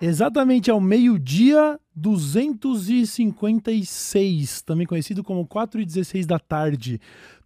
Exatamente 0.00 0.70
ao 0.70 0.80
meio-dia 0.80 1.78
256, 1.94 4.62
também 4.62 4.86
conhecido 4.86 5.22
como 5.22 5.46
4 5.46 5.82
e 5.82 5.84
16 5.84 6.24
da 6.24 6.38
tarde. 6.38 6.98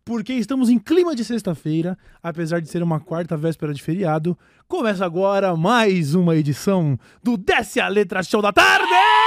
Porque 0.08 0.32
estamos 0.32 0.70
em 0.70 0.78
clima 0.78 1.14
de 1.14 1.22
sexta-feira, 1.22 1.94
apesar 2.22 2.62
de 2.62 2.70
ser 2.70 2.82
uma 2.82 2.98
quarta 2.98 3.36
véspera 3.36 3.74
de 3.74 3.82
feriado. 3.82 4.38
Começa 4.66 5.04
agora 5.04 5.54
mais 5.54 6.14
uma 6.14 6.34
edição 6.34 6.98
do 7.22 7.36
Desce 7.36 7.78
a 7.78 7.88
Letra 7.88 8.22
Show 8.22 8.40
da 8.40 8.50
Tarde! 8.50 9.17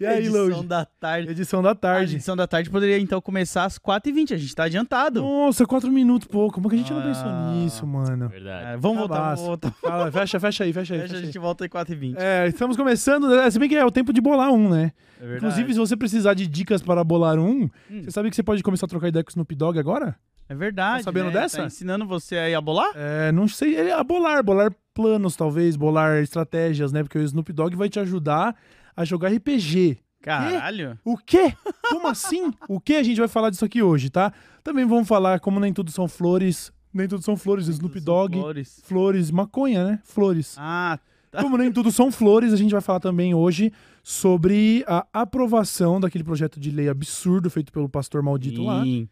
E 0.00 0.06
aí, 0.06 0.18
edição 0.26 0.64
da 0.66 0.84
tarde. 0.84 1.30
Edição 1.30 1.62
da 1.62 1.70
A 1.70 1.74
tarde. 1.74 2.14
edição 2.16 2.36
da 2.36 2.46
tarde 2.46 2.70
poderia 2.70 2.98
então 2.98 3.20
começar 3.20 3.64
às 3.64 3.78
4h20. 3.78 4.34
A 4.34 4.36
gente 4.36 4.54
tá 4.54 4.64
adiantado. 4.64 5.20
Nossa, 5.22 5.64
quatro 5.66 5.90
minutos, 5.92 6.26
pô. 6.28 6.50
Como 6.50 6.68
que 6.68 6.74
a 6.74 6.78
gente 6.78 6.92
não 6.92 7.02
pensou 7.02 7.26
Ah. 7.28 7.52
nisso, 7.54 7.86
mano? 7.86 8.28
Verdade. 8.28 8.66
É, 8.74 8.76
vamos 8.76 8.98
voltar, 8.98 9.14
Cabaço. 9.16 9.42
vamos 9.44 9.60
voltar. 9.60 9.70
Fala, 9.80 10.10
fecha, 10.12 10.40
fecha 10.40 10.64
aí, 10.64 10.72
fecha 10.72 10.94
aí. 10.94 11.00
Fecha, 11.00 11.08
fecha 11.08 11.14
a 11.14 11.20
aí. 11.20 11.26
gente 11.26 11.38
volta 11.38 11.64
em 11.64 11.68
4h20. 11.68 12.16
É, 12.18 12.48
estamos 12.48 12.76
começando, 12.76 13.28
né? 13.28 13.50
se 13.50 13.58
bem 13.58 13.68
que 13.68 13.76
é 13.76 13.84
o 13.84 13.90
tempo 13.90 14.12
de 14.12 14.20
bolar 14.20 14.50
um, 14.52 14.68
né? 14.68 14.92
É 15.20 15.26
verdade. 15.26 15.36
Inclusive, 15.38 15.72
se 15.74 15.78
você 15.78 15.96
precisar 15.96 16.34
de 16.34 16.46
dicas 16.46 16.82
para 16.82 17.02
bolar 17.04 17.38
um, 17.38 17.70
Hum. 17.90 18.02
você 18.02 18.10
sabe 18.10 18.30
que 18.30 18.36
você 18.36 18.42
pode 18.42 18.62
começar 18.62 18.86
a 18.86 18.88
trocar 18.88 19.08
ideia 19.08 19.22
com 19.22 19.30
o 19.30 19.32
Snoop 19.32 19.54
Dogg 19.54 19.78
agora? 19.78 20.16
É 20.48 20.54
verdade. 20.54 20.98
Tá 20.98 21.04
sabendo 21.04 21.26
né? 21.26 21.32
dessa? 21.40 21.58
Tá 21.58 21.66
ensinando 21.66 22.06
você 22.06 22.36
aí 22.36 22.54
a 22.54 22.60
bolar? 22.60 22.90
É, 22.94 23.32
não 23.32 23.48
sei, 23.48 23.76
é 23.76 23.92
a 23.94 24.04
bolar, 24.04 24.42
bolar 24.42 24.70
planos 24.92 25.34
talvez, 25.36 25.74
bolar 25.74 26.18
estratégias, 26.22 26.92
né? 26.92 27.02
Porque 27.02 27.18
o 27.18 27.22
Snoop 27.22 27.50
Dogg 27.52 27.74
vai 27.74 27.88
te 27.88 27.98
ajudar 27.98 28.54
a 28.96 29.04
jogar 29.04 29.28
RPG. 29.32 29.98
Caralho. 30.20 30.98
O 31.04 31.16
quê? 31.18 31.52
Como 31.90 32.08
assim? 32.08 32.50
O 32.68 32.80
que 32.80 32.94
a 32.94 33.02
gente 33.02 33.18
vai 33.18 33.28
falar 33.28 33.50
disso 33.50 33.64
aqui 33.64 33.82
hoje, 33.82 34.08
tá? 34.08 34.32
Também 34.62 34.86
vamos 34.86 35.06
falar 35.06 35.38
como 35.40 35.60
nem 35.60 35.72
tudo 35.72 35.90
são 35.90 36.08
flores, 36.08 36.72
nem 36.92 37.06
tudo 37.06 37.22
são 37.22 37.36
flores, 37.36 37.68
Snoop 37.68 37.94
São 38.00 38.04
Dogg, 38.04 38.38
flores. 38.38 38.80
flores, 38.84 39.30
maconha, 39.30 39.84
né? 39.84 40.00
Flores. 40.04 40.56
Ah, 40.58 40.98
Como 41.40 41.58
nem 41.58 41.70
tudo 41.70 41.90
são 41.92 42.10
flores, 42.12 42.52
a 42.52 42.56
gente 42.56 42.70
vai 42.72 42.80
falar 42.80 43.00
também 43.00 43.34
hoje 43.34 43.72
sobre 44.02 44.84
a 44.86 45.04
aprovação 45.12 46.00
daquele 46.00 46.22
projeto 46.24 46.60
de 46.60 46.70
lei 46.70 46.88
absurdo 46.88 47.50
feito 47.50 47.72
pelo 47.72 47.88
pastor 47.88 48.22
maldito 48.22 48.62
lá, 48.62 48.82
sim. 48.82 49.08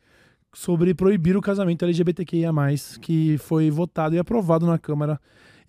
sobre 0.54 0.94
proibir 0.94 1.36
o 1.36 1.40
casamento 1.40 1.84
LGBTQIA+, 1.84 2.52
que 3.00 3.36
foi 3.38 3.70
votado 3.70 4.14
e 4.14 4.18
aprovado 4.18 4.66
na 4.66 4.78
Câmara. 4.78 5.20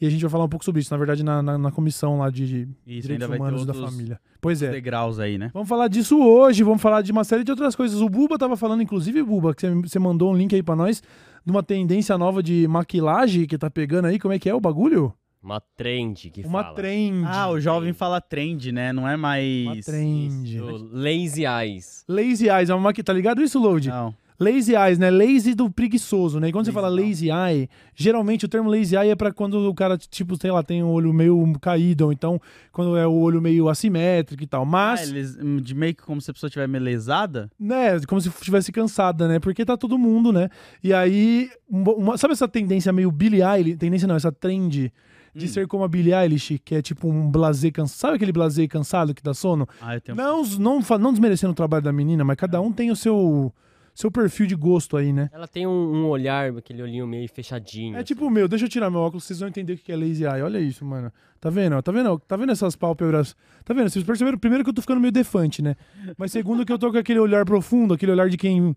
E 0.04 0.06
a 0.06 0.10
gente 0.10 0.20
vai 0.22 0.30
falar 0.30 0.44
um 0.44 0.50
pouco 0.50 0.66
sobre 0.66 0.82
isso, 0.82 0.94
na 0.94 0.98
verdade, 0.98 1.24
na, 1.24 1.42
na, 1.42 1.58
na 1.58 1.72
comissão 1.72 2.18
lá 2.18 2.30
de, 2.30 2.46
de 2.46 2.60
Isso, 2.86 3.08
direitos 3.08 3.10
ainda 3.12 3.28
vai 3.30 3.38
ter 3.38 3.42
humanos 3.44 3.66
da 3.66 3.74
família. 3.74 4.20
Pois 4.42 4.62
é. 4.62 4.70
degraus 4.70 5.18
aí, 5.18 5.38
né? 5.38 5.50
Vamos 5.54 5.70
falar 5.70 5.88
disso 5.88 6.20
hoje, 6.22 6.62
vamos 6.62 6.82
falar 6.82 7.02
de 7.02 7.14
uma 7.14 7.24
série 7.24 7.46
de 7.46 7.52
outras 7.52 7.74
coisas. 7.74 8.02
O 8.02 8.10
Buba 8.10 8.38
tava 8.38 8.58
falando, 8.58 8.84
inclusive, 8.84 9.24
Buba, 9.24 9.56
que 9.56 9.62
você- 9.62 9.74
você 9.74 10.00
mandou 10.00 10.34
um 10.34 10.36
link 10.36 10.54
aí 10.54 10.62
pra 10.62 10.76
nós, 10.76 11.02
de 11.46 11.50
uma 11.50 11.64
tendência 11.64 12.18
nova 12.18 12.44
de 12.44 12.68
maquilagem 12.68 13.46
que 13.46 13.58
tá 13.58 13.72
pegando 13.72 14.08
aí. 14.08 14.20
Como 14.20 14.34
é 14.34 14.40
que 14.40 14.50
é 14.50 14.54
o 14.54 14.60
bagulho? 14.60 15.14
Uma 15.42 15.62
trend 15.62 16.30
que 16.32 16.42
Uma 16.46 16.64
fala. 16.64 16.76
trend. 16.76 17.26
Ah, 17.26 17.50
o 17.50 17.60
jovem 17.62 17.94
fala 17.94 18.20
trend, 18.20 18.74
né? 18.74 18.92
Não 18.92 19.08
é 19.08 19.16
mais. 19.16 19.66
Uma 19.68 19.82
trend. 19.84 20.58
Do 20.58 20.90
Lazy 20.92 21.44
Eyes. 21.46 22.04
Lazy 22.10 22.50
Eyes, 22.50 22.70
é 22.70 22.74
uma 22.74 22.82
maqui... 22.82 23.02
tá 23.02 23.14
ligado 23.14 23.42
isso, 23.42 23.58
Load? 23.58 23.88
Não. 23.88 24.14
Lazy 24.40 24.74
Eyes, 24.76 24.98
né? 24.98 25.10
Lazy 25.10 25.54
do 25.54 25.70
preguiçoso, 25.70 26.40
né? 26.40 26.50
E 26.50 26.52
quando 26.52 26.66
você 26.66 26.72
Lazy 26.72 26.82
fala 26.82 26.90
não. 26.96 27.04
lazy 27.08 27.30
eye, 27.32 27.70
geralmente 27.96 28.46
o 28.46 28.48
termo 28.50 28.70
lazy 28.70 28.96
eye 28.96 29.10
é 29.12 29.16
pra 29.16 29.32
quando 29.32 29.56
o 29.70 29.74
cara, 29.74 29.98
tipo, 29.98 30.36
sei 30.40 30.52
lá, 30.52 30.64
tem 30.64 30.82
o 30.84 30.88
olho 30.88 31.14
meio 31.14 31.54
caído, 31.62 32.06
ou 32.06 32.12
então 32.12 32.40
quando 32.72 32.98
é 32.98 33.06
o 33.08 33.14
olho 33.14 33.42
meio 33.42 33.70
assimétrico 33.70 34.44
e 34.44 34.48
tal. 34.48 34.66
Mas, 34.66 35.12
hum, 35.42 35.58
de 35.62 35.76
meio 35.76 35.94
que 35.96 36.04
como 36.04 36.20
se 36.22 36.32
a 36.32 36.34
pessoa 36.34 36.48
estiver 36.48 36.68
meio 36.68 36.84
lesada? 36.84 37.50
né, 37.60 38.00
como 38.08 38.20
se 38.22 38.30
estivesse 38.30 38.72
cansada, 38.72 39.28
né? 39.28 39.40
Porque 39.40 39.64
tá 39.66 39.78
todo 39.78 39.98
mundo, 39.98 40.32
né? 40.32 40.50
E 40.84 40.94
aí, 40.94 41.50
uma- 41.70 42.18
sabe 42.18 42.34
essa 42.34 42.48
tendência 42.48 42.92
meio 42.92 43.12
Billie 43.12 43.42
Eilish? 43.44 43.78
Tendência 43.78 44.08
não, 44.08 44.16
essa 44.16 44.32
trend 44.32 44.92
de 45.36 45.46
Hum. 45.46 45.48
ser 45.48 45.68
como 45.68 45.84
a 45.84 45.88
Billie 45.88 46.14
Eilish, 46.14 46.60
que 46.64 46.76
é 46.76 46.82
tipo 46.82 47.08
um 47.10 47.30
blazer 47.30 47.72
cansado. 47.72 47.98
Sabe 48.00 48.16
aquele 48.18 48.32
blazer 48.32 48.68
cansado 48.68 49.14
que 49.16 49.24
dá 49.24 49.34
sono? 49.34 49.68
Ah, 49.82 49.96
eu 49.96 50.02
tenho. 50.02 50.16
Não, 50.16 50.44
não, 50.60 50.80
não 51.00 51.12
desmerecendo 51.12 51.52
o 51.52 51.56
trabalho 51.56 51.84
da 51.84 51.92
menina, 51.92 52.24
mas 52.24 52.36
cada 52.38 52.62
um 52.62 52.72
tem 52.72 52.92
o 52.92 52.96
seu, 52.96 53.52
seu 53.94 54.12
perfil 54.12 54.48
de 54.48 54.56
gosto 54.56 54.98
aí, 54.98 55.14
né? 55.14 55.30
Ela 55.32 55.48
tem 55.48 55.68
um, 55.68 55.72
um 55.72 56.08
olhar, 56.08 56.50
aquele 56.58 56.82
olhinho 56.82 57.06
meio 57.06 57.28
fechadinho. 57.30 57.98
É 57.98 58.04
tipo, 58.04 58.30
meu, 58.30 58.48
deixa 58.48 58.66
eu 58.66 58.70
tirar 58.70 58.90
meu 58.90 59.02
óculos, 59.02 59.24
vocês 59.24 59.40
vão 59.40 59.50
entender 59.50 59.74
o 59.74 59.78
que 59.78 59.92
é 59.92 59.96
lazy 59.96 60.24
eye. 60.24 60.42
Olha 60.42 60.60
isso, 60.60 60.84
mano. 60.84 61.12
Tá 61.40 61.50
vendo? 61.50 61.82
Tá 61.82 61.92
vendo? 61.92 62.20
Tá 62.20 62.38
vendo 62.38 62.52
essas 62.52 62.76
pálpebras? 62.76 63.36
Tá 63.64 63.74
vendo? 63.74 63.90
Vocês 63.90 64.04
perceberam, 64.04 64.38
primeiro 64.38 64.64
que 64.64 64.70
eu 64.70 64.74
tô 64.74 64.82
ficando 64.82 65.02
meio 65.02 65.12
defante, 65.12 65.62
né? 65.62 65.76
Mas 66.18 66.32
segundo 66.32 66.66
que 66.66 66.72
eu 66.72 66.80
tô 66.80 66.92
com 66.92 66.98
aquele 66.98 67.20
olhar 67.20 67.46
profundo, 67.46 67.94
aquele 67.94 68.12
olhar 68.12 68.30
de 68.30 68.38
quem 68.38 68.76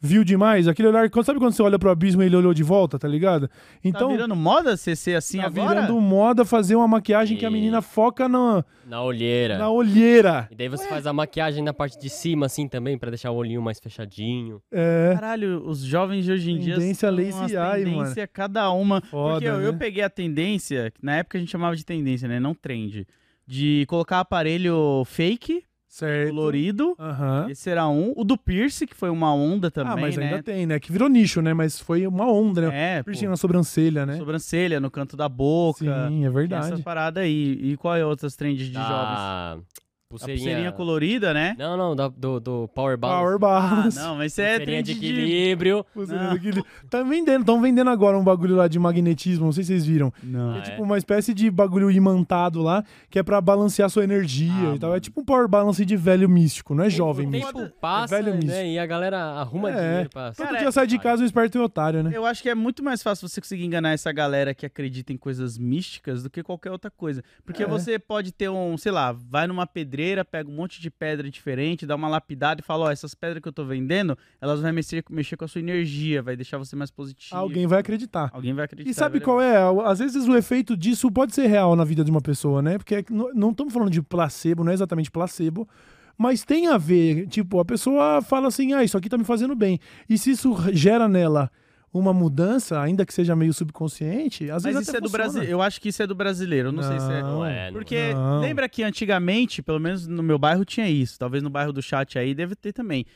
viu 0.00 0.22
demais, 0.24 0.68
aquele 0.68 0.88
olhar, 0.88 1.10
sabe 1.24 1.38
quando 1.38 1.52
você 1.52 1.62
olha 1.62 1.78
pro 1.78 1.90
abismo 1.90 2.22
e 2.22 2.26
ele 2.26 2.36
olhou 2.36 2.54
de 2.54 2.62
volta, 2.62 2.98
tá 2.98 3.08
ligado? 3.08 3.48
Tá 3.48 3.54
Então, 3.84 4.10
virando 4.10 4.36
moda 4.36 4.76
você 4.76 4.94
ser 4.94 5.16
assim 5.16 5.38
tá 5.38 5.46
agora? 5.46 5.80
virando 5.82 6.00
moda 6.00 6.44
fazer 6.44 6.76
uma 6.76 6.86
maquiagem 6.86 7.36
que 7.36 7.44
a 7.44 7.48
E- 7.48 7.52
menina 7.52 7.82
foca 7.82 8.28
na, 8.28 8.64
Na 8.86 9.02
olheira. 9.02 9.58
na 9.58 9.70
olheira. 9.70 10.48
E 10.50 10.54
daí 10.54 10.68
você 10.68 10.86
faz 10.88 11.06
a 11.06 11.12
maquiagem 11.12 11.62
na 11.64 11.72
parte 11.74 11.98
de 11.98 12.08
cima, 12.08 12.46
assim, 12.46 12.68
também, 12.68 12.96
pra 12.96 13.10
deixar 13.10 13.30
o 13.30 13.36
olhinho 13.36 13.60
mais 13.60 13.80
fechadinho. 13.80 14.60
É, 14.72 15.12
Caralho, 15.14 15.62
os 15.66 15.80
jovens 15.80 16.24
de 16.24 16.32
hoje 16.32 16.50
em 16.52 16.58
dia 16.58 16.74
Tendência 16.74 17.10
lazy 17.10 17.54
eye, 17.56 17.84
tendência 17.84 18.26
cada 18.26 18.70
uma. 18.70 19.00
foda, 19.00 19.32
Porque 19.34 19.48
eu, 19.48 19.60
eu 19.60 19.72
né? 19.72 19.78
peguei 19.78 20.02
a 20.02 20.10
tendência, 20.10 20.90
que 20.90 21.04
na 21.04 21.16
época 21.16 21.36
a 21.38 21.40
gente 21.40 21.50
chamava 21.50 21.74
de 21.74 21.84
tendência, 21.84 22.28
né? 22.28 22.38
Não 22.38 22.54
trend. 22.54 23.06
De 23.46 23.84
colocar 23.88 24.20
aparelho 24.20 25.02
fake, 25.06 25.62
Certo. 25.88 26.28
colorido. 26.28 26.94
Aham. 26.98 27.46
Esse 27.48 27.70
era 27.70 27.88
um. 27.88 28.12
O 28.14 28.22
do 28.22 28.36
Pierce, 28.36 28.86
que 28.86 28.94
foi 28.94 29.08
uma 29.10 29.34
onda 29.34 29.70
também, 29.70 29.92
Ah, 29.92 29.96
mas 29.96 30.16
né? 30.16 30.24
ainda 30.30 30.42
tem, 30.42 30.66
né? 30.66 30.78
Que 30.78 30.92
virou 30.92 31.08
nicho, 31.08 31.40
né? 31.40 31.54
Mas 31.54 31.80
foi 31.80 32.06
uma 32.06 32.30
onda, 32.30 32.68
né? 32.68 32.98
É, 32.98 32.98
pô, 32.98 33.06
Piercing 33.06 33.26
na 33.26 33.36
sobrancelha, 33.36 34.04
né? 34.04 34.16
sobrancelha, 34.16 34.78
no 34.78 34.90
canto 34.90 35.16
da 35.16 35.28
boca. 35.28 35.78
Sim, 35.80 36.20
é 36.24 36.28
Tem 36.28 36.30
verdade. 36.30 36.74
Essa 36.74 36.82
parada 36.82 37.20
aí. 37.20 37.58
E 37.62 37.76
qual 37.76 37.96
é 37.96 38.04
outras 38.04 38.36
trends 38.36 38.66
de 38.66 38.74
jovens? 38.74 39.64
Pulseirinha... 40.08 40.38
pulseirinha 40.38 40.72
colorida, 40.72 41.34
né? 41.34 41.54
Não, 41.58 41.76
não, 41.76 41.94
da- 41.94 42.08
do, 42.08 42.40
do 42.40 42.68
Power 42.68 42.96
Balance. 42.96 43.20
Power 43.22 43.34
Ah, 43.34 43.38
Balance. 43.38 43.98
não, 43.98 44.16
mas 44.16 44.32
isso 44.32 44.40
é 44.40 44.56
Pulseirinha 44.56 44.82
trend 44.82 44.94
de 44.94 45.00
de... 45.00 45.06
equilíbrio. 45.06 45.84
Pulseirinha 45.92 46.28
Não. 46.28 46.34
daquele- 46.34 46.62
Tá 46.88 47.02
vendendo, 47.02 47.40
estão 47.40 47.60
vendendo 47.60 47.90
agora 47.90 48.16
um 48.16 48.24
bagulho 48.24 48.56
lá 48.56 48.66
de 48.68 48.78
magnetismo, 48.78 49.44
não 49.44 49.52
sei 49.52 49.64
se 49.64 49.68
vocês 49.68 49.84
viram. 49.84 50.10
Não. 50.22 50.52
Ah, 50.52 50.56
É 50.56 50.58
é? 50.60 50.62
tipo 50.62 50.82
uma 50.82 50.96
espécie 50.96 51.34
de 51.34 51.50
bagulho 51.50 51.90
imantado 51.90 52.62
lá, 52.62 52.82
que 53.10 53.18
é 53.18 53.22
pra 53.22 53.38
balancear 53.38 53.90
sua 53.90 54.02
energia 54.02 54.50
Ah, 54.72 54.74
e 54.76 54.78
tal. 54.78 54.88
É 54.88 54.92
mano. 54.92 55.00
tipo 55.00 55.20
um 55.20 55.24
power 55.26 55.46
balance 55.46 55.84
de 55.84 55.94
velho 55.96 56.26
místico, 56.26 56.74
não 56.74 56.84
é 56.84 56.88
jovem 56.88 57.26
o 57.26 57.30
místico. 57.30 57.58
tempo 57.58 57.74
passa, 57.78 58.16
velho 58.16 58.32
né? 58.32 58.36
místico. 58.40 58.62
E 58.64 58.78
a 58.78 58.86
galera 58.86 59.18
arruma 59.18 59.70
É. 59.70 59.88
dinheiro 59.90 60.08
pra... 60.10 60.32
Todo 60.32 60.46
Cara, 60.46 60.58
dia 60.58 60.72
sai 60.72 60.86
de 60.86 60.98
casa 60.98 61.22
um 61.22 61.26
esperto 61.26 61.58
e 61.58 61.60
um 61.60 61.64
otário, 61.64 62.02
né? 62.02 62.12
Eu 62.14 62.24
acho 62.24 62.42
que 62.42 62.48
é 62.48 62.54
muito 62.54 62.82
mais 62.82 63.02
fácil 63.02 63.28
você 63.28 63.42
conseguir 63.42 63.66
enganar 63.66 63.90
essa 63.90 64.10
galera 64.10 64.54
que 64.54 64.64
acredita 64.64 65.12
em 65.12 65.18
coisas 65.18 65.58
místicas 65.58 66.22
do 66.22 66.30
que 66.30 66.42
qualquer 66.42 66.70
outra 66.70 66.90
coisa. 66.90 67.22
Porque 67.44 67.62
É. 67.62 67.66
você 67.66 67.98
pode 67.98 68.32
ter 68.32 68.48
um, 68.48 68.78
sei 68.78 68.90
lá, 68.90 69.12
vai 69.12 69.46
numa 69.46 69.66
pedreira, 69.66 69.97
pega 70.24 70.48
um 70.50 70.54
monte 70.54 70.80
de 70.80 70.90
pedra 70.90 71.30
diferente, 71.30 71.86
dá 71.86 71.94
uma 71.96 72.08
lapidada 72.08 72.60
e 72.60 72.64
fala, 72.64 72.86
ó, 72.86 72.90
essas 72.90 73.14
pedras 73.14 73.42
que 73.42 73.48
eu 73.48 73.52
tô 73.52 73.64
vendendo, 73.64 74.16
elas 74.40 74.60
vão 74.60 74.72
mexer, 74.72 75.04
mexer 75.10 75.36
com 75.36 75.44
a 75.44 75.48
sua 75.48 75.60
energia, 75.60 76.22
vai 76.22 76.36
deixar 76.36 76.58
você 76.58 76.76
mais 76.76 76.90
positivo. 76.90 77.36
Alguém 77.38 77.66
vai 77.66 77.80
acreditar. 77.80 78.30
Alguém 78.32 78.54
vai 78.54 78.64
acreditar. 78.64 78.90
E 78.90 78.94
sabe 78.94 79.20
qual 79.20 79.40
é? 79.40 79.56
Às 79.86 79.98
vezes 79.98 80.26
o 80.28 80.36
efeito 80.36 80.76
disso 80.76 81.10
pode 81.10 81.34
ser 81.34 81.46
real 81.46 81.74
na 81.74 81.84
vida 81.84 82.04
de 82.04 82.10
uma 82.10 82.20
pessoa, 82.20 82.62
né? 82.62 82.78
Porque 82.78 83.04
não- 83.10 83.32
não 83.34 83.50
estamos 83.50 83.72
falando 83.72 83.90
de 83.90 84.02
placebo, 84.02 84.62
não 84.64 84.70
é 84.70 84.74
exatamente 84.74 85.10
placebo, 85.10 85.68
mas 86.16 86.44
tem 86.44 86.66
a 86.68 86.76
ver. 86.78 87.26
Tipo, 87.28 87.60
a 87.60 87.64
pessoa 87.64 88.20
fala 88.22 88.48
assim: 88.48 88.72
ah, 88.72 88.82
isso 88.84 88.96
aqui 88.98 89.08
tá 89.08 89.16
me 89.18 89.24
fazendo 89.24 89.54
bem. 89.54 89.78
E 90.08 90.16
se 90.18 90.30
isso 90.32 90.54
gera 90.72 91.08
nela 91.08 91.50
uma 91.92 92.12
mudança, 92.12 92.80
ainda 92.80 93.04
que 93.06 93.14
seja 93.14 93.34
meio 93.34 93.52
subconsciente, 93.52 94.44
às 94.50 94.62
Mas 94.62 94.74
vezes 94.74 94.80
isso 94.82 94.90
até 94.90 94.98
é 94.98 95.00
do. 95.00 95.10
Brasil. 95.10 95.42
Eu 95.42 95.62
acho 95.62 95.80
que 95.80 95.88
isso 95.88 96.02
é 96.02 96.06
do 96.06 96.14
brasileiro. 96.14 96.68
Eu 96.68 96.72
não, 96.72 96.82
sei 96.82 97.00
se 97.00 97.12
é. 97.12 97.22
Não, 97.22 97.44
é, 97.44 97.66
não 97.70 97.72
Porque 97.72 98.12
Não. 98.12 98.40
lembra 98.40 98.68
que 98.68 98.82
antigamente, 98.82 99.62
pelo 99.62 99.80
menos 99.80 100.06
no 100.06 100.22
meu 100.22 100.38
bairro 100.38 100.64
tinha 100.64 100.88
isso, 100.88 101.18
talvez 101.18 101.42
no 101.42 101.50
bairro 101.50 101.72
do 101.72 101.82
chat 101.82 102.18
aí 102.18 102.34
deve 102.34 102.54
ter 102.54 102.72
também. 102.72 103.06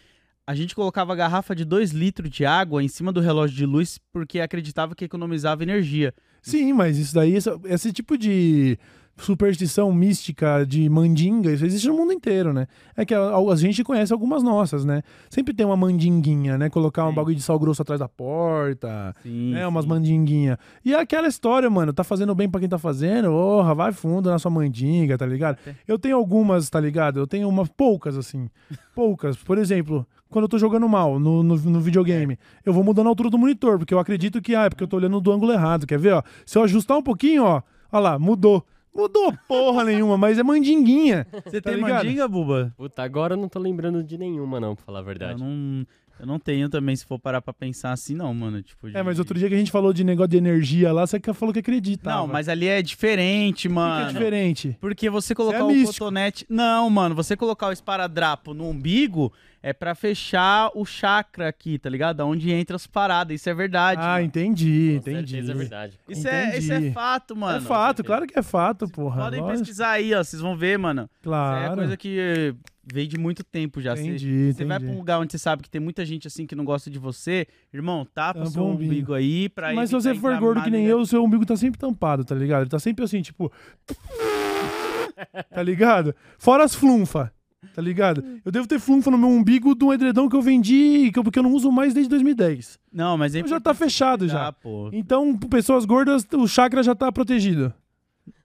A 0.44 0.56
gente 0.56 0.74
colocava 0.74 1.12
a 1.12 1.16
garrafa 1.16 1.54
de 1.54 1.64
2 1.64 1.92
litros 1.92 2.28
de 2.28 2.44
água 2.44 2.82
em 2.82 2.88
cima 2.88 3.12
do 3.12 3.20
relógio 3.20 3.56
de 3.56 3.64
luz 3.64 4.00
porque 4.12 4.40
acreditava 4.40 4.94
que 4.94 5.04
economizava 5.04 5.62
energia. 5.62 6.12
Sim, 6.42 6.72
mas 6.72 6.98
isso 6.98 7.14
daí, 7.14 7.36
esse, 7.36 7.48
esse 7.66 7.92
tipo 7.92 8.18
de 8.18 8.76
superstição 9.16 9.92
mística 9.92 10.64
de 10.66 10.88
mandinga, 10.88 11.52
isso 11.52 11.64
existe 11.64 11.86
no 11.86 11.94
mundo 11.94 12.12
inteiro, 12.12 12.52
né? 12.52 12.66
É 12.96 13.04
que 13.04 13.14
a, 13.14 13.36
a 13.36 13.56
gente 13.56 13.84
conhece 13.84 14.12
algumas 14.12 14.42
nossas, 14.42 14.84
né? 14.84 15.02
Sempre 15.30 15.54
tem 15.54 15.64
uma 15.64 15.76
mandinguinha, 15.76 16.58
né? 16.58 16.68
Colocar 16.68 17.06
um 17.06 17.14
bagulho 17.14 17.36
de 17.36 17.42
sal 17.42 17.58
grosso 17.58 17.82
atrás 17.82 18.00
da 18.00 18.08
porta, 18.08 19.14
Sim. 19.22 19.52
né? 19.52 19.66
Umas 19.66 19.84
sim. 19.84 19.90
mandinguinhas. 19.90 20.58
E 20.84 20.94
é 20.94 20.98
aquela 20.98 21.28
história, 21.28 21.68
mano, 21.70 21.92
tá 21.92 22.02
fazendo 22.02 22.34
bem 22.34 22.48
pra 22.50 22.58
quem 22.58 22.68
tá 22.68 22.78
fazendo, 22.78 23.28
porra, 23.28 23.74
vai 23.74 23.92
fundo 23.92 24.30
na 24.30 24.38
sua 24.38 24.50
mandinga, 24.50 25.16
tá 25.16 25.26
ligado? 25.26 25.58
É. 25.66 25.74
Eu 25.86 25.98
tenho 25.98 26.16
algumas, 26.16 26.68
tá 26.68 26.80
ligado? 26.80 27.20
Eu 27.20 27.26
tenho 27.26 27.48
umas 27.48 27.68
poucas, 27.68 28.16
assim. 28.16 28.48
Poucas. 28.94 29.36
Por 29.36 29.56
exemplo, 29.56 30.06
quando 30.32 30.44
eu 30.44 30.48
tô 30.48 30.58
jogando 30.58 30.88
mal 30.88 31.20
no, 31.20 31.42
no, 31.42 31.54
no 31.56 31.80
videogame, 31.80 32.36
eu 32.64 32.72
vou 32.72 32.82
mudando 32.82 33.06
a 33.06 33.10
altura 33.10 33.30
do 33.30 33.38
monitor, 33.38 33.78
porque 33.78 33.94
eu 33.94 33.98
acredito 34.00 34.40
que, 34.42 34.54
ah, 34.56 34.64
é 34.64 34.68
porque 34.70 34.82
eu 34.82 34.88
tô 34.88 34.96
olhando 34.96 35.20
do 35.20 35.30
ângulo 35.30 35.52
errado. 35.52 35.86
Quer 35.86 35.98
ver, 35.98 36.14
ó? 36.14 36.22
Se 36.44 36.58
eu 36.58 36.62
ajustar 36.64 36.96
um 36.98 37.02
pouquinho, 37.02 37.44
ó, 37.44 37.62
ó 37.92 37.98
lá, 38.00 38.18
mudou. 38.18 38.66
Mudou 38.94 39.32
porra 39.48 39.84
nenhuma, 39.86 40.18
mas 40.18 40.38
é 40.38 40.42
mandinguinha. 40.42 41.26
Você 41.46 41.60
Tá 41.60 41.70
tem 41.70 41.80
ligado? 41.80 42.04
mandinga, 42.04 42.28
Buba? 42.28 42.74
Puta, 42.76 43.02
agora 43.02 43.34
eu 43.34 43.38
não 43.38 43.48
tô 43.48 43.58
lembrando 43.58 44.02
de 44.02 44.18
nenhuma, 44.18 44.58
não, 44.60 44.74
pra 44.74 44.84
falar 44.84 44.98
a 44.98 45.02
Eu 45.02 45.06
verdade. 45.06 45.40
não, 45.42 45.86
eu 46.22 46.26
não 46.26 46.38
tenho 46.38 46.68
também, 46.68 46.94
se 46.96 47.04
for 47.04 47.18
parar 47.18 47.42
pra 47.42 47.52
pensar 47.52 47.92
assim, 47.92 48.14
não, 48.14 48.32
mano. 48.32 48.62
Tipo, 48.62 48.86
É, 48.88 48.92
de- 48.92 49.02
mas 49.02 49.18
outro 49.18 49.38
dia 49.38 49.48
que 49.48 49.54
a 49.54 49.58
gente 49.58 49.70
falou 49.72 49.92
de 49.92 50.04
negócio 50.04 50.28
de 50.30 50.36
energia 50.38 50.92
lá, 50.92 51.06
você 51.06 51.18
que 51.20 51.32
falou 51.34 51.52
que 51.52 51.58
acredita. 51.58 52.08
Não, 52.08 52.26
mas 52.28 52.48
ali 52.48 52.68
é 52.68 52.80
diferente, 52.80 53.68
Por 53.68 53.74
que 53.74 53.74
mano. 53.74 54.04
é 54.08 54.12
diferente. 54.12 54.76
Porque 54.80 55.10
você 55.10 55.34
colocar 55.34 55.58
é 55.58 55.62
o 55.64 55.68
místico. 55.68 55.92
cotonete. 55.94 56.46
Não, 56.48 56.88
mano, 56.88 57.14
você 57.14 57.36
colocar 57.36 57.66
o 57.68 57.72
esparadrapo 57.72 58.54
no 58.54 58.68
umbigo 58.68 59.32
é 59.64 59.72
pra 59.72 59.94
fechar 59.94 60.70
o 60.74 60.84
chakra 60.84 61.48
aqui, 61.48 61.78
tá 61.78 61.88
ligado? 61.90 62.20
Onde 62.20 62.50
entra 62.52 62.74
as 62.76 62.86
paradas. 62.86 63.34
Isso 63.40 63.48
é 63.50 63.54
verdade. 63.54 64.00
Ah, 64.02 64.14
mano. 64.14 64.24
entendi, 64.24 65.00
Com 65.02 65.10
entendi. 65.10 65.30
certeza 65.32 65.52
é 65.52 65.54
verdade. 65.54 65.98
Isso, 66.08 66.28
é, 66.28 66.58
isso 66.58 66.72
é 66.72 66.90
fato, 66.90 67.36
mano. 67.36 67.58
é 67.58 67.60
fato, 67.60 68.02
claro 68.04 68.26
que 68.26 68.38
é 68.38 68.42
fato, 68.42 68.88
porra. 68.88 69.22
Podem 69.24 69.40
lógico. 69.40 69.58
pesquisar 69.60 69.90
aí, 69.90 70.14
ó. 70.14 70.22
Vocês 70.22 70.40
vão 70.42 70.56
ver, 70.56 70.78
mano. 70.78 71.02
Isso 71.02 71.10
Claro. 71.22 71.72
é 71.72 71.76
coisa 71.76 71.96
que 71.96 72.54
veio 72.84 73.06
de 73.08 73.18
muito 73.18 73.44
tempo 73.44 73.80
já. 73.80 73.94
Você- 73.96 74.02
Entendi, 74.02 74.52
Você 74.52 74.64
vai 74.64 74.78
pra 74.80 74.88
um 74.88 74.96
lugar 74.96 75.20
onde 75.20 75.32
você 75.32 75.38
sabe 75.38 75.62
que 75.62 75.70
tem 75.70 75.80
muita 75.80 76.04
gente 76.04 76.26
assim 76.26 76.46
que 76.46 76.54
não 76.54 76.64
gosta 76.64 76.90
de 76.90 76.98
você, 76.98 77.46
irmão, 77.72 78.06
tapa 78.14 78.40
Tampa 78.40 78.50
seu 78.50 78.62
o 78.62 78.70
umbigo. 78.70 78.90
umbigo 78.92 79.14
aí 79.14 79.48
pra 79.48 79.72
Mas 79.72 79.90
se 79.90 79.94
você 79.94 80.14
for 80.14 80.36
gordo 80.38 80.62
que 80.62 80.70
nem 80.70 80.86
eu, 80.86 80.98
o 81.00 81.06
seu 81.06 81.22
umbigo 81.24 81.44
tá 81.46 81.56
sempre 81.56 81.78
tampado, 81.78 82.24
tá 82.24 82.34
ligado? 82.34 82.62
Ele 82.62 82.70
tá 82.70 82.78
sempre 82.78 83.04
assim, 83.04 83.22
tipo. 83.22 83.50
tá 85.50 85.62
ligado? 85.62 86.14
Fora 86.38 86.64
as 86.64 86.74
flunfa. 86.74 87.32
Tá 87.76 87.80
ligado? 87.80 88.24
Eu 88.44 88.50
devo 88.50 88.66
ter 88.66 88.80
flunfa 88.80 89.08
no 89.08 89.16
meu 89.16 89.28
umbigo 89.28 89.72
de 89.74 89.84
um 89.84 89.92
edredom 89.92 90.28
que 90.28 90.34
eu 90.34 90.42
vendi, 90.42 91.10
que 91.12 91.18
eu- 91.18 91.22
porque 91.22 91.38
eu 91.38 91.44
não 91.44 91.52
uso 91.52 91.70
mais 91.70 91.94
desde 91.94 92.10
2010. 92.10 92.76
Não, 92.92 93.16
mas 93.16 93.34
é 93.36 93.38
Então 93.38 93.48
já 93.50 93.60
tá 93.60 93.72
fechado 93.72 94.26
já, 94.28 94.46
já. 94.46 94.52
pô. 94.52 94.90
Então, 94.92 95.38
pessoas 95.38 95.84
gordas, 95.84 96.26
o 96.34 96.48
chakra 96.48 96.82
já 96.82 96.92
tá 96.94 97.10
protegido. 97.12 97.72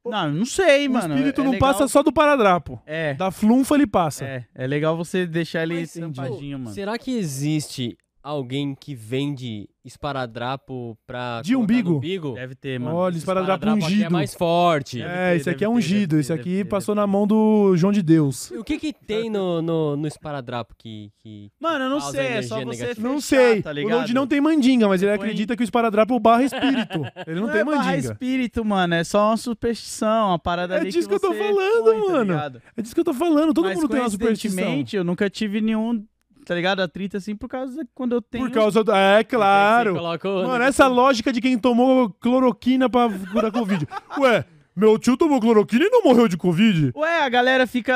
Não, 0.09 0.31
não 0.31 0.45
sei, 0.45 0.87
o 0.87 0.91
mano. 0.91 1.13
espírito 1.13 1.41
é 1.41 1.43
não 1.43 1.51
legal- 1.51 1.69
passa 1.73 1.87
só 1.87 2.01
do 2.03 2.11
paradrapo. 2.11 2.81
É. 2.85 3.13
Da 3.13 3.31
flunfa 3.31 3.75
ele 3.75 3.87
passa. 3.87 4.25
É, 4.25 4.45
é 4.55 4.67
legal 4.67 4.95
você 4.97 5.25
deixar 5.25 5.63
ele 5.63 5.75
Mas, 5.75 5.91
mano. 6.59 6.73
Será 6.73 6.97
que 6.97 7.17
existe 7.17 7.97
alguém 8.29 8.75
que 8.75 8.93
vende 8.95 9.67
esparadrapo 9.83 10.97
pra 11.07 11.41
De 11.41 11.55
umbigo? 11.55 11.95
umbigo? 11.95 12.33
Deve 12.33 12.55
ter, 12.55 12.79
mano. 12.79 12.95
Olha, 12.95 13.15
esparadrapo 13.15 13.55
Esparadrapo 13.63 13.85
aqui 13.85 13.93
ungido. 13.95 14.05
é 14.05 14.09
mais 14.09 14.33
forte. 14.33 14.97
Deve 14.99 15.09
É, 15.13 15.29
ter, 15.31 15.35
esse 15.37 15.49
aqui 15.49 15.63
é 15.63 15.67
ter, 15.67 15.73
ungido. 15.73 16.09
deve 16.11 16.19
Esse 16.21 16.33
ter, 16.33 16.39
aqui 16.39 16.57
ter, 16.57 16.65
passou 16.65 16.93
na 16.93 17.07
mão 17.07 17.25
do 17.25 17.75
João 17.77 17.91
de 17.93 18.01
Deus. 18.01 18.51
O 18.51 18.63
que 18.63 18.77
que 18.77 18.91
tem 18.93 19.29
no, 19.29 19.61
no, 19.61 19.95
no 19.95 20.07
esparadrapo 20.07 20.75
que... 20.77 21.09
que... 21.19 21.49
Mano, 21.59 21.85
eu 21.85 21.89
não 21.89 21.99
Causa 21.99 22.17
sei, 22.17 22.27
é 22.27 22.41
só 22.41 22.63
você 22.63 22.87
fechar, 22.87 23.01
Não 23.01 23.21
sei. 23.21 23.61
tá 23.61 23.71
o? 23.71 23.87
Load 23.87 24.13
não 24.13 24.27
tem 24.27 24.41
mandinga, 24.41 24.87
mas 24.87 25.01
ele 25.01 25.11
põe- 25.15 25.25
acredita 25.25 25.55
que 25.55 25.63
o 25.63 25.65
esparadrapo 25.65 26.19
barra 26.19 26.43
espírito. 26.43 27.01
Ele 27.25 27.39
não, 27.39 27.49
tem 27.49 27.61
é 27.61 27.63
barra 27.63 27.77
mandinga. 27.85 28.11
espírito, 28.13 28.65
mano, 28.65 28.93
é 28.93 29.03
só 29.03 29.29
uma 29.29 29.37
superstição, 29.37 30.29
uma 30.29 30.39
parada 30.39 30.75
É 30.75 30.79
ali 30.81 30.91
disso 30.91 31.07
que 31.07 31.13
eu 31.15 31.19
tô 31.19 31.33
falando, 31.33 31.83
põe, 31.85 32.01
tá 32.05 32.11
mano. 32.11 32.23
ligado? 32.33 32.61
É 32.75 32.81
disso 32.81 32.93
que 32.93 32.99
eu 33.01 33.05
tô 33.05 33.13
falando. 33.13 33.53
Todo 33.53 33.65
Mas 33.65 33.75
mundo 33.77 33.87
tem 33.89 33.99
uma 33.99 34.09
superstição. 34.09 34.83
eu 34.93 35.03
nunca 35.03 35.29
tive 35.29 35.61
nenhum, 35.61 36.03
tá 36.47 36.55
ligado, 36.55 36.79
atrito 36.79 37.17
assim, 37.17 37.35
por 37.35 37.49
causa 37.49 37.83
de 37.83 37.89
quando 37.93 38.13
eu 38.13 38.21
tenho... 38.21 38.45
Por 38.45 38.51
causa 38.53 38.83
do... 38.83 38.91
É, 38.91 39.23
claro. 39.23 39.93
Coloca 39.95 40.29
Mano, 40.29 40.63
essa 40.63 40.87
lógica 40.87 41.31
de 41.33 41.41
quem 41.41 41.57
tomou 41.57 42.09
cloroquina 42.09 42.89
pra 42.89 43.09
curar 43.31 43.51
Covid. 43.51 43.85
Ué, 44.19 44.45
meu 44.75 44.97
tio 44.97 45.17
tomou 45.17 45.39
cloroquina 45.41 45.85
e 45.85 45.89
não 45.89 46.03
morreu 46.03 46.27
de 46.27 46.37
Covid? 46.37 46.91
Ué, 46.95 47.23
a 47.23 47.29
galera 47.29 47.65
fica. 47.67 47.93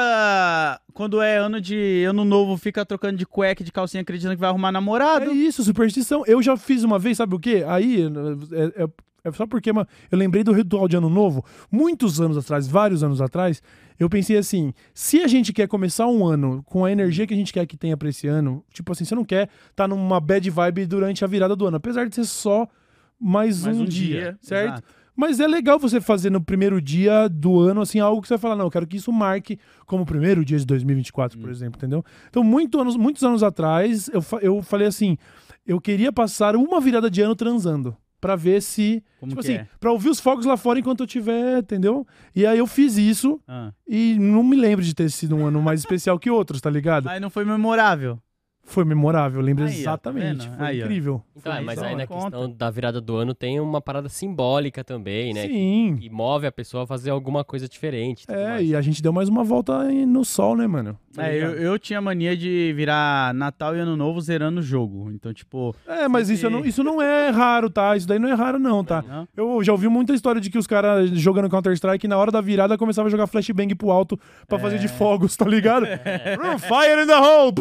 Quando 0.94 1.22
é 1.22 1.38
ano 1.38 1.62
de 1.62 2.04
ano 2.04 2.26
novo, 2.26 2.58
fica 2.58 2.86
trocando 2.86 3.18
de 3.18 3.26
cueca, 3.26 3.64
de 3.64 3.72
calcinha, 3.72 4.02
acreditando 4.02 4.36
que 4.36 4.42
vai 4.42 4.50
arrumar 4.50 4.72
namorado. 4.72 5.32
É 5.32 5.34
isso, 5.34 5.64
superstição. 5.64 6.24
Eu 6.26 6.42
já 6.42 6.58
fiz 6.58 6.84
uma 6.84 7.00
vez, 7.00 7.18
sabe 7.18 7.36
o 7.36 7.40
quê? 7.40 7.64
Aí, 7.68 8.04
é, 8.52 8.84
é- 8.84 8.90
é 9.24 9.32
só 9.32 9.46
porque 9.46 9.72
mano, 9.72 9.88
eu 10.12 10.18
lembrei 10.18 10.44
do 10.44 10.52
ritual 10.52 10.88
de 10.88 10.98
Ano 10.98 11.10
Novo, 11.10 11.46
muitos 11.72 12.20
anos 12.20 12.36
atrás, 12.38 12.68
vários 12.68 13.04
anos 13.04 13.22
atrás, 13.22 13.62
eu 14.02 14.10
pensei 14.10 14.36
assim, 14.38 14.74
se 14.94 15.22
a 15.22 15.28
gente 15.28 15.54
quer 15.54 15.68
começar 15.68 16.08
um 16.08 16.26
ano 16.26 16.64
com 16.66 16.84
a 16.84 16.92
energia 16.92 17.28
que 17.28 17.34
a 17.34 17.38
gente 17.38 17.54
quer 17.54 17.66
que 17.68 17.78
tenha 17.78 17.96
pra 17.96 18.10
esse 18.10 18.28
ano, 18.28 18.64
tipo 18.74 18.92
assim, 18.92 19.06
você 19.06 19.14
não 19.14 19.24
quer 19.24 19.48
estar 19.70 19.88
numa 19.88 20.20
bad 20.20 20.50
vibe 20.50 20.86
durante 20.88 21.24
a 21.24 21.28
virada 21.28 21.56
do 21.56 21.68
ano, 21.68 21.78
apesar 21.78 22.08
de 22.10 22.16
ser 22.16 22.26
só 22.26 22.68
mais, 23.20 23.64
Mais 23.64 23.78
um, 23.78 23.84
um 23.84 23.86
dia, 23.86 24.20
dia, 24.22 24.38
certo? 24.42 24.74
exato. 24.74 25.02
Mas 25.16 25.40
é 25.40 25.48
legal 25.48 25.78
você 25.78 26.02
fazer 26.02 26.32
no 26.32 26.42
primeiro 26.42 26.82
dia 26.82 27.28
do 27.28 27.60
ano, 27.60 27.82
assim, 27.82 28.00
algo 28.00 28.22
que 28.22 28.28
você 28.28 28.34
vai 28.36 28.40
falar, 28.42 28.56
não, 28.56 28.66
eu 28.66 28.72
quero 28.72 28.88
que 28.88 28.98
isso 28.98 29.12
marque 29.12 29.60
como 29.86 30.02
o 30.02 30.06
primeiro 30.06 30.44
dia 30.44 30.58
de 30.58 30.66
2024, 30.66 31.38
Hum. 31.38 31.42
por 31.42 31.52
exemplo, 31.52 31.78
entendeu? 31.78 32.04
Então, 32.30 32.44
muito 32.44 32.80
anos, 32.80 32.96
muitos 32.96 33.22
anos 33.24 33.44
atrás, 33.44 34.10
eu, 34.12 34.24
eu 34.42 34.62
falei 34.64 34.88
assim, 34.88 35.18
eu 35.68 35.80
queria 35.80 36.12
passar 36.12 36.56
uma 36.56 36.82
virada 36.82 37.12
de 37.12 37.22
ano 37.22 37.36
transando. 37.36 37.96
Pra 38.22 38.36
ver 38.36 38.62
se. 38.62 39.04
Como 39.20 39.32
tipo 39.32 39.40
assim, 39.42 39.54
é? 39.54 39.68
pra 39.80 39.92
ouvir 39.92 40.10
os 40.10 40.20
fogos 40.20 40.46
lá 40.46 40.56
fora 40.56 40.80
enquanto 40.80 41.02
eu 41.02 41.08
tiver, 41.08 41.58
entendeu? 41.58 42.06
E 42.36 42.46
aí 42.46 42.60
eu 42.60 42.68
fiz 42.68 42.98
isso 42.98 43.42
Ah. 43.48 43.72
e 43.88 44.16
não 44.20 44.44
me 44.44 44.56
lembro 44.56 44.86
de 44.86 44.94
ter 44.94 45.10
sido 45.10 45.36
um 45.36 45.46
ano 45.48 45.60
mais 45.62 45.80
especial 45.80 46.20
que 46.20 46.30
outros, 46.30 46.62
tá 46.62 46.70
ligado? 46.70 47.06
Mas 47.06 47.20
não 47.20 47.32
foi 47.32 47.44
memorável. 47.44 48.20
Foi 48.64 48.86
memorável, 48.86 49.42
eu 49.42 49.46
lembro 49.46 49.66
Aí, 49.66 49.72
tá 49.72 49.78
exatamente. 49.80 50.50
foi 50.58 50.66
Aí, 50.66 50.80
incrível. 50.82 51.22
Então, 51.36 51.52
é, 51.52 51.56
Foi 51.58 51.66
mas 51.66 51.80
da 51.80 51.86
aí 51.88 51.94
hora. 51.96 51.98
na 51.98 52.08
questão 52.08 52.50
da 52.52 52.70
virada 52.70 53.02
do 53.02 53.16
ano 53.16 53.34
tem 53.34 53.60
uma 53.60 53.82
parada 53.82 54.08
simbólica 54.08 54.84
também, 54.84 55.34
né? 55.34 55.48
Que, 55.48 55.54
Sim. 55.54 55.98
que 56.00 56.10
move 56.10 56.46
a 56.48 56.52
pessoa 56.52 56.84
a 56.84 56.88
fazer 56.88 57.10
alguma 57.10 57.44
coisa 57.44 57.68
diferente. 57.68 58.24
É, 58.30 58.48
mais. 58.50 58.70
e 58.70 58.76
a 58.76 58.82
gente 58.82 59.02
deu 59.02 59.12
mais 59.12 59.28
uma 59.28 59.44
volta 59.44 59.80
aí 59.82 60.06
no 60.06 60.24
sol, 60.24 60.56
né, 60.56 60.68
mano? 60.68 60.98
Tá 61.14 61.28
É, 61.28 61.32
eu, 61.32 61.34
ligado? 61.50 61.56
eu 61.64 61.80
tinha 61.80 62.00
mania 62.00 62.38
de 62.38 62.72
virar 62.74 63.34
Natal 63.34 63.76
e 63.76 63.80
Ano 63.80 63.98
Novo 63.98 64.22
zerando 64.22 64.60
o 64.62 64.64
jogo. 64.64 65.12
Então, 65.12 65.34
tipo. 65.34 65.76
É, 65.86 66.08
mas 66.08 66.30
isso 66.30 66.44
Sempre- 66.44 66.58
não, 66.60 66.66
isso 66.66 66.84
não 66.84 67.02
é 67.02 67.30
raro, 67.30 67.70
tá? 67.70 67.98
Isso 67.98 68.08
daí 68.08 68.20
não 68.20 68.30
é 68.30 68.34
raro, 68.34 68.58
não, 68.60 68.84
tá? 68.86 69.04
não? 69.06 69.28
Eu 69.36 69.62
já 69.64 69.72
ouvi 69.74 69.88
muita 69.90 70.14
história 70.14 70.40
de 70.40 70.50
que 70.50 70.58
os 70.58 70.68
caras 70.68 71.10
jogando 71.10 71.50
Counter-Strike 71.50 72.08
na 72.08 72.18
hora 72.18 72.32
da 72.32 72.40
virada 72.40 72.78
começavam 72.78 73.08
a 73.08 73.12
jogar 73.12 73.28
flashbang 73.28 73.74
pro 73.76 73.92
alto 73.92 74.18
pra 74.48 74.58
fazer 74.60 74.76
É. 74.76 74.80
de 74.80 74.88
fogos, 74.88 75.36
tá 75.36 75.46
ligado? 75.46 75.86
Run, 76.40 76.58
Fire 76.60 77.04
in 77.04 77.08
the 77.08 77.18
hole! 77.20 77.52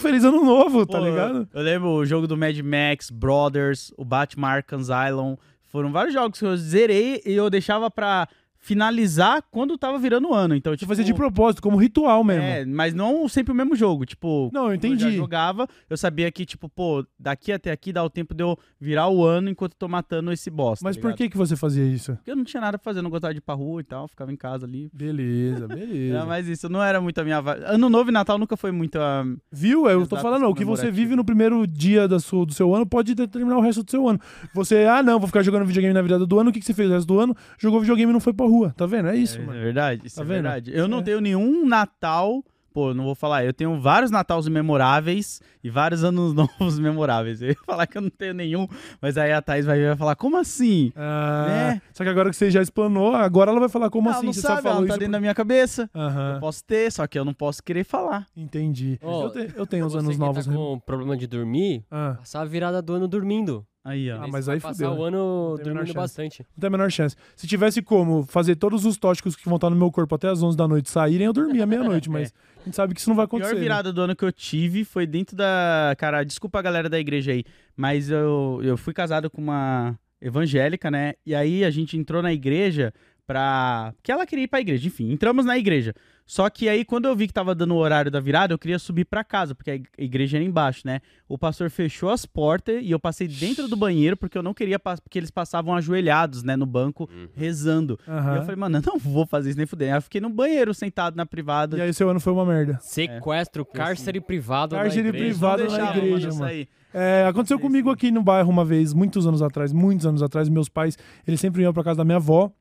Feliz 0.00 0.24
ano 0.24 0.44
novo, 0.44 0.57
tá 0.86 0.98
Pô, 0.98 1.04
ligado? 1.04 1.48
Eu 1.52 1.62
lembro 1.62 1.88
o 1.90 2.06
jogo 2.06 2.26
do 2.26 2.36
Mad 2.36 2.58
Max, 2.60 3.10
Brothers, 3.10 3.92
o 3.96 4.04
Batman 4.04 4.48
Arkham 4.48 4.80
Asylum. 4.80 5.36
Foram 5.66 5.92
vários 5.92 6.14
jogos 6.14 6.38
que 6.38 6.46
eu 6.46 6.56
zerei 6.56 7.22
e 7.24 7.32
eu 7.32 7.50
deixava 7.50 7.90
pra 7.90 8.28
finalizar 8.60 9.42
quando 9.50 9.78
tava 9.78 9.98
virando 9.98 10.28
o 10.28 10.34
ano. 10.34 10.54
Então, 10.54 10.72
Você 10.72 10.78
tipo, 10.78 10.88
fazia 10.88 11.04
de 11.04 11.14
propósito, 11.14 11.62
como 11.62 11.76
ritual 11.76 12.22
mesmo. 12.24 12.42
É, 12.42 12.64
mas 12.64 12.92
não 12.94 13.28
sempre 13.28 13.52
o 13.52 13.54
mesmo 13.54 13.74
jogo. 13.74 14.04
Tipo, 14.04 14.50
Não, 14.52 14.68
eu 14.68 14.74
entendi. 14.74 15.04
Eu 15.04 15.10
já 15.10 15.16
jogava, 15.16 15.66
eu 15.88 15.96
sabia 15.96 16.30
que, 16.30 16.44
tipo, 16.44 16.68
pô, 16.68 17.04
daqui 17.18 17.52
até 17.52 17.70
aqui 17.70 17.92
dá 17.92 18.02
o 18.04 18.10
tempo 18.10 18.34
de 18.34 18.42
eu 18.42 18.58
virar 18.80 19.08
o 19.08 19.24
ano 19.24 19.48
enquanto 19.48 19.72
eu 19.72 19.78
tô 19.78 19.88
matando 19.88 20.32
esse 20.32 20.50
boss. 20.50 20.80
Mas 20.82 20.96
tá 20.96 21.02
por 21.02 21.14
que 21.14 21.28
que 21.28 21.36
você 21.36 21.56
fazia 21.56 21.84
isso? 21.84 22.14
Porque 22.16 22.30
eu 22.30 22.36
não 22.36 22.44
tinha 22.44 22.60
nada 22.60 22.78
pra 22.78 22.84
fazer, 22.84 23.00
não 23.02 23.10
gostava 23.10 23.32
de 23.32 23.38
ir 23.38 23.42
pra 23.42 23.54
rua 23.54 23.80
e 23.80 23.84
tal, 23.84 24.08
ficava 24.08 24.32
em 24.32 24.36
casa 24.36 24.66
ali. 24.66 24.90
Beleza, 24.92 25.66
beleza. 25.68 26.16
Era 26.16 26.26
mais 26.26 26.48
isso, 26.48 26.68
não 26.68 26.82
era 26.82 27.00
muito 27.00 27.18
a 27.20 27.24
minha. 27.24 27.38
Ano 27.38 27.88
Novo 27.88 28.10
e 28.10 28.12
Natal 28.12 28.38
nunca 28.38 28.56
foi 28.56 28.72
muito 28.72 28.98
a. 28.98 29.24
Viu? 29.50 29.88
Eu 29.88 30.06
tô 30.06 30.16
Exato, 30.16 30.22
falando, 30.22 30.46
o 30.46 30.54
que 30.54 30.64
você 30.64 30.82
comemorativo. 30.82 30.96
vive 30.96 31.16
no 31.16 31.24
primeiro 31.24 31.66
dia 31.66 32.06
da 32.08 32.18
sua, 32.18 32.44
do 32.44 32.52
seu 32.52 32.74
ano 32.74 32.86
pode 32.86 33.14
determinar 33.14 33.56
o 33.56 33.60
resto 33.60 33.82
do 33.82 33.90
seu 33.90 34.08
ano. 34.08 34.20
Você, 34.54 34.84
ah, 34.84 35.02
não, 35.02 35.18
vou 35.18 35.26
ficar 35.26 35.42
jogando 35.42 35.64
videogame 35.64 35.94
na 35.94 36.02
virada 36.02 36.26
do 36.26 36.38
ano. 36.38 36.50
O 36.50 36.52
que, 36.52 36.60
que 36.60 36.66
você 36.66 36.74
fez 36.74 36.88
o 36.90 36.92
resto 36.92 37.06
do 37.06 37.18
ano? 37.20 37.34
Jogou 37.58 37.80
videogame 37.80 38.10
e 38.10 38.12
não 38.12 38.20
foi 38.20 38.32
pra 38.32 38.46
rua. 38.48 38.74
Tá 38.76 38.86
vendo? 38.86 39.08
É 39.08 39.16
isso, 39.16 39.38
É, 39.38 39.44
mano. 39.44 39.60
verdade, 39.60 40.06
isso 40.06 40.16
Tá 40.16 40.22
é 40.22 40.24
vendo? 40.24 40.34
verdade. 40.42 40.70
Eu 40.74 40.88
não 40.88 40.98
É. 40.98 41.02
tenho 41.02 41.20
nenhum 41.20 41.66
Natal. 41.66 42.42
Pô, 42.70 42.94
não 42.94 43.02
vou 43.02 43.14
falar, 43.14 43.44
eu 43.44 43.52
tenho 43.52 43.80
vários 43.80 44.08
Natals 44.10 44.46
memoráveis 44.46 45.40
e 45.64 45.70
vários 45.70 46.04
anos 46.04 46.32
novos 46.72 46.78
memoráveis. 46.78 47.42
Eu 47.42 47.48
ia 47.48 47.56
falar 47.66 47.86
que 47.88 47.98
eu 47.98 48.02
não 48.02 48.10
tenho 48.10 48.34
nenhum, 48.34 48.68
mas 49.02 49.18
aí 49.18 49.32
a 49.32 49.42
Thaís 49.42 49.66
vai, 49.66 49.82
vai 49.84 49.96
falar, 49.96 50.14
como 50.14 50.36
assim? 50.36 50.92
Ah, 50.94 51.46
Né? 51.48 51.82
Só 51.92 52.04
que 52.04 52.10
agora 52.10 52.30
que 52.30 52.36
você 52.36 52.50
já 52.52 52.62
explanou, 52.62 53.14
agora 53.16 53.50
ela 53.50 53.58
vai 53.58 53.68
falar 53.68 53.90
como 53.90 54.08
ela 54.08 54.18
assim? 54.18 54.26
não 54.26 54.32
você 54.32 54.42
sabe, 54.42 54.62
só 54.62 54.68
ela 54.68 54.70
falou 54.70 54.80
não 54.82 54.86
tá 54.88 54.94
isso. 54.94 54.98
dentro 55.00 55.12
da 55.12 55.20
minha 55.20 55.34
cabeça. 55.34 55.90
Aham, 55.94 56.34
Eu 56.34 56.40
posso 56.40 56.62
ter, 56.64 56.92
só 56.92 57.06
que 57.06 57.18
eu 57.18 57.24
não 57.24 57.34
posso 57.34 57.62
querer 57.64 57.82
falar. 57.84 58.26
entendi. 58.36 58.96
Ó, 59.02 59.24
eu, 59.24 59.30
te- 59.30 59.52
eu 59.56 59.66
tenho 59.66 59.86
os 59.86 59.96
anos 59.96 60.12
que 60.14 60.20
novos. 60.20 60.46
tá 60.46 60.52
com 60.52 60.78
problema 60.78 61.16
de 61.16 61.26
dormir, 61.26 61.84
Ah, 61.90 62.16
passar 62.18 62.42
a 62.42 62.44
virada 62.44 62.80
do 62.80 62.92
ano 62.94 63.08
dormindo. 63.08 63.66
Aí, 63.88 64.10
ó. 64.10 64.22
Ah, 64.22 64.28
mas 64.28 64.48
aí 64.48 64.60
fudeu, 64.60 64.90
passar 64.90 64.90
o 64.92 65.02
ano 65.02 65.54
tem 65.56 65.62
a 65.62 65.68
menor 65.68 65.80
dormindo 65.80 65.86
chance. 65.86 65.94
bastante. 65.94 66.40
não 66.42 66.60
tem 66.60 66.68
a 66.68 66.70
menor 66.70 66.90
chance. 66.90 67.16
Se 67.34 67.46
tivesse 67.46 67.80
como 67.80 68.24
fazer 68.26 68.56
todos 68.56 68.84
os 68.84 68.96
tóxicos 68.98 69.34
que 69.34 69.46
vão 69.46 69.56
estar 69.56 69.70
no 69.70 69.76
meu 69.76 69.90
corpo 69.90 70.14
até 70.14 70.28
as 70.28 70.42
11 70.42 70.56
da 70.56 70.68
noite 70.68 70.90
saírem, 70.90 71.26
eu 71.26 71.32
dormia 71.32 71.64
meia-noite, 71.64 72.08
mas 72.10 72.32
a 72.60 72.64
gente 72.64 72.76
sabe 72.76 72.92
que 72.92 73.00
isso 73.00 73.08
não 73.08 73.16
vai 73.16 73.24
A 73.24 73.28
pior 73.28 73.38
acontecer. 73.38 73.54
né? 73.54 73.60
virada 73.62 73.92
do 73.92 74.00
ano 74.02 74.14
que 74.14 74.24
eu 74.24 74.30
tive 74.32 74.84
foi 74.84 75.06
dentro 75.06 75.34
da. 75.34 75.94
Cara, 75.96 76.22
desculpa 76.22 76.58
a 76.58 76.62
galera 76.62 76.88
da 76.88 76.98
igreja 77.00 77.32
aí, 77.32 77.44
mas 77.76 78.10
eu, 78.10 78.60
eu 78.62 78.76
fui 78.76 78.92
casado 78.92 79.30
com 79.30 79.40
uma 79.40 79.98
evangélica, 80.20 80.90
né? 80.90 81.14
E 81.24 81.34
aí 81.34 81.64
a 81.64 81.70
gente 81.70 81.96
entrou 81.96 82.20
na 82.20 82.32
igreja 82.32 82.92
pra. 83.28 83.92
Porque 83.96 84.10
ela 84.10 84.26
queria 84.26 84.44
ir 84.44 84.48
pra 84.48 84.60
igreja, 84.60 84.86
enfim, 84.88 85.12
entramos 85.12 85.44
na 85.44 85.56
igreja. 85.58 85.94
Só 86.26 86.50
que 86.50 86.68
aí, 86.68 86.84
quando 86.84 87.06
eu 87.08 87.16
vi 87.16 87.26
que 87.26 87.32
tava 87.32 87.54
dando 87.54 87.72
o 87.74 87.78
horário 87.78 88.10
da 88.10 88.20
virada, 88.20 88.52
eu 88.52 88.58
queria 88.58 88.78
subir 88.78 89.06
pra 89.06 89.24
casa, 89.24 89.54
porque 89.54 89.70
a 89.70 89.74
ig- 89.76 89.88
a 89.98 90.02
igreja 90.02 90.36
era 90.36 90.44
embaixo, 90.44 90.82
né? 90.84 91.00
O 91.26 91.38
pastor 91.38 91.70
fechou 91.70 92.10
as 92.10 92.26
portas 92.26 92.80
e 92.82 92.90
eu 92.90 93.00
passei 93.00 93.26
dentro 93.26 93.66
do 93.66 93.74
banheiro, 93.74 94.14
porque 94.14 94.36
eu 94.36 94.42
não 94.42 94.52
queria 94.52 94.78
porque 94.78 95.18
eles 95.18 95.30
passavam 95.30 95.74
ajoelhados, 95.74 96.42
né, 96.42 96.54
no 96.54 96.66
banco, 96.66 97.08
rezando. 97.34 97.98
Aham. 98.06 98.34
E 98.34 98.36
eu 98.36 98.42
falei, 98.42 98.56
mano, 98.56 98.76
eu 98.76 98.82
não 98.86 98.98
vou 98.98 99.26
fazer 99.26 99.48
isso 99.50 99.56
nem 99.58 99.66
fuder. 99.66 99.90
Aí 99.92 99.96
eu 99.98 100.02
fiquei 100.02 100.20
no 100.20 100.28
banheiro, 100.28 100.74
sentado 100.74 101.16
na 101.16 101.24
privada. 101.24 101.78
E 101.78 101.80
aí 101.80 101.94
seu 101.94 102.10
ano 102.10 102.20
foi 102.20 102.32
uma 102.34 102.44
merda. 102.44 102.78
Sequestro, 102.82 103.64
cárcere 103.64 104.20
privado 104.20 104.76
Cárcere 104.76 105.04
na 105.04 105.08
igreja. 105.08 105.24
privado 105.30 105.62
na 105.70 105.90
igreja, 105.96 106.28
mano. 106.28 106.38
sair. 106.40 106.68
É, 106.92 107.24
aconteceu 107.26 107.58
comigo 107.58 107.90
aqui 107.90 108.10
no 108.10 108.22
bairro 108.22 108.50
uma 108.50 108.64
vez, 108.66 108.92
muitos 108.92 109.26
anos 109.26 109.40
atrás, 109.40 109.72
muitos 109.72 110.04
anos 110.04 110.22
atrás, 110.22 110.48
meus 110.50 110.68
pais, 110.68 110.98
eles 111.26 111.40
sempre 111.40 111.62
iam 111.62 111.72
pra 111.72 111.82
casa 111.84 111.98
da 111.98 112.04
minha 112.04 112.16
avó. 112.16 112.52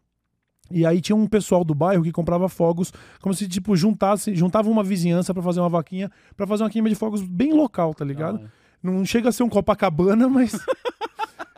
E 0.72 0.86
aí 0.86 1.00
tinha 1.02 1.16
um 1.16 1.26
pessoal 1.28 1.64
do 1.64 1.74
bairro 1.74 2.04
que 2.04 2.12
comprava 2.12 2.50
fogos, 2.50 2.92
como 3.22 3.34
se, 3.34 3.48
tipo, 3.48 3.76
juntasse, 3.76 4.36
juntava 4.36 4.70
uma 4.70 4.84
vizinhança 4.84 5.34
pra 5.34 5.42
fazer 5.44 5.60
uma 5.60 5.70
vaquinha, 5.70 6.12
pra 6.36 6.46
fazer 6.46 6.64
uma 6.64 6.70
queima 6.70 6.90
de 6.90 6.96
fogos 6.96 7.22
bem 7.22 7.54
local, 7.54 7.94
tá 7.94 8.04
ligado? 8.04 8.42
Não 8.84 9.04
chega 9.06 9.30
a 9.30 9.32
ser 9.32 9.44
um 9.44 9.50
Copacabana, 9.50 10.28
mas. 10.30 10.60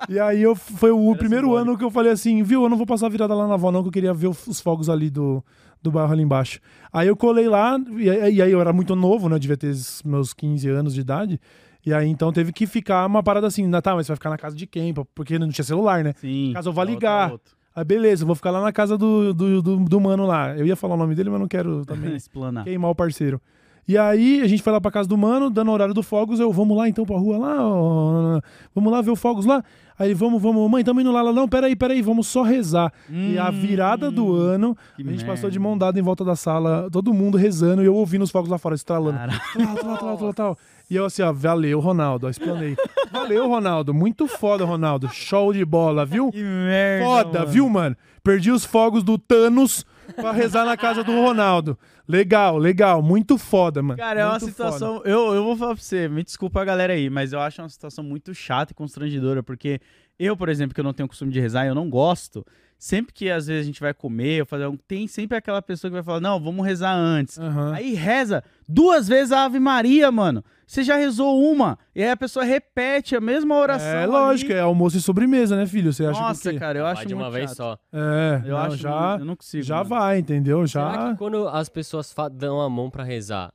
e 0.07 0.19
aí 0.19 0.41
eu, 0.41 0.55
foi 0.55 0.91
o 0.91 1.15
primeiro 1.15 1.47
simbólico. 1.47 1.69
ano 1.71 1.77
que 1.77 1.83
eu 1.83 1.91
falei 1.91 2.11
assim, 2.11 2.41
viu, 2.43 2.63
eu 2.63 2.69
não 2.69 2.77
vou 2.77 2.85
passar 2.85 3.07
a 3.07 3.09
virada 3.09 3.33
lá 3.35 3.47
na 3.47 3.53
avó, 3.55 3.71
não, 3.71 3.81
que 3.83 3.89
eu 3.89 3.91
queria 3.91 4.13
ver 4.13 4.27
os 4.27 4.59
fogos 4.59 4.89
ali 4.89 5.09
do, 5.09 5.43
do 5.81 5.91
bairro 5.91 6.11
ali 6.11 6.23
embaixo. 6.23 6.59
Aí 6.91 7.07
eu 7.07 7.15
colei 7.15 7.47
lá, 7.47 7.77
e, 7.97 8.09
aí- 8.09 8.35
e 8.35 8.41
aí 8.41 8.51
eu 8.51 8.61
era 8.61 8.71
muito 8.73 8.95
novo, 8.95 9.27
né? 9.29 9.35
Eu 9.35 9.39
devia 9.39 9.57
ter 9.57 9.73
meus 10.05 10.33
15 10.33 10.67
anos 10.69 10.93
de 10.93 11.01
idade. 11.01 11.39
E 11.85 11.93
aí 11.93 12.07
então 12.09 12.31
teve 12.31 12.51
que 12.51 12.67
ficar 12.67 13.05
uma 13.05 13.23
parada 13.23 13.47
assim, 13.47 13.69
"Ah, 13.73 13.81
tá, 13.81 13.95
mas 13.95 14.05
você 14.05 14.11
vai 14.11 14.17
ficar 14.17 14.29
na 14.29 14.37
casa 14.37 14.55
de 14.55 14.67
quem? 14.67 14.93
Porque 15.15 15.39
não 15.39 15.49
tinha 15.49 15.63
celular, 15.63 16.03
né? 16.03 16.13
Sim. 16.19 16.51
Caso 16.53 16.69
eu 16.69 16.73
vá 16.73 16.81
Outro, 16.81 16.93
ligar. 16.95 17.31
outro. 17.31 17.55
Aí 17.75 17.83
beleza, 17.83 18.23
eu 18.23 18.27
vou 18.27 18.35
ficar 18.35 18.51
lá 18.51 18.61
na 18.61 18.71
casa 18.71 18.97
do, 18.97 19.33
do, 19.33 19.61
do, 19.61 19.77
do 19.77 19.99
mano 20.01 20.25
lá. 20.25 20.55
Eu 20.57 20.65
ia 20.65 20.75
falar 20.75 20.95
o 20.95 20.97
nome 20.97 21.15
dele, 21.15 21.29
mas 21.29 21.39
não 21.39 21.47
quero 21.47 21.85
também 21.85 22.13
Explanar. 22.17 22.63
queimar 22.63 22.91
o 22.91 22.95
parceiro. 22.95 23.39
E 23.88 23.97
aí 23.97 24.39
a 24.41 24.47
gente 24.47 24.61
foi 24.61 24.71
lá 24.71 24.79
pra 24.79 24.91
casa 24.91 25.09
do 25.09 25.17
mano, 25.17 25.49
dando 25.49 25.71
horário 25.71 25.95
do 25.95 26.03
fogos, 26.03 26.39
eu, 26.39 26.51
vamos 26.53 26.77
lá 26.77 26.88
então 26.88 27.05
pra 27.07 27.17
rua 27.17 27.39
lá, 27.39 27.55
ó, 27.59 28.39
vamos 28.75 28.91
lá 28.91 29.01
ver 29.01 29.09
o 29.09 29.15
fogos 29.15 29.45
lá. 29.47 29.63
Aí 29.97 30.13
vamos, 30.13 30.39
vamos, 30.39 30.69
mãe, 30.69 30.83
tamo 30.83 31.01
indo 31.01 31.11
lá, 31.11 31.23
lá, 31.23 31.33
não, 31.33 31.47
peraí, 31.47 31.75
peraí, 31.75 31.99
vamos 32.01 32.27
só 32.27 32.43
rezar. 32.43 32.93
E 33.09 33.35
a 33.38 33.49
virada 33.49 34.11
do 34.11 34.33
ano, 34.35 34.77
Hum, 34.99 35.03
a 35.07 35.11
gente 35.11 35.25
passou 35.25 35.43
merda. 35.45 35.51
de 35.51 35.59
mão 35.59 35.75
dada 35.77 35.99
em 35.99 36.03
volta 36.03 36.23
da 36.23 36.35
sala, 36.35 36.88
todo 36.91 37.11
mundo 37.13 37.35
rezando 37.35 37.81
e 37.81 37.85
eu 37.88 37.95
ouvindo 37.95 38.21
os 38.21 38.29
fogos 38.29 38.49
lá 38.49 38.57
fora, 38.59 38.75
estralando. 38.75 39.17
Tal, 39.17 39.75
tal, 39.75 39.97
tal, 39.97 40.17
tal, 40.17 40.33
tal. 40.33 40.57
E 40.89 40.96
eu 40.96 41.05
assim, 41.05 41.22
ó, 41.22 41.31
valeu, 41.31 41.79
Ronaldo, 41.79 42.25
ó, 42.25 42.29
explanei. 42.29 42.75
Valeu, 43.12 43.48
Ronaldo, 43.48 43.93
muito 43.93 44.27
foda, 44.27 44.65
Ronaldo, 44.65 45.08
show 45.10 45.53
de 45.53 45.63
bola, 45.63 46.05
viu? 46.05 46.31
Que 46.31 46.41
merda. 46.43 47.05
Foda, 47.05 47.39
mano. 47.39 47.51
viu, 47.51 47.69
mano? 47.69 47.96
Perdi 48.24 48.51
os 48.51 48.65
fogos 48.65 49.03
do 49.03 49.17
Thanos 49.17 49.86
pra 50.15 50.31
rezar 50.31 50.65
na 50.65 50.75
casa 50.75 51.03
do 51.03 51.12
Ronaldo. 51.12 51.77
Legal, 52.08 52.58
legal, 52.58 53.03
muito 53.03 53.38
foda, 53.38 53.84
mano. 53.84 53.98
Cara, 54.00 54.22
é 54.22 54.25
uma 54.25 54.31
Muito 54.31 54.46
situação. 54.46 55.01
Eu, 55.05 55.34
eu 55.36 55.43
vou 55.43 55.55
falar 55.55 55.75
pra 55.75 55.84
você, 55.84 56.08
me 56.08 56.24
desculpa 56.24 56.62
a 56.62 56.65
galera 56.65 56.93
aí, 56.93 57.08
mas 57.08 57.34
eu 57.34 57.39
acho 57.39 57.62
uma 57.62 57.69
situação 57.69 58.03
muito 58.03 58.34
chata 58.34 58.72
e 58.72 58.75
constrangedora, 58.75 59.43
porque 59.43 59.79
eu, 60.17 60.36
por 60.36 60.50
exemplo, 60.50 60.74
que 60.74 60.79
eu 60.79 60.84
não 60.84 60.93
tenho 60.93 61.08
costume 61.08 61.31
de 61.31 61.39
rezar, 61.39 61.67
eu 61.67 61.75
não 61.75 61.88
gosto. 61.88 62.43
Sempre 62.81 63.13
que 63.13 63.29
às 63.29 63.48
vezes 63.48 63.63
a 63.63 63.65
gente 63.65 63.81
vai 63.81 63.93
comer 63.93 64.39
ou 64.39 64.45
fazer 64.45 64.63
algo, 64.63 64.79
tem 64.88 65.05
sempre 65.05 65.36
aquela 65.36 65.62
pessoa 65.62 65.91
que 65.91 65.95
vai 65.95 66.01
falar: 66.03 66.21
não, 66.21 66.39
vamos 66.39 66.65
rezar 66.65 66.93
antes. 66.95 67.38
Aham. 67.38 67.74
Aí 67.74 67.93
reza 67.93 68.41
duas 68.65 69.05
vezes 69.05 69.33
a 69.33 69.43
Ave 69.43 69.59
Maria, 69.59 70.09
mano. 70.09 70.41
Você 70.65 70.81
já 70.83 70.95
rezou 70.95 71.41
uma, 71.51 71.77
e 71.95 72.01
aí 72.03 72.09
a 72.12 72.15
pessoa 72.15 72.45
repete 72.45 73.15
a 73.15 73.19
mesma 73.19 73.55
oração. 73.55 73.88
É 73.88 74.03
ali. 74.03 74.12
lógico, 74.12 74.53
é 74.53 74.59
almoço 74.62 74.95
e 74.98 75.01
sobremesa, 75.01 75.57
né, 75.57 75.65
filho? 75.65 75.91
Você 75.91 76.05
acha 76.05 76.21
Nossa, 76.21 76.53
que 76.53 76.59
cara, 76.59 76.77
eu 76.79 76.86
acho 76.86 76.98
Vai 76.98 77.05
de 77.07 77.13
uma 77.15 77.24
muito 77.24 77.33
vez 77.33 77.50
chato. 77.50 77.57
só. 77.57 77.77
É, 77.91 78.41
Eu 78.45 78.51
não, 78.51 78.57
acho 78.59 78.75
já, 78.77 79.17
eu 79.19 79.25
não 79.25 79.36
consigo. 79.36 79.63
já 79.63 79.77
mano. 79.77 79.89
vai, 79.89 80.19
entendeu? 80.19 80.65
Será 80.67 80.93
Já. 80.93 81.12
que 81.12 81.17
quando 81.17 81.48
as 81.50 81.67
pessoas 81.69 82.15
dão 82.33 82.62
a 82.62 82.69
mão 82.69 82.89
pra 82.89 83.03
rezar, 83.03 83.51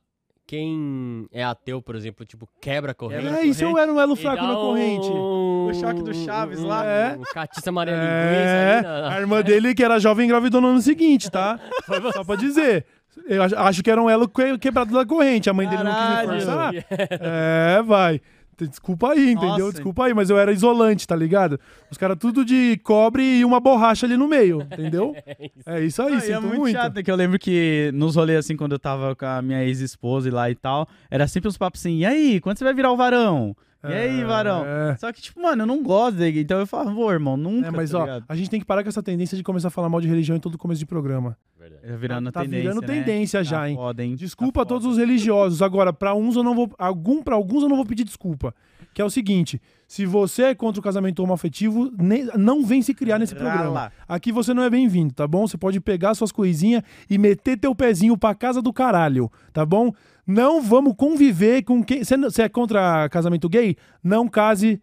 quem 0.47 1.27
é 1.31 1.43
ateu, 1.43 1.81
por 1.81 1.95
exemplo, 1.95 2.25
tipo, 2.25 2.47
quebra 2.61 2.91
a 2.91 2.95
corrente? 2.95 3.27
É, 3.27 3.43
isso 3.45 3.63
eu 3.63 3.77
era 3.77 3.91
um 3.91 3.99
elo 3.99 4.15
fraco 4.15 4.43
na 4.43 4.53
corrente. 4.53 5.07
Um... 5.07 5.67
O 5.67 5.73
choque 5.73 6.03
do 6.03 6.13
Chaves 6.13 6.59
um- 6.59 6.67
lá. 6.67 6.85
É. 6.85 7.15
Um 7.17 7.23
catiça 7.23 7.71
Maria 7.71 7.93
É, 7.95 8.81
na- 8.81 9.13
a 9.15 9.19
irmã 9.19 9.41
dele, 9.41 9.73
que 9.73 9.83
era 9.83 9.99
jovem, 9.99 10.25
engravidou 10.25 10.61
no 10.61 10.67
ano 10.67 10.81
seguinte, 10.81 11.29
tá? 11.31 11.59
Só 12.13 12.23
pra 12.23 12.35
dizer. 12.35 12.85
Eu 13.27 13.41
acho- 13.43 13.81
que 13.81 13.89
era 13.89 14.01
um 14.01 14.09
elo 14.09 14.27
que- 14.27 14.57
quebrado 14.57 14.93
da 14.93 15.05
corrente. 15.05 15.49
A 15.49 15.53
mãe 15.53 15.67
dele 15.67 15.83
não 15.83 15.91
Caralho. 15.91 16.29
quis 16.29 16.45
me 16.45 16.45
forçar. 16.45 16.73
É, 17.21 17.81
vai. 17.81 18.21
Desculpa 18.63 19.11
aí, 19.11 19.31
entendeu? 19.31 19.65
Nossa. 19.65 19.71
Desculpa 19.73 20.05
aí, 20.05 20.13
mas 20.13 20.29
eu 20.29 20.37
era 20.37 20.51
isolante, 20.51 21.07
tá 21.07 21.15
ligado? 21.15 21.59
Os 21.91 21.97
caras 21.97 22.17
tudo 22.19 22.45
de 22.45 22.79
cobre 22.83 23.39
e 23.39 23.43
uma 23.45 23.59
borracha 23.59 24.05
ali 24.05 24.15
no 24.15 24.27
meio, 24.27 24.61
entendeu? 24.61 25.13
É 25.65 25.83
isso 25.83 26.01
aí, 26.01 26.13
Não, 26.13 26.19
sinto 26.19 26.31
é 26.33 26.39
muito, 26.39 26.57
muito. 26.59 26.75
chato, 26.75 27.01
que 27.03 27.09
eu 27.09 27.15
lembro 27.15 27.39
que 27.39 27.89
nos 27.93 28.15
rolês, 28.15 28.39
assim, 28.39 28.55
quando 28.55 28.73
eu 28.73 28.79
tava 28.79 29.15
com 29.15 29.25
a 29.25 29.41
minha 29.41 29.63
ex-esposa 29.63 30.27
e 30.27 30.31
lá 30.31 30.49
e 30.49 30.55
tal, 30.55 30.87
era 31.09 31.27
sempre 31.27 31.49
uns 31.49 31.57
papos 31.57 31.81
assim, 31.81 31.97
e 31.97 32.05
aí, 32.05 32.39
quando 32.39 32.57
você 32.57 32.63
vai 32.63 32.73
virar 32.73 32.91
o 32.91 32.97
varão? 32.97 33.55
E 33.89 33.93
aí, 33.93 34.23
varão? 34.23 34.63
É. 34.65 34.95
Só 34.97 35.11
que, 35.11 35.21
tipo, 35.21 35.41
mano, 35.41 35.63
eu 35.63 35.65
não 35.67 35.81
gosto 35.83 36.17
dele, 36.17 36.41
então 36.41 36.59
eu 36.59 36.67
falo, 36.67 36.93
vô, 36.93 37.11
irmão, 37.11 37.35
nunca, 37.37 37.67
É, 37.67 37.71
mas 37.71 37.91
tá 37.91 37.97
ó, 37.99 38.01
ligado? 38.01 38.25
a 38.27 38.35
gente 38.35 38.49
tem 38.49 38.59
que 38.59 38.65
parar 38.65 38.83
com 38.83 38.89
essa 38.89 39.03
tendência 39.03 39.35
de 39.37 39.43
começar 39.43 39.67
a 39.67 39.71
falar 39.71 39.89
mal 39.89 40.01
de 40.01 40.07
religião 40.07 40.35
em 40.35 40.39
todo 40.39 40.57
começo 40.57 40.79
de 40.79 40.85
programa. 40.85 41.37
Verdade. 41.59 41.81
Tá 41.87 41.95
virando 41.97 42.31
tá 42.31 42.41
tendência, 42.41 42.61
virando 42.69 42.81
né? 42.81 42.87
tendência 42.87 43.43
já, 43.43 43.57
Tá 43.59 43.69
hein? 43.69 43.75
Foda, 43.75 44.03
hein? 44.03 44.15
Desculpa 44.15 44.61
a 44.61 44.65
Tá 44.65 44.69
todos 44.69 44.83
foda. 44.83 44.93
os 44.93 44.99
religiosos. 44.99 45.61
Agora, 45.63 45.91
pra 45.91 46.13
uns 46.13 46.35
eu 46.35 46.43
não 46.43 46.53
vou, 46.53 46.69
algum 46.77 47.23
para 47.23 47.35
alguns 47.35 47.63
eu 47.63 47.69
não 47.69 47.75
vou 47.75 47.85
pedir 47.85 48.03
desculpa. 48.03 48.53
Que 48.93 49.01
é 49.01 49.05
o 49.05 49.09
seguinte, 49.09 49.59
se 49.87 50.05
você 50.05 50.43
é 50.43 50.55
contra 50.55 50.79
o 50.79 50.83
casamento 50.83 51.21
homoafetivo, 51.21 51.91
ne- 51.99 52.29
não 52.37 52.63
vem 52.63 52.81
se 52.81 52.93
criar 52.93 53.19
nesse 53.19 53.35
Rala. 53.35 53.49
programa. 53.51 53.91
Aqui 54.07 54.31
você 54.31 54.53
não 54.53 54.63
é 54.63 54.69
bem-vindo, 54.69 55.13
tá 55.13 55.27
bom? 55.27 55.45
Você 55.47 55.57
pode 55.57 55.81
pegar 55.81 56.13
suas 56.13 56.31
coisinhas 56.31 56.81
e 57.09 57.17
meter 57.17 57.57
teu 57.57 57.75
pezinho 57.75 58.17
pra 58.17 58.33
casa 58.35 58.61
do 58.61 58.71
caralho, 58.71 59.29
tá 59.51 59.65
bom? 59.65 59.91
Não 60.25 60.61
vamos 60.61 60.93
conviver 60.97 61.63
com 61.63 61.83
quem. 61.83 62.03
Você 62.03 62.41
é 62.41 62.49
contra 62.49 63.07
casamento 63.09 63.47
gay? 63.49 63.75
Não 64.03 64.27
case. 64.27 64.81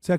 Você 0.00 0.12
é, 0.14 0.16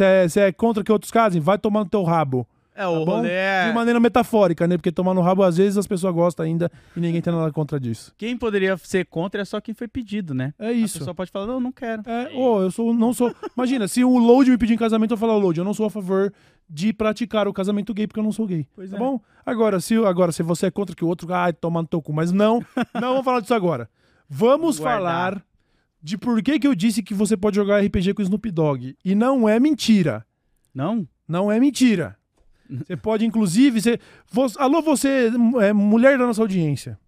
é- 0.00 0.40
é- 0.44 0.48
é 0.48 0.52
contra 0.52 0.82
que 0.82 0.90
outros 0.90 1.10
casem? 1.10 1.40
Vai 1.40 1.58
tomar 1.58 1.80
no 1.84 1.90
teu 1.90 2.02
rabo. 2.02 2.46
É, 2.74 2.86
o 2.86 3.00
Tá 3.00 3.04
bom? 3.04 3.16
rolê 3.16 3.30
é... 3.32 3.68
De 3.68 3.74
maneira 3.74 3.98
metafórica, 3.98 4.66
né? 4.68 4.76
Porque 4.76 4.92
tomar 4.92 5.12
no 5.12 5.20
rabo, 5.20 5.42
às 5.42 5.56
vezes, 5.56 5.76
as 5.76 5.86
pessoas 5.86 6.14
gostam 6.14 6.46
ainda 6.46 6.70
e 6.96 7.00
ninguém 7.00 7.20
tem 7.20 7.32
nada 7.32 7.50
contra 7.52 7.78
disso. 7.78 8.14
Quem 8.16 8.36
poderia 8.36 8.76
ser 8.76 9.04
contra 9.06 9.42
é 9.42 9.44
só 9.44 9.60
quem 9.60 9.74
foi 9.74 9.88
pedido, 9.88 10.32
né? 10.32 10.54
É 10.56 10.68
A 10.68 10.72
isso. 10.72 11.00
pessoa 11.00 11.12
pode 11.12 11.28
falar, 11.32 11.48
não, 11.48 11.58
não 11.58 11.72
quero. 11.72 12.02
É, 12.06 12.30
ô, 12.36 12.62
eu 12.62 12.70
sou, 12.70 12.94
não 12.94 13.12
sou. 13.12 13.34
Imagina, 13.56 13.88
se 13.88 14.04
o 14.04 14.16
Load 14.16 14.48
me 14.48 14.56
pedir 14.56 14.74
em 14.74 14.78
casamento, 14.78 15.10
eu 15.12 15.16
falar, 15.18 15.34
Load, 15.36 15.58
eu 15.58 15.64
não 15.64 15.74
sou 15.74 15.86
a 15.86 15.90
favor 15.90 16.32
de 16.70 16.92
praticar 16.92 17.48
o 17.48 17.52
casamento 17.52 17.92
gay 17.92 18.06
porque 18.06 18.20
eu 18.20 18.24
não 18.24 18.30
sou 18.30 18.46
gay. 18.46 18.64
Pois 18.76 18.90
tá 18.90 18.96
é. 18.96 18.98
bom? 19.00 19.20
Agora 19.44 19.80
se, 19.80 19.96
agora, 19.96 20.30
se 20.30 20.44
você 20.44 20.66
é 20.66 20.70
contra 20.70 20.94
que 20.94 21.04
o 21.04 21.08
outro, 21.08 21.34
ai, 21.34 21.52
toma 21.52 21.82
no 21.82 21.88
teu 21.88 22.00
cu. 22.00 22.12
Mas 22.12 22.30
não, 22.30 22.64
não 22.94 23.08
vamos 23.10 23.24
falar 23.24 23.40
disso 23.40 23.54
agora. 23.54 23.90
Vamos 24.28 24.78
guardar. 24.78 24.98
falar 25.32 25.44
de 26.02 26.16
por 26.18 26.40
que, 26.42 26.58
que 26.58 26.66
eu 26.66 26.74
disse 26.74 27.02
que 27.02 27.14
você 27.14 27.36
pode 27.36 27.56
jogar 27.56 27.80
RPG 27.84 28.14
com 28.14 28.22
o 28.22 28.24
Snoop 28.24 28.50
Dogg. 28.50 28.96
E 29.04 29.14
não 29.14 29.48
é 29.48 29.58
mentira. 29.58 30.24
Não? 30.74 31.06
Não 31.26 31.50
é 31.50 31.58
mentira. 31.58 32.16
Você 32.86 32.96
pode, 32.98 33.24
inclusive, 33.24 33.80
ser. 33.80 33.98
vo- 34.30 34.46
Alô, 34.58 34.82
você, 34.82 35.30
é, 35.62 35.72
mulher 35.72 36.18
da 36.18 36.26
nossa 36.26 36.42
audiência. 36.42 36.98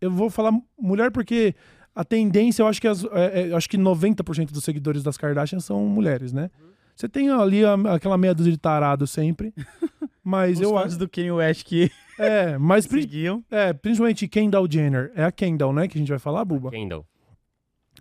Eu 0.00 0.10
vou 0.10 0.30
falar 0.30 0.50
mulher 0.80 1.10
porque 1.10 1.54
a 1.94 2.02
tendência, 2.04 2.62
eu 2.62 2.66
acho 2.66 2.80
que, 2.80 2.88
as, 2.88 3.04
é, 3.04 3.50
é, 3.50 3.52
acho 3.54 3.68
que 3.68 3.76
90% 3.76 4.50
dos 4.50 4.64
seguidores 4.64 5.02
das 5.02 5.18
Kardashian 5.18 5.60
são 5.60 5.84
mulheres, 5.86 6.32
né? 6.32 6.50
Você 6.98 7.08
tem 7.08 7.30
ali 7.30 7.64
a- 7.64 7.74
aquela 7.94 8.18
meia 8.18 8.34
dúzia 8.34 8.50
de 8.50 8.58
tarado 8.58 9.06
sempre. 9.06 9.54
Mas 10.24 10.56
Os 10.58 10.62
eu 10.62 10.76
acho. 10.76 10.98
do 10.98 11.08
Kanye 11.08 11.30
West 11.30 11.64
que 11.64 11.90
É, 12.18 12.58
mas 12.58 12.84
seguiam. 12.84 13.44
é, 13.48 13.72
principalmente 13.72 14.26
Kendall 14.26 14.66
Jenner. 14.68 15.12
É 15.14 15.22
a 15.24 15.30
Kendall, 15.30 15.72
né? 15.72 15.86
Que 15.86 15.96
a 15.96 16.00
gente 16.00 16.08
vai 16.08 16.18
falar, 16.18 16.44
Buba? 16.44 16.70
Kendall. 16.72 17.06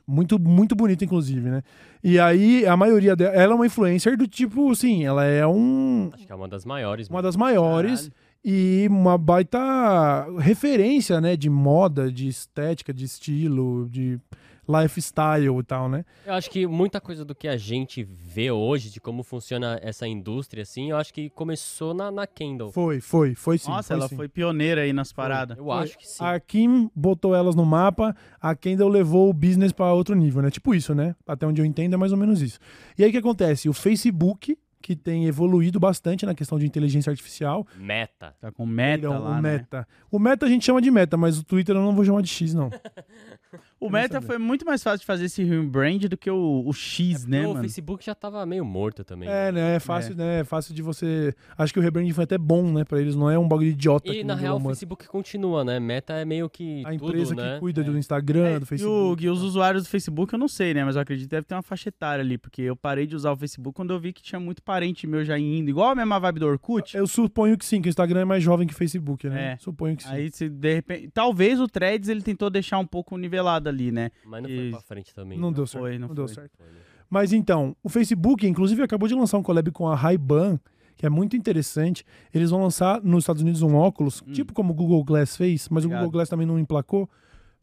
Muito, 0.08 0.39
muito 0.39 0.75
bonita, 0.75 1.06
inclusive, 1.06 1.48
né? 1.50 1.62
E 2.04 2.18
aí, 2.20 2.66
a 2.66 2.75
maioria 2.75 3.16
dela. 3.16 3.36
Ela 3.36 3.54
é 3.54 3.56
uma 3.56 3.66
influencer 3.68 4.18
do 4.18 4.25
tipo, 4.27 4.72
assim, 4.72 5.06
ela 5.06 5.24
é 5.24 5.46
um, 5.46 6.10
Acho 6.13 6.25
que 6.25 6.32
é 6.32 6.36
uma 6.36 6.48
das 6.48 6.66
maiores. 6.66 7.08
uma 7.08 7.18
mano. 7.18 7.27
das 7.27 7.36
maiores. 7.36 8.00
Caralho. 8.10 8.13
e 8.44 8.88
uma 8.89 9.18
baita 9.20 9.60
referência, 10.39 11.22
né, 11.22 11.36
de 11.38 11.50
moda, 11.50 12.12
de 12.12 12.27
estética, 12.27 12.92
de 12.94 13.06
estilo, 13.06 13.88
de 13.89 14.20
lifestyle 14.67 15.59
e 15.59 15.63
tal, 15.63 15.88
né? 15.89 16.03
Eu 16.25 16.33
acho 16.33 16.50
que 16.50 16.67
muita 16.67 17.00
coisa 17.00 17.24
do 17.24 17.33
que 17.33 17.47
a 17.47 17.57
gente 17.57 18.03
vê 18.03 18.51
hoje, 18.51 18.89
de 18.89 19.00
como 19.00 19.24
funciona 19.24 19.79
essa 19.81 20.07
indústria, 20.07 20.63
assim, 20.63 20.91
eu 20.91 20.97
acho 20.97 21.13
que 21.13 21.29
começou 21.29 21.93
na, 21.93 22.12
na 22.12 22.27
Kendall. 22.27 22.71
Foi, 22.71 23.00
foi, 23.00 23.33
foi 23.33 23.57
sim. 23.57 23.69
Nossa, 23.69 23.88
foi 23.88 23.97
ela 23.97 24.07
sim. 24.07 24.15
foi 24.15 24.27
pioneira 24.27 24.81
aí 24.81 24.93
nas 24.93 25.13
paradas. 25.13 25.57
Eu 25.57 25.71
acho 25.71 25.97
que 25.97 26.07
sim. 26.07 26.24
A 26.24 26.39
Kim 26.39 26.91
botou 26.95 27.33
elas 27.33 27.55
no 27.55 27.65
mapa, 27.65 28.15
a 28.41 28.55
Kendall 28.55 28.89
levou 28.89 29.29
o 29.29 29.33
business 29.33 29.71
para 29.71 29.93
outro 29.93 30.15
nível, 30.15 30.41
né? 30.41 30.50
Tipo 30.51 30.75
isso, 30.75 30.93
né? 30.93 31.15
Até 31.25 31.47
onde 31.47 31.62
eu 31.62 31.65
entendo 31.65 31.93
é 31.93 31.97
mais 31.97 32.12
ou 32.12 32.17
menos 32.17 32.41
isso. 32.41 32.59
E 32.97 33.03
aí 33.03 33.09
o 33.09 33.12
que 33.12 33.17
acontece? 33.17 33.69
O 33.69 33.74
Facebook, 33.74 34.57
que 34.81 34.95
tem 34.95 35.25
evoluído 35.25 35.79
bastante 35.79 36.25
na 36.25 36.33
questão 36.33 36.57
de 36.57 36.65
inteligência 36.65 37.09
artificial, 37.09 37.67
Meta. 37.75 38.33
Tá 38.39 38.51
com 38.51 38.65
meta 38.65 39.01
perdão, 39.01 39.24
lá, 39.24 39.31
o 39.31 39.41
né? 39.41 39.51
Meta. 39.51 39.88
O 40.09 40.19
Meta 40.19 40.45
a 40.45 40.50
gente 40.50 40.65
chama 40.65 40.81
de 40.81 40.89
Meta, 40.89 41.17
mas 41.17 41.38
o 41.38 41.43
Twitter 41.43 41.75
eu 41.75 41.81
não 41.81 41.93
vou 41.93 42.05
chamar 42.05 42.21
de 42.21 42.29
X, 42.29 42.53
não. 42.53 42.69
O 43.79 43.89
Meta 43.89 44.22
foi 44.22 44.38
muito 44.38 44.65
mais 44.65 44.81
fácil 44.81 45.00
de 45.00 45.05
fazer 45.05 45.25
esse 45.25 45.43
rebrand 45.43 46.00
do 46.10 46.17
que 46.17 46.29
o, 46.29 46.63
o 46.65 46.74
X, 46.74 47.25
né, 47.25 47.46
o 47.46 47.50
mano? 47.50 47.62
Facebook 47.62 48.03
já 48.03 48.15
tava 48.15 48.43
meio 48.46 48.65
morto 48.65 49.03
também. 49.03 49.29
É, 49.29 49.51
né? 49.51 49.62
né? 49.62 49.75
É 49.75 49.79
fácil, 49.79 50.15
né? 50.15 50.39
É 50.39 50.43
fácil 50.43 50.74
de 50.74 50.81
você. 50.81 51.34
Acho 51.57 51.74
que 51.74 51.79
o 51.79 51.81
rebranding 51.81 52.12
foi 52.12 52.24
até 52.24 52.38
bom, 52.38 52.72
né? 52.72 52.84
Pra 52.84 53.00
eles, 53.00 53.15
não 53.15 53.29
é 53.29 53.38
um 53.38 53.48
bagulho 53.48 53.69
idiota. 53.69 54.12
E 54.12 54.17
que 54.17 54.24
na 54.24 54.36
real 54.36 54.57
o 54.57 54.62
Facebook 54.62 55.07
continua, 55.07 55.63
né? 55.63 55.79
Meta 55.79 56.13
é 56.13 56.25
meio 56.25 56.50
que 56.50 56.84
A 56.86 56.93
empresa 56.93 57.36
tudo, 57.36 57.41
que 57.41 57.50
né? 57.50 57.60
cuida 57.60 57.84
do 57.84 57.98
Instagram, 57.98 58.48
É, 58.48 58.60
do 58.60 58.62
e, 58.62 58.63
o, 58.63 58.65
Facebook. 58.65 59.24
e 59.24 59.29
os 59.29 59.41
usuários 59.43 59.84
do 59.84 59.89
Facebook, 59.89 60.34
eu 60.34 60.39
não 60.39 60.48
sei, 60.48 60.74
né? 60.74 60.84
Mas 60.84 60.96
eu 60.96 61.01
acredito 61.01 61.27
que 61.27 61.36
deve 61.36 61.46
ter 61.46 61.53
uma 61.55 61.62
faixa 61.62 61.89
etária 61.89 62.24
ali, 62.24 62.38
porque 62.38 62.63
eu 62.63 62.75
parei 62.75 63.05
de 63.05 63.15
usar 63.15 63.31
o 63.31 63.38
Facebook 63.38 63.75
quando 63.75 63.93
eu 63.93 64.00
vi 64.00 64.12
que 64.12 64.22
tinha 64.22 64.39
muito 64.39 64.62
parente 64.63 65.05
meu 65.05 65.24
já 65.24 65.38
indo, 65.38 65.69
igual 65.69 65.91
a 65.91 65.96
mesma 65.96 66.19
vibe 66.19 66.39
do 66.39 66.48
Orkut. 66.48 66.98
Eu 66.98 67.05
suponho 67.05 67.57
que 67.57 67.65
sim, 67.65 67.81
que 67.81 67.88
o 67.88 67.91
Instagram 67.91 68.22
é 68.22 68.25
mais 68.25 68.43
jovem 68.43 68.65
que 68.65 68.74
o 68.74 68.77
Facebook, 68.77 69.29
né? 69.29 69.53
É. 69.53 69.57
Suponho 69.57 69.96
que 69.96 70.03
sim. 70.03 70.10
Aí, 70.10 70.31
se 70.31 70.50
de 70.50 70.74
repente. 70.74 71.10
Talvez 71.13 71.60
o 71.60 71.67
Threads 71.67 72.10
ele 72.10 72.22
tentou 72.22 72.50
deixar 72.50 72.79
um 72.79 72.86
pouco 72.86 73.15
nivelado 73.17 73.66
ali, 73.67 73.91
né? 73.91 74.09
Mas 74.25 74.43
não 74.43 74.50
foi 74.50 74.67
E- 74.67 74.71
pra 74.71 74.81
frente 74.81 75.13
também. 75.13 75.38
não 75.38 75.51
deu 75.51 75.62
não 75.62 75.67
certo. 75.67 75.81
foi, 75.83 75.97
não 76.00 76.07
não 76.09 76.15
deu 76.15 76.25
foi. 76.27 76.36
certo. 76.36 76.57
Mas 77.09 77.31
então, 77.33 77.75
o 77.83 77.89
Facebook, 77.89 78.45
inclusive, 78.45 78.81
acabou 78.83 79.07
de 79.07 79.15
lançar 79.15 79.38
um 79.38 79.43
collab 79.43 79.71
com 79.71 79.88
a 79.88 79.95
Ray-Ban, 79.95 80.59
que 80.95 81.05
é 81.05 81.09
muito 81.09 81.36
interessante. 81.38 82.03
Eles 82.33 82.50
vão 82.50 82.62
lançar 82.62 83.01
nos 83.03 83.24
Estados 83.24 83.41
Unidos 83.41 83.62
um 83.62 83.75
óculos, 83.75 84.21
Hum. 84.27 84.31
tipo 84.33 84.53
como 84.53 84.71
o 84.74 84.75
Google 84.75 85.03
Glass 85.03 85.38
fez, 85.38 85.69
mas 85.69 85.83
o 85.83 85.88
Obrigado. 85.88 86.01
Google 86.05 86.12
Glass 86.13 86.29
também 86.29 86.45
não 86.47 86.57
emplacou. 86.59 87.09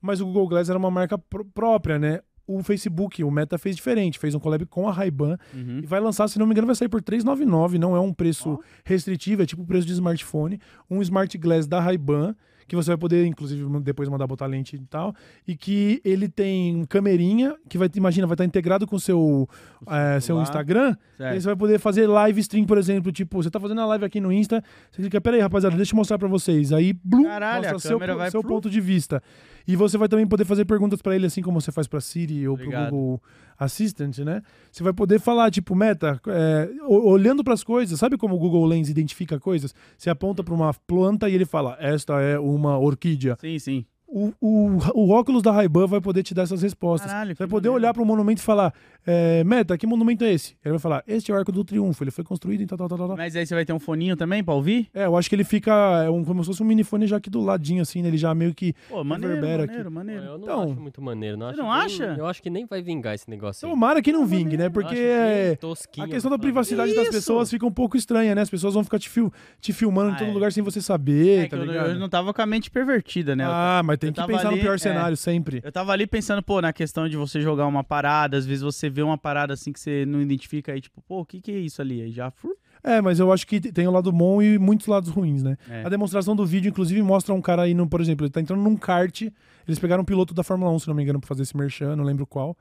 Mas 0.01 0.21
o 0.21 0.27
Google 0.27 0.49
Glass 0.49 0.69
era 0.69 0.79
uma 0.79 0.91
marca 0.91 1.19
pró- 1.19 1.45
própria, 1.53 1.99
né? 1.99 2.21
O 2.47 2.63
Facebook, 2.63 3.25
o 3.25 3.31
Meta 3.31 3.57
fez 3.57 3.75
diferente, 3.75 4.19
fez 4.19 4.35
um 4.35 4.39
collab 4.39 4.67
com 4.67 4.87
a 4.87 4.93
Ray-Ban 4.93 5.39
Uhum. 5.55 5.81
e 5.83 5.87
vai 5.87 5.99
lançar, 5.99 6.29
se 6.29 6.39
não 6.39 6.47
me 6.47 6.53
engano, 6.53 6.67
vai 6.67 6.77
sair 6.77 6.91
por 6.91 7.01
399, 7.03 7.79
não 7.79 7.97
é 7.97 8.01
um 8.01 8.13
preço 8.13 8.61
restritivo, 8.85 9.43
é 9.43 9.47
tipo 9.47 9.63
o 9.63 9.67
preço 9.67 9.87
de 9.87 9.95
smartphone, 9.95 10.61
um 10.91 11.01
Smart 11.01 11.37
Glass 11.39 11.67
da 11.67 11.81
Ray-Ban, 11.81 12.37
que 12.67 12.75
você 12.77 12.91
vai 12.91 12.97
poder, 12.97 13.27
inclusive, 13.27 13.65
depois 13.81 14.09
mandar 14.09 14.27
botar 14.27 14.47
lente 14.47 14.77
e 14.77 14.81
tal, 14.87 15.15
e 15.47 15.57
que 15.57 16.01
ele 16.05 16.29
tem 16.29 16.85
camerinha, 16.87 17.55
que 17.69 17.77
vai, 17.79 17.89
imagina, 17.95 18.27
vai 18.27 18.35
estar 18.35 18.45
integrado 18.45 18.87
com 18.87 18.97
o 18.97 19.01
seu, 19.01 19.49
eh, 19.87 20.15
seu 20.15 20.21
celular. 20.21 20.43
Instagram, 20.45 20.97
e 21.15 21.17
Certo. 21.17 21.41
você 21.41 21.47
vai 21.47 21.57
poder 21.57 21.79
fazer 21.79 22.07
live 22.07 22.41
stream, 22.41 22.65
por 22.67 22.79
exemplo, 22.79 23.13
tipo, 23.13 23.43
você 23.43 23.51
tá 23.51 23.61
fazendo 23.61 23.81
a 23.81 23.87
live 23.87 24.05
aqui 24.05 24.21
no 24.21 24.33
Insta, 24.33 24.63
você 24.91 25.03
clica, 25.03 25.21
peraí, 25.21 25.41
rapaziada, 25.41 25.77
deixa 25.77 25.93
eu 25.93 25.97
mostrar 25.97 26.19
pra 26.19 26.29
vocês. 26.29 26.73
Aí, 26.73 26.93
blum, 27.05 27.25
Caralho, 27.25 27.57
mostra 27.73 27.79
seu, 27.79 27.99
seu 28.31 28.41
pro- 28.41 28.49
ponto 28.51 28.69
de 28.71 28.81
vista. 28.81 29.23
E 29.67 29.77
você 29.77 29.97
vai 29.97 30.09
também 30.09 30.27
poder 30.27 30.45
fazer 30.45 30.67
perguntas 30.67 31.01
pra 31.01 31.15
ele, 31.17 31.25
assim 31.27 31.41
como 31.41 31.59
você 31.61 31.73
faz 31.73 31.87
pra 31.87 31.99
Siri 32.01 32.47
ou 32.47 32.55
pro 32.57 32.65
Obrigado. 32.67 32.91
Google 32.91 33.23
Assistant, 33.59 34.19
né? 34.19 34.43
Você 34.71 34.83
vai 34.83 34.93
poder 34.93 35.19
falar, 35.21 35.51
tipo, 35.51 35.75
Meta, 35.75 36.21
é, 36.27 36.69
o- 36.87 37.09
olhando 37.09 37.43
pras 37.45 37.63
coisas, 37.65 37.99
sabe 37.99 38.19
como 38.19 38.35
o 38.35 38.39
Google 38.39 38.67
Lens 38.67 38.89
identifica 38.91 39.39
coisas? 39.41 39.75
Você 39.97 40.11
aponta 40.11 40.43
pra 40.43 40.53
uma 40.53 40.75
planta 40.87 41.29
e 41.31 41.35
ele 41.35 41.45
fala, 41.47 41.77
esta 41.81 42.21
é 42.21 42.39
uma 42.55 42.79
orquídea. 42.79 43.37
Sim, 43.41 43.59
sim. 43.59 43.87
O, 44.17 44.33
o, 44.41 44.79
o 44.95 45.11
óculos 45.11 45.43
da 45.43 45.51
Ray-Ban 45.51 45.89
vai 45.89 46.01
poder 46.01 46.23
te 46.23 46.33
dar 46.33 46.43
essas 46.45 46.63
respostas. 46.63 47.11
Caralho, 47.11 47.35
vai 47.37 47.49
poder 47.49 47.69
maneiro. 47.69 47.75
olhar 47.75 47.93
para 47.93 48.01
um 48.01 48.07
monumento 48.07 48.41
e 48.41 48.45
falar: 48.45 48.73
é, 49.05 49.43
Meta, 49.43 49.77
que 49.77 49.89
monumento 49.89 50.23
é 50.23 50.33
esse? 50.33 50.55
Ele 50.65 50.71
vai 50.71 50.79
falar: 50.79 51.03
Este 51.05 51.33
é 51.33 51.35
o 51.35 51.37
Arco 51.37 51.51
do 51.51 51.65
Triunfo. 51.65 52.05
Ele 52.05 52.13
foi 52.13 52.23
construído 52.23 52.61
em 52.61 52.67
tal, 52.67 52.79
tal, 52.79 52.87
tal, 52.89 52.97
tal. 53.09 53.17
Mas 53.17 53.35
aí 53.35 53.45
você 53.45 53.57
vai 53.57 53.65
ter 53.65 53.73
um 53.73 53.81
foninho 53.81 54.17
também 54.17 54.45
pra 54.45 54.55
ouvir? 54.55 54.89
É, 54.95 55.07
eu 55.07 55.17
acho 55.17 55.29
que 55.29 55.35
ele 55.35 55.43
fica 55.43 55.73
é 56.05 56.09
um, 56.11 56.25
como 56.25 56.45
se 56.45 56.47
fosse 56.51 56.63
um 56.63 56.67
minifone 56.67 57.09
já 57.09 57.17
aqui 57.17 57.29
do 57.29 57.41
ladinho, 57.41 57.83
assim, 57.83 58.03
né? 58.03 58.07
Ele 58.09 58.17
já 58.17 58.33
meio 58.37 58.55
que. 58.55 58.73
Pô, 58.89 59.03
maneiro, 59.03 59.35
maneiro, 59.41 59.85
Pô, 59.85 59.91
maneiro. 59.91 60.23
Eu 60.25 60.39
não 60.39 60.45
Então- 60.45 60.63
acho 60.63 60.81
muito 60.81 61.03
maneiro. 61.03 61.37
Não 61.37 61.47
Você 61.47 61.53
acho 61.55 61.63
não 61.63 61.69
nem- 61.75 61.85
acha? 61.85 62.05
Eu 62.17 62.27
acho 62.29 62.41
que 62.41 62.51
nem 62.51 62.67
vai 62.67 62.83
vingar 62.83 63.17
esse 63.17 63.29
negócio 63.29 63.67
aí. 63.67 63.73
Tomara 63.75 64.01
que 64.01 64.13
não 64.13 64.25
vingue, 64.27 64.57
né? 64.57 64.69
Porque 64.69 64.95
é, 64.97 65.57
tosquinho, 65.57 66.07
a 66.07 66.09
questão 66.09 66.31
da 66.31 66.39
privacidade 66.39 66.95
das 66.95 67.05
Isso! 67.09 67.13
pessoas 67.13 67.51
fica 67.51 67.67
um 67.67 67.73
pouco 67.73 67.97
estranha, 67.97 68.33
né? 68.33 68.43
As 68.43 68.51
pessoas 68.51 68.75
vão 68.75 68.85
ficar 68.85 69.01
te, 69.01 69.09
fil 69.09 69.33
te 69.61 69.73
filmando 69.73 70.11
em 70.11 70.15
Ah, 70.15 70.19
todo 70.19 70.29
é. 70.29 70.33
lugar 70.33 70.53
sem 70.53 70.63
você 70.63 70.81
saber, 70.81 71.47
É 71.47 71.49
tá 71.49 71.57
eu, 71.57 71.65
ligado? 71.65 71.91
eu 71.91 71.99
não 71.99 72.09
tava 72.09 72.33
com 72.33 72.41
a 72.41 72.47
mente 72.47 72.71
pervertida, 72.71 73.35
né? 73.35 73.45
Ah, 73.45 73.83
mas 73.85 73.99
tem 74.13 74.23
eu 74.23 74.27
que 74.27 74.33
pensar 74.33 74.49
ali, 74.49 74.57
no 74.57 74.63
pior 74.63 74.75
é. 74.75 74.79
cenário 74.79 75.17
sempre. 75.17 75.61
Eu 75.63 75.73
tava 75.73 75.93
ali 75.93 76.07
pensando, 76.07 76.43
pô, 76.43 76.61
na 76.61 76.73
questão 76.73 77.09
de 77.09 77.17
você 77.17 77.41
jogar 77.41 77.67
uma 77.67 77.85
parada, 77.85 78.37
às 78.37 78.47
vezes 78.47 78.63
você 78.63 78.89
vê 78.91 79.03
uma 79.03 79.19
parada 79.19 79.55
assim 79.55 79.73
que 79.73 79.81
você 79.81 80.05
não 80.07 80.21
identifica 80.21 80.73
aí, 80.73 80.81
tipo, 80.81 81.03
pô, 81.03 81.21
o 81.21 81.25
que 81.25 81.41
que 81.41 81.51
é 81.51 81.59
isso 81.59 81.81
ali? 81.81 82.03
Aí 82.03 82.11
já. 82.11 82.33
É, 82.83 83.01
mas 83.01 83.19
eu 83.19 83.33
acho 83.33 83.47
que 83.47 83.61
tem 83.61 83.89
o 83.89 83.91
lado 83.91 84.13
bom 84.13 84.43
e 84.43 84.59
muitos 84.59 84.87
lados 84.87 85.09
ruins, 85.09 85.43
né? 85.43 85.57
É. 85.71 85.85
A 85.85 85.89
demonstração 85.89 86.37
do 86.37 86.45
vídeo, 86.45 86.69
inclusive, 86.69 87.01
mostra 87.03 87.33
um 87.33 87.41
cara 87.41 87.63
aí, 87.63 87.73
no, 87.73 87.89
por 87.89 88.01
exemplo, 88.01 88.27
ele 88.27 88.31
tá 88.31 88.43
entrando 88.43 88.63
num 88.63 88.77
kart. 88.77 89.23
Eles 89.67 89.79
pegaram 89.79 90.03
um 90.03 90.05
piloto 90.05 90.35
da 90.35 90.43
Fórmula 90.43 90.71
1, 90.73 90.81
se 90.81 90.89
não 90.89 90.95
me 90.95 91.03
engano, 91.03 91.19
pra 91.19 91.27
fazer 91.27 91.43
esse 91.43 91.57
merchan, 91.57 91.97
não 91.97 92.05
lembro 92.05 92.27
qual. 92.27 92.55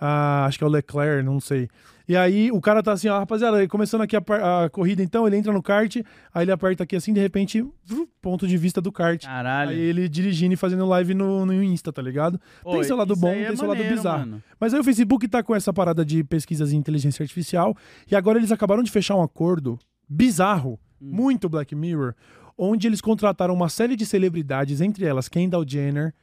Ah, 0.00 0.44
acho 0.46 0.58
que 0.58 0.64
é 0.64 0.66
o 0.66 0.70
Leclerc, 0.70 1.22
não 1.24 1.40
sei. 1.40 1.68
E 2.08 2.16
aí 2.16 2.52
o 2.52 2.60
cara 2.60 2.84
tá 2.84 2.92
assim, 2.92 3.08
ó, 3.08 3.18
rapaziada, 3.18 3.66
começando 3.66 4.02
aqui 4.02 4.14
a, 4.16 4.20
a 4.64 4.70
corrida, 4.70 5.02
então, 5.02 5.26
ele 5.26 5.36
entra 5.36 5.52
no 5.52 5.60
kart, 5.60 5.96
aí 6.32 6.44
ele 6.44 6.52
aperta 6.52 6.84
aqui 6.84 6.94
assim, 6.94 7.12
de 7.12 7.18
repente, 7.20 7.66
ponto 8.22 8.46
de 8.46 8.56
vista 8.56 8.80
do 8.80 8.92
kart. 8.92 9.24
Caralho. 9.24 9.70
Aí 9.72 9.80
ele 9.80 10.08
dirigindo 10.08 10.54
e 10.54 10.56
fazendo 10.56 10.86
live 10.86 11.14
no, 11.14 11.44
no 11.44 11.52
Insta, 11.62 11.92
tá 11.92 12.00
ligado? 12.00 12.40
Tem 12.64 12.84
seu 12.84 12.96
lado 12.96 13.16
bom, 13.16 13.32
é 13.32 13.46
tem 13.46 13.56
seu 13.56 13.66
lado 13.66 13.82
bizarro. 13.82 14.18
mano. 14.20 14.42
Mas 14.60 14.72
aí 14.72 14.78
o 14.78 14.84
Facebook 14.84 15.26
tá 15.26 15.42
com 15.42 15.52
essa 15.54 15.72
parada 15.72 16.04
de 16.04 16.22
pesquisas 16.22 16.72
em 16.72 16.76
inteligência 16.76 17.24
artificial 17.24 17.76
e 18.08 18.14
agora 18.14 18.38
eles 18.38 18.52
acabaram 18.52 18.84
de 18.84 18.90
fechar 18.92 19.16
um 19.16 19.22
acordo 19.22 19.76
bizarro, 20.08 20.78
Hum. 21.02 21.10
muito 21.12 21.48
Black 21.48 21.74
Mirror, 21.74 22.14
onde 22.56 22.86
eles 22.86 23.00
contrataram 23.02 23.52
uma 23.52 23.68
série 23.68 23.96
de 23.96 24.06
celebridades, 24.06 24.80
entre 24.80 25.04
elas 25.04 25.28
Kendall 25.28 25.64
Jenner, 25.68 26.14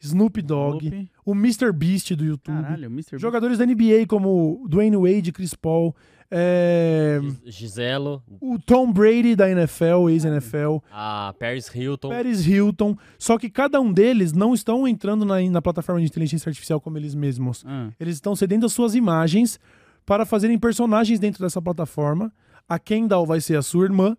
Snoop 0.00 0.40
Dogg, 0.42 0.84
Snoopy. 0.86 1.10
o 1.24 1.32
Mr. 1.32 1.72
Beast 1.72 2.12
do 2.14 2.24
YouTube, 2.24 2.54
Caralho, 2.62 2.88
o 2.88 2.92
Mr. 2.92 3.10
Beast. 3.12 3.20
jogadores 3.22 3.58
da 3.58 3.66
NBA 3.66 4.06
como 4.08 4.64
Dwayne 4.68 4.96
Wade, 4.96 5.30
Chris 5.32 5.54
Paul, 5.54 5.94
é, 6.30 7.18
Gis- 7.22 7.54
Giselo, 7.56 8.22
o 8.40 8.58
Tom 8.58 8.92
Brady 8.92 9.34
da 9.36 9.50
NFL, 9.50 10.08
ex-NFL, 10.10 10.78
a 10.90 11.34
Paris 11.38 11.68
Hilton. 11.74 12.08
Paris 12.08 12.46
Hilton, 12.46 12.96
só 13.18 13.36
que 13.38 13.50
cada 13.50 13.80
um 13.80 13.92
deles 13.92 14.32
não 14.32 14.54
estão 14.54 14.86
entrando 14.88 15.24
na, 15.24 15.40
na 15.42 15.60
plataforma 15.60 16.00
de 16.00 16.06
inteligência 16.06 16.48
artificial 16.48 16.80
como 16.80 16.96
eles 16.96 17.14
mesmos. 17.14 17.64
Ah, 17.66 17.90
Eles 17.98 18.14
estão 18.14 18.34
cedendo 18.36 18.64
as 18.66 18.72
suas 18.72 18.94
imagens 18.94 19.58
para 20.06 20.24
fazerem 20.24 20.58
personagens 20.58 21.18
dentro 21.20 21.42
dessa 21.44 21.60
plataforma. 21.60 22.32
A 22.68 22.78
Kendall 22.78 23.26
vai 23.26 23.40
ser 23.40 23.56
a 23.56 23.62
sua 23.62 23.84
irmã. 23.84 24.16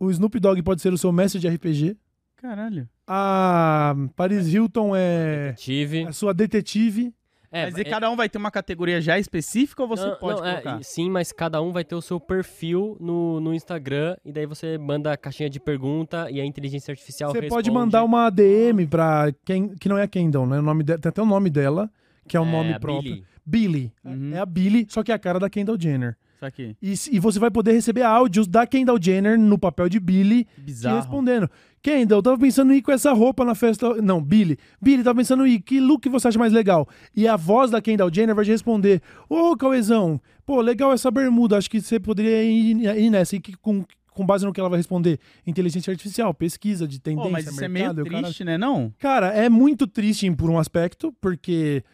O 0.00 0.10
Snoop 0.10 0.40
Dogg 0.40 0.62
pode 0.62 0.80
ser 0.82 0.92
o 0.92 0.98
seu 0.98 1.12
mestre 1.12 1.40
de 1.40 1.48
RPG. 1.48 1.96
caralho. 2.36 2.88
A 3.06 3.94
Paris 4.16 4.52
Hilton 4.52 4.92
é 4.96 5.52
Tive. 5.56 6.04
a 6.06 6.12
sua 6.12 6.32
detetive. 6.32 7.12
É, 7.52 7.66
Mas 7.66 7.78
e 7.78 7.82
é- 7.82 7.84
cada 7.84 8.10
um 8.10 8.16
vai 8.16 8.28
ter 8.28 8.36
uma 8.36 8.50
categoria 8.50 9.00
já 9.00 9.16
específica 9.16 9.80
ou 9.82 9.88
você 9.88 10.04
não, 10.06 10.16
pode 10.16 10.40
não, 10.40 10.46
é, 10.48 10.60
colocar? 10.60 10.82
sim, 10.82 11.08
mas 11.08 11.30
cada 11.30 11.62
um 11.62 11.70
vai 11.70 11.84
ter 11.84 11.94
o 11.94 12.02
seu 12.02 12.18
perfil 12.18 12.96
no, 12.98 13.38
no 13.40 13.54
Instagram 13.54 14.16
e 14.24 14.32
daí 14.32 14.44
você 14.44 14.76
manda 14.76 15.12
a 15.12 15.16
caixinha 15.16 15.48
de 15.48 15.60
pergunta 15.60 16.28
e 16.32 16.40
a 16.40 16.44
inteligência 16.44 16.90
artificial 16.90 17.30
Você 17.30 17.38
responde. 17.38 17.54
pode 17.54 17.70
mandar 17.70 18.02
uma 18.02 18.28
DM 18.28 18.84
para 18.88 19.32
quem 19.44 19.68
que 19.76 19.88
não 19.88 19.96
é 19.96 20.02
a 20.02 20.08
Kendall, 20.08 20.46
né? 20.48 20.58
O 20.58 20.62
nome 20.62 20.82
de, 20.82 20.98
tem 20.98 21.08
até 21.10 21.22
o 21.22 21.26
nome 21.26 21.48
dela, 21.48 21.88
que 22.26 22.36
é 22.36 22.40
um 22.40 22.48
É, 22.48 22.50
nome 22.50 22.78
próprio. 22.80 23.02
Billie. 23.12 23.24
Billy. 23.46 23.92
Uhum. 24.04 24.34
É 24.34 24.40
a 24.40 24.46
Billy, 24.46 24.86
só 24.90 25.04
que 25.04 25.12
é 25.12 25.14
a 25.14 25.18
cara 25.18 25.38
da 25.38 25.48
Kendall 25.48 25.78
Jenner. 25.78 26.16
Isso 26.48 26.62
aqui. 26.62 26.76
E, 27.12 27.16
e 27.16 27.18
você 27.20 27.38
vai 27.38 27.50
poder 27.50 27.72
receber 27.72 28.02
áudios 28.02 28.46
da 28.46 28.66
Kendall 28.66 28.98
Jenner 29.00 29.38
no 29.38 29.58
papel 29.58 29.88
de 29.88 29.98
Billy 30.00 30.44
te 30.44 30.60
Bizarro. 30.60 30.96
respondendo. 30.96 31.50
Kendall, 31.82 32.18
eu 32.18 32.22
tava 32.22 32.38
pensando 32.38 32.72
em 32.72 32.76
ir 32.78 32.82
com 32.82 32.92
essa 32.92 33.12
roupa 33.12 33.44
na 33.44 33.54
festa. 33.54 34.00
Não, 34.00 34.22
Billy. 34.22 34.56
Billy, 34.80 35.02
tava 35.02 35.18
pensando 35.18 35.46
em 35.46 35.52
ir. 35.54 35.60
Que 35.60 35.80
look 35.80 36.08
você 36.08 36.28
acha 36.28 36.38
mais 36.38 36.52
legal? 36.52 36.88
E 37.14 37.28
a 37.28 37.36
voz 37.36 37.70
da 37.70 37.80
Kendall 37.82 38.12
Jenner 38.12 38.34
vai 38.34 38.44
te 38.44 38.50
responder: 38.50 39.02
Ô, 39.28 39.54
Cauezão, 39.56 40.20
pô, 40.46 40.60
legal 40.62 40.92
essa 40.92 41.10
bermuda. 41.10 41.58
Acho 41.58 41.68
que 41.70 41.80
você 41.80 42.00
poderia 42.00 42.42
ir, 42.42 42.76
ir 42.98 43.10
nessa. 43.10 43.36
E 43.36 43.40
que, 43.40 43.54
com, 43.58 43.84
com 44.10 44.24
base 44.24 44.46
no 44.46 44.52
que 44.52 44.58
ela 44.60 44.70
vai 44.70 44.78
responder: 44.78 45.18
inteligência 45.46 45.90
artificial, 45.90 46.32
pesquisa 46.32 46.88
de 46.88 46.98
tendência, 46.98 47.24
Pô, 47.28 47.30
mas 47.32 47.46
isso 47.46 47.62
é 47.62 47.68
meio 47.68 47.84
mercado. 47.86 47.98
e 47.98 48.02
o 48.08 48.10
cara- 48.10 48.22
triste, 48.22 48.44
né, 48.44 48.56
não? 48.56 48.90
Cara, 48.98 49.26
é 49.34 49.50
muito 49.50 49.86
triste 49.86 50.30
por 50.30 50.48
um 50.48 50.58
aspecto, 50.58 51.12
porque 51.20 51.84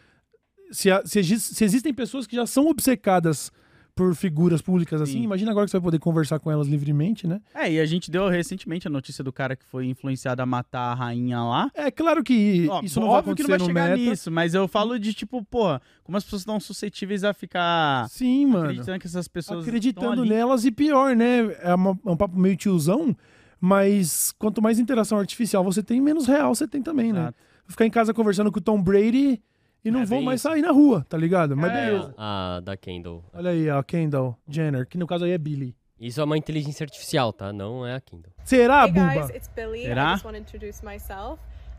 se, 0.71 0.87
se 1.03 1.37
se 1.39 1.63
existem 1.65 1.93
pessoas 1.93 2.25
que 2.25 2.37
já 2.37 2.45
são 2.45 2.67
obcecadas 2.67 3.51
por 3.95 4.15
figuras 4.15 4.61
públicas 4.61 5.01
assim, 5.01 5.13
Sim. 5.13 5.23
imagina 5.23 5.51
agora 5.51 5.65
que 5.65 5.71
você 5.71 5.77
vai 5.77 5.83
poder 5.83 5.99
conversar 5.99 6.39
com 6.39 6.49
elas 6.51 6.67
livremente, 6.67 7.27
né? 7.27 7.41
É, 7.53 7.71
e 7.71 7.79
a 7.79 7.85
gente 7.85 8.09
deu 8.09 8.27
recentemente 8.29 8.87
a 8.87 8.89
notícia 8.89 9.23
do 9.23 9.31
cara 9.33 9.55
que 9.55 9.65
foi 9.65 9.85
influenciado 9.87 10.41
a 10.41 10.45
matar 10.45 10.91
a 10.91 10.93
rainha 10.93 11.41
lá. 11.41 11.69
É 11.75 11.91
claro 11.91 12.23
que 12.23 12.67
Ó, 12.69 12.81
isso 12.81 12.99
não 12.99 13.09
óbvio 13.09 13.35
que 13.35 13.43
não 13.43 13.49
vai 13.49 13.59
chegar 13.59 13.73
meta. 13.89 13.97
nisso, 13.97 14.31
mas 14.31 14.53
eu 14.53 14.67
falo 14.67 14.97
de 14.99 15.13
tipo, 15.13 15.43
porra, 15.43 15.81
como 16.03 16.17
as 16.17 16.23
pessoas 16.23 16.41
estão 16.41 16.59
suscetíveis 16.59 17.23
a 17.23 17.33
ficar 17.33 18.07
Sim, 18.09 18.45
mano. 18.45 18.65
acreditando 18.65 18.99
que 18.99 19.07
essas 19.07 19.27
pessoas 19.27 19.67
Acreditando 19.67 20.23
nelas 20.25 20.65
e 20.65 20.71
pior, 20.71 21.15
né? 21.15 21.53
É, 21.61 21.75
uma- 21.75 21.99
é 22.05 22.09
um 22.09 22.17
papo 22.17 22.39
meio 22.39 22.55
tiozão, 22.55 23.15
mas 23.59 24.31
quanto 24.39 24.61
mais 24.61 24.79
interação 24.79 25.17
artificial 25.19 25.63
você 25.63 25.83
tem, 25.83 26.01
menos 26.01 26.25
real 26.27 26.53
você 26.55 26.67
tem 26.67 26.81
também, 26.81 27.13
né? 27.13 27.19
Exato. 27.21 27.37
Ficar 27.67 27.85
em 27.85 27.91
casa 27.91 28.13
conversando 28.13 28.51
com 28.51 28.59
o 28.59 28.61
Tom 28.61 28.81
Brady 28.81 29.41
e 29.83 29.91
não 29.91 30.01
É 30.01 30.05
vou 30.05 30.21
mais 30.21 30.39
isso. 30.41 30.49
sair 30.49 30.61
na 30.61 30.71
rua, 30.71 31.05
tá 31.07 31.17
ligado? 31.17 31.55
Mas 31.57 31.71
É, 31.71 31.85
beleza. 31.91 32.13
A 32.17 32.59
da 32.63 32.75
Kendall. 32.77 33.23
Olha 33.33 33.51
aí, 33.51 33.69
a 33.69 33.83
Kendall 33.83 34.37
Jenner, 34.47 34.87
que 34.87 34.97
no 34.97 35.05
caso 35.07 35.25
aí 35.25 35.31
é 35.31 35.37
Billy. 35.37 35.75
Isso 35.99 36.19
é 36.19 36.23
uma 36.23 36.37
inteligência 36.37 36.83
artificial, 36.83 37.31
tá? 37.31 37.53
Não 37.53 37.85
é 37.85 37.93
a 37.93 38.01
Kindle. 38.01 38.31
Será, 38.43 38.85
hey 38.87 38.91
Buba? 38.91 39.13
guys, 39.13 39.29
it's 39.29 39.47
Billy. 39.55 39.83
Será? 39.83 40.17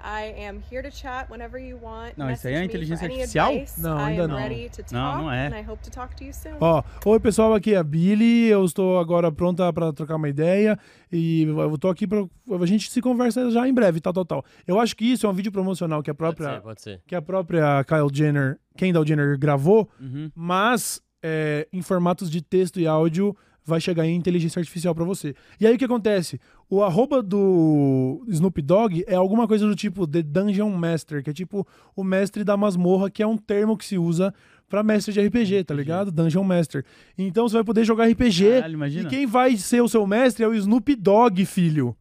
I 0.04 0.46
am 0.46 0.60
here 0.70 0.82
to 0.82 0.90
chat 0.94 1.30
whenever 1.30 1.58
you 1.62 1.78
want. 1.80 2.14
Não, 2.16 2.30
isso 2.30 2.46
aí 2.48 2.54
é 2.54 2.60
me 2.60 2.66
inteligência 2.66 3.06
artificial? 3.06 3.50
advice. 3.52 3.80
Não, 3.80 3.96
ainda 3.96 4.26
não. 4.28 4.36
ready 4.36 4.68
to 4.70 4.82
talk, 4.82 4.92
Não, 4.92 5.22
não 5.22 5.32
é. 5.32 5.46
and 5.48 5.56
I 5.58 5.62
hope 5.70 5.82
to 5.84 5.90
talk 5.90 6.14
to 6.16 6.24
you 6.24 6.32
soon. 6.32 6.56
Ó, 6.60 6.82
oi 7.04 7.20
pessoal, 7.20 7.54
aqui 7.54 7.74
é 7.74 7.78
a 7.78 7.82
Billy, 7.84 8.46
eu 8.48 8.64
estou 8.64 8.98
agora 8.98 9.30
pronta 9.30 9.72
para 9.72 9.92
trocar 9.92 10.16
uma 10.16 10.28
ideia 10.28 10.78
e 11.10 11.42
eu 11.44 11.78
tô 11.78 11.88
aqui 11.88 12.06
para 12.06 12.24
a 12.60 12.66
gente 12.66 12.90
se 12.90 13.00
conversa 13.00 13.50
já 13.50 13.66
em 13.68 13.72
breve, 13.72 14.00
tal, 14.00 14.12
tal, 14.12 14.24
tal. 14.24 14.44
Eu 14.66 14.80
acho 14.80 14.96
que 14.96 15.04
isso 15.04 15.26
é 15.26 15.30
um 15.30 15.32
vídeo 15.32 15.52
promocional 15.52 16.02
que 16.02 16.10
a 16.10 16.14
Pode 16.14 16.36
própria 16.36 16.56
ser, 16.56 16.62
pode 16.62 16.82
ser. 16.82 17.00
que 17.06 17.14
a 17.14 17.22
própria 17.22 17.84
Kyle 17.84 18.08
Jenner, 18.12 18.58
Kendall 18.76 19.06
Jenner 19.06 19.38
gravou, 19.38 19.88
Uhum. 20.00 20.30
mas 20.34 21.00
é, 21.22 21.68
em 21.72 21.80
formatos 21.82 22.28
de 22.30 22.42
texto 22.42 22.80
e 22.80 22.86
áudio 22.86 23.36
vai 23.64 23.80
chegar 23.80 24.04
em 24.06 24.16
inteligência 24.16 24.58
artificial 24.60 24.94
pra 24.94 25.04
você. 25.04 25.34
E 25.60 25.66
aí 25.66 25.74
o 25.74 25.78
que 25.78 25.84
acontece? 25.84 26.40
O 26.68 26.82
arroba 26.82 27.22
do 27.22 28.24
Snoop 28.28 28.60
Dogg 28.62 29.04
é 29.06 29.14
alguma 29.14 29.46
coisa 29.46 29.66
do 29.66 29.74
tipo 29.76 30.06
The 30.06 30.22
Dungeon 30.22 30.70
Master, 30.70 31.22
que 31.22 31.30
é 31.30 31.32
tipo 31.32 31.66
o 31.94 32.02
mestre 32.02 32.42
da 32.44 32.56
masmorra, 32.56 33.10
que 33.10 33.22
é 33.22 33.26
um 33.26 33.36
termo 33.36 33.76
que 33.76 33.84
se 33.84 33.96
usa 33.98 34.34
pra 34.68 34.82
mestre 34.82 35.12
de 35.12 35.20
RPG, 35.20 35.64
tá 35.64 35.74
ligado? 35.74 36.10
Dungeon 36.10 36.42
Master. 36.44 36.84
Então 37.16 37.46
você 37.48 37.56
vai 37.56 37.64
poder 37.64 37.84
jogar 37.84 38.06
RPG 38.08 38.60
Caralho, 38.62 38.86
e 38.86 39.04
quem 39.06 39.26
vai 39.26 39.56
ser 39.56 39.82
o 39.82 39.88
seu 39.88 40.06
mestre 40.06 40.44
é 40.44 40.48
o 40.48 40.54
Snoop 40.54 40.94
Dogg, 40.96 41.44
filho. 41.44 41.94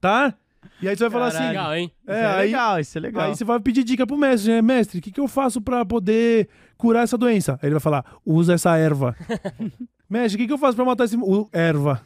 Tá? 0.00 0.34
E 0.82 0.88
aí 0.88 0.94
você 0.96 1.04
vai 1.04 1.10
falar 1.10 1.26
assim... 1.28 1.38
Caralho. 1.38 1.56
Legal, 1.58 1.74
hein? 1.76 1.92
Isso 2.02 2.12
É, 2.12 2.20
é, 2.20 2.26
aí- 2.26 2.46
legal, 2.50 2.80
isso 2.80 2.98
é 2.98 3.00
legal. 3.00 3.24
Aí 3.24 3.34
você 3.34 3.44
vai 3.44 3.58
pedir 3.60 3.82
dica 3.82 4.06
pro 4.06 4.16
mestre, 4.18 4.52
né? 4.52 4.60
Mestre, 4.62 4.98
o 4.98 5.02
que, 5.02 5.10
que 5.10 5.18
eu 5.20 5.26
faço 5.26 5.60
pra 5.60 5.84
poder 5.84 6.48
curar 6.76 7.02
essa 7.04 7.16
doença? 7.16 7.54
Aí 7.54 7.68
ele 7.68 7.74
vai 7.74 7.80
falar, 7.80 8.04
usa 8.24 8.52
essa 8.54 8.76
erva. 8.76 9.16
mestre, 10.08 10.36
o 10.36 10.38
que, 10.40 10.46
que 10.46 10.52
eu 10.52 10.58
faço 10.58 10.76
pra 10.76 10.84
matar 10.84 11.04
esse... 11.04 11.16
O, 11.16 11.48
erva. 11.52 12.04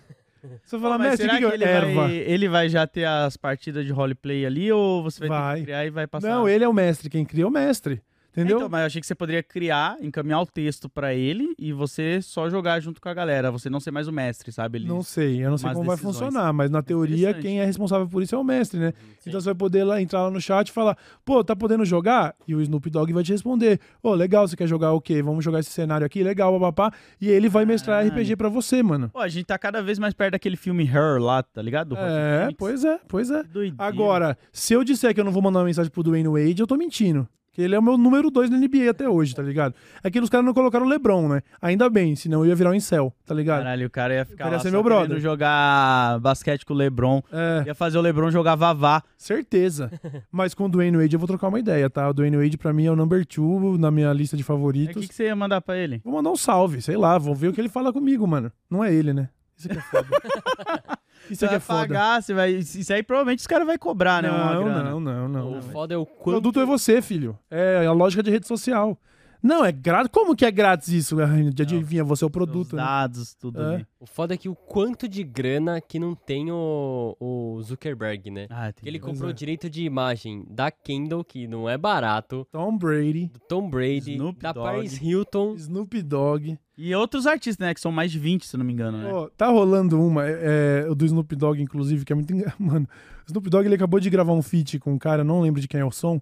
Você 0.64 0.78
fala, 0.78 0.98
Mas 0.98 1.10
mestre, 1.10 1.26
será 1.26 1.38
que, 1.38 1.46
que 1.46 1.54
ele 1.54 1.64
erva? 1.64 1.94
vai, 1.94 2.14
ele 2.16 2.48
vai 2.48 2.68
já 2.68 2.84
ter 2.86 3.04
as 3.04 3.36
partidas 3.36 3.86
de 3.86 3.92
roleplay 3.92 4.44
ali 4.44 4.72
ou 4.72 5.02
você 5.02 5.20
vai, 5.20 5.28
ter 5.28 5.34
Vai. 5.34 5.58
que 5.58 5.62
criar 5.64 5.86
e 5.86 5.90
vai 5.90 6.06
passar? 6.08 6.28
Não, 6.28 6.48
ele 6.48 6.64
é 6.64 6.68
o 6.68 6.72
mestre. 6.72 7.08
Quem 7.08 7.24
cria 7.24 7.44
é 7.44 7.46
o 7.46 7.50
mestre. 7.50 8.02
Entendeu? 8.32 8.56
Então, 8.56 8.68
mas 8.68 8.80
eu 8.80 8.86
achei 8.86 9.00
que 9.00 9.06
você 9.06 9.14
poderia 9.14 9.42
criar, 9.42 9.96
encaminhar 10.00 10.40
o 10.40 10.46
texto 10.46 10.88
pra 10.88 11.14
ele 11.14 11.54
e 11.58 11.70
você 11.70 12.20
só 12.22 12.48
jogar 12.48 12.80
junto 12.80 12.98
com 12.98 13.08
a 13.08 13.14
galera. 13.14 13.50
Você 13.50 13.68
não 13.68 13.78
ser 13.78 13.90
mais 13.90 14.08
o 14.08 14.12
mestre, 14.12 14.50
sabe? 14.50 14.78
Ele... 14.78 14.88
Não 14.88 15.02
sei, 15.02 15.44
eu 15.44 15.50
não 15.50 15.58
sei 15.58 15.70
como 15.70 15.84
vai 15.84 15.96
decisões. 15.96 16.16
funcionar, 16.16 16.50
mas 16.52 16.70
na 16.70 16.82
teoria 16.82 17.34
quem 17.34 17.60
é 17.60 17.64
responsável 17.64 18.08
por 18.08 18.22
isso 18.22 18.34
é 18.34 18.38
o 18.38 18.44
mestre, 18.44 18.80
né? 18.80 18.94
Sim. 19.18 19.28
Então 19.28 19.40
você 19.40 19.46
vai 19.46 19.54
poder 19.54 19.84
lá 19.84 20.00
entrar 20.00 20.22
lá 20.22 20.30
no 20.30 20.40
chat 20.40 20.68
e 20.68 20.72
falar, 20.72 20.96
pô, 21.26 21.44
tá 21.44 21.54
podendo 21.54 21.84
jogar? 21.84 22.34
E 22.48 22.54
o 22.54 22.62
Snoop 22.62 22.88
Dogg 22.88 23.12
vai 23.12 23.22
te 23.22 23.32
responder, 23.32 23.78
ô, 24.02 24.14
legal, 24.14 24.48
você 24.48 24.56
quer 24.56 24.66
jogar 24.66 24.92
o 24.92 25.00
quê? 25.00 25.22
Vamos 25.22 25.44
jogar 25.44 25.60
esse 25.60 25.70
cenário 25.70 26.06
aqui, 26.06 26.22
legal, 26.22 26.58
papapá. 26.58 26.96
E 27.20 27.28
ele 27.28 27.50
vai 27.50 27.66
mestrar 27.66 28.02
Caralho. 28.02 28.22
RPG 28.22 28.36
pra 28.36 28.48
você, 28.48 28.82
mano. 28.82 29.10
Pô, 29.10 29.18
a 29.18 29.28
gente 29.28 29.44
tá 29.44 29.58
cada 29.58 29.82
vez 29.82 29.98
mais 29.98 30.14
perto 30.14 30.32
daquele 30.32 30.56
filme 30.56 30.84
Her 30.84 31.20
lá, 31.20 31.42
tá 31.42 31.60
ligado? 31.60 31.94
É, 31.98 32.48
pois 32.56 32.82
é, 32.82 32.98
pois 33.06 33.30
é. 33.30 33.42
Doideira. 33.42 33.74
Agora, 33.78 34.38
se 34.50 34.72
eu 34.72 34.82
disser 34.82 35.12
que 35.12 35.20
eu 35.20 35.24
não 35.24 35.32
vou 35.32 35.42
mandar 35.42 35.58
uma 35.58 35.66
mensagem 35.66 35.92
pro 35.92 36.02
Dwayne 36.02 36.28
Wade, 36.28 36.62
eu 36.62 36.66
tô 36.66 36.76
mentindo. 36.76 37.28
Que 37.52 37.60
ele 37.60 37.74
é 37.74 37.78
o 37.78 37.82
meu 37.82 37.98
número 37.98 38.30
2 38.30 38.48
na 38.48 38.56
NBA 38.56 38.88
até 38.90 39.06
hoje, 39.06 39.34
tá 39.34 39.42
ligado? 39.42 39.74
É 40.02 40.10
que 40.10 40.18
os 40.18 40.30
caras 40.30 40.46
não 40.46 40.54
colocaram 40.54 40.86
o 40.86 40.88
LeBron, 40.88 41.28
né? 41.28 41.42
Ainda 41.60 41.90
bem, 41.90 42.16
senão 42.16 42.40
eu 42.44 42.46
ia 42.48 42.54
virar 42.54 42.70
um 42.70 42.74
incel, 42.74 43.14
tá 43.26 43.34
ligado? 43.34 43.58
Caralho, 43.58 43.86
o 43.86 43.90
cara 43.90 44.14
ia 44.14 44.24
ficar 44.24 44.48
lá 44.48 44.58
ser 44.58 44.70
meu 44.70 44.82
brother. 44.82 45.20
jogar 45.20 46.18
basquete 46.20 46.64
com 46.64 46.72
o 46.72 46.76
LeBron. 46.76 47.22
É, 47.30 47.64
Ia 47.66 47.74
fazer 47.74 47.98
o 47.98 48.00
LeBron 48.00 48.30
jogar 48.30 48.54
vavá. 48.54 49.02
certeza. 49.18 49.90
Mas 50.32 50.54
com 50.54 50.64
o 50.64 50.68
Dwayne 50.68 50.96
Wade 50.96 51.14
eu 51.14 51.18
vou 51.20 51.26
trocar 51.26 51.48
uma 51.48 51.58
ideia, 51.60 51.90
tá? 51.90 52.08
O 52.08 52.14
Dwayne 52.14 52.38
Wade 52.38 52.56
pra 52.56 52.72
mim 52.72 52.86
é 52.86 52.90
o 52.90 52.96
number 52.96 53.22
2 53.26 53.78
na 53.78 53.90
minha 53.90 54.10
lista 54.14 54.34
de 54.34 54.42
Aí, 54.42 54.44
O 54.44 54.46
favoritos. 54.46 55.02
que, 55.02 55.08
que 55.08 55.14
você 55.14 55.24
ia 55.24 55.36
mandar 55.36 55.60
pra 55.60 55.76
ele? 55.76 56.00
Vou 56.02 56.14
mandar 56.14 56.30
um 56.30 56.36
salve, 56.36 56.80
sei 56.80 56.96
lá, 56.96 57.18
vou 57.18 57.34
ver 57.34 57.48
o 57.48 57.52
que 57.52 57.60
ele 57.60 57.68
fala 57.68 57.92
comigo, 57.92 58.26
mano. 58.26 58.50
Não 58.70 58.82
é 58.82 58.94
ele, 58.94 59.12
né? 59.12 59.28
Isso 59.58 59.68
que 59.68 59.76
é 59.76 59.80
foda. 59.82 60.08
Isso 61.30 61.46
Você 61.46 61.54
é 61.54 61.60
foda. 61.60 61.80
pagar, 61.80 62.22
você 62.22 62.34
vai... 62.34 62.50
Isso 62.52 62.92
aí 62.92 63.02
provavelmente 63.02 63.40
os 63.40 63.46
caras 63.46 63.66
vão 63.66 63.78
cobrar, 63.78 64.22
né? 64.22 64.30
uma 64.30 64.54
Não, 64.54 64.64
grana. 64.64 64.82
não, 64.90 65.00
não, 65.00 65.28
não. 65.28 65.58
O 65.58 65.62
foda 65.62 65.94
é 65.94 65.96
o 65.96 66.02
O 66.02 66.06
quanto. 66.06 66.22
produto 66.40 66.60
é 66.60 66.64
você, 66.64 67.00
filho. 67.00 67.38
É 67.50 67.86
a 67.86 67.92
lógica 67.92 68.22
de 68.22 68.30
rede 68.30 68.46
social. 68.46 68.98
Não, 69.42 69.64
é 69.64 69.72
grátis. 69.72 70.10
Como 70.12 70.36
que 70.36 70.44
é 70.44 70.50
grátis 70.50 70.88
isso? 70.88 71.16
De 71.52 71.62
adivinha, 71.62 72.04
você 72.04 72.22
é 72.24 72.26
o 72.26 72.28
Os 72.28 72.32
produto. 72.32 72.76
Né? 72.76 72.82
dados, 72.82 73.34
tudo 73.34 73.60
É. 73.60 73.74
ali. 73.74 73.86
O 73.98 74.06
foda 74.06 74.34
é 74.34 74.36
que 74.36 74.48
o 74.48 74.54
quanto 74.54 75.08
de 75.08 75.24
grana 75.24 75.80
que 75.80 75.98
não 75.98 76.14
tem 76.14 76.50
o, 76.50 77.16
o 77.18 77.60
Zuckerberg, 77.62 78.30
né? 78.30 78.46
Ah, 78.50 78.72
ele 78.84 79.00
comprou 79.00 79.28
é. 79.28 79.32
o 79.32 79.34
direito 79.34 79.68
de 79.68 79.84
imagem 79.84 80.44
da 80.48 80.70
Kendall, 80.70 81.24
que 81.24 81.48
não 81.48 81.68
é 81.68 81.76
barato, 81.76 82.46
Tom 82.52 82.76
Brady, 82.76 83.26
do 83.26 83.40
Tom 83.40 83.68
Brady, 83.68 84.12
Snoop 84.12 84.40
da 84.40 84.52
Dogg. 84.52 84.64
Paris 84.64 85.00
Hilton. 85.00 85.54
Snoop 85.56 86.02
Dogg. 86.02 86.58
E 86.76 86.94
outros 86.94 87.26
artistas, 87.26 87.58
né? 87.66 87.74
Que 87.74 87.80
são 87.80 87.92
mais 87.92 88.10
de 88.10 88.18
20, 88.18 88.46
se 88.46 88.56
não 88.56 88.64
me 88.64 88.72
engano, 88.72 88.98
né? 88.98 89.12
Ó, 89.12 89.28
tá 89.36 89.48
rolando 89.48 90.00
uma, 90.00 90.26
é, 90.26 90.84
é, 90.84 90.90
o 90.90 90.94
do 90.94 91.04
Snoop 91.04 91.34
Dogg, 91.36 91.60
inclusive, 91.60 92.04
que 92.04 92.12
é 92.12 92.16
muito 92.16 92.32
engraçado. 92.32 92.58
Mano, 92.62 92.88
o 93.22 93.26
Snoop 93.26 93.50
Dogg 93.50 93.66
ele 93.66 93.74
acabou 93.74 94.00
de 94.00 94.08
gravar 94.08 94.32
um 94.32 94.42
feat 94.42 94.78
com 94.78 94.92
um 94.92 94.98
cara, 94.98 95.22
não 95.22 95.40
lembro 95.40 95.60
de 95.60 95.68
quem 95.68 95.80
é 95.80 95.84
o 95.84 95.90
som. 95.90 96.20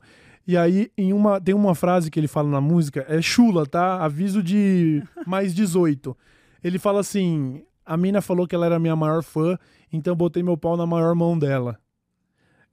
E 0.51 0.57
aí, 0.57 0.91
em 0.99 1.13
uma, 1.13 1.41
tem 1.41 1.55
uma 1.55 1.77
frase 1.77 2.11
que 2.11 2.19
ele 2.19 2.27
fala 2.27 2.49
na 2.49 2.61
música, 2.61 3.07
é 3.09 3.23
chula, 3.23 3.65
tá? 3.65 4.05
Aviso 4.05 4.43
de 4.43 5.01
mais 5.25 5.55
18. 5.55 6.17
Ele 6.65 6.77
fala 6.77 6.99
assim: 6.99 7.63
a 7.87 7.97
mina 7.97 8.21
falou 8.21 8.49
que 8.49 8.55
ela 8.57 8.67
era 8.67 8.77
minha 8.77 8.97
maior 8.97 9.23
fã, 9.23 9.57
então 9.93 10.11
eu 10.11 10.17
botei 10.17 10.43
meu 10.43 10.57
pau 10.57 10.77
na 10.77 10.85
maior 10.85 11.15
mão 11.15 11.39
dela. 11.39 11.79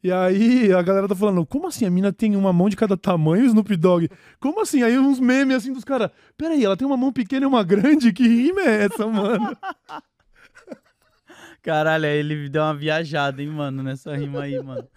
E 0.04 0.12
aí 0.12 0.74
a 0.74 0.82
galera 0.82 1.08
tá 1.08 1.14
falando, 1.14 1.46
como 1.46 1.68
assim? 1.68 1.86
A 1.86 1.92
mina 1.92 2.12
tem 2.12 2.36
uma 2.36 2.52
mão 2.52 2.68
de 2.68 2.76
cada 2.76 2.98
tamanho, 2.98 3.46
Snoop 3.46 3.78
Dogg? 3.78 4.10
Como 4.40 4.60
assim? 4.60 4.82
Aí 4.82 4.98
uns 4.98 5.20
memes 5.20 5.58
assim 5.58 5.72
dos 5.72 5.84
caras, 5.84 6.10
peraí, 6.36 6.66
ela 6.66 6.76
tem 6.76 6.88
uma 6.88 6.98
mão 6.98 7.14
pequena 7.14 7.46
e 7.46 7.48
uma 7.48 7.64
grande? 7.64 8.12
Que 8.12 8.28
rima 8.28 8.62
é 8.62 8.86
essa, 8.86 9.06
mano? 9.06 9.54
Caralho, 11.62 12.06
aí 12.06 12.18
ele 12.18 12.50
deu 12.50 12.64
uma 12.64 12.74
viajada, 12.74 13.40
hein, 13.40 13.50
mano, 13.50 13.84
nessa 13.84 14.16
rima 14.16 14.42
aí, 14.42 14.60
mano. 14.64 14.88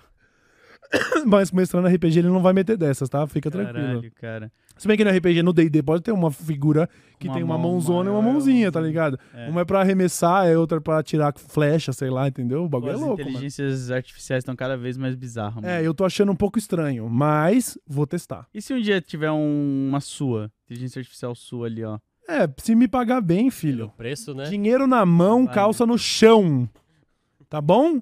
Mas 1.26 1.52
mestrando 1.52 1.86
RPG 1.88 2.18
ele 2.18 2.28
não 2.28 2.42
vai 2.42 2.52
meter 2.52 2.76
dessas, 2.76 3.08
tá? 3.08 3.26
Fica 3.26 3.50
tranquilo. 3.50 3.74
Caralho, 3.86 4.12
cara. 4.20 4.52
Se 4.76 4.88
bem 4.88 4.96
que 4.96 5.04
no 5.04 5.10
RPG, 5.10 5.42
no 5.42 5.52
D&D, 5.52 5.82
pode 5.82 6.02
ter 6.02 6.10
uma 6.10 6.30
figura 6.30 6.88
que 7.18 7.28
Uma 7.28 7.34
tem 7.34 7.42
uma 7.44 7.58
mão 7.58 7.72
mãozona 7.72 8.08
e 8.08 8.12
uma 8.12 8.20
maior, 8.22 8.32
mãozinha, 8.32 8.72
tá 8.72 8.80
ligado? 8.80 9.18
É. 9.34 9.48
Uma 9.48 9.60
é 9.60 9.64
pra 9.64 9.80
arremessar, 9.82 10.46
é 10.46 10.56
outra 10.56 10.80
pra 10.80 11.02
tirar 11.02 11.32
flecha, 11.36 11.92
sei 11.92 12.08
lá, 12.08 12.26
entendeu? 12.26 12.64
O 12.64 12.68
bagulho 12.68 12.92
As 12.92 12.98
é 13.00 13.04
louco, 13.04 13.18
mano. 13.18 13.30
inteligências 13.30 13.90
artificiais 13.90 14.40
estão 14.40 14.56
cada 14.56 14.76
vez 14.76 14.96
mais 14.96 15.14
bizarras, 15.14 15.56
mano. 15.56 15.66
É, 15.68 15.86
eu 15.86 15.92
tô 15.92 16.04
achando 16.04 16.32
um 16.32 16.36
pouco 16.36 16.58
estranho, 16.58 17.08
mas 17.10 17.76
vou 17.86 18.06
testar. 18.06 18.46
E 18.54 18.62
se 18.62 18.72
um 18.72 18.80
dia 18.80 19.00
tiver 19.02 19.30
um- 19.30 19.88
uma 19.90 20.00
sua, 20.00 20.50
inteligência 20.64 20.98
artificial 21.00 21.34
sua 21.34 21.66
ali, 21.66 21.84
ó? 21.84 21.98
É, 22.26 22.48
se 22.58 22.74
me 22.74 22.88
pagar 22.88 23.20
bem, 23.20 23.42
Pelo 23.48 23.50
filho. 23.50 23.92
preço, 23.98 24.32
né? 24.34 24.44
Dinheiro 24.44 24.86
na 24.86 25.04
mão, 25.04 25.44
Vale. 25.44 25.54
calça 25.54 25.84
no 25.84 25.98
chão. 25.98 26.66
Tá 27.50 27.60
bom? 27.60 28.00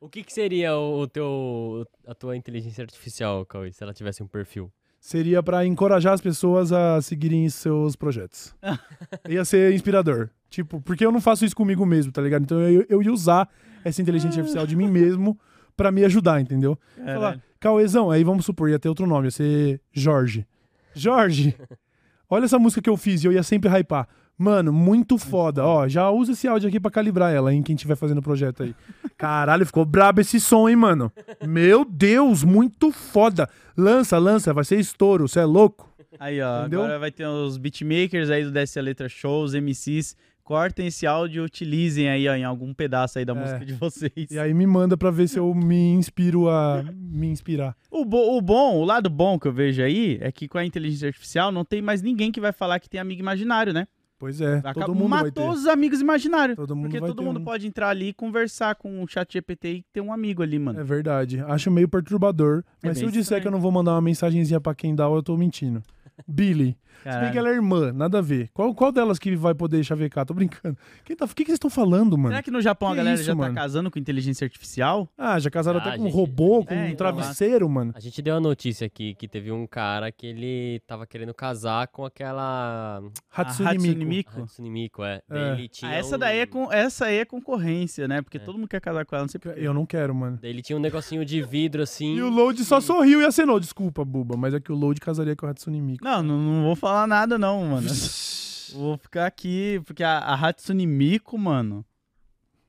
O 0.00 0.08
que, 0.08 0.22
que 0.22 0.32
seria 0.32 0.74
o 0.76 1.06
teu, 1.06 1.86
a 2.06 2.14
tua 2.14 2.34
inteligência 2.34 2.82
artificial, 2.82 3.44
Cauê, 3.44 3.70
se 3.70 3.82
ela 3.82 3.92
tivesse 3.92 4.22
um 4.22 4.26
perfil? 4.26 4.72
Seria 4.98 5.42
pra 5.42 5.64
encorajar 5.66 6.14
as 6.14 6.22
pessoas 6.22 6.72
a 6.72 7.02
seguirem 7.02 7.48
seus 7.50 7.96
projetos. 7.96 8.54
ia 9.28 9.44
ser 9.44 9.74
inspirador. 9.74 10.30
Tipo, 10.48 10.80
porque 10.80 11.04
eu 11.04 11.12
não 11.12 11.20
faço 11.20 11.44
isso 11.44 11.54
comigo 11.54 11.84
mesmo, 11.84 12.10
tá 12.10 12.22
ligado? 12.22 12.42
Então 12.42 12.60
eu, 12.60 12.84
eu 12.88 13.02
ia 13.02 13.12
usar 13.12 13.48
essa 13.84 14.00
inteligência 14.00 14.40
artificial 14.40 14.66
de 14.66 14.74
mim 14.74 14.88
mesmo 14.88 15.38
pra 15.76 15.92
me 15.92 16.02
ajudar, 16.04 16.40
entendeu? 16.40 16.78
Falar, 16.96 17.14
Caralho. 17.14 17.42
Cauezão, 17.60 18.10
aí 18.10 18.24
vamos 18.24 18.46
supor, 18.46 18.70
ia 18.70 18.78
ter 18.78 18.88
outro 18.88 19.06
nome, 19.06 19.26
ia 19.26 19.30
ser 19.30 19.80
Jorge. 19.92 20.46
Jorge, 20.94 21.54
olha 22.28 22.46
essa 22.46 22.58
música 22.58 22.80
que 22.80 22.90
eu 22.90 22.96
fiz 22.96 23.22
e 23.22 23.26
eu 23.26 23.32
ia 23.32 23.42
sempre 23.42 23.70
hypar. 23.70 24.08
Mano, 24.42 24.72
muito 24.72 25.18
foda. 25.18 25.62
Ó, 25.66 25.86
já 25.86 26.08
usa 26.10 26.32
esse 26.32 26.48
áudio 26.48 26.68
aqui 26.68 26.80
pra 26.80 26.90
calibrar 26.90 27.30
ela, 27.30 27.52
em 27.52 27.62
quem 27.62 27.74
estiver 27.74 27.94
fazendo 27.94 28.18
o 28.18 28.22
projeto 28.22 28.62
aí. 28.62 28.74
Caralho, 29.18 29.66
ficou 29.66 29.84
brabo 29.84 30.22
esse 30.22 30.40
som, 30.40 30.66
hein, 30.66 30.76
mano? 30.76 31.12
Meu 31.46 31.84
Deus, 31.84 32.42
muito 32.42 32.90
foda. 32.90 33.48
Lança, 33.76 34.16
lança, 34.16 34.54
vai 34.54 34.64
ser 34.64 34.80
estouro, 34.80 35.28
você 35.28 35.40
é 35.40 35.44
louco? 35.44 35.88
Aí, 36.18 36.40
ó, 36.40 36.60
Entendeu? 36.60 36.80
agora 36.84 36.98
vai 36.98 37.10
ter 37.10 37.26
os 37.26 37.58
beatmakers 37.58 38.30
aí 38.30 38.42
do 38.44 38.50
Desce 38.50 38.78
a 38.78 38.82
Letra 38.82 39.08
Show, 39.10 39.44
os 39.44 39.52
MCs. 39.54 40.16
Cortem 40.42 40.86
esse 40.88 41.06
áudio 41.06 41.42
e 41.42 41.46
utilizem 41.46 42.08
aí, 42.08 42.26
ó, 42.26 42.34
em 42.34 42.42
algum 42.42 42.74
pedaço 42.74 43.18
aí 43.18 43.24
da 43.24 43.34
É. 43.34 43.36
música 43.38 43.64
de 43.64 43.72
vocês. 43.74 44.30
E 44.30 44.38
aí 44.38 44.52
me 44.54 44.66
manda 44.66 44.96
pra 44.96 45.10
ver 45.10 45.28
se 45.28 45.38
eu 45.38 45.54
me 45.54 45.92
inspiro 45.92 46.48
a 46.48 46.82
me 46.92 47.28
inspirar. 47.28 47.76
O, 47.90 48.04
bo- 48.04 48.36
o 48.36 48.40
bom, 48.40 48.76
o 48.78 48.84
lado 48.84 49.08
bom 49.08 49.38
que 49.38 49.46
eu 49.46 49.52
vejo 49.52 49.80
aí 49.82 50.18
é 50.20 50.32
que 50.32 50.48
com 50.48 50.58
a 50.58 50.64
inteligência 50.64 51.06
artificial 51.08 51.52
não 51.52 51.64
tem 51.64 51.80
mais 51.80 52.02
ninguém 52.02 52.32
que 52.32 52.40
vai 52.40 52.52
falar 52.52 52.80
que 52.80 52.88
tem 52.90 52.98
amigo 53.00 53.20
imaginário, 53.20 53.72
né? 53.72 53.86
Pois 54.20 54.38
é, 54.38 54.58
Acaba- 54.58 54.84
todo 54.84 54.94
mundo 54.94 55.08
matou 55.08 55.48
os 55.48 55.66
amigos 55.66 56.02
imaginários. 56.02 56.54
Todo 56.54 56.76
mundo 56.76 56.90
porque 56.90 57.00
todo 57.00 57.22
mundo 57.22 57.40
um. 57.40 57.44
pode 57.44 57.66
entrar 57.66 57.88
ali 57.88 58.08
e 58.08 58.12
conversar 58.12 58.74
com 58.74 59.02
o 59.02 59.08
chat 59.08 59.32
GPT 59.32 59.68
e 59.76 59.84
ter 59.94 60.02
um 60.02 60.12
amigo 60.12 60.42
ali, 60.42 60.58
mano. 60.58 60.78
É 60.78 60.84
verdade. 60.84 61.40
Acho 61.40 61.70
meio 61.70 61.88
perturbador. 61.88 62.62
Mas 62.82 62.98
se 62.98 63.04
bem 63.04 63.08
eu 63.08 63.10
disser 63.10 63.22
estranho. 63.22 63.40
que 63.42 63.48
eu 63.48 63.52
não 63.52 63.60
vou 63.60 63.72
mandar 63.72 63.92
uma 63.92 64.02
mensagenzinha 64.02 64.60
pra 64.60 64.74
quem 64.74 64.94
dá, 64.94 65.04
eu 65.04 65.22
tô 65.22 65.38
mentindo. 65.38 65.82
Billy. 66.26 66.76
Se 67.02 67.18
bem 67.18 67.32
que 67.32 67.38
ela 67.38 67.48
é 67.48 67.54
irmã, 67.54 67.92
nada 67.94 68.18
a 68.18 68.20
ver. 68.20 68.50
Qual, 68.52 68.74
qual 68.74 68.92
delas 68.92 69.18
que 69.18 69.34
vai 69.34 69.54
poder 69.54 69.82
chavecar? 69.82 70.26
Tô 70.26 70.34
brincando. 70.34 70.76
Quem 71.02 71.16
tá, 71.16 71.24
o 71.24 71.28
que, 71.28 71.36
que 71.36 71.44
vocês 71.46 71.54
estão 71.54 71.70
falando, 71.70 72.18
mano? 72.18 72.28
Será 72.28 72.42
que 72.42 72.50
no 72.50 72.60
Japão 72.60 72.88
Que 72.90 72.94
a 72.94 72.96
galera 72.96 73.14
isso, 73.14 73.24
já 73.24 73.34
mano? 73.34 73.54
tá 73.54 73.60
casando 73.62 73.90
com 73.90 73.98
inteligência 73.98 74.44
artificial? 74.44 75.08
Ah, 75.16 75.38
já 75.38 75.48
casaram 75.50 75.78
Ah, 75.78 75.82
até 75.82 75.96
com 75.96 76.02
um 76.02 76.06
gente, 76.06 76.14
robô, 76.14 76.62
com 76.64 76.74
é, 76.74 76.76
um 76.78 76.84
então, 76.88 76.96
travesseiro, 76.96 77.66
mano. 77.70 77.92
A 77.96 78.00
gente 78.00 78.20
deu 78.20 78.34
uma 78.34 78.40
notícia 78.40 78.86
aqui 78.86 79.14
que 79.14 79.26
teve 79.26 79.50
um 79.50 79.66
cara 79.66 80.12
que 80.12 80.26
ele 80.26 80.82
tava 80.86 81.06
querendo 81.06 81.32
casar 81.32 81.86
com 81.88 82.04
aquela. 82.04 83.02
Hatsune, 83.34 83.68
a 83.68 83.72
Hatsune 83.72 84.04
Miku. 84.04 84.42
Hatsune 84.42 84.70
Miku, 84.70 85.02
é. 85.04 85.22
É. 85.30 85.52
Ele 85.52 85.68
tinha 85.68 85.90
Ah, 85.90 85.94
essa 85.94 86.16
um- 86.16 86.18
daí 86.18 86.38
é 86.40 86.46
com, 86.46 86.70
essa 86.72 87.06
aí 87.06 87.16
é 87.18 87.24
concorrência, 87.24 88.06
né? 88.08 88.20
Porque 88.20 88.36
É. 88.36 88.40
todo 88.40 88.56
mundo 88.58 88.68
quer 88.68 88.80
casar 88.80 89.06
com 89.06 89.14
ela, 89.14 89.24
não 89.24 89.28
sei 89.30 89.40
porquê. 89.40 89.58
Eu 89.60 89.72
não 89.72 89.86
quero, 89.86 90.14
mano. 90.14 90.38
Daí 90.42 90.50
ele 90.50 90.60
tinha 90.62 90.76
um 90.76 90.80
negocinho 90.80 91.24
de 91.24 91.40
vidro 91.42 91.82
assim. 91.82 92.14
E 92.16 92.20
o 92.22 92.28
Load 92.28 92.62
só 92.64 92.80
sorriu 92.80 93.20
e 93.22 93.24
acenou. 93.24 93.58
Desculpa, 93.58 94.04
Buba, 94.04 94.36
mas 94.36 94.52
é 94.54 94.60
que 94.60 94.70
o 94.72 94.74
Load 94.74 95.00
casaria 95.00 95.34
com 95.34 95.46
a 95.46 95.50
Hatsune 95.50 95.80
Miku. 95.80 96.04
Não, 96.04 96.09
não, 96.16 96.36
não 96.36 96.62
vou 96.64 96.76
falar 96.76 97.06
nada 97.06 97.38
não, 97.38 97.64
mano. 97.64 97.88
vou 98.74 98.96
ficar 98.98 99.26
aqui, 99.26 99.80
porque 99.84 100.02
a, 100.02 100.18
a 100.18 100.34
Hatsune 100.34 100.86
Miku, 100.86 101.38
mano... 101.38 101.84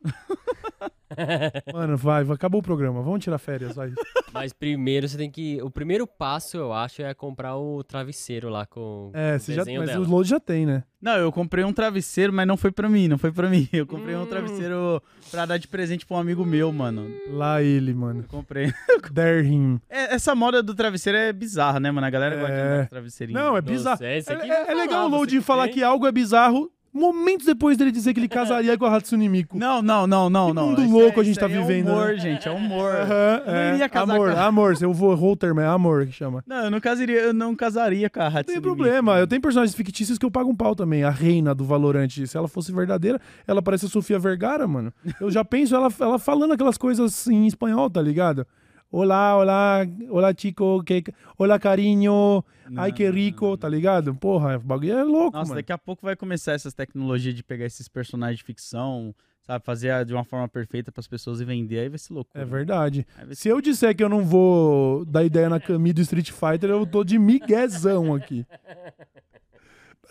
Mano, 1.74 1.98
vai, 1.98 2.24
vai, 2.24 2.36
acabou 2.36 2.62
o 2.62 2.64
programa. 2.64 3.02
Vamos 3.02 3.22
tirar 3.22 3.38
férias, 3.38 3.76
vai. 3.76 3.92
Mas 4.34 4.54
primeiro 4.54 5.08
você 5.10 5.18
tem 5.18 5.30
que. 5.30 5.62
O 5.62 5.70
primeiro 5.70 6.08
passo, 6.08 6.56
eu 6.56 6.72
acho, 6.72 7.02
é 7.02 7.14
comprar 7.14 7.58
o 7.58 7.84
travesseiro 7.84 8.48
lá 8.50 8.66
com 8.66 9.12
É, 9.14 9.36
o 9.36 9.40
você 9.40 9.54
já, 9.54 9.66
mas 9.66 9.90
dela. 9.90 10.06
o 10.06 10.10
Load 10.10 10.30
já 10.30 10.40
tem, 10.40 10.66
né? 10.66 10.84
Não, 11.02 11.18
eu 11.18 11.30
comprei 11.32 11.66
um 11.66 11.74
travesseiro, 11.74 12.32
mas 12.32 12.48
não 12.48 12.56
foi 12.56 12.72
pra 12.72 12.88
mim, 12.88 13.10
não 13.10 13.18
foi 13.18 13.30
pra 13.32 13.50
mim. 13.50 13.68
Eu 13.74 13.86
comprei 13.86 14.16
um 14.16 14.22
Hum. 14.24 14.26
travesseiro 14.26 15.04
pra 15.30 15.46
dar 15.46 15.58
de 15.58 15.68
presente 15.68 16.06
pra 16.06 16.16
um 16.16 16.20
amigo 16.22 16.46
meu, 16.46 16.72
mano. 16.72 17.12
Lá 17.30 17.62
ele, 17.62 17.94
mano. 17.94 18.22
Eu 18.22 18.28
comprei. 18.30 18.74
Dare 19.12 19.46
him. 19.46 19.82
É, 19.90 20.16
essa 20.16 20.34
moda 20.34 20.64
do 20.64 20.74
travesseiro 20.74 21.18
é 21.18 21.34
bizarra, 21.34 21.80
né, 21.80 21.92
mano? 21.92 22.08
A 22.08 22.10
galera 22.10 22.36
gosta 22.38 22.54
de 22.56 22.60
É. 22.62 22.84
com 22.84 22.90
travesseirinho. 22.90 23.38
Não, 23.38 23.58
é 23.58 23.62
bizarro. 23.62 24.04
esse 24.06 24.32
É, 24.32 24.36
é- 24.36 24.38
vai 24.48 24.72
é 24.72 24.74
legal 24.74 25.06
o 25.08 25.10
Load 25.10 25.42
falar 25.42 25.68
que 25.68 25.84
algo 25.84 26.08
é 26.08 26.12
bizarro 26.12 26.72
Momentos 26.94 27.46
depois 27.46 27.78
dele 27.78 27.92
dizer 27.92 28.14
que 28.14 28.20
ele 28.20 28.28
casaria 28.30 28.78
com 28.78 28.86
a 28.86 28.96
Hatsune 28.96 29.30
Miku. 29.30 29.58
Não, 29.58 29.82
não, 29.82 30.06
não, 30.06 30.30
não, 30.30 30.48
Que 30.48 30.54
não. 30.54 30.68
mundo 30.70 30.90
louco 30.90 31.20
é- 31.20 31.22
a 31.22 31.26
gente 31.26 31.40
tá 31.40 31.46
aí 31.46 31.54
vivendo, 31.54 31.90
É 31.90 31.92
humor, 31.94 32.08
né? 32.10 32.18
gente, 32.18 32.48
é 32.48 32.52
humor. 32.52 32.92
Aham, 32.96 33.42
Eu 33.46 33.52
não 33.54 33.60
é. 33.60 33.74
iria 33.76 33.90
casar 33.90 34.14
amor, 34.16 34.32
com 34.34 34.38
a- 34.40 34.46
amor, 34.46 34.74
eu 34.82 34.94
vou 34.94 35.16
whole 35.16 35.36
term, 35.38 35.60
é 35.60 35.66
amor 35.66 36.06
que 36.06 36.12
chama. 36.12 36.44
Não, 36.46 36.66
eu 36.66 36.72
não 36.72 36.80
casaria, 36.82 37.20
eu 37.20 37.34
não 37.34 37.56
casaria 37.56 38.10
com 38.10 38.20
a 38.20 38.28
Hatsune 38.28 38.40
Não 38.40 38.44
tem 38.46 38.56
Miku. 38.56 38.76
problema, 38.76 39.18
eu 39.20 39.28
tenho 39.28 39.42
personagens 39.42 39.76
fictícios 39.76 40.18
que 40.18 40.26
eu 40.26 40.32
pago 40.32 40.50
um 40.50 40.56
pau 40.56 40.76
também. 40.76 41.04
A 41.04 41.10
reina 41.10 41.56
do 41.56 41.64
Valorant, 41.64 42.10
se 42.10 42.36
ela 42.38 42.48
fosse 42.48 42.72
verdadeira, 42.74 43.20
ela 43.48 43.62
parece 43.62 43.86
a 43.86 43.90
Sofia 43.90 44.20
Vergara, 44.20 44.68
mano. 44.68 44.92
Eu 45.20 45.32
já 45.32 45.44
penso 45.46 45.74
ela, 45.76 45.88
ela 46.00 46.20
falando 46.20 46.54
aquelas 46.54 46.78
coisas 46.78 47.26
em 47.28 47.48
espanhol, 47.48 47.90
tá 47.90 48.02
ligado? 48.02 48.46
Olá, 48.92 49.38
olá, 49.38 49.80
olá, 50.10 50.34
chico, 50.38 50.84
que... 50.84 51.02
olá, 51.38 51.58
carinho, 51.58 52.44
ai, 52.76 52.92
que 52.92 53.10
rico, 53.10 53.56
tá 53.56 53.70
ligado? 53.70 54.14
Porra, 54.14 54.58
o 54.58 54.60
bagulho 54.60 54.92
é 54.92 55.04
louco, 55.04 55.38
Nossa, 55.38 55.50
mano. 55.50 55.62
daqui 55.62 55.72
a 55.72 55.78
pouco 55.78 56.06
vai 56.06 56.14
começar 56.16 56.52
essas 56.52 56.74
tecnologias 56.74 57.34
de 57.34 57.42
pegar 57.42 57.66
esses 57.66 57.88
personagens 57.88 58.40
de 58.40 58.44
ficção, 58.44 59.16
sabe, 59.44 59.64
fazer 59.64 60.04
de 60.04 60.14
uma 60.14 60.26
forma 60.26 60.46
perfeita 60.50 60.92
pras 60.92 61.08
pessoas 61.08 61.40
e 61.40 61.46
vender, 61.46 61.80
aí 61.80 61.88
vai 61.90 61.98
ser 61.98 62.14
loucura. 62.14 62.44
É 62.44 62.46
verdade. 62.46 63.08
Ser- 63.30 63.36
Se 63.36 63.48
eu 63.50 63.62
disser 63.62 63.96
que 63.96 64.04
eu 64.04 64.10
não 64.10 64.26
vou 64.26 65.06
dar 65.06 65.24
ideia 65.24 65.48
na 65.48 65.60
Camille 65.62 65.94
do 65.94 66.02
Street 66.02 66.30
Fighter, 66.30 66.70
eu 66.70 66.86
tô 66.86 67.04
de 67.06 67.18
miguezão 67.18 68.14
aqui. 68.14 68.46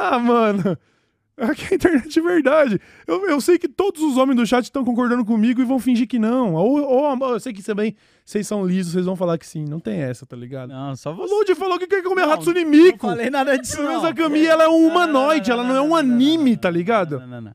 Ah, 0.03 0.19
mano. 0.19 0.79
Aqui 1.37 1.65
é 1.65 1.69
a 1.73 1.75
internet 1.75 2.19
é 2.19 2.23
verdade. 2.23 2.81
Eu, 3.07 3.29
eu 3.29 3.39
sei 3.39 3.59
que 3.59 3.69
todos 3.69 4.01
os 4.03 4.17
homens 4.17 4.37
do 4.37 4.47
chat 4.47 4.65
estão 4.65 4.83
concordando 4.83 5.27
comigo 5.27 5.61
e 5.61 5.65
vão 5.65 5.79
fingir 5.79 6.09
que 6.09 6.19
não. 6.19 6.55
Ou, 6.55 6.81
ou 6.83 7.33
eu 7.33 7.39
sei 7.41 7.53
que 7.53 7.63
também 7.63 7.95
vocês 8.31 8.47
são 8.47 8.65
lisos, 8.65 8.93
vocês 8.93 9.05
vão 9.05 9.17
falar 9.17 9.37
que 9.39 9.45
sim. 9.45 9.65
Não 9.65 9.81
tem 9.81 10.03
essa, 10.03 10.25
tá 10.25 10.37
ligado? 10.37 10.69
Não, 10.69 10.95
só 10.95 11.11
O 11.11 11.17
você. 11.17 11.35
Lud 11.35 11.55
falou 11.57 11.81
que 11.81 11.89
quer 11.89 12.01
comer 12.01 12.21
Não, 12.25 12.33
Hatsune 12.33 12.63
Não 12.63 12.71
Miku. 12.71 13.09
falei 13.09 13.29
nada 13.29 13.59
disso, 13.59 13.83
não. 13.83 14.05
a 14.05 14.15
Camille, 14.15 14.47
ela 14.47 14.63
é 14.63 14.69
um 14.69 14.73
Não, 14.73 14.81
não, 14.83 14.89
humanoide, 14.89 15.51
ela 15.51 15.65
não 15.65 15.75
é 15.75 15.81
um 15.81 15.89
não, 15.89 15.97
anime, 15.97 16.53
não, 16.53 16.57
tá 16.57 16.71
ligado? 16.71 17.19
Não, 17.19 17.27
não, 17.27 17.41
não. 17.41 17.55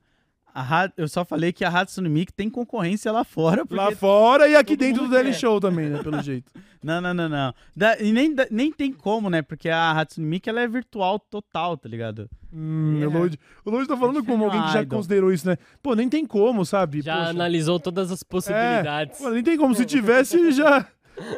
A 0.58 0.62
Ha- 0.86 0.92
eu 0.96 1.06
só 1.10 1.26
falei 1.26 1.52
que 1.52 1.66
a 1.66 1.70
Hatsune 1.70 2.08
Miku 2.08 2.32
tem 2.32 2.50
concorrência 2.50 3.12
lá 3.12 3.26
fora. 3.26 3.66
Porque... 3.66 3.76
Lá 3.76 3.92
fora 3.92 4.48
e 4.48 4.56
aqui 4.56 4.78
dentro 4.78 5.04
do 5.04 5.10
Daily. 5.10 5.34
Show 5.34 5.60
também, 5.60 5.90
né? 5.90 6.02
Pelo 6.02 6.22
jeito. 6.22 6.50
Não, 6.86 7.02
não, 7.02 7.16
não, 7.16 7.28
não. 7.28 7.52
Da- 7.76 7.98
e 8.00 8.12
nem, 8.12 8.32
da- 8.36 8.46
nem 8.52 8.72
tem 8.72 8.94
como, 8.94 9.28
né? 9.28 9.42
Porque 9.42 9.70
a 9.70 9.90
Hatsune 9.92 10.28
Miku, 10.28 10.48
ela 10.48 10.62
é 10.62 10.68
virtual 10.68 11.18
total, 11.18 11.76
tá 11.76 11.90
ligado? 11.90 12.30
Hum, 12.54 13.00
É. 13.02 13.08
o 13.08 13.10
Lud, 13.10 13.40
o 13.66 13.72
Lud 13.72 13.88
tá 13.88 13.98
falando 13.98 14.20
É 14.20 14.24
como 14.24 14.46
alguém 14.46 14.62
que 14.62 14.72
já 14.72 14.84
idol. 14.84 15.00
considerou 15.00 15.34
isso, 15.34 15.48
né? 15.48 15.58
Pô, 15.82 15.96
nem 15.96 16.08
tem 16.08 16.28
como, 16.28 16.64
sabe? 16.64 17.02
Já 17.02 17.18
Poxa. 17.18 17.30
analisou 17.32 17.80
todas 17.80 18.12
as 18.12 18.22
possibilidades. 18.22 19.18
Pô, 19.20 19.32
nem 19.32 19.42
tem 19.44 19.58
como. 19.58 19.74
Se 19.74 19.84
tivesse, 19.84 20.52
já, 20.52 20.88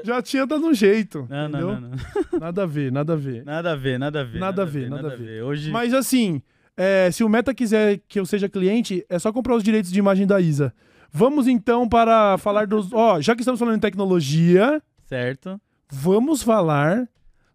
já 0.04 0.22
tinha 0.22 0.46
dado 0.46 0.66
um 0.66 0.74
jeito. 0.74 1.26
Não, 1.30 1.48
entendeu? 1.48 1.68
não, 1.72 1.80
não, 1.82 1.90
não. 1.92 2.40
Nada 2.42 2.64
a 2.64 2.66
ver, 2.66 2.92
nada 2.92 3.14
a 3.14 3.16
ver. 3.16 3.46
Nada 3.46 3.72
a 3.72 3.76
ver, 3.78 3.98
nada 4.00 4.20
a 4.20 4.24
ver. 4.26 4.40
Nada 4.40 4.62
a 4.64 4.66
ver, 4.66 4.90
nada 4.90 5.08
a 5.14 5.16
ver. 5.16 5.44
Hoje. 5.44 5.72
Mas 5.72 5.94
assim, 5.94 6.42
é, 6.78 7.10
se 7.12 7.24
o 7.24 7.30
Meta 7.30 7.54
quiser 7.54 8.00
que 8.08 8.20
eu 8.20 8.26
seja 8.26 8.48
cliente, 8.48 9.04
é 9.10 9.18
só 9.20 9.34
comprar 9.34 9.56
os 9.56 9.64
direitos 9.64 9.92
de 9.92 9.98
imagem 10.00 10.26
da 10.28 10.40
Isa. 10.40 10.74
Vamos 11.12 11.48
então 11.48 11.88
para 11.90 12.38
falar 12.38 12.68
dos. 12.68 12.94
Ó, 12.94 13.20
já 13.20 13.34
que 13.36 13.42
estamos 13.42 13.60
falando 13.60 13.78
em 13.78 13.80
tecnologia, 13.80 14.82
Certo. 15.06 15.60
vamos 15.92 16.44
falar 16.44 17.08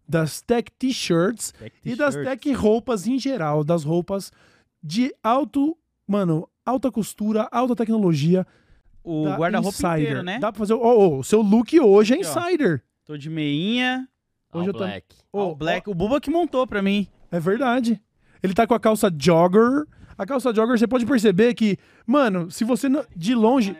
das 0.09 0.41
tech 0.41 0.71
t-shirts 0.79 1.55
e 1.85 1.95
das 1.95 2.15
tech 2.17 2.53
roupas 2.53 3.07
em 3.07 3.19
geral, 3.19 3.63
das 3.63 3.85
roupas 3.85 4.33
de 4.83 5.15
alto, 5.23 5.77
mano, 6.09 6.49
alta 6.67 6.91
costura, 6.91 7.47
alta 7.53 7.77
tecnologia. 7.77 8.47
O 9.05 9.25
da 9.25 9.37
guarda-roupa 9.37 9.77
Insider. 9.77 9.99
inteiro, 10.01 10.23
né? 10.23 10.39
Dá 10.39 10.51
pra 10.53 10.59
fazer. 10.61 10.75
Ó, 10.75 10.79
ó, 10.81 11.19
o 11.19 11.25
seu 11.25 11.43
look 11.43 11.79
hoje 11.79 12.15
é 12.15 12.17
ó. 12.17 12.21
Insider. 12.21 12.83
Tô 13.05 13.17
de 13.17 13.29
meinha. 13.29 14.09
Hoje 14.53 14.63
All 14.63 14.67
eu 14.69 14.73
tô- 14.73 14.79
Black. 14.79 15.07
Ó, 15.33 15.41
All 15.41 15.55
black. 15.57 15.91
O 15.91 15.95
Buba 15.95 16.21
que 16.21 16.31
montou 16.31 16.67
pra 16.67 16.81
mim. 16.83 17.07
É 17.31 17.41
verdade. 17.41 18.01
Ele 18.43 18.55
tá 18.55 18.67
com 18.67 18.75
a 18.75 18.81
calça 18.81 19.11
jogger. 19.17 19.85
A 20.19 20.27
calça 20.27 20.53
jogger, 20.55 20.79
você 20.79 20.87
pode 20.87 21.07
perceber 21.07 21.55
que, 21.55 21.77
mano, 22.07 22.51
se 22.51 22.65
você 22.65 22.89
não- 22.89 23.05
de 23.17 23.35
longe, 23.35 23.75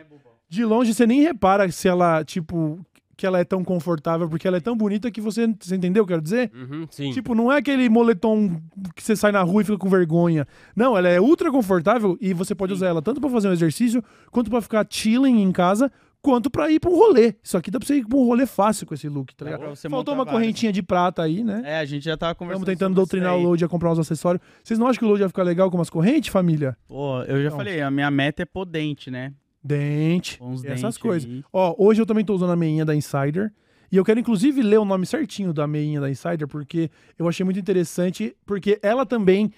de 0.49 0.65
longe 0.65 0.93
você 0.93 1.05
nem 1.05 1.21
repara 1.21 1.69
se 1.71 1.87
ela, 1.87 2.23
tipo, 2.23 2.79
que 3.15 3.25
ela 3.27 3.39
é 3.39 3.43
tão 3.43 3.63
confortável, 3.63 4.27
porque 4.27 4.47
ela 4.47 4.57
é 4.57 4.59
tão 4.59 4.75
bonita 4.75 5.11
que 5.11 5.21
você, 5.21 5.47
você 5.59 5.75
entendeu 5.75 6.03
o 6.03 6.07
que 6.07 6.13
eu 6.13 6.17
quero 6.17 6.21
dizer? 6.23 6.51
Uhum, 6.53 6.87
sim. 6.89 7.11
Tipo, 7.11 7.35
não 7.35 7.51
é 7.51 7.57
aquele 7.57 7.87
moletom 7.87 8.59
que 8.95 9.03
você 9.03 9.15
sai 9.15 9.31
na 9.31 9.41
rua 9.43 9.61
e 9.61 9.65
fica 9.65 9.77
com 9.77 9.87
vergonha. 9.89 10.47
Não, 10.75 10.97
ela 10.97 11.07
é 11.07 11.21
ultra 11.21 11.51
confortável 11.51 12.17
e 12.19 12.33
você 12.33 12.55
pode 12.55 12.73
usar 12.73 12.87
ela 12.87 13.01
tanto 13.01 13.21
pra 13.21 13.29
fazer 13.29 13.47
um 13.49 13.53
exercício, 13.53 14.03
quanto 14.31 14.49
pra 14.49 14.61
ficar 14.61 14.85
chilling 14.89 15.41
em 15.41 15.51
casa, 15.51 15.91
quanto 16.23 16.49
pra 16.49 16.71
ir 16.71 16.79
pra 16.79 16.89
um 16.89 16.95
rolê. 16.95 17.35
Isso 17.43 17.57
aqui 17.57 17.69
dá 17.69 17.77
pra 17.77 17.85
você 17.85 17.97
ir 17.97 18.07
pra 18.07 18.17
um 18.17 18.25
rolê 18.25 18.47
fácil 18.47 18.87
com 18.87 18.93
esse 18.95 19.07
look, 19.09 19.35
tá 19.35 19.45
ligado? 19.45 19.75
Faltou 19.89 20.15
uma 20.15 20.25
correntinha 20.25 20.71
de 20.71 20.81
prata 20.81 21.21
aí, 21.21 21.43
né? 21.43 21.61
É, 21.65 21.77
a 21.79 21.85
gente 21.85 22.03
já 22.03 22.17
tava 22.17 22.33
conversando. 22.33 22.63
Estamos 22.63 22.79
tentando 22.79 22.95
doutrinar 22.95 23.35
o. 23.37 23.43
Load 23.43 23.63
a 23.63 23.67
comprar 23.67 23.91
uns 23.91 23.99
acessórios. 23.99 24.41
Vocês 24.63 24.79
não 24.79 24.87
acham 24.87 24.99
que 24.99 25.05
o 25.05 25.07
Load 25.09 25.21
ia 25.21 25.27
ficar 25.27 25.43
legal 25.43 25.69
com 25.69 25.77
umas 25.77 25.89
correntes, 25.89 26.29
família? 26.31 26.75
Pô, 26.87 27.21
eu 27.23 27.43
já 27.43 27.49
Não. 27.51 27.57
falei, 27.57 27.81
a 27.81 27.91
minha 27.91 28.09
meta 28.09 28.41
é 28.41 28.45
podente, 28.45 29.11
né? 29.11 29.33
Dente, 29.63 30.37
Com 30.39 30.49
uns 30.51 30.63
essas 30.65 30.81
dentes 30.81 30.97
coisas. 30.97 31.29
aí. 31.29 31.43
Ó, 31.53 31.75
hoje 31.77 32.01
eu 32.01 32.05
também 32.05 32.23
tô 32.25 32.33
usando 32.33 32.51
a 32.51 32.55
meinha 32.55 32.83
da 32.85 32.95
Insider. 32.95 33.51
E 33.91 33.95
eu 33.97 34.03
quero 34.03 34.19
inclusive 34.19 34.61
ler 34.63 34.79
o 34.79 34.85
nome 34.85 35.05
certinho 35.05 35.53
da 35.53 35.67
meinha 35.67 36.01
da 36.01 36.09
Insider, 36.09 36.47
porque 36.47 36.89
eu 37.17 37.27
achei 37.27 37.43
muito 37.43 37.59
interessante, 37.59 38.35
porque 38.45 38.79
ela 38.81 39.05
também 39.05 39.51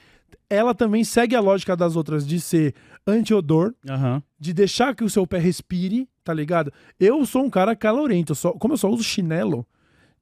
ela 0.49 0.73
também 0.73 1.03
segue 1.03 1.35
a 1.35 1.39
lógica 1.39 1.75
das 1.75 1.95
outras 1.95 2.25
de 2.27 2.39
ser 2.39 2.73
anti-odor, 3.05 3.73
Aham. 3.89 4.21
de 4.39 4.53
deixar 4.53 4.95
que 4.95 5.03
o 5.03 5.09
seu 5.09 5.25
pé 5.27 5.37
respire, 5.37 6.07
tá 6.23 6.33
ligado? 6.33 6.71
Eu 6.99 7.25
sou 7.25 7.43
um 7.43 7.49
cara 7.49 7.75
calorento, 7.75 8.31
eu 8.31 8.35
só, 8.35 8.51
como 8.53 8.73
eu 8.73 8.77
só 8.77 8.89
uso 8.89 9.03
chinelo, 9.03 9.65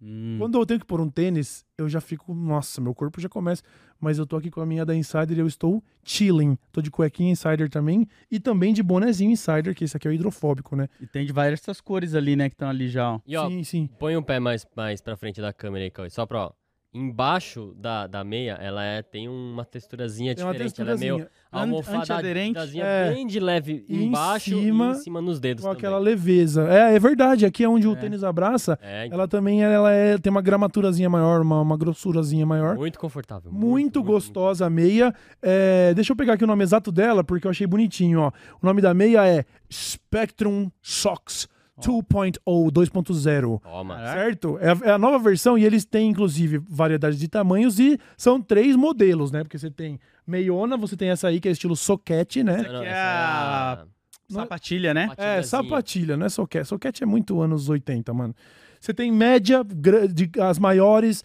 Hum. 0.06 0.36
quando 0.38 0.58
eu 0.60 0.66
tenho 0.66 0.82
que 0.82 0.86
pôr 0.86 1.00
um 1.00 1.10
tênis, 1.10 1.64
eu 1.78 1.88
já 1.88 2.02
fico, 2.02 2.34
nossa, 2.34 2.82
meu 2.82 2.94
corpo 2.94 3.22
já 3.22 3.30
começa. 3.30 3.64
Mas 4.02 4.18
eu 4.20 4.26
tô 4.26 4.36
aqui 4.36 4.52
com 4.52 4.60
a 4.60 4.66
minha 4.66 4.86
da 4.86 4.94
Insider 4.94 5.38
e 5.38 5.40
eu 5.40 5.48
estou 5.48 5.82
chilling. 6.04 6.58
Tô 6.74 6.82
de 6.82 6.92
cuequinha 6.92 7.32
Insider 7.32 7.70
também 7.70 8.06
e 8.30 8.38
também 8.38 8.74
de 8.74 8.84
bonezinho 8.84 9.32
Insider, 9.32 9.74
que 9.74 9.86
esse 9.86 9.96
aqui 9.96 10.06
é 10.06 10.12
o 10.12 10.14
hidrofóbico, 10.14 10.76
né? 10.76 10.90
E 11.00 11.08
tem 11.08 11.26
de 11.26 11.32
várias 11.32 11.62
essas 11.62 11.80
cores 11.80 12.16
ali, 12.16 12.36
né, 12.36 12.50
que 12.50 12.56
estão 12.56 12.68
ali 12.68 12.90
já, 12.90 13.14
ó. 13.14 13.20
E 13.26 13.38
ó, 13.38 13.48
sim, 13.48 13.64
sim. 13.64 13.90
põe 13.98 14.18
o 14.18 14.22
pé 14.22 14.42
mais, 14.42 14.68
mais 14.76 15.00
pra 15.00 15.16
frente 15.16 15.40
da 15.40 15.54
câmera 15.54 15.86
aí. 15.86 16.10
Só 16.10 16.26
pra, 16.26 16.48
ó. 16.48 16.52
Embaixo 16.94 17.74
da, 17.76 18.06
da 18.06 18.24
meia, 18.24 18.54
ela 18.62 18.84
é, 18.84 19.02
tem 19.02 19.28
uma 19.28 19.66
texturazinha 19.66 20.36
Tem 20.36 20.44
uma 20.46 20.52
diferente. 20.54 20.80
Ela 20.80 20.92
é 20.92 20.96
meio 20.96 21.16
texturazinha. 21.18 21.32
almofadazinha 21.52 22.84
É. 22.86 23.12
bem 23.14 23.26
de 23.26 23.40
leve 23.40 23.84
E 23.90 23.98
em 23.98 24.04
embaixo 24.06 24.52
cima, 24.52 24.88
e 24.88 24.92
em 24.92 24.94
cima 24.96 25.22
nos 25.22 25.40
dedos 25.40 25.64
com 25.64 25.70
também. 25.70 25.80
aquela 25.80 25.98
leveza. 25.98 26.68
É, 26.70 26.96
é 26.96 27.00
verdade. 27.00 27.46
Aqui 27.46 27.64
é 27.64 27.70
onde 27.70 27.88
o 27.88 27.94
É. 27.94 27.96
tênis 27.96 28.24
abraça. 28.24 28.78
É, 28.82 29.06
então, 29.08 29.18
Ela 29.18 29.28
também 29.28 29.64
ela 29.64 29.92
é, 29.92 30.18
tem 30.20 30.30
uma 30.30 30.42
gramaturazinha 30.42 31.10
maior, 31.10 31.42
uma, 31.42 31.62
uma 31.62 31.78
grossurazinha 31.78 32.46
maior. 32.46 32.76
muito 32.76 33.00
confortável. 33.00 33.52
Muito, 33.52 34.04
gostosa 34.04 34.66
a 34.66 34.70
meia. 34.70 35.14
É, 35.42 35.94
deixa 35.96 36.12
eu 36.12 36.16
pegar 36.16 36.34
aqui 36.34 36.44
o 36.44 36.48
nome 36.48 36.64
exato 36.64 36.92
dela, 36.92 37.24
porque 37.24 37.48
eu 37.48 37.52
achei 37.52 37.66
bonitinho, 37.66 38.20
ó. 38.20 38.32
O 38.62 38.66
nome 38.66 38.82
da 38.82 38.94
meia 38.94 39.26
é 39.28 39.46
Spectrum 39.72 40.70
Socks 40.82 41.48
2.0, 41.80 42.72
2.0. 42.72 43.62
Toma. 43.62 43.96
Caraca. 43.96 44.14
Certo? 44.20 44.58
É 44.60 44.70
a, 44.72 44.78
é 44.84 44.92
a 44.94 44.98
nova 44.98 45.18
versão 45.20 45.58
e 45.58 45.66
eles 45.66 45.86
têm, 45.86 46.10
inclusive, 46.10 46.62
variedade 46.70 47.18
de 47.18 47.28
tamanhos 47.28 47.80
e 47.80 48.00
são 48.18 48.42
três 48.42 48.76
modelos, 48.76 49.32
né? 49.32 49.44
Porque 49.44 49.58
você 49.58 49.72
tem 49.72 50.00
meiona, 50.26 50.78
você 50.78 50.96
tem 50.96 51.10
essa 51.10 51.28
aí 51.28 51.40
que 51.40 51.48
é 51.48 51.52
estilo 51.52 51.76
soquete, 51.76 52.44
né? 52.44 52.58
Não, 52.58 52.64
que 52.64 52.86
essa 52.86 52.86
é 52.86 52.94
a- 52.94 53.86
Sapatilha, 54.30 54.94
né? 54.94 55.08
É, 55.18 55.42
sapatilha, 55.44 56.18
não 56.18 56.26
é 56.26 56.30
soquete. 56.30 56.68
Soquete 56.68 57.04
é 57.04 57.06
muito 57.06 57.42
anos 57.42 57.70
80, 57.70 58.14
mano. 58.14 58.34
Você 58.80 58.94
tem 58.94 59.12
média, 59.12 59.64
de, 59.64 60.30
as 60.42 60.58
maiores, 60.58 61.24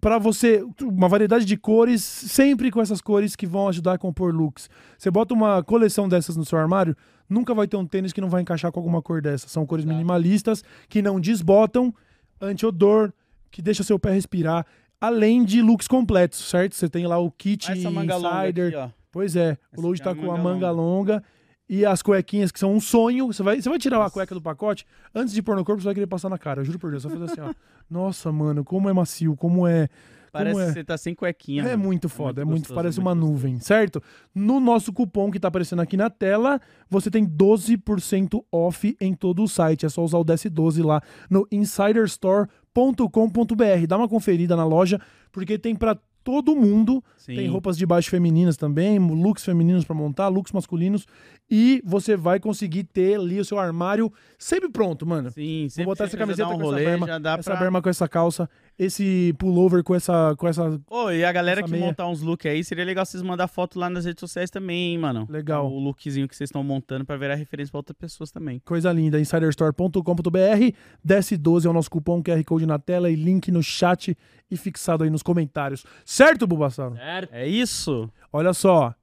pra 0.00 0.18
você, 0.18 0.62
uma 0.82 1.08
variedade 1.08 1.44
de 1.44 1.56
cores, 1.56 2.02
sempre 2.02 2.70
com 2.70 2.80
essas 2.80 3.00
cores 3.00 3.34
que 3.36 3.46
vão 3.46 3.68
ajudar 3.68 3.94
a 3.94 3.98
compor 3.98 4.34
looks. 4.34 4.68
Você 4.98 5.10
bota 5.10 5.32
uma 5.32 5.62
coleção 5.62 6.08
dessas 6.08 6.36
no 6.36 6.44
seu 6.44 6.58
armário, 6.58 6.94
nunca 7.30 7.54
vai 7.54 7.66
ter 7.68 7.76
um 7.76 7.86
tênis 7.86 8.12
que 8.12 8.20
não 8.20 8.28
vai 8.28 8.42
encaixar 8.42 8.70
com 8.72 8.80
alguma 8.80 9.00
cor 9.00 9.22
dessa. 9.22 9.48
São 9.48 9.64
cores 9.64 9.84
minimalistas, 9.84 10.62
que 10.88 11.00
não 11.00 11.18
desbotam, 11.20 11.94
anti-odor, 12.40 13.12
que 13.50 13.62
deixa 13.62 13.82
seu 13.82 13.98
pé 13.98 14.10
respirar, 14.12 14.66
além 15.00 15.44
de 15.44 15.62
looks 15.62 15.88
completos, 15.88 16.38
certo? 16.50 16.74
Você 16.74 16.88
tem 16.88 17.06
lá 17.06 17.18
o 17.18 17.30
kit 17.30 17.68
longa 17.72 18.16
insider, 18.16 18.78
aqui. 18.78 18.94
Pois 19.12 19.34
é, 19.36 19.56
Essa 19.72 19.80
o 19.80 19.80
Load 19.80 20.00
é 20.00 20.04
tá 20.04 20.10
a 20.10 20.14
com 20.14 20.30
a 20.30 20.36
manga 20.36 20.42
manga 20.42 20.70
longa. 20.70 21.24
e 21.68 21.84
as 21.86 22.00
cuequinhas 22.02 22.52
que 22.52 22.58
são 22.60 22.72
um 22.74 22.80
sonho. 22.80 23.26
Você 23.28 23.42
vai, 23.42 23.60
você 23.60 23.68
vai 23.68 23.78
tirar 23.78 24.04
a 24.04 24.10
cueca 24.10 24.34
do 24.34 24.40
pacote, 24.42 24.86
antes 25.14 25.32
de 25.34 25.42
pôr 25.42 25.56
no 25.56 25.64
corpo, 25.64 25.80
você 25.80 25.86
vai 25.86 25.94
querer 25.94 26.06
passar 26.06 26.28
na 26.28 26.38
cara. 26.38 26.60
Eu 26.60 26.64
juro 26.64 26.78
por 26.78 26.90
Deus. 26.90 27.02
Você 27.02 27.08
vai 27.08 27.26
fazer 27.28 27.40
assim, 27.40 27.50
ó. 27.50 27.54
Nossa, 27.90 28.30
mano, 28.30 28.62
como 28.64 28.88
é 28.88 28.92
macio, 28.92 29.34
como 29.36 29.66
é. 29.66 29.88
Parece 30.32 30.60
é. 30.60 30.66
que 30.66 30.72
você 30.72 30.84
tá 30.84 30.96
sem 30.96 31.14
cuequinha. 31.14 31.62
É 31.62 31.70
mano. 31.70 31.84
muito 31.84 32.08
foda, 32.08 32.42
é 32.42 32.44
muito, 32.44 32.60
gostoso, 32.60 32.74
parece 32.74 33.00
muito 33.00 33.08
uma 33.08 33.14
gostoso. 33.14 33.32
nuvem, 33.32 33.60
certo? 33.60 34.02
No 34.34 34.60
nosso 34.60 34.92
cupom 34.92 35.30
que 35.30 35.40
tá 35.40 35.48
aparecendo 35.48 35.80
aqui 35.80 35.96
na 35.96 36.08
tela, 36.08 36.60
você 36.88 37.10
tem 37.10 37.26
12% 37.26 38.44
off 38.52 38.96
em 39.00 39.14
todo 39.14 39.42
o 39.42 39.48
site. 39.48 39.86
É 39.86 39.88
só 39.88 40.04
usar 40.04 40.18
o 40.18 40.24
DS12 40.24 40.84
lá 40.84 41.02
no 41.28 41.46
insiderstore.com.br. 41.50 43.86
Dá 43.88 43.96
uma 43.96 44.08
conferida 44.08 44.56
na 44.56 44.64
loja, 44.64 45.00
porque 45.32 45.58
tem 45.58 45.74
pra 45.74 45.98
todo 46.22 46.54
mundo. 46.54 47.02
Sim. 47.16 47.36
Tem 47.36 47.48
roupas 47.48 47.76
de 47.76 47.86
baixo 47.86 48.10
femininas 48.10 48.56
também, 48.56 48.98
looks 48.98 49.44
femininos 49.44 49.84
pra 49.84 49.94
montar, 49.94 50.28
looks 50.28 50.52
masculinos. 50.52 51.06
E 51.50 51.82
você 51.84 52.16
vai 52.16 52.38
conseguir 52.38 52.84
ter 52.84 53.18
ali 53.18 53.40
o 53.40 53.44
seu 53.44 53.58
armário 53.58 54.12
sempre 54.38 54.68
pronto, 54.68 55.06
mano. 55.06 55.30
Sim, 55.30 55.62
Vou 55.62 55.70
sempre 55.70 55.84
botar 55.86 56.04
que 56.04 56.10
essa 56.10 56.16
camiseta 56.16 56.48
um 56.48 56.52
com 56.52 56.62
rolê, 56.62 56.82
essa 56.82 56.90
berma, 56.90 57.38
essa 57.38 57.50
pra... 57.50 57.56
berma 57.56 57.82
com 57.82 57.88
essa 57.88 58.08
calça. 58.08 58.48
Esse 58.80 59.34
pullover 59.38 59.84
com 59.84 59.94
essa. 59.94 60.34
Com 60.38 60.48
essa 60.48 60.80
Ô, 60.88 61.10
e 61.10 61.22
a 61.22 61.30
galera 61.30 61.62
que 61.62 61.70
meia. 61.70 61.84
montar 61.84 62.08
uns 62.08 62.22
looks 62.22 62.50
aí, 62.50 62.64
seria 62.64 62.82
legal 62.82 63.04
vocês 63.04 63.22
mandar 63.22 63.46
foto 63.46 63.78
lá 63.78 63.90
nas 63.90 64.06
redes 64.06 64.20
sociais 64.20 64.48
também, 64.48 64.92
hein, 64.92 64.98
mano. 64.98 65.26
Legal. 65.28 65.70
O 65.70 65.78
lookzinho 65.78 66.26
que 66.26 66.34
vocês 66.34 66.48
estão 66.48 66.64
montando 66.64 67.04
pra 67.04 67.18
virar 67.18 67.34
referência 67.34 67.70
pra 67.70 67.80
outras 67.80 67.96
pessoas 67.96 68.30
também. 68.32 68.58
coisa 68.64 68.90
linda, 68.90 69.20
insiderstore.com.br. 69.20 70.76
Desce 71.04 71.36
12 71.36 71.66
é 71.66 71.70
o 71.70 71.74
nosso 71.74 71.90
cupom 71.90 72.22
QR 72.22 72.42
Code 72.42 72.64
na 72.64 72.78
tela 72.78 73.10
e 73.10 73.14
link 73.14 73.50
no 73.50 73.62
chat 73.62 74.16
e 74.50 74.56
fixado 74.56 75.04
aí 75.04 75.10
nos 75.10 75.22
comentários. 75.22 75.84
Certo, 76.02 76.46
Bubassaro? 76.46 76.96
Certo? 76.96 77.34
É 77.34 77.46
isso? 77.46 78.10
Olha 78.32 78.54
só. 78.54 78.94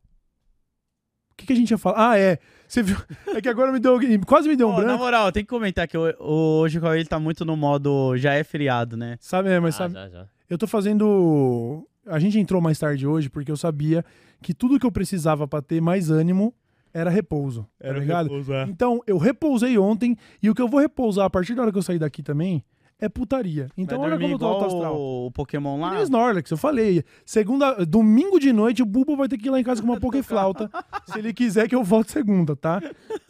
O 1.38 1.40
que, 1.40 1.46
que 1.46 1.54
a 1.54 1.56
gente 1.56 1.70
ia 1.70 1.78
falar? 1.78 2.12
Ah, 2.12 2.18
é. 2.18 2.40
Você 2.68 2.82
viu? 2.82 2.98
É 3.36 3.40
que 3.42 3.48
agora 3.48 3.72
me 3.72 3.80
deu. 3.80 4.00
Quase 4.26 4.50
me 4.50 4.56
deu 4.56 4.68
um 4.70 4.72
na 4.72 4.78
branco. 4.80 4.98
moral, 5.04 5.32
tem 5.32 5.44
que 5.44 5.50
comentar 5.50 5.88
que 5.88 5.96
hoje 5.98 6.80
o 6.80 6.82
Cauê 6.82 7.00
ele 7.00 7.08
tá 7.08 7.20
muito 7.20 7.46
no 7.46 7.56
modo 7.56 8.18
já 8.18 8.34
é 8.34 8.44
feriado, 8.44 8.98
né? 8.98 9.18
Sabe, 9.20 9.50
é, 9.50 9.60
mas 9.60 9.76
Ah, 9.76 9.78
sabe. 9.78 9.94
já, 9.94 10.10
já. 10.10 10.26
Eu 10.50 10.58
tô 10.58 10.66
fazendo. 10.66 11.88
A 12.08 12.18
gente 12.20 12.40
entrou 12.40 12.60
mais 12.62 12.80
tarde 12.80 13.06
hoje 13.06 13.30
porque 13.30 13.52
eu 13.52 13.58
sabia 13.58 14.04
que 14.42 14.54
tudo 14.54 14.80
que 14.80 14.86
eu 14.86 14.92
precisava 14.92 15.48
pra 15.48 15.62
ter 15.62 15.80
mais 15.82 16.10
ânimo 16.10 16.54
era 16.94 17.10
repouso. 17.12 17.68
tá 17.80 17.92
ligado? 17.92 18.30
Então, 18.68 19.02
eu 19.06 19.18
repousei 19.18 19.78
ontem 19.78 20.18
e 20.42 20.50
o 20.50 20.56
que 20.56 20.62
eu 20.62 20.68
vou 20.68 20.80
repousar 20.80 21.26
a 21.26 21.30
partir 21.30 21.54
da 21.54 21.62
hora 21.62 21.72
que 21.72 21.78
eu 21.78 21.82
sair 21.84 22.00
daqui 22.00 22.24
também 22.24 22.64
é 23.00 23.08
putaria. 23.08 23.68
Então, 23.78 24.00
Vai 24.00 24.10
olha 24.10 24.20
como 24.20 24.34
eu 24.34 24.40
tô 24.40 24.46
alto 24.46 24.66
astral. 24.66 24.96
o, 24.96 25.32
Pokémon 25.32 25.80
lá. 25.80 25.92
nem 25.94 26.04
Snorlax, 26.04 26.50
eu 26.50 26.58
falei. 26.58 27.04
Segunda, 27.26 27.86
domingo 27.86 28.40
de 28.40 28.52
noite, 28.52 28.82
o 28.82 28.86
Bubo 28.86 29.16
vai 29.16 29.28
ter 29.28 29.38
que 29.38 29.48
ir 29.48 29.52
lá 29.52 29.60
em 29.60 29.64
casa 29.64 29.82
com 29.82 29.88
uma 29.88 30.00
Pokéflauta. 30.00 30.70
se 31.06 31.20
ele 31.20 31.34
quiser 31.34 31.68
que 31.68 31.76
eu 31.76 31.84
volte 31.84 32.12
segunda, 32.12 32.56
tá? 32.56 32.82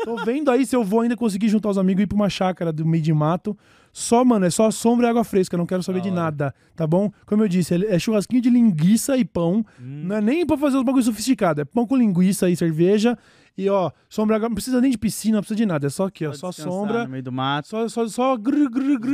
Tô 0.04 0.24
vendo 0.24 0.50
aí 0.50 0.66
se 0.66 0.76
eu 0.76 0.84
vou 0.84 1.02
ainda 1.02 1.18
conseguir 1.18 1.50
juntar 1.50 1.70
os 1.70 1.78
amigos 1.78 2.02
e 2.02 2.04
ir 2.04 2.08
pra 2.08 2.16
uma 2.16 2.30
chácara 2.30 2.72
do 2.72 2.86
meio 2.86 3.04
de 3.04 3.14
mato. 3.14 3.58
Só, 3.92 4.24
mano, 4.24 4.46
é 4.46 4.50
só 4.50 4.70
sombra 4.70 5.08
e 5.08 5.10
água 5.10 5.24
fresca, 5.24 5.58
não 5.58 5.66
quero 5.66 5.82
saber 5.82 6.02
de 6.02 6.12
nada, 6.12 6.54
tá 6.76 6.86
bom? 6.86 7.12
Como 7.26 7.44
eu 7.44 7.48
disse, 7.48 7.74
é 7.74 7.96
é 7.96 8.00
churrasquinho 8.00 8.42
de 8.42 8.50
linguiça 8.50 9.18
e 9.18 9.26
pão. 9.26 9.66
Hum. 9.82 10.04
Não 10.06 10.16
é 10.18 10.22
nem 10.22 10.46
pra 10.46 10.56
fazer 10.56 10.78
os 10.78 10.84
bagulhos 10.84 11.08
sofisticados, 11.08 11.62
é 11.62 11.66
pão 11.66 11.88
com 11.88 11.96
linguiça 11.96 12.50
e 12.50 12.56
cerveja. 12.56 13.18
E 13.58 13.68
ó, 13.70 13.92
sombra, 14.08 14.38
não 14.38 14.54
precisa 14.54 14.80
nem 14.80 14.92
de 14.92 14.98
piscina, 15.00 15.38
não 15.38 15.42
precisa 15.42 15.58
de 15.58 15.66
nada, 15.66 15.88
é 15.88 15.90
só 15.90 16.06
aqui, 16.06 16.28
ó, 16.28 16.34
só 16.34 16.52
sombra, 16.52 17.06
No 17.06 17.10
meio 17.10 17.24
do 17.24 17.32
mato. 17.32 17.68
só, 17.68 17.90
só, 17.90 18.08
só 18.08 18.38
grr, 18.38 18.68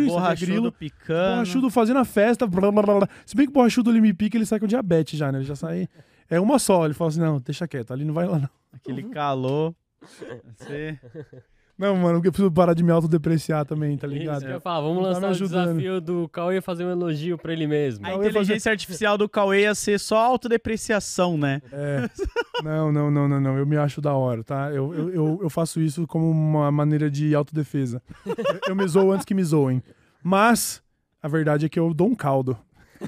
isso 0.06 0.17
aqui 0.17 0.43
é 0.43 0.47
Borrachudo 0.47 0.71
picando. 0.73 1.32
Borrachudo 1.32 1.69
fazendo 1.69 1.99
a 1.99 2.06
festa. 2.06 2.45
Blá, 2.45 2.69
blá, 2.69 2.84
blá, 2.84 2.95
blá. 2.99 3.10
Se 3.25 3.38
bem 3.38 3.45
que 3.45 3.51
o 3.51 3.53
borrachudo 3.53 3.89
ele 3.89 4.01
me 4.01 4.13
pica, 4.13 4.38
ele 4.38 4.45
sai 4.45 4.60
com 4.60 4.67
diabetes 4.67 5.17
já, 5.17 5.32
né? 5.32 5.38
Ele 5.38 5.45
já 5.45 5.56
sai. 5.56 5.88
É 6.29 6.41
uma 6.41 6.60
só. 6.60 6.84
Ele 6.84 6.93
fala 6.93 7.10
assim: 7.10 7.21
não, 7.21 7.39
deixa 7.39 7.65
quieto, 7.67 7.93
ali 7.93 8.03
não 8.03 8.13
vai 8.13 8.27
lá, 8.27 8.38
não. 8.38 8.49
Aquele 8.73 9.03
calor. 9.03 9.73
Você... 10.58 10.99
Não, 11.77 11.95
mano, 11.95 12.15
porque 12.15 12.27
eu 12.27 12.31
preciso 12.31 12.51
parar 12.51 12.73
de 12.75 12.83
me 12.83 12.91
autodepreciar 12.91 13.65
também, 13.65 13.97
tá 13.97 14.05
Isso 14.07 14.15
ligado? 14.15 14.41
que 14.41 14.45
eu 14.45 14.51
ia 14.51 14.59
falar, 14.59 14.81
vamos 14.81 14.97
Não 14.97 15.03
tá 15.03 15.19
lançar 15.19 15.29
me 15.29 15.36
o 15.36 15.47
desafio 15.47 16.01
do 16.01 16.29
Cauê 16.29 16.62
fazer 16.62 16.86
um 16.86 16.91
elogio 16.91 17.38
pra 17.38 17.51
ele 17.51 17.65
mesmo. 17.65 18.05
A 18.05 18.12
Cauê 18.12 18.29
inteligência 18.29 18.71
artificial 18.71 19.17
do 19.17 19.27
Cauê 19.27 19.62
ia 19.62 19.73
ser 19.73 19.99
só 19.99 20.17
autodepreciação, 20.17 21.36
né? 21.38 21.62
É. 21.71 22.07
Não, 22.63 22.91
não, 22.91 23.09
não, 23.09 23.27
não, 23.27 23.41
não. 23.41 23.57
Eu 23.57 23.65
me 23.65 23.75
acho 23.75 23.99
da 23.99 24.13
hora, 24.13 24.43
tá? 24.43 24.69
Eu, 24.71 24.93
eu, 24.93 25.09
eu, 25.09 25.39
eu 25.43 25.49
faço 25.49 25.81
isso 25.81 26.05
como 26.05 26.29
uma 26.29 26.71
maneira 26.71 27.09
de 27.09 27.33
autodefesa. 27.33 28.01
Eu, 28.25 28.36
eu 28.69 28.75
me 28.75 28.88
zoo 28.88 29.12
antes 29.12 29.25
que 29.25 29.33
me 29.33 29.43
zoem. 29.43 29.81
Mas 30.21 30.81
a 31.21 31.27
verdade 31.27 31.65
é 31.65 31.69
que 31.69 31.79
eu 31.79 31.91
dou 31.93 32.07
um 32.07 32.15
caldo. 32.15 32.57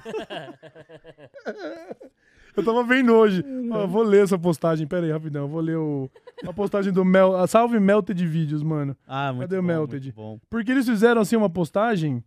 Eu 2.55 2.63
tava 2.63 2.83
vendo 2.85 3.13
hoje. 3.13 3.43
Ó, 3.69 3.85
vou 3.85 4.01
ler 4.01 4.23
essa 4.23 4.39
postagem. 4.39 4.87
Pera 4.87 5.05
aí, 5.05 5.11
rapidão. 5.11 5.43
Eu 5.43 5.49
vou 5.49 5.59
ler 5.59 5.75
o, 5.75 6.09
a 6.43 6.53
postagem 6.53 6.91
do 6.91 7.05
Mel. 7.05 7.35
a 7.35 7.47
Salve 7.47 7.79
Melted 7.79 8.25
Vídeos, 8.25 8.61
mano. 8.63 8.95
Ah, 9.07 9.31
muito 9.31 9.47
Cadê 9.49 9.57
o 9.57 9.61
bom, 9.61 9.67
Melted? 9.67 10.03
muito 10.05 10.15
bom. 10.15 10.39
Porque 10.49 10.71
eles 10.71 10.85
fizeram 10.87 11.21
assim 11.21 11.35
uma 11.35 11.49
postagem 11.49 12.23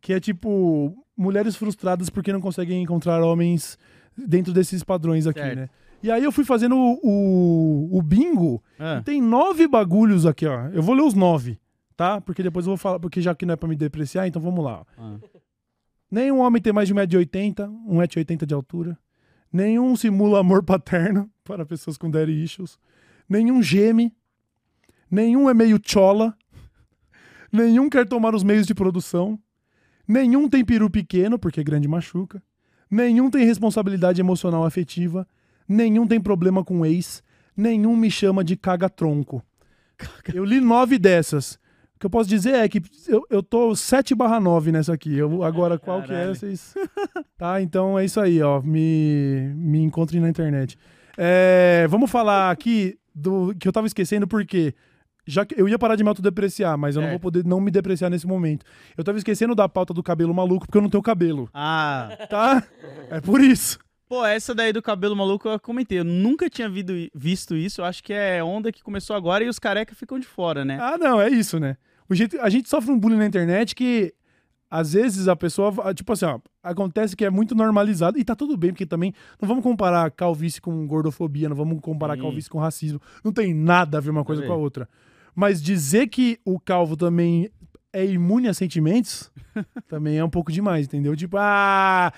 que 0.00 0.12
é 0.12 0.20
tipo 0.20 0.96
mulheres 1.16 1.56
frustradas 1.56 2.10
porque 2.10 2.32
não 2.32 2.40
conseguem 2.40 2.82
encontrar 2.82 3.22
homens 3.22 3.78
dentro 4.16 4.52
desses 4.52 4.82
padrões 4.84 5.26
aqui, 5.26 5.40
Certo. 5.40 5.56
né? 5.56 5.70
E 6.02 6.10
aí 6.10 6.22
eu 6.22 6.30
fui 6.30 6.44
fazendo 6.44 6.76
o, 6.76 7.00
o, 7.02 7.98
o 7.98 8.02
bingo. 8.02 8.62
Ah, 8.78 8.98
e 9.00 9.02
Tem 9.02 9.20
nove 9.20 9.66
bagulhos 9.66 10.26
aqui, 10.26 10.46
ó. 10.46 10.66
Eu 10.68 10.82
vou 10.82 10.94
ler 10.94 11.02
os 11.02 11.14
nove, 11.14 11.58
tá? 11.96 12.20
Porque 12.20 12.42
depois 12.42 12.66
eu 12.66 12.70
vou 12.70 12.76
falar, 12.76 13.00
porque 13.00 13.20
já 13.20 13.34
que 13.34 13.46
não 13.46 13.54
é 13.54 13.56
pra 13.56 13.68
me 13.68 13.74
depreciar, 13.76 14.26
então 14.28 14.40
vamos 14.40 14.62
lá. 14.64 14.80
ó. 14.80 14.84
ah. 14.98 15.16
Nenhum 16.10 16.38
homem 16.40 16.62
tem 16.62 16.72
mais 16.72 16.86
de 16.88 16.94
1,80m, 16.94 17.68
1,80m 17.88 18.46
de 18.46 18.54
altura. 18.54 18.96
Nenhum 19.52 19.96
simula 19.96 20.40
amor 20.40 20.62
paterno 20.62 21.28
para 21.42 21.64
pessoas 21.66 21.96
com 21.96 22.10
daddy 22.10 22.44
issues. 22.44 22.78
Nenhum 23.28 23.62
geme. 23.62 24.12
Nenhum 25.10 25.48
é 25.48 25.54
meio 25.54 25.80
chola. 25.84 26.36
Nenhum 27.52 27.88
quer 27.88 28.06
tomar 28.06 28.34
os 28.34 28.42
meios 28.42 28.66
de 28.66 28.74
produção. 28.74 29.38
Nenhum 30.06 30.48
tem 30.48 30.64
peru 30.64 30.90
pequeno, 30.90 31.38
porque 31.38 31.64
grande 31.64 31.88
machuca. 31.88 32.42
Nenhum 32.90 33.30
tem 33.30 33.44
responsabilidade 33.44 34.20
emocional 34.20 34.64
afetiva. 34.64 35.26
Nenhum 35.68 36.06
tem 36.06 36.20
problema 36.20 36.64
com 36.64 36.86
ex. 36.86 37.22
Nenhum 37.56 37.96
me 37.96 38.10
chama 38.10 38.44
de 38.44 38.56
caga-tronco. 38.56 39.42
Eu 40.32 40.44
li 40.44 40.60
nove 40.60 40.98
dessas. 40.98 41.58
O 41.96 41.98
que 41.98 42.06
eu 42.06 42.10
posso 42.10 42.28
dizer 42.28 42.54
é 42.54 42.68
que 42.68 42.82
eu, 43.08 43.26
eu 43.30 43.42
tô 43.42 43.74
7 43.74 44.14
barra 44.14 44.38
9 44.38 44.70
nessa 44.70 44.92
aqui. 44.92 45.16
Eu, 45.16 45.42
agora, 45.42 45.78
qual 45.78 46.02
que 46.02 46.12
é? 46.12 46.16
Caralho. 46.16 46.34
Vocês... 46.34 46.74
Tá, 47.38 47.60
então 47.60 47.98
é 47.98 48.04
isso 48.04 48.18
aí, 48.20 48.40
ó. 48.42 48.62
Me, 48.62 49.52
me 49.56 49.82
encontrem 49.82 50.20
na 50.20 50.28
internet. 50.28 50.78
É, 51.18 51.86
vamos 51.88 52.10
falar 52.10 52.50
aqui 52.50 52.98
do 53.18 53.54
que 53.58 53.66
eu 53.66 53.72
tava 53.72 53.86
esquecendo, 53.86 54.28
porque 54.28 54.74
já 55.26 55.44
que 55.46 55.58
eu 55.60 55.66
ia 55.68 55.78
parar 55.78 55.96
de 55.96 56.02
me 56.04 56.08
autodepreciar, 56.10 56.76
mas 56.76 56.94
eu 56.96 57.00
não 57.02 57.08
É. 57.08 57.12
vou 57.12 57.20
poder 57.20 57.44
não 57.44 57.60
me 57.60 57.70
depreciar 57.70 58.10
nesse 58.10 58.26
momento. 58.26 58.64
Eu 58.96 59.02
tava 59.02 59.16
esquecendo 59.18 59.54
da 59.54 59.66
pauta 59.68 59.94
do 59.94 60.02
cabelo 60.02 60.34
maluco, 60.34 60.66
porque 60.66 60.76
eu 60.78 60.82
não 60.82 60.90
tenho 60.90 61.02
cabelo, 61.02 61.48
Ah, 61.54 62.10
tá? 62.28 62.62
É 63.10 63.20
por 63.20 63.40
isso. 63.40 63.78
pô, 64.08 64.24
essa 64.24 64.54
daí 64.54 64.72
do 64.72 64.82
cabelo 64.82 65.16
maluco 65.16 65.48
eu 65.48 65.58
comentei. 65.58 65.98
Eu 65.98 66.04
nunca 66.04 66.48
tinha 66.50 66.70
visto 67.14 67.56
isso. 67.56 67.80
Eu 67.80 67.84
acho 67.86 68.04
que 68.04 68.12
é 68.12 68.44
onda 68.44 68.70
que 68.70 68.82
começou 68.82 69.16
agora 69.16 69.42
e 69.42 69.48
os 69.48 69.58
careca 69.58 69.94
ficam 69.96 70.18
de 70.20 70.26
fora, 70.26 70.64
né? 70.64 70.78
Ah, 70.80 70.96
não, 70.98 71.20
é 71.20 71.28
isso, 71.30 71.58
né? 71.58 71.76
O 72.08 72.14
jeito, 72.14 72.38
a 72.40 72.48
gente 72.48 72.68
sofre 72.68 72.92
um 72.92 72.98
bullying 73.00 73.16
na 73.16 73.26
internet 73.26 73.74
que 73.74 74.14
às 74.70 74.92
vezes 74.92 75.28
a 75.28 75.36
pessoa, 75.36 75.72
tipo 75.94 76.12
assim, 76.12 76.24
ó, 76.24 76.38
acontece 76.62 77.16
que 77.16 77.24
é 77.24 77.30
muito 77.30 77.54
normalizado 77.54 78.18
e 78.18 78.24
tá 78.24 78.34
tudo 78.34 78.56
bem, 78.56 78.70
porque 78.72 78.86
também 78.86 79.12
não 79.40 79.48
vamos 79.48 79.62
comparar 79.62 80.10
calvície 80.10 80.60
com 80.60 80.86
gordofobia, 80.86 81.48
não 81.48 81.56
vamos 81.56 81.80
comparar 81.80 82.16
calvície 82.18 82.50
com 82.50 82.58
racismo. 82.58 83.00
Não 83.24 83.32
tem 83.32 83.54
nada 83.54 83.98
a 83.98 84.00
ver 84.00 84.10
uma 84.10 84.24
coisa 84.24 84.42
com 84.42 84.52
a 84.52 84.56
outra. 84.56 84.88
Mas 85.34 85.62
dizer 85.62 86.08
que 86.08 86.38
o 86.44 86.58
calvo 86.58 86.96
também 86.96 87.50
é 87.92 88.04
imune 88.04 88.48
a 88.48 88.54
sentimentos 88.54 89.30
também 89.88 90.18
é 90.18 90.24
um 90.24 90.30
pouco 90.30 90.52
demais, 90.52 90.86
entendeu? 90.86 91.16
Tipo, 91.16 91.36
ah, 91.38 92.12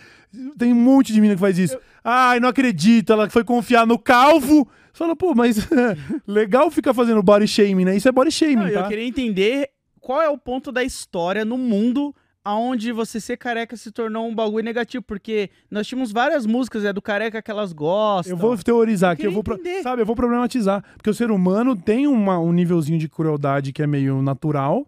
tem 0.57 0.73
um 0.73 0.77
monte 0.77 1.13
de 1.13 1.21
menina 1.21 1.35
que 1.35 1.41
faz 1.41 1.59
isso. 1.59 1.79
Ai, 2.03 2.41
não 2.41 2.49
acredito, 2.49 3.13
ela 3.13 3.29
foi 3.31 3.45
confiar 3.45 3.87
no 3.87 3.99
calvo. 3.99 4.69
Você 4.93 4.99
fala, 4.99 5.15
pô, 5.15 5.35
mas 5.35 5.69
legal 6.27 6.71
ficar 6.71 6.95
fazendo 6.95 7.23
body 7.23 7.47
shaming, 7.47 7.85
né? 7.85 7.97
Isso 7.97 8.09
é 8.09 8.13
body 8.13 8.31
shaming, 8.31 8.57
Não, 8.57 8.73
tá? 8.73 8.81
Eu 8.81 8.89
queria 8.89 9.05
entender 9.05 9.71
qual 10.01 10.21
é 10.21 10.29
o 10.29 10.39
ponto 10.39 10.73
da 10.73 10.83
história 10.83 11.45
no 11.45 11.59
mundo 11.59 12.15
aonde 12.49 12.93
você 12.93 13.21
ser 13.21 13.37
careca 13.37 13.77
se 13.77 13.93
tornou 13.93 14.27
um 14.27 14.35
bagulho 14.35 14.65
negativo, 14.65 15.05
porque 15.05 15.51
nós 15.71 15.87
tínhamos 15.87 16.11
várias 16.11 16.47
músicas 16.47 16.83
é 16.83 16.93
do 16.95 17.03
careca 17.03 17.43
que 17.43 17.51
elas 17.51 17.75
gostam. 17.75 18.33
Eu 18.33 18.39
vou 18.39 18.57
teorizar 18.57 19.13
aqui, 19.13 19.25
eu 19.27 19.33
vou, 19.33 19.43
pro- 19.45 19.61
sabe, 19.83 20.01
eu 20.01 20.07
vou 20.07 20.17
problematizar, 20.17 20.83
porque 20.97 21.11
o 21.11 21.15
ser 21.15 21.31
humano 21.31 21.77
tem 21.77 22.07
uma- 22.07 22.39
um 22.39 22.51
nívelzinho 22.53 22.99
de 22.99 23.07
crueldade 23.07 23.71
que 23.73 23.83
é 23.83 23.87
meio 23.87 24.23
natural, 24.23 24.87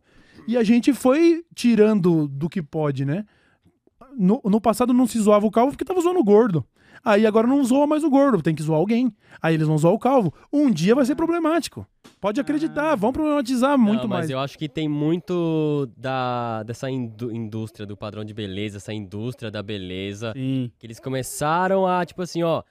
e 0.48 0.56
a 0.56 0.62
gente 0.64 0.94
foi 0.94 1.44
tirando 1.54 2.26
do 2.28 2.48
que 2.48 2.62
pode, 2.62 3.04
né? 3.04 3.26
No, 4.16 4.40
no 4.44 4.60
passado 4.60 4.92
não 4.94 5.06
se 5.06 5.18
zoava 5.20 5.46
o 5.46 5.50
calvo 5.50 5.72
porque 5.72 5.84
tava 5.84 6.00
zoando 6.00 6.18
o 6.20 6.24
gordo. 6.24 6.64
Aí 7.04 7.26
agora 7.26 7.46
não 7.46 7.64
zoa 7.64 7.86
mais 7.86 8.04
o 8.04 8.10
gordo, 8.10 8.42
tem 8.42 8.54
que 8.54 8.62
zoar 8.62 8.78
alguém. 8.78 9.10
Aí 9.40 9.54
eles 9.54 9.66
vão 9.66 9.78
zoar 9.78 9.94
o 9.94 9.98
calvo. 9.98 10.32
Um 10.52 10.70
dia 10.70 10.94
vai 10.94 11.04
ser 11.04 11.14
problemático. 11.14 11.86
Pode 12.20 12.38
acreditar, 12.40 12.94
vão 12.96 13.12
problematizar 13.12 13.78
muito 13.78 14.02
não, 14.02 14.08
mas 14.08 14.18
mais. 14.20 14.30
eu 14.30 14.38
acho 14.38 14.58
que 14.58 14.68
tem 14.68 14.86
muito 14.88 15.88
da, 15.96 16.62
dessa 16.64 16.90
indú- 16.90 17.32
indústria 17.32 17.86
do 17.86 17.96
padrão 17.96 18.24
de 18.24 18.34
beleza, 18.34 18.76
essa 18.76 18.92
indústria 18.92 19.50
da 19.50 19.62
beleza, 19.62 20.32
Sim. 20.34 20.70
que 20.78 20.86
eles 20.86 21.00
começaram 21.00 21.86
a, 21.86 22.04
tipo 22.04 22.20
assim, 22.20 22.42
ó, 22.42 22.62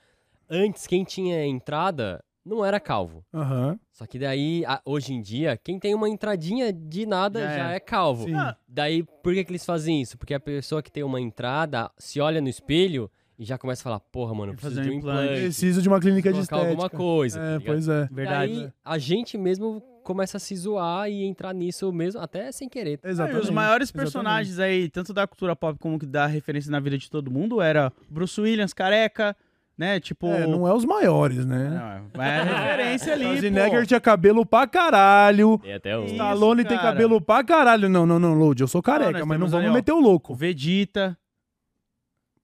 antes 0.50 0.86
quem 0.86 1.04
tinha 1.04 1.44
entrada 1.46 2.24
não 2.46 2.64
era 2.64 2.80
calvo. 2.80 3.24
Aham. 3.34 3.80
Só 3.92 4.06
que 4.06 4.20
daí, 4.20 4.64
a- 4.66 4.82
hoje 4.86 5.14
em 5.14 5.22
dia, 5.22 5.58
quem 5.64 5.80
tem 5.80 5.96
uma 5.96 6.08
entradinha 6.08 6.72
de 6.72 7.06
nada 7.08 7.40
Já 7.42 7.58
já, 7.58 7.72
é. 7.72 7.76
é. 7.76 7.80
calvo. 7.80 8.26
Sim. 8.26 8.36
Ah, 8.36 8.56
Daí, 8.68 9.04
por 9.24 9.34
que, 9.34 9.44
que 9.44 9.52
eles 9.52 9.66
fazem 9.66 10.02
isso? 10.02 10.18
Porque 10.18 10.34
a 10.36 10.40
pessoa 10.40 10.82
que 10.84 10.92
tem 10.92 11.04
uma 11.04 11.20
entrada 11.20 11.90
se 11.98 12.20
olha 12.22 12.40
no 12.40 12.48
espelho 12.48 13.10
e 13.40 13.46
já 13.46 13.58
começa 13.58 13.82
a 13.82 13.84
falar, 13.86 14.00
porra, 14.02 14.36
mano, 14.36 14.52
preciso 14.54 14.76
fazer 14.76 14.90
de 14.90 14.94
um 14.94 15.00
implante. 15.00 15.24
implante. 15.24 15.42
Preciso 15.44 15.82
de 15.82 15.88
uma 15.88 16.00
clínica 16.02 16.32
de 16.34 16.40
estética. 16.42 16.70
alguma 16.70 16.90
coisa. 16.90 17.40
tá 17.40 17.46
É, 17.46 17.52
ligado? 17.54 17.66
pois 17.66 17.88
é. 17.88 18.10
verdade. 18.12 18.54
Daí, 18.54 18.70
a 18.84 18.98
gente 18.98 19.38
mesmo 19.38 19.82
começa 20.04 20.38
a 20.38 20.40
se 20.40 20.56
zoar 20.56 21.10
e 21.10 21.24
entrar 21.24 21.54
nisso 21.54 21.92
mesmo, 21.94 22.20
até 22.20 22.52
sem 22.52 22.68
querer. 22.68 23.00
Ah, 23.04 23.10
Exatamente. 23.10 23.42
e 23.42 23.44
os 23.46 23.50
maiores 23.50 23.88
exatamente. 23.90 24.06
personagens 24.12 24.60
aí, 24.60 24.90
tanto 24.90 25.14
da 25.14 25.26
cultura 25.26 25.56
pop 25.56 25.80
como 25.80 25.98
que 25.98 26.06
da 26.06 26.26
referência 26.26 26.70
na 26.72 26.80
vida 26.82 26.98
de 26.98 27.10
todo 27.10 27.32
mundo, 27.32 27.62
era 27.62 27.94
Bruce 28.10 28.42
Williams, 28.42 28.74
careca, 28.74 29.36
né? 29.78 30.00
Tipo. 30.00 30.28
É, 30.28 30.46
não 30.46 30.68
é 30.68 30.74
os 30.74 30.84
maiores, 30.84 31.46
né? 31.46 32.02
Não, 32.14 32.22
é 32.22 32.44
referência 32.44 33.14
ali. 33.14 33.24
Schwarzenegger 33.24 33.86
tinha 33.86 34.02
cabelo 34.02 34.46
pra 34.46 34.68
caralho. 34.68 35.58
Tem 35.60 35.74
até 35.74 35.98
o... 35.98 36.04
Isso, 36.04 36.14
Stallone 36.16 36.66
tem 36.66 36.76
cara. 36.76 36.90
cabelo 36.92 37.22
pra 37.22 37.44
caralho. 37.44 37.88
Não, 37.88 38.06
não, 38.06 38.20
não, 38.20 38.34
Load, 38.34 38.60
eu 38.62 38.68
sou 38.68 38.80
Não, 38.80 38.84
careca, 38.84 39.20
nós 39.20 39.28
mas 39.28 39.40
não 39.40 39.48
vamos 39.48 39.72
meter 39.72 39.94
o 39.94 39.98
O 39.98 40.02
louco. 40.02 40.34
Vegeta. 40.36 41.18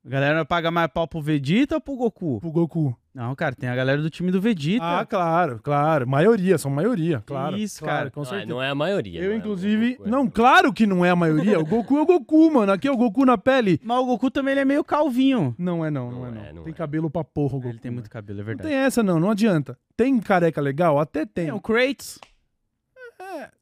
A 0.05 0.09
galera 0.09 0.45
paga 0.45 0.69
mais 0.69 0.87
pau 0.87 1.07
pro 1.07 1.19
Vegeta 1.19 1.75
ou 1.75 1.81
pro 1.81 1.95
Goku? 1.95 2.39
Pro 2.39 2.51
Goku. 2.51 2.95
Não, 3.11 3.33
cara, 3.33 3.55
tem 3.55 3.67
a 3.69 3.75
galera 3.75 3.99
do 4.01 4.09
time 4.09 4.29
do 4.31 4.39
Vegeta. 4.39 4.83
Ah, 4.99 5.03
claro, 5.05 5.59
claro. 5.63 6.07
Maioria, 6.07 6.57
são 6.59 6.69
maioria, 6.69 7.23
claro. 7.25 7.57
isso, 7.57 7.79
claro, 7.81 7.97
cara. 7.97 8.11
Com 8.11 8.19
Não, 8.19 8.25
certeza. 8.25 8.49
não 8.49 8.61
é 8.61 8.69
a 8.69 8.75
maioria. 8.75 9.19
Eu, 9.21 9.29
não 9.29 9.33
é, 9.33 9.37
inclusive. 9.37 9.91
Goku 9.95 10.07
é- 10.07 10.11
Não, 10.11 10.29
claro 10.29 10.71
que 10.71 10.85
não 10.85 11.03
é 11.03 11.09
a 11.09 11.15
maioria. 11.15 11.59
O 11.59 11.65
Goku 11.65 11.97
é 11.97 12.01
o 12.01 12.05
Goku, 12.05 12.51
mano. 12.51 12.71
Aqui 12.71 12.87
é 12.87 12.91
o 12.91 12.97
Goku 12.97 13.25
na 13.25 13.35
pele. 13.37 13.79
Mas 13.83 13.97
o 13.97 14.05
Goku 14.05 14.29
também 14.29 14.51
ele 14.51 14.59
é 14.61 14.65
meio 14.65 14.83
calvinho. 14.83 15.55
Não 15.57 15.83
é, 15.83 15.89
não, 15.89 16.11
não, 16.11 16.19
Não 16.19 16.27
é, 16.27 16.31
não. 16.31 16.41
é, 16.43 16.53
não 16.53 16.63
tem 16.63 16.73
é. 16.73 16.75
cabelo 16.75 17.09
pra 17.09 17.23
porra, 17.23 17.55
o 17.55 17.59
Goku. 17.59 17.69
ele 17.69 17.79
tem 17.79 17.89
muito 17.89 18.09
cabelo, 18.09 18.39
é 18.39 18.41
Não 18.41 18.45
verdade. 18.45 18.69
tem 18.69 18.77
essa, 18.77 19.01
não, 19.01 19.19
não 19.19 19.31
adianta. 19.31 19.75
Tem 19.97 20.19
careca 20.19 20.61
legal? 20.61 20.99
Até 20.99 21.25
tem. 21.25 21.45
Tem 21.45 21.51
o 21.53 21.59
Kratos. 21.59 22.19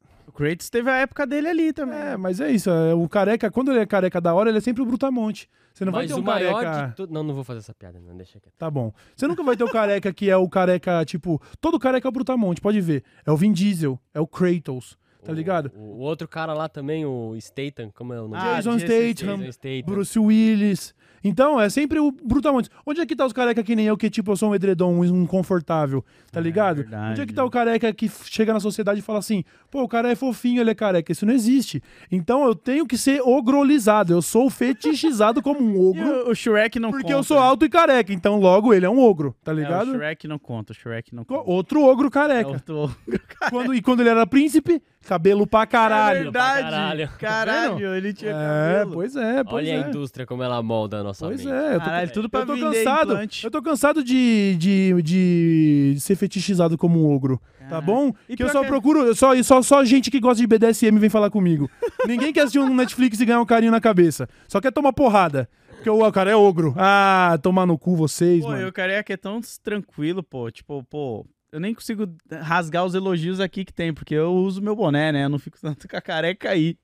O 0.02 0.03
Kratos 0.34 0.68
teve 0.68 0.90
a 0.90 0.96
época 0.96 1.26
dele 1.26 1.48
ali 1.48 1.72
também. 1.72 1.98
É, 1.98 2.16
mas 2.16 2.40
é 2.40 2.50
isso. 2.50 2.68
é, 2.68 2.92
O 2.92 3.08
careca, 3.08 3.50
quando 3.50 3.70
ele 3.70 3.80
é 3.80 3.86
careca 3.86 4.20
da 4.20 4.34
hora, 4.34 4.48
ele 4.50 4.58
é 4.58 4.60
sempre 4.60 4.82
o 4.82 4.86
Brutamonte. 4.86 5.48
Você 5.72 5.84
não 5.84 5.92
vai 5.92 6.02
Mas 6.02 6.10
ter 6.12 6.16
um 6.16 6.20
o 6.22 6.24
maior 6.24 6.62
careca. 6.62 6.92
tudo. 6.96 7.12
Não, 7.12 7.22
não 7.22 7.34
vou 7.34 7.42
fazer 7.44 7.58
essa 7.60 7.74
piada, 7.74 7.98
não, 8.00 8.16
deixa 8.16 8.38
quieto. 8.40 8.54
Tá 8.58 8.70
bom. 8.70 8.92
Você 9.16 9.26
nunca 9.26 9.42
vai 9.42 9.56
ter 9.56 9.64
o 9.64 9.70
careca 9.70 10.12
que 10.12 10.28
é 10.30 10.36
o 10.36 10.48
careca, 10.48 11.04
tipo. 11.04 11.40
Todo 11.60 11.78
careca 11.78 12.06
é 12.06 12.10
o 12.10 12.12
Brutamonte, 12.12 12.60
pode 12.60 12.80
ver. 12.80 13.02
É 13.26 13.30
o 13.32 13.36
Vin 13.36 13.52
Diesel, 13.52 13.98
é 14.12 14.20
o 14.20 14.26
Kratos, 14.26 14.96
tá 15.24 15.32
O- 15.32 15.34
ligado? 15.34 15.72
O, 15.74 15.80
o 15.80 15.98
outro 15.98 16.28
cara 16.28 16.52
lá 16.52 16.68
também, 16.68 17.04
o 17.04 17.34
Statham, 17.40 17.90
como 17.92 18.12
é 18.12 18.20
o 18.20 18.28
nome 18.28 18.36
Ah, 18.36 18.56
Jason 18.56 18.76
Jason 18.76 18.86
Statham, 18.86 19.38
Jason 19.38 19.52
Statham. 19.52 19.82
Bruce 19.86 20.18
Willis. 20.18 20.94
Então, 21.24 21.58
é 21.58 21.70
sempre 21.70 21.98
o 21.98 22.12
Brutamonte. 22.12 22.68
Onde 22.84 23.00
é 23.00 23.06
que 23.06 23.16
tá 23.16 23.24
os 23.24 23.32
careca 23.32 23.62
que 23.62 23.74
nem 23.74 23.86
eu, 23.86 23.96
que 23.96 24.10
tipo, 24.10 24.30
eu 24.30 24.36
sou 24.36 24.50
um 24.50 24.54
edredom, 24.54 25.00
um 25.00 25.24
confortável, 25.26 26.04
tá 26.30 26.38
É 26.38 26.42
ligado? 26.42 26.76
verdade. 26.76 27.12
Onde 27.12 27.20
é 27.22 27.26
que 27.26 27.32
tá 27.32 27.42
o 27.44 27.50
careca 27.50 27.92
que 27.94 28.10
chega 28.24 28.52
na 28.52 28.60
sociedade 28.60 29.00
e 29.00 29.02
fala 29.02 29.20
assim, 29.20 29.42
pô, 29.70 29.82
o 29.82 29.88
cara 29.88 30.10
é 30.10 30.14
fofinho, 30.14 30.60
ele 30.60 30.70
é 30.70 30.74
careca. 30.74 31.10
Isso 31.10 31.24
não 31.24 31.32
existe. 31.32 31.82
Então 32.12 32.44
eu 32.44 32.54
tenho 32.54 32.86
que 32.86 32.98
ser 32.98 33.22
ogrolizado. 33.22 34.12
Eu 34.12 34.20
sou 34.20 34.50
fetichizado 34.50 35.40
como 35.42 35.60
um 35.60 35.80
ogro, 35.88 36.26
o, 36.28 36.30
o 36.30 36.34
Shrek 36.34 36.78
não 36.78 36.90
porque 36.90 37.04
conta. 37.04 37.14
eu 37.16 37.22
sou 37.22 37.38
alto 37.38 37.64
e 37.64 37.68
careca. 37.70 38.12
Então 38.12 38.38
logo 38.38 38.74
ele 38.74 38.84
é 38.84 38.90
um 38.90 38.98
ogro, 39.00 39.34
tá 39.42 39.52
É, 39.52 39.54
ligado? 39.54 39.88
o 39.88 39.94
Shrek 39.94 40.28
não 40.28 40.38
conta, 40.38 40.72
o 40.72 40.76
Shrek 40.76 41.14
não 41.14 41.24
Co- 41.24 41.38
conta. 41.38 41.50
Outro 41.50 41.82
ogro 41.82 42.08
É 42.08 42.10
careca. 42.10 42.50
outro- 42.50 42.94
Quando, 43.50 43.74
e 43.74 43.80
quando 43.82 44.00
ele 44.00 44.08
era 44.10 44.26
príncipe, 44.26 44.82
cabelo 45.04 45.46
pra 45.46 45.62
É 45.62 45.66
caralho. 45.66 46.22
verdade. 46.24 46.62
Caralho. 46.64 47.08
Caralho, 47.18 47.94
ele 47.94 48.12
tinha 48.12 48.30
É, 48.32 48.78
cabelo. 48.78 48.92
pois 48.92 49.16
é, 49.16 49.44
pois 49.44 49.66
Olha 49.68 49.74
é. 49.76 49.84
a 49.84 49.88
indústria 49.88 50.26
como 50.26 50.42
ela 50.42 50.62
molda 50.62 50.98
a 50.98 51.02
nossa 51.02 51.26
Pois 51.26 51.44
mente. 51.44 51.52
é, 51.54 51.68
eu 51.74 51.78
tô, 51.80 51.84
Caralho, 51.84 52.12
tudo 52.12 52.28
pra 52.28 52.40
eu 52.40 52.46
tô 52.46 52.56
cansado. 52.58 53.12
implante. 53.12 53.44
Eu 53.44 53.50
tô 53.50 53.62
cansado 53.62 54.02
de, 54.04 54.56
de, 54.58 55.02
de 55.02 55.96
ser 56.00 56.16
fetichizado 56.16 56.76
como 56.78 57.02
um 57.06 57.14
ogro. 57.14 57.40
Tá 57.60 57.66
Caralho. 57.80 57.86
bom? 57.86 58.12
E 58.28 58.36
que 58.36 58.42
eu 58.42 58.48
só 58.50 58.60
que- 58.62 58.66
procuro. 58.68 59.00
eu 59.06 59.14
Só, 59.14 59.40
só, 59.42 59.62
só 59.62 59.84
gente 59.84 60.10
que 60.10 60.20
gosta 60.20 60.40
de 60.40 60.46
BDSM 60.46 60.98
vem 60.98 61.08
falar 61.10 61.30
comigo. 61.30 61.70
Ninguém 62.06 62.32
quer 62.32 62.40
assistir 62.40 62.58
um 62.58 62.74
Netflix 62.74 63.18
e 63.20 63.24
ganhar 63.24 63.40
um 63.40 63.46
carinho 63.46 63.72
na 63.72 63.80
cabeça. 63.80 64.28
Só 64.48 64.60
quer 64.60 64.70
tomar 64.72 64.92
porrada. 64.92 65.48
Porque 65.76 65.90
o 65.90 66.10
cara 66.12 66.30
é 66.30 66.36
ogro. 66.36 66.74
Ah, 66.78 67.38
tomar 67.42 67.66
no 67.66 67.76
cu 67.78 67.94
vocês, 67.94 68.42
Pô, 68.42 68.48
mano. 68.50 68.62
eu 68.62 68.72
careca 68.72 69.12
é 69.12 69.16
tão 69.18 69.40
tranquilo, 69.62 70.22
pô. 70.22 70.50
Tipo, 70.50 70.82
pô, 70.84 71.26
eu 71.54 71.60
nem 71.60 71.72
consigo 71.74 72.06
rasgar 72.42 72.84
os 72.84 72.94
elogios 72.94 73.40
aqui 73.40 73.64
que 73.64 73.72
tem, 73.72 73.92
porque 73.94 74.14
eu 74.14 74.32
uso 74.34 74.60
meu 74.60 74.74
boné, 74.76 75.12
né? 75.12 75.24
Eu 75.24 75.28
não 75.28 75.38
fico 75.38 75.58
tanto 75.60 75.86
com 75.88 75.96
a 75.96 76.00
careca 76.00 76.50
aí. 76.50 76.76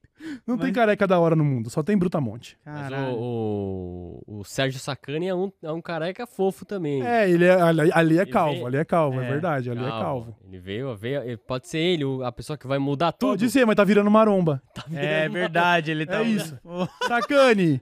Não 0.47 0.59
tem 0.59 0.67
mas- 0.67 0.75
careca 0.75 1.07
da 1.07 1.19
hora 1.19 1.35
no 1.35 1.43
mundo, 1.43 1.71
só 1.71 1.83
tem 1.83 1.97
Brutamonte. 1.97 2.55
Mas 2.63 2.91
Caralho. 2.91 3.15
o, 3.17 4.23
o, 4.27 4.41
o 4.41 4.45
Sérgio 4.45 4.79
Sacani 4.79 5.29
é 5.29 5.35
um, 5.35 5.51
é 5.63 5.73
um 5.73 5.81
careca 5.81 6.27
fofo 6.27 6.67
também. 6.67 7.03
É, 7.03 7.31
ele 7.31 7.47
é, 7.47 7.53
ali, 7.59 7.91
ali 7.91 8.19
é 8.19 8.23
Ele 8.23 8.31
calvo, 8.31 8.55
vem- 8.57 8.67
ali 8.67 8.77
é 8.77 8.85
calvo, 8.85 9.19
é, 9.19 9.25
É, 9.25 9.31
verdade, 9.31 9.71
ali 9.71 9.81
é 9.83 9.89
calvo. 9.89 10.37
Ele 10.47 10.59
veio, 10.59 10.95
veio, 10.95 11.39
pode 11.39 11.69
ser 11.69 11.79
ele, 11.79 12.05
a 12.23 12.31
pessoa 12.31 12.59
que 12.59 12.67
vai 12.67 12.79
mudar 12.79 13.13
tudo. 13.13 13.31
Pode 13.31 13.49
ser, 13.49 13.65
mas 13.67 13.77
tá 13.77 13.83
virando 13.83 14.11
maromba. 14.11 14.63
É 14.93 15.27
verdade, 15.27 15.91
ele 15.91 16.05
tá. 16.05 16.21
É 16.21 16.25
isso. 16.25 16.55
Pô, 16.63 16.87
Sacane, 17.09 17.81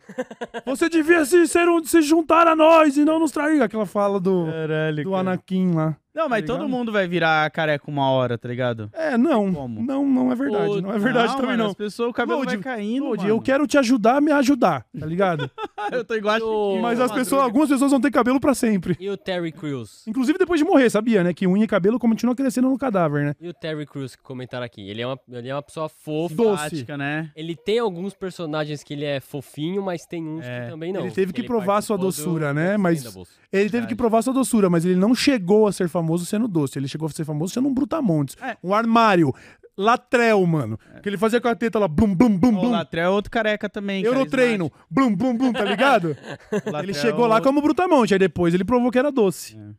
você 0.65 0.89
devia 0.89 1.25
se, 1.25 1.45
ser 1.49 1.69
um, 1.69 1.83
se 1.85 2.01
juntar 2.03 2.47
a 2.47 2.55
nós 2.55 2.97
e 2.97 3.05
não 3.05 3.19
nos 3.19 3.33
trair. 3.33 3.61
Aquela 3.63 3.85
fala 3.87 4.21
do, 4.21 4.47
Caralho. 4.47 5.03
do. 5.03 5.17
Anakin 5.17 5.73
lá. 5.75 5.97
Não, 6.15 6.29
mas 6.29 6.45
tá 6.45 6.53
todo 6.53 6.69
mundo 6.69 6.91
vai 6.91 7.07
virar 7.07 7.49
careca 7.51 7.85
uma 7.89 8.11
hora, 8.11 8.37
tá 8.37 8.49
ligado? 8.49 8.91
É, 8.93 9.17
não. 9.17 9.53
Como? 9.53 9.83
Não, 9.85 10.07
não 10.07 10.33
é 10.33 10.35
verdade. 10.35 10.71
Ô, 10.71 10.81
não 10.81 10.93
é 10.93 10.99
verdade 10.99 11.33
também, 11.35 11.51
mano, 11.53 11.63
não. 11.65 11.71
As 11.71 11.77
pessoas, 11.77 12.11
o 12.11 12.13
cabelo 12.13 12.41
Lodi, 12.41 12.57
vai 12.57 12.63
caindo, 12.77 13.05
Lodi, 13.05 13.23
mano. 13.23 13.35
eu 13.35 13.41
quero 13.41 13.67
te 13.67 13.79
ajudar 13.79 14.17
a 14.17 14.21
me 14.21 14.33
ajudar, 14.33 14.85
tá 14.99 15.07
ligado? 15.07 15.51
eu 15.93 16.05
tô 16.05 16.15
igual 16.15 16.37
Chiquinho. 16.37 16.83
Mas 16.83 17.01
as 17.01 17.13
pessoas, 17.13 17.43
algumas 17.43 17.69
pessoas 17.69 17.91
vão 17.91 18.01
ter 18.01 18.11
cabelo 18.11 18.41
pra 18.41 18.55
sempre. 18.55 18.97
E 18.99 19.09
o 19.09 19.17
Terry 19.17 19.53
Crews? 19.53 20.07
Inclusive 20.07 20.39
depois 20.39 20.59
de 20.61 20.65
morrer, 20.67 20.91
sabia, 20.91 21.23
né? 21.23 21.33
Que 21.33 21.47
unha 21.47 21.65
e 21.65 21.69
cabelo 21.69 21.99
continua 21.99 22.35
crescendo 22.35 22.69
no 22.69 22.79
cadáver, 22.79 23.25
né? 23.25 23.35
E 23.41 23.49
o 23.49 23.55
Terry 23.55 23.87
Crews 23.87 24.17
que 24.17 24.23
comentaram 24.23 24.65
aqui? 24.65 24.89
Ele 24.89 25.03
é 25.03 25.07
uma, 25.07 25.19
ele 25.31 25.49
é 25.49 25.55
uma 25.55 25.63
pessoa 25.63 25.89
fofa. 25.89 26.35
doce. 26.35 26.87
Né? 26.97 27.31
Ele 27.37 27.55
tem 27.55 27.79
alguns 27.79 28.15
personagens 28.15 28.83
que 28.83 28.95
ele 28.95 29.05
é 29.05 29.21
fofinho, 29.21 29.83
mas 29.83 30.05
tem 30.07 30.27
uns 30.27 30.45
É. 30.45 30.65
que 30.65 30.71
também 30.71 30.93
não. 30.93 31.03
Ele 31.03 31.11
teve 31.11 31.33
que 31.33 31.43
provar 31.43 31.81
sua 31.83 31.97
doçura, 31.97 32.49
do 32.49 32.55
né? 32.55 32.77
Mas-. 32.77 33.05
Ele 33.53 33.71
teve 33.71 33.87
que 33.87 33.95
provar 33.95 34.23
sua 34.23 34.33
doçura, 34.33 34.69
mas 34.69 34.85
ele 34.85 34.97
não 34.97 35.15
chegou 35.15 35.67
a 35.67 35.73
ser 35.73 35.89
famoso 36.01 36.25
sendo 36.27 36.47
doce. 36.49 36.79
Ele 36.79 36.89
chegou 36.89 37.07
a 37.07 37.11
ser 37.11 37.25
famoso 37.25 37.53
sendo 37.55 37.69
um 37.69 37.75
brutamontes. 37.75 38.37
É. 38.43 38.57
Um 38.63 38.73
armário. 38.75 39.33
Latrel, 39.77 40.45
mano. 40.45 40.77
Que 41.03 41.09
ele 41.09 41.17
fazia 41.17 41.41
com 41.41 41.47
a 41.47 41.55
teta 41.55 41.79
lá, 41.79 41.87
blum, 41.87 42.13
blum, 42.15 42.37
blum, 42.37 42.57
O 42.57 42.61
blum. 42.61 42.71
Latrell 42.73 43.05
é 43.05 43.09
outro 43.11 43.31
careca 43.31 43.69
também. 43.69 44.03
Eurotreino, 44.05 44.73
blum, 44.91 45.15
blum, 45.15 45.37
blum, 45.37 45.53
tá 45.53 45.65
ligado? 45.65 46.17
ele 46.83 46.93
chegou 46.93 47.27
lá 47.29 47.41
como 47.41 47.63
brutamonte, 47.63 48.13
aí 48.13 48.19
depois 48.19 48.53
ele 48.55 48.65
provou 48.65 48.91
que 48.91 48.99
era 48.99 49.13
doce. 49.13 49.57
É. 49.57 49.71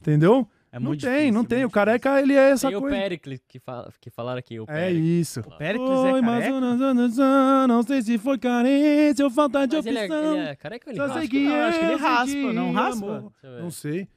Entendeu? 0.00 0.46
É 0.70 0.78
não 0.78 0.90
tem, 0.90 0.98
difícil, 0.98 1.32
não 1.32 1.40
é 1.40 1.44
tem. 1.44 1.64
O 1.64 1.70
careca, 1.70 2.20
ele 2.20 2.34
é 2.34 2.50
essa 2.50 2.68
Tem 2.68 2.76
o 2.76 2.80
coisa. 2.82 2.94
Pericles 2.96 3.40
que, 3.48 3.58
fala, 3.58 3.90
que 4.00 4.10
falaram 4.10 4.38
aqui. 4.38 4.60
O 4.60 4.66
É 4.68 4.92
isso. 4.92 5.42
Pericles 5.58 5.90
é 6.04 6.20
mas 6.20 6.44
careca? 6.44 7.66
não 7.66 7.82
sei 7.82 8.02
se 8.02 8.18
foi 8.18 8.38
carência 8.38 9.24
ou 9.24 9.30
falta 9.30 9.66
de 9.66 9.76
Mas 9.76 9.86
ele 9.86 9.98
é, 9.98 10.04
opção. 10.04 10.36
ele 10.36 10.48
é 10.48 10.54
careca 10.56 10.86
ou 10.86 10.92
ele 10.92 11.00
Só 11.00 11.06
raspa? 11.06 11.18
sei 11.20 11.28
que 11.28 11.44
Não, 11.48 11.56
eu 11.56 11.64
acho 11.64 11.78
que 11.78 11.84
ele 11.84 11.92
eu 11.94 11.98
raspa, 11.98 12.52
não 12.52 12.72
raspa? 12.72 13.06
amor. 13.06 13.32
Eu. 13.42 13.62
Não 13.62 13.70
sei. 13.70 14.08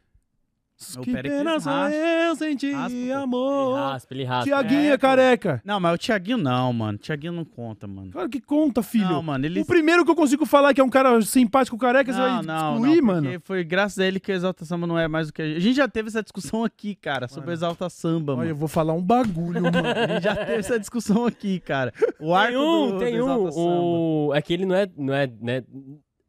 O 0.97 1.01
que 1.01 1.11
Pericles 1.11 1.37
pena 1.39 1.59
só 1.59 1.69
raspa. 1.69 1.95
eu 1.95 2.35
senti 2.35 2.71
Raspa, 2.71 2.89
pô. 2.89 2.95
Ele 2.95 3.11
amor. 3.11 3.75
raspa, 3.75 4.13
ele 4.13 4.23
raspa. 4.23 4.45
Tiaguinho 4.45 4.81
É, 4.81 4.93
é 4.93 4.97
careca. 4.97 5.61
Não, 5.63 5.79
mas 5.79 5.95
o 5.95 5.97
Thiaguinho 5.97 6.37
não, 6.37 6.73
mano. 6.73 6.97
O 6.97 7.01
Thiaguinho 7.01 7.33
não 7.33 7.45
conta, 7.45 7.87
mano. 7.87 8.11
Claro 8.11 8.29
que 8.29 8.41
conta, 8.41 8.81
filho. 8.81 9.09
Não, 9.09 9.21
mano, 9.21 9.45
ele... 9.45 9.61
O 9.61 9.65
primeiro 9.65 10.03
que 10.03 10.11
eu 10.11 10.15
consigo 10.15 10.45
falar 10.45 10.73
que 10.73 10.81
é 10.81 10.83
um 10.83 10.89
cara 10.89 11.21
simpático 11.21 11.77
careca, 11.77 12.11
você 12.11 12.19
vai 12.19 12.41
não, 12.41 12.75
excluir, 12.75 12.97
não, 12.97 13.07
mano. 13.07 13.21
porque 13.23 13.39
foi 13.39 13.63
graças 13.63 13.99
a 13.99 14.05
ele 14.05 14.19
que 14.19 14.31
o 14.31 14.35
Exalta 14.35 14.65
Samba 14.65 14.87
não 14.87 14.97
é 14.97 15.07
mais 15.07 15.29
o 15.29 15.33
que 15.33 15.41
a 15.41 15.45
gente... 15.45 15.57
A 15.57 15.59
gente 15.59 15.75
já 15.75 15.87
teve 15.87 16.09
essa 16.09 16.23
discussão 16.23 16.63
aqui, 16.63 16.95
cara, 16.95 17.27
sobre 17.27 17.49
o. 17.49 17.53
Exalta 17.53 17.89
Samba, 17.89 18.33
Olha, 18.33 18.41
eu 18.41 18.45
mano. 18.47 18.55
vou 18.55 18.67
falar 18.67 18.93
um 18.93 19.01
bagulho, 19.01 19.61
mano. 19.71 19.87
A 19.87 20.07
gente 20.07 20.23
já 20.23 20.35
teve 20.35 20.59
essa 20.59 20.79
discussão 20.79 21.25
aqui, 21.25 21.59
cara. 21.59 21.93
O 22.19 22.33
arco 22.33 22.53
Tem 22.53 22.61
um, 22.61 22.91
do, 22.91 22.99
tem 22.99 23.17
do 23.17 23.25
um. 23.25 23.27
Exalta 23.27 23.51
Samba. 23.51 23.69
O, 23.69 24.31
é 24.33 24.41
que 24.41 24.53
ele 24.53 24.65
não 24.65 24.75
é, 24.75 24.89
não 24.97 25.13
é 25.13 25.27
né, 25.41 25.63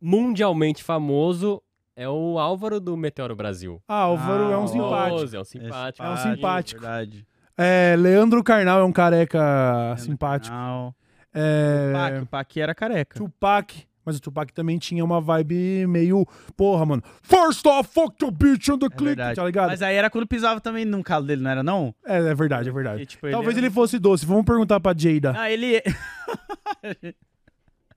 mundialmente 0.01 0.83
famoso. 0.83 1.63
É 1.95 2.09
o 2.09 2.39
Álvaro 2.39 2.81
do 2.81 2.97
Meteoro 2.97 3.37
Brasil. 3.37 3.83
Ah, 3.87 4.01
Álvaro 4.03 4.51
é 4.51 4.57
um 4.57 4.65
Ah, 4.65 4.69
simpático. 4.69 5.37
É 5.37 5.41
um 5.41 5.45
simpático. 5.45 6.03
É 6.07 6.11
um 6.11 6.17
simpático. 6.17 6.81
Verdade. 6.81 7.27
É, 7.57 7.95
Leandro 7.99 8.43
Carnal 8.43 8.81
é 8.81 8.85
um 8.85 8.93
careca 8.93 9.95
simpático. 9.99 10.55
Não. 10.57 10.95
É, 11.35 11.93
Pac, 11.93 12.23
o 12.23 12.27
Pac 12.27 12.57
era 12.61 12.75
careca. 12.75 13.17
Tupac. 13.19 13.87
Mas 14.05 14.17
o 14.17 14.21
Tupac 14.21 14.53
também 14.53 14.79
tinha 14.79 15.05
uma 15.05 15.21
vibe 15.21 15.87
meio. 15.87 16.27
Porra, 16.57 16.85
mano. 16.85 17.03
First 17.23 17.65
off, 17.67 17.89
fuck 17.93 18.17
your 18.21 18.33
bitch 18.33 18.69
on 18.71 18.77
the 18.79 18.87
É 18.87 18.89
click, 18.89 19.05
verdade. 19.05 19.37
tá 19.37 19.45
ligado? 19.45 19.69
Mas 19.69 19.81
aí 19.81 19.95
era 19.95 20.11
quando 20.11 20.27
pisava 20.27 20.61
também 20.61 20.85
no 20.85 21.05
calo 21.05 21.25
dele, 21.25 21.41
não 21.41 21.51
era 21.51 21.63
não? 21.63 21.95
É, 22.05 22.17
é 22.19 22.35
verdade, 22.35 22.69
é 22.69 22.73
verdade. 22.73 23.03
E, 23.03 23.07
tipo, 23.07 23.31
Talvez 23.31 23.57
era- 23.57 23.65
ele 23.67 23.73
fosse 23.73 24.01
doce. 24.01 24.27
Vamos 24.27 24.45
perguntar 24.45 24.81
pra 24.81 24.93
Jada. 24.97 25.33
Ah, 25.37 25.49
ele. 25.49 25.81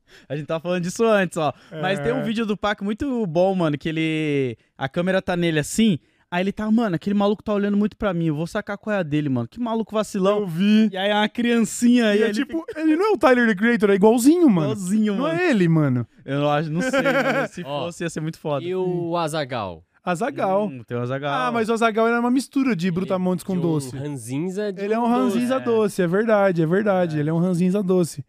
A 0.29 0.35
gente 0.35 0.45
tava 0.47 0.59
falando 0.61 0.83
disso 0.83 1.03
antes, 1.05 1.37
ó. 1.37 1.53
Mas 1.81 1.99
tem 1.99 2.13
um 2.13 2.19
É. 2.19 2.23
vídeo 2.23 2.45
do 2.45 2.55
Pac 2.57 2.81
muito 2.83 3.25
bom, 3.27 3.53
mano, 3.55 3.77
que 3.77 3.89
ele. 3.89 4.57
A 4.77 4.87
câmera 4.89 5.21
tá 5.21 5.35
nele 5.35 5.59
assim. 5.59 5.99
Aí 6.31 6.41
ele 6.41 6.51
tá, 6.51 6.69
mano, 6.69 6.95
aquele 6.95 7.13
maluco 7.13 7.41
tá 7.43 7.53
olhando 7.53 7.77
muito 7.77 7.95
pra 7.95 8.13
mim. 8.13 8.25
Eu 8.27 8.35
vou 8.35 8.47
sacar 8.47 8.77
qual 8.77 8.95
é 8.95 8.99
a 8.99 9.03
dele, 9.03 9.29
mano. 9.29 9.47
Que 9.47 9.59
maluco 9.59 9.93
vacilão. 9.95 10.39
Eu 10.39 10.47
vi. 10.47 10.89
E 10.91 10.97
aí 10.97 11.09
é 11.11 11.13
uma 11.13 11.29
criancinha 11.29 12.07
aí. 12.07 12.19
E 12.19 12.23
é 12.23 12.25
ele 12.25 12.33
tipo, 12.33 12.65
ele 12.75 12.95
não 12.95 13.05
é 13.05 13.11
o 13.11 13.17
Tyler 13.17 13.47
the 13.47 13.55
Creator, 13.55 13.89
é 13.91 13.95
igualzinho, 13.95 14.41
fica 14.41 14.51
mano. 14.51 14.71
igualzinho, 14.73 15.13
Não 15.15 15.21
mano. 15.23 15.39
é 15.39 15.49
ele, 15.49 15.67
mano. 15.69 16.07
Eu 16.25 16.39
não 16.41 16.49
acho, 16.51 16.69
não 16.71 16.81
sei, 16.81 17.01
mano. 17.03 17.47
Se 17.47 17.63
Ó, 17.63 17.85
fosse, 17.85 18.03
ia 18.03 18.09
ser 18.09 18.19
muito 18.21 18.39
foda. 18.39 18.65
E 18.65 18.75
o 18.75 19.15
Azagal. 19.15 19.83
Azagal. 20.03 20.67
Hum, 20.67 20.83
tem 20.85 20.97
o 20.97 21.01
Azaghal. 21.01 21.33
Ah, 21.47 21.51
mas 21.51 21.69
o 21.69 21.73
Azagal 21.73 22.07
era 22.07 22.19
uma 22.19 22.31
mistura 22.31 22.75
de 22.75 22.91
Brutamontes 22.91 23.43
com 23.43 23.53
de 23.53 23.59
um 23.59 23.61
doce. 23.61 23.95
ranzinza 23.95 24.73
de 24.73 24.81
Ele 24.83 24.93
é 24.93 24.99
um 24.99 25.07
ranzinza 25.07 25.55
é. 25.55 25.59
doce, 25.59 26.01
é 26.01 26.07
verdade, 26.07 26.61
é 26.61 26.65
verdade. 26.65 27.19
Ele 27.19 27.29
é 27.29 27.33
um 27.33 27.39
ranzinza 27.39 27.81
doce. 27.81 28.25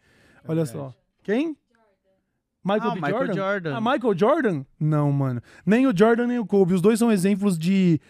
Olha 0.47 0.65
verdade. 0.65 0.71
só. 0.71 0.95
Quem? 1.23 1.57
Michael 2.67 2.91
Ah, 2.91 2.95
B. 2.95 3.01
Michael 3.01 3.17
Jordan? 3.27 3.35
Jordan. 3.35 3.77
Ah, 3.77 3.81
Michael 3.81 4.19
Jordan? 4.19 4.65
Não, 4.81 5.13
mano. 5.13 5.41
Nem 5.65 5.87
o 5.87 5.97
Jordan 5.97 6.27
nem 6.27 6.39
o 6.39 6.47
Kobe. 6.47 6.75
Os 6.75 6.81
dois 6.83 6.99
são 6.99 7.11
exemplos 7.13 7.57
de. 7.59 8.01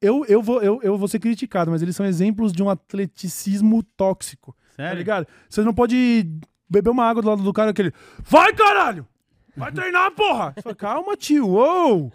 Eu, 0.00 0.24
eu, 0.26 0.42
vou, 0.42 0.62
eu, 0.62 0.80
eu 0.82 0.98
vou 0.98 1.08
ser 1.08 1.18
criticado, 1.18 1.70
mas 1.70 1.80
eles 1.82 1.96
são 1.96 2.04
exemplos 2.04 2.52
de 2.52 2.62
um 2.62 2.68
atleticismo 2.68 3.82
tóxico. 3.96 4.54
Tá 4.76 4.84
Sério? 4.84 4.98
ligado? 4.98 5.26
Você 5.48 5.62
não 5.62 5.72
pode 5.72 6.28
beber 6.68 6.90
uma 6.90 7.04
água 7.04 7.22
do 7.22 7.28
lado 7.28 7.42
do 7.42 7.52
cara 7.52 7.70
aquele. 7.70 7.92
Vai, 8.22 8.52
caralho! 8.52 9.06
Vai 9.56 9.70
treinar, 9.72 10.10
porra! 10.10 10.52
Fala, 10.62 10.74
Calma, 10.74 11.16
tio. 11.16 11.48
Uou! 11.48 12.12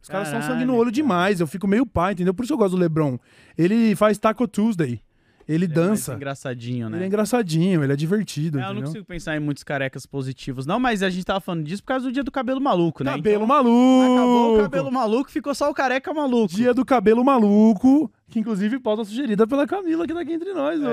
Os 0.00 0.08
caras 0.08 0.28
são 0.28 0.42
sangue 0.42 0.64
no 0.64 0.76
olho 0.76 0.90
demais. 0.92 1.40
Eu 1.40 1.46
fico 1.46 1.66
meio 1.66 1.86
pai, 1.86 2.12
entendeu? 2.12 2.34
Por 2.34 2.44
isso 2.44 2.52
eu 2.52 2.58
gosto 2.58 2.76
do 2.76 2.80
LeBron. 2.80 3.18
Ele 3.56 3.94
faz 3.96 4.18
Taco 4.18 4.46
Tuesday. 4.46 5.00
Ele 5.48 5.64
Ele 5.64 5.72
é 5.72 5.74
dança. 5.74 6.14
engraçadinho, 6.14 6.88
né? 6.88 6.98
Ele 6.98 7.04
é 7.04 7.06
engraçadinho, 7.06 7.82
ele 7.84 7.92
é 7.92 7.96
divertido. 7.96 8.58
É, 8.60 8.68
eu 8.68 8.74
não 8.74 8.82
consigo 8.82 9.04
pensar 9.04 9.36
em 9.36 9.40
muitos 9.40 9.62
carecas 9.64 10.06
positivos, 10.06 10.66
não, 10.66 10.78
mas 10.80 11.02
a 11.02 11.10
gente 11.10 11.24
tava 11.24 11.40
falando 11.40 11.64
disso 11.64 11.82
por 11.82 11.88
causa 11.88 12.06
do 12.06 12.12
dia 12.12 12.22
do 12.22 12.30
cabelo 12.30 12.60
maluco, 12.60 13.02
né? 13.04 13.12
Cabelo 13.12 13.36
Então, 13.44 13.46
maluco. 13.46 14.12
Acabou 14.14 14.54
o 14.54 14.62
cabelo 14.62 14.92
maluco, 14.92 15.30
ficou 15.30 15.54
só 15.54 15.70
o 15.70 15.74
careca 15.74 16.12
maluco. 16.14 16.54
Dia 16.54 16.72
do 16.72 16.84
cabelo 16.84 17.24
maluco, 17.24 18.10
que 18.30 18.38
inclusive 18.38 18.78
pauta 18.78 19.04
sugerida 19.04 19.46
pela 19.46 19.66
Camila, 19.66 20.06
que 20.06 20.14
tá 20.14 20.20
aqui 20.20 20.32
entre 20.32 20.52
nós 20.52 20.80
É. 20.82 20.86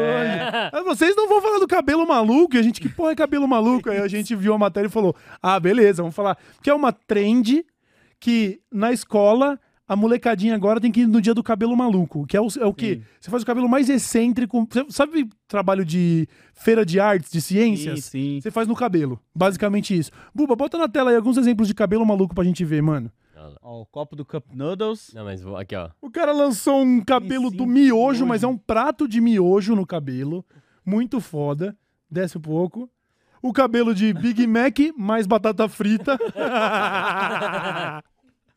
hoje. 0.73 0.83
Vocês 0.85 1.15
não 1.15 1.27
vão 1.29 1.41
falar 1.41 1.59
do 1.59 1.67
cabelo 1.67 2.07
maluco? 2.07 2.55
E 2.55 2.59
a 2.59 2.61
gente, 2.61 2.81
que 2.81 2.89
porra 2.89 3.11
é 3.11 3.15
cabelo 3.15 3.47
maluco? 3.47 3.89
Aí 3.89 3.99
a 3.99 4.07
gente 4.07 4.35
viu 4.35 4.53
a 4.53 4.57
matéria 4.57 4.87
e 4.87 4.91
falou: 4.91 5.15
ah, 5.41 5.59
beleza, 5.59 6.01
vamos 6.01 6.15
falar. 6.15 6.37
Que 6.61 6.69
é 6.69 6.73
uma 6.73 6.91
trend 6.91 7.65
que 8.19 8.59
na 8.71 8.91
escola. 8.91 9.59
A 9.89 9.95
molecadinha 9.95 10.53
agora 10.53 10.79
tem 10.79 10.91
que 10.91 11.01
ir 11.01 11.07
no 11.07 11.19
dia 11.19 11.33
do 11.33 11.41
cabelo 11.41 11.75
maluco, 11.75 12.23
que 12.27 12.37
é 12.37 12.41
o, 12.41 12.47
é 12.59 12.65
o 12.67 12.71
quê? 12.71 12.97
Sim. 12.97 13.03
Você 13.19 13.31
faz 13.31 13.41
o 13.41 13.45
cabelo 13.47 13.67
mais 13.67 13.89
excêntrico. 13.89 14.67
Você 14.69 14.85
sabe 14.89 15.27
trabalho 15.47 15.83
de 15.83 16.27
feira 16.53 16.85
de 16.85 16.99
artes, 16.99 17.31
de 17.31 17.41
Sim, 17.41 17.55
ciências? 17.55 18.05
sim. 18.05 18.39
Você 18.39 18.51
faz 18.51 18.67
no 18.67 18.75
cabelo. 18.75 19.19
Basicamente 19.35 19.97
isso. 19.97 20.11
Buba, 20.33 20.55
bota 20.55 20.77
na 20.77 20.87
tela 20.87 21.09
aí 21.09 21.15
alguns 21.15 21.37
exemplos 21.37 21.67
de 21.67 21.73
cabelo 21.73 22.05
maluco 22.05 22.35
pra 22.35 22.43
gente 22.43 22.63
ver, 22.63 22.83
mano. 22.83 23.11
Ó, 23.63 23.81
o 23.81 23.85
copo 23.87 24.15
do 24.15 24.23
Cup 24.23 24.45
Noodles. 24.53 25.11
Não, 25.11 25.25
mas 25.25 25.41
vou, 25.41 25.57
aqui, 25.57 25.75
ó. 25.75 25.89
O 25.99 26.11
cara 26.11 26.31
lançou 26.33 26.83
um 26.83 27.01
cabelo 27.03 27.49
sim, 27.49 27.57
do 27.57 27.65
miojo, 27.65 27.95
miojo. 27.95 28.25
mas 28.27 28.43
é 28.43 28.47
um 28.47 28.57
prato 28.57 29.07
de 29.07 29.19
miojo 29.19 29.75
no 29.75 29.87
cabelo. 29.87 30.45
Muito 30.85 31.19
foda. 31.19 31.75
Desce 32.11 32.37
um 32.37 32.41
pouco. 32.41 32.87
O 33.41 33.51
cabelo 33.51 33.95
de 33.95 34.13
Big 34.13 34.45
Mac 34.47 34.77
mais 34.95 35.25
batata 35.25 35.67
frita. 35.67 36.15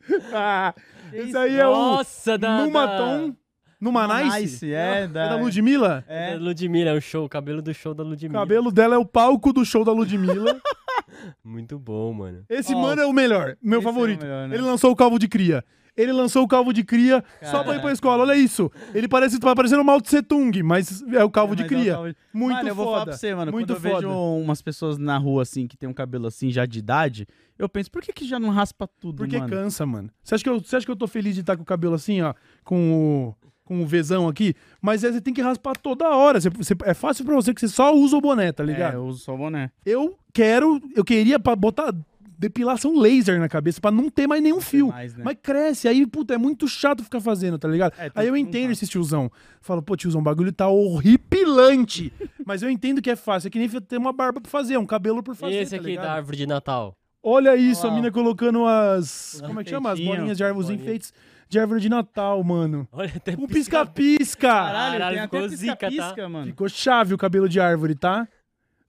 Esse 1.13 1.37
aí 1.37 1.57
é 1.59 1.67
o 1.67 1.73
Nossa, 1.73 2.37
da... 2.39 2.65
Numaton. 2.65 3.35
Numanice? 3.81 4.73
é, 4.73 5.03
É 5.03 5.07
da... 5.09 5.31
da 5.31 5.37
Ludmilla? 5.37 6.05
Da, 6.07 6.15
É. 6.15 6.39
da 6.39 6.45
Ludmilla, 6.45 6.91
é 6.91 6.95
o 6.95 7.01
show, 7.01 7.25
o 7.25 7.29
cabelo 7.29 7.61
do 7.61 7.75
show 7.75 7.93
da 7.95 8.05
O 8.05 8.07
Ludmilla. 8.07 8.41
cabelo 8.41 8.71
dela 8.71 8.95
é 8.95 8.99
o 8.99 9.05
palco 9.05 9.53
do 9.53 9.65
show 9.65 9.85
da 9.85 9.91
Ludmilla. 9.93 10.61
Muito 11.45 11.79
bom, 11.79 12.13
mano. 12.13 12.45
Esse 12.49 12.75
Ó, 12.75 12.79
mano 12.81 13.03
é 13.03 13.07
o 13.07 13.13
melhor, 13.13 13.57
meu 13.63 13.79
é 13.79 13.81
o 13.81 13.83
favorito. 13.83 14.23
melhor, 14.23 14.49
né? 14.49 14.55
Ele 14.55 14.63
lançou 14.63 14.91
o 14.93 14.97
calvo 14.97 15.19
de 15.19 15.27
cria. 15.29 15.65
Ele 15.97 16.11
lançou 16.13 16.43
o 16.43 16.49
calvo 16.49 16.73
de 16.73 16.83
cria 16.83 17.23
só 17.43 17.63
pra 17.63 17.77
ir 17.77 17.81
pra 17.83 17.93
escola. 17.93 18.23
Olha 18.23 18.35
isso. 18.35 18.71
Ele 18.95 19.07
parece 19.07 19.39
tá 19.39 19.55
parecendo 19.55 19.83
o 19.83 19.85
Mao 19.85 20.01
Tse 20.01 20.23
Tung, 20.23 20.63
mas 20.63 21.03
é 21.13 21.23
o 21.23 21.31
calvo 21.31 21.55
de 21.55 21.65
Mas 21.65 21.73
é 21.73 21.75
cria. 21.75 21.93
calvo 21.93 22.09
de- 22.09 22.17
Muito 22.33 22.57
Mano, 22.57 22.69
eu 22.69 22.75
vou 22.75 22.85
foda. 22.87 22.95
falar 22.97 23.07
pra 23.07 23.17
você, 23.17 23.35
mano. 23.35 23.53
Muito 23.53 23.67
quando 23.75 23.77
eu 23.77 23.81
foda. 23.91 24.07
vejo 24.07 24.11
umas 24.11 24.63
pessoas 24.63 24.97
na 24.97 25.19
rua, 25.19 25.43
assim, 25.43 25.67
que 25.67 25.77
tem 25.77 25.87
um 25.89 25.93
cabelo 25.93 26.27
assim, 26.27 26.51
já 26.51 26.65
de 26.65 26.79
idade, 26.79 27.27
eu 27.59 27.69
penso, 27.69 27.91
por 27.91 28.01
que 28.01 28.13
que 28.13 28.25
já 28.27 28.41
não 28.41 28.49
raspa 28.49 28.89
tudo, 29.01 29.19
Porque 29.19 29.37
mano? 29.39 29.51
cansa, 29.51 29.85
mano. 29.85 30.09
Você 30.23 30.35
acha, 30.35 30.43
que 30.45 30.49
eu, 30.51 30.59
você 30.61 30.77
acha 30.77 30.87
que 30.87 30.93
eu 30.93 30.97
tô 30.97 31.07
feliz 31.07 31.35
de 31.35 31.41
estar 31.43 31.57
com 31.57 31.63
o 31.63 31.67
cabelo 31.67 31.95
assim, 31.95 32.23
ó? 32.23 32.33
Com 32.65 33.35
o, 33.37 33.49
com 33.63 33.83
o 33.83 33.87
Vzão 33.87 34.27
aqui? 34.29 34.55
Mas 34.81 35.05
é, 35.05 35.13
você 35.13 35.21
tem 35.21 35.35
que 35.35 35.43
raspar 35.43 35.77
toda 35.77 36.09
hora. 36.09 36.41
Você- 36.41 36.49
você- 36.49 36.75
é 36.85 36.95
fácil 36.95 37.25
pra 37.27 37.35
você 37.35 37.53
que 37.53 37.61
você 37.61 37.69
só 37.69 37.95
usa 37.95 38.17
o 38.17 38.21
boné, 38.21 38.51
tá 38.51 38.63
É, 38.63 38.67
ligado? 38.67 38.95
eu 38.95 39.05
uso 39.05 39.19
só 39.23 39.35
o 39.35 39.39
boné. 39.39 39.71
Eu 39.85 40.17
quero, 40.33 40.81
eu 40.97 41.05
queria 41.05 41.39
botar 41.39 41.95
depilação 42.43 42.99
laser 42.99 43.39
na 43.39 43.49
cabeça 43.49 43.81
pra 43.81 43.91
não 43.91 44.11
ter 44.11 44.27
mais 44.27 44.43
nenhum 44.43 44.61
fio. 44.61 44.89
mais, 44.89 45.15
né? 45.15 45.23
Mas 45.25 45.37
cresce, 45.41 45.87
aí, 45.87 46.05
puta, 46.07 46.35
é 46.35 46.39
muito 46.39 46.67
chato 46.67 47.05
ficar 47.05 47.21
fazendo, 47.21 47.57
tá 47.59 47.69
ligado? 47.69 47.95
É, 47.97 48.11
aí 48.15 48.27
eu 48.27 48.37
entendo 48.37 48.73
esse 48.73 48.87
tiozão. 48.87 49.31
Falo, 49.61 49.81
pô, 49.81 49.97
tiozão, 49.97 50.21
o 50.21 50.25
bagulho 50.25 50.53
tá 50.53 50.69
horripilante. 50.69 52.13
Mas 52.45 52.63
eu 52.63 52.69
entendo 52.71 53.01
que 53.01 53.11
é 53.11 53.17
fácil. 53.17 53.47
É 53.47 53.51
que 53.51 53.59
nem 53.59 53.69
ter 53.69 53.97
uma 53.97 54.13
barba 54.13 54.41
pra 54.41 54.51
fazer, 54.51 54.75
é 54.75 54.79
um 54.79 54.87
cabelo 54.87 55.23
por 55.23 55.35
fazer. 55.37 55.55
E 55.55 55.59
esse 55.59 55.71
tá 55.71 55.77
aqui 55.77 55.87
ligado? 55.87 56.05
da 56.05 56.13
árvore 56.13 56.37
de 56.37 56.47
Natal. 56.47 56.97
Olha 57.23 57.55
isso, 57.55 57.87
Olha 57.87 57.93
a 57.93 57.97
mina 57.97 58.11
colocando 58.11 58.67
as. 58.67 59.41
Como 59.47 59.61
é 59.61 59.65
que 59.65 59.71
chama? 59.71 59.93
As 59.93 60.01
bolinhas 60.01 60.37
de 60.37 60.43
árvore, 60.43 60.61
os 60.65 60.67
Bolinha. 60.67 60.83
enfeites 60.83 61.13
de 61.49 61.59
árvore 61.61 61.81
de 61.81 61.89
Natal, 61.89 62.43
mano. 62.43 62.89
Olha, 62.91 63.13
até 63.15 63.33
Um 63.39 63.47
pisca-pisca. 63.47 64.49
Caralho, 64.49 64.99
Caralho, 64.99 65.17
tem 65.17 65.23
ficou 65.25 65.39
até 65.39 65.49
zica, 65.57 65.77
tá? 65.77 65.89
pisca-pisca, 65.89 66.29
mano. 66.29 66.47
Ficou 66.47 66.69
chave 66.69 67.15
o 67.15 67.19
cabelo 67.19 67.49
de 67.49 67.61
árvore, 67.61 67.95
tá? 67.95 68.27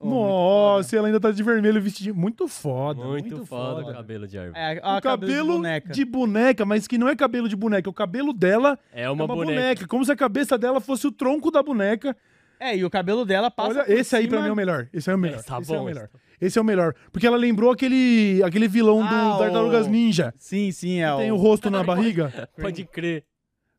Muito 0.03 0.19
Nossa, 0.27 0.95
e 0.95 0.97
ela 0.97 1.07
ainda 1.07 1.19
tá 1.19 1.31
de 1.31 1.41
vermelho 1.43 1.81
vestidinho. 1.81 2.15
Muito 2.15 2.47
foda. 2.47 3.03
Muito, 3.03 3.45
foda, 3.45 3.81
o 3.81 3.93
cabelo 3.93 4.27
de 4.27 4.37
árvore. 4.37 4.59
É, 4.59 4.97
O 4.97 5.01
cabelo 5.01 5.51
de 5.51 5.57
boneca. 5.57 5.93
de 5.93 6.05
boneca, 6.05 6.65
mas 6.65 6.87
que 6.87 6.97
não 6.97 7.07
é 7.07 7.15
cabelo 7.15 7.47
de 7.49 7.55
boneca. 7.55 7.89
O 7.89 7.93
cabelo 7.93 8.33
dela 8.33 8.77
É 8.93 9.03
é 9.03 9.09
uma, 9.09 9.25
uma 9.25 9.35
boneca. 9.35 9.59
boneca. 9.61 9.87
Como 9.87 10.03
se 10.05 10.11
a 10.11 10.15
cabeça 10.15 10.57
dela 10.57 10.79
fosse 10.81 11.07
o 11.07 11.11
tronco 11.11 11.49
da 11.51 11.61
boneca. 11.63 12.15
É, 12.59 12.77
e 12.77 12.85
o 12.85 12.89
cabelo 12.89 13.25
dela 13.25 13.51
passa 13.51 13.71
Olha, 13.71 13.83
por 13.85 13.91
esse 13.91 14.15
aí 14.15 14.27
pra 14.27 14.37
cima- 14.37 14.43
mim 14.43 14.49
é 14.49 14.53
o 14.53 14.55
melhor. 14.55 14.87
Esse 14.93 15.09
é 15.09 15.15
o 15.15 15.17
melhor. 15.17 15.39
Esse 15.39 15.47
tá 15.47 15.59
esse 15.59 15.71
é 15.71 15.75
o 15.75 15.79
bom, 15.79 15.85
melhor. 15.85 16.03
esse 16.13 16.45
Esse 16.45 16.59
é 16.59 16.61
o 16.61 16.65
melhor. 16.65 16.93
Porque 17.11 17.27
ela 17.27 17.35
lembrou 17.37 17.71
aquele, 17.71 18.41
aquele 18.43 18.67
vilão 18.67 18.99
do 18.99 19.03
Ah, 19.13 19.35
Tartarugas 19.37 19.87
o- 19.87 19.89
Ninja. 19.89 20.33
Sim, 20.37 20.71
sim, 20.71 21.01
é 21.01 21.15
Tem 21.17 21.31
o... 21.31 21.35
o 21.35 21.37
rosto 21.37 21.69
na 21.69 21.83
barriga. 21.83 22.49
Pode 22.61 22.85
crer. 22.85 23.25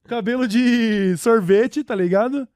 Cabelo 0.07 0.47
de 0.47 1.17
sorvete, 1.17 1.83
tá 1.83 1.95
ligado? 1.95 2.47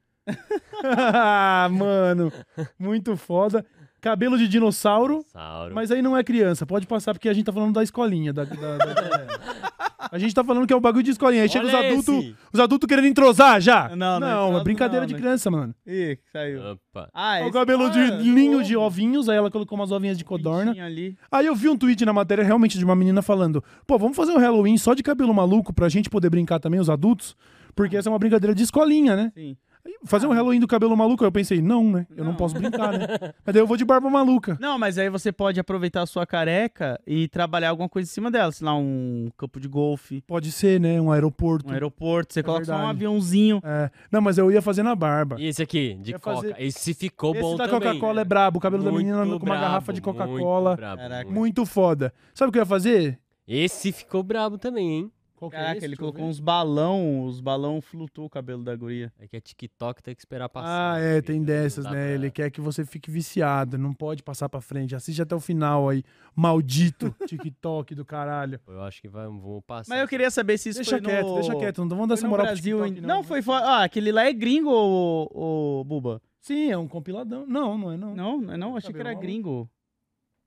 Ah, 0.85 1.69
Mano, 1.73 2.33
muito 2.79 3.17
foda. 3.17 3.65
Cabelo 4.01 4.39
de 4.39 4.47
dinossauro, 4.47 5.25
Sauro. 5.33 5.75
mas 5.75 5.91
aí 5.91 6.01
não 6.01 6.17
é 6.17 6.23
criança. 6.23 6.65
Pode 6.65 6.87
passar 6.87 7.13
porque 7.15 7.29
a 7.29 7.33
gente 7.33 7.47
tá 7.47 7.53
falando 7.53 7.75
da 7.75 7.83
escolinha. 7.83 8.33
Da, 8.33 8.45
da- 8.45 8.77
da- 8.77 9.69
A 10.13 10.17
gente 10.21 10.33
tá 10.33 10.45
falando 10.45 10.69
que 10.69 10.73
é 10.73 10.77
o 10.77 10.81
bagulho 10.81 11.03
de 11.03 11.11
escolinha. 11.11 11.43
Aí 11.43 11.49
chega 11.49 11.67
os 11.67 11.75
Olha 11.75 11.89
adultos, 11.89 12.15
esse. 12.15 12.37
os 12.53 12.61
adultos 12.61 12.87
querendo 12.87 13.09
entrosar 13.09 13.61
já. 13.61 13.89
Não, 13.97 14.21
não 14.21 14.29
entrosa 14.29 14.61
é 14.61 14.65
brincadeira 14.65 15.01
não, 15.01 15.07
de 15.09 15.15
né? 15.15 15.19
criança, 15.21 15.51
mano. 15.51 15.75
Ih, 15.85 16.17
saiu. 16.33 16.61
Opa. 16.63 17.11
Ah, 17.13 17.39
o 17.41 17.43
esse- 17.43 17.53
cabelo 17.53 17.91
de 17.91 17.99
ninho 18.31 18.59
ovo. 18.59 18.65
de 18.65 18.77
ovinhos, 18.77 19.29
aí 19.29 19.37
ela 19.37 19.51
colocou 19.51 19.77
umas 19.77 19.91
ovinhas 19.91 20.17
de 20.17 20.25
codorna. 20.25 20.67
Pintinho 20.67 20.87
ali. 20.87 21.19
Aí 21.31 21.47
eu 21.47 21.57
vi 21.57 21.69
um 21.69 21.77
tweet 21.77 22.05
na 22.05 22.13
matéria 22.13 22.45
realmente 22.45 22.79
de 22.79 22.85
uma 22.85 22.95
menina 22.95 23.21
falando: 23.21 23.65
pô, 23.85 23.99
vamos 23.99 24.17
fazer 24.17 24.31
um 24.31 24.39
Halloween 24.39 24.79
só 24.79 24.95
de 24.95 25.03
cabelo 25.03 25.35
maluco 25.35 25.73
pra 25.73 25.89
gente 25.89 26.09
poder 26.09 26.31
brincar 26.31 26.61
também, 26.61 26.79
os 26.79 26.89
adultos? 26.89 27.37
Porque 27.75 27.97
essa 27.97 28.09
é 28.09 28.13
uma 28.13 28.19
brincadeira 28.19 28.55
de 28.55 28.63
escolinha, 28.63 29.17
né? 29.17 29.33
Sim. 29.35 29.57
Fazer 30.05 30.27
um 30.27 30.33
Halloween 30.33 30.61
do 30.61 30.67
cabelo 30.69 30.97
maluco, 30.97 31.25
eu 31.25 31.33
pensei, 31.33 31.61
não, 31.61 31.85
né? 31.91 32.07
Eu 32.17 32.25
não, 32.25 32.31
Não. 32.33 32.37
posso 32.37 32.55
brincar, 32.55 32.93
né? 32.93 33.07
Mas 33.45 33.53
daí 33.55 33.63
eu 33.63 33.67
vou 33.67 33.77
de 33.77 33.85
barba 33.85 34.09
maluca. 34.09 34.57
Não, 34.61 34.79
mas 34.79 34.97
aí 34.99 35.11
você 35.11 35.33
pode 35.33 35.59
aproveitar 35.59 36.03
a 36.03 36.07
sua 36.07 36.27
careca 36.27 37.01
e 37.07 37.27
trabalhar 37.29 37.71
alguma 37.71 37.89
coisa 37.89 38.09
em 38.09 38.13
cima 38.13 38.31
dela. 38.31 38.53
Sei 38.53 38.65
lá, 38.65 38.75
um 38.77 39.29
campo 39.37 39.59
de 39.61 39.67
golfe, 39.69 40.23
Pode 40.27 40.53
ser, 40.53 40.81
né? 40.81 41.01
Um 41.01 41.11
aeroporto. 41.11 41.69
um 41.69 41.73
aeroporto. 41.73 42.33
Você 42.35 42.43
coloca 42.43 42.65
só 42.65 42.73
um 42.73 42.77
verdade. 42.77 42.97
aviãozinho. 42.97 43.61
É. 43.65 43.91
Não, 44.11 44.21
mas 44.21 44.39
eu 44.39 44.51
ia 44.53 44.63
fazer 44.63 44.83
na 44.83 44.95
barba. 44.95 45.37
E 45.39 45.47
esse 45.47 45.63
aqui, 45.63 45.95
de 46.01 46.13
Ia 46.13 46.19
coca. 46.19 46.37
fazer- 46.37 46.55
Esse 46.59 46.95
ficou 46.95 47.33
Esse 47.33 47.41
bom 47.43 47.57
da 47.57 47.67
também. 47.69 47.89
Coca-Cola 47.95 48.21
é 48.21 48.25
brabo. 48.25 48.59
O 48.59 48.61
cabelo 48.61 48.83
da 48.85 48.91
Muito 48.91 49.05
menina 49.07 49.23
com 49.25 49.31
uma 49.33 49.39
brabo, 49.39 49.61
garrafa 49.61 49.93
de 49.93 50.01
muito 50.01 50.17
Coca-Cola. 50.17 50.77
brabo, 50.77 51.03
Caraca. 51.03 51.25
muito. 51.25 51.39
Muito 51.39 51.67
foda. 51.67 52.13
Sabe 52.35 52.51
o 52.51 52.53
que 52.53 52.59
eu 52.59 52.63
ia 52.63 52.67
fazer? 52.67 53.19
Esse 53.47 53.91
ficou 53.93 54.23
brabo 54.23 54.59
também, 54.59 54.91
hein? 54.91 55.13
Qual 55.39 55.51
que 55.53 55.57
é 55.57 55.61
esse? 55.71 55.77
ele 55.79 55.89
Deixa 55.95 55.97
colocou 56.01 56.25
uns 56.25 56.41
balão, 56.41 57.25
os 57.25 57.41
balão 57.41 57.81
flutuou 57.81 58.27
o 58.27 58.31
cabelo 58.31 58.65
da 58.65 58.75
guria. 58.75 59.13
É 59.21 59.29
que 59.29 59.37
é 59.37 59.41
TikTok, 59.41 60.03
tem 60.03 60.13
que 60.13 60.21
esperar 60.21 60.49
passar. 60.49 60.95
Ah, 60.97 60.99
é, 60.99 61.23
tem 61.23 61.39
Não 61.39 61.47
dessas, 61.47 61.85
né? 61.85 61.91
pra- 61.93 62.01
Ele 62.11 62.31
quer 62.31 62.51
que 62.51 62.61
você 62.61 62.85
fique 62.85 63.09
viciado, 63.09 63.79
não 63.79 63.95
pode 63.95 64.21
passar 64.23 64.49
pra 64.49 64.61
frente. 64.61 64.97
Assiste 64.97 65.23
até 65.23 65.37
o 65.37 65.41
final 65.41 65.89
aí. 65.89 66.03
Maldito 66.35 67.15
TikTok 67.27 67.95
do 67.95 68.05
caralho. 68.05 68.61
Eu 68.67 68.83
acho 68.83 69.01
que 69.01 69.07
vai, 69.09 69.27
vamos 69.27 69.63
passar. 69.65 69.95
Mas 69.95 70.01
eu 70.01 70.09
queria 70.09 70.31
saber 70.31 70.59
se 70.59 70.71
isso 70.71 70.79
Deixa 70.81 70.91
foi 70.91 71.01
quieto, 71.03 71.27
no... 71.27 71.35
deixa 71.35 71.55
quieto. 71.57 71.79
Não 71.83 71.89
vamos 71.89 72.09
dar 72.09 72.17
Foi 72.17 72.21
essa 72.21 72.29
moral 72.29 72.47
pro 72.47 72.55
Brasil, 72.55 72.77
TikTok, 72.79 73.01
hein? 73.01 73.07
não, 73.07 73.23
foi 73.23 73.41
fora. 73.41 73.65
Ah, 73.65 73.85
aquele 73.85 74.11
lá 74.11 74.25
é 74.27 74.33
gringo, 74.33 74.71
ô, 74.71 75.81
ô, 75.81 75.85
Buba? 75.85 76.21
Sim, 76.41 76.71
é 76.71 76.77
um 76.79 76.89
compiladão. 76.89 77.47
Não, 77.47 77.79
não 77.79 77.93
é 77.93 77.97
não. 77.97 78.15
Não, 78.17 78.41
não, 78.41 78.53
é 78.53 78.57
não, 78.57 78.77
achei 78.77 78.93
que 78.93 78.99
era 78.99 79.11
maluco. 79.11 79.23
gringo. 79.25 79.71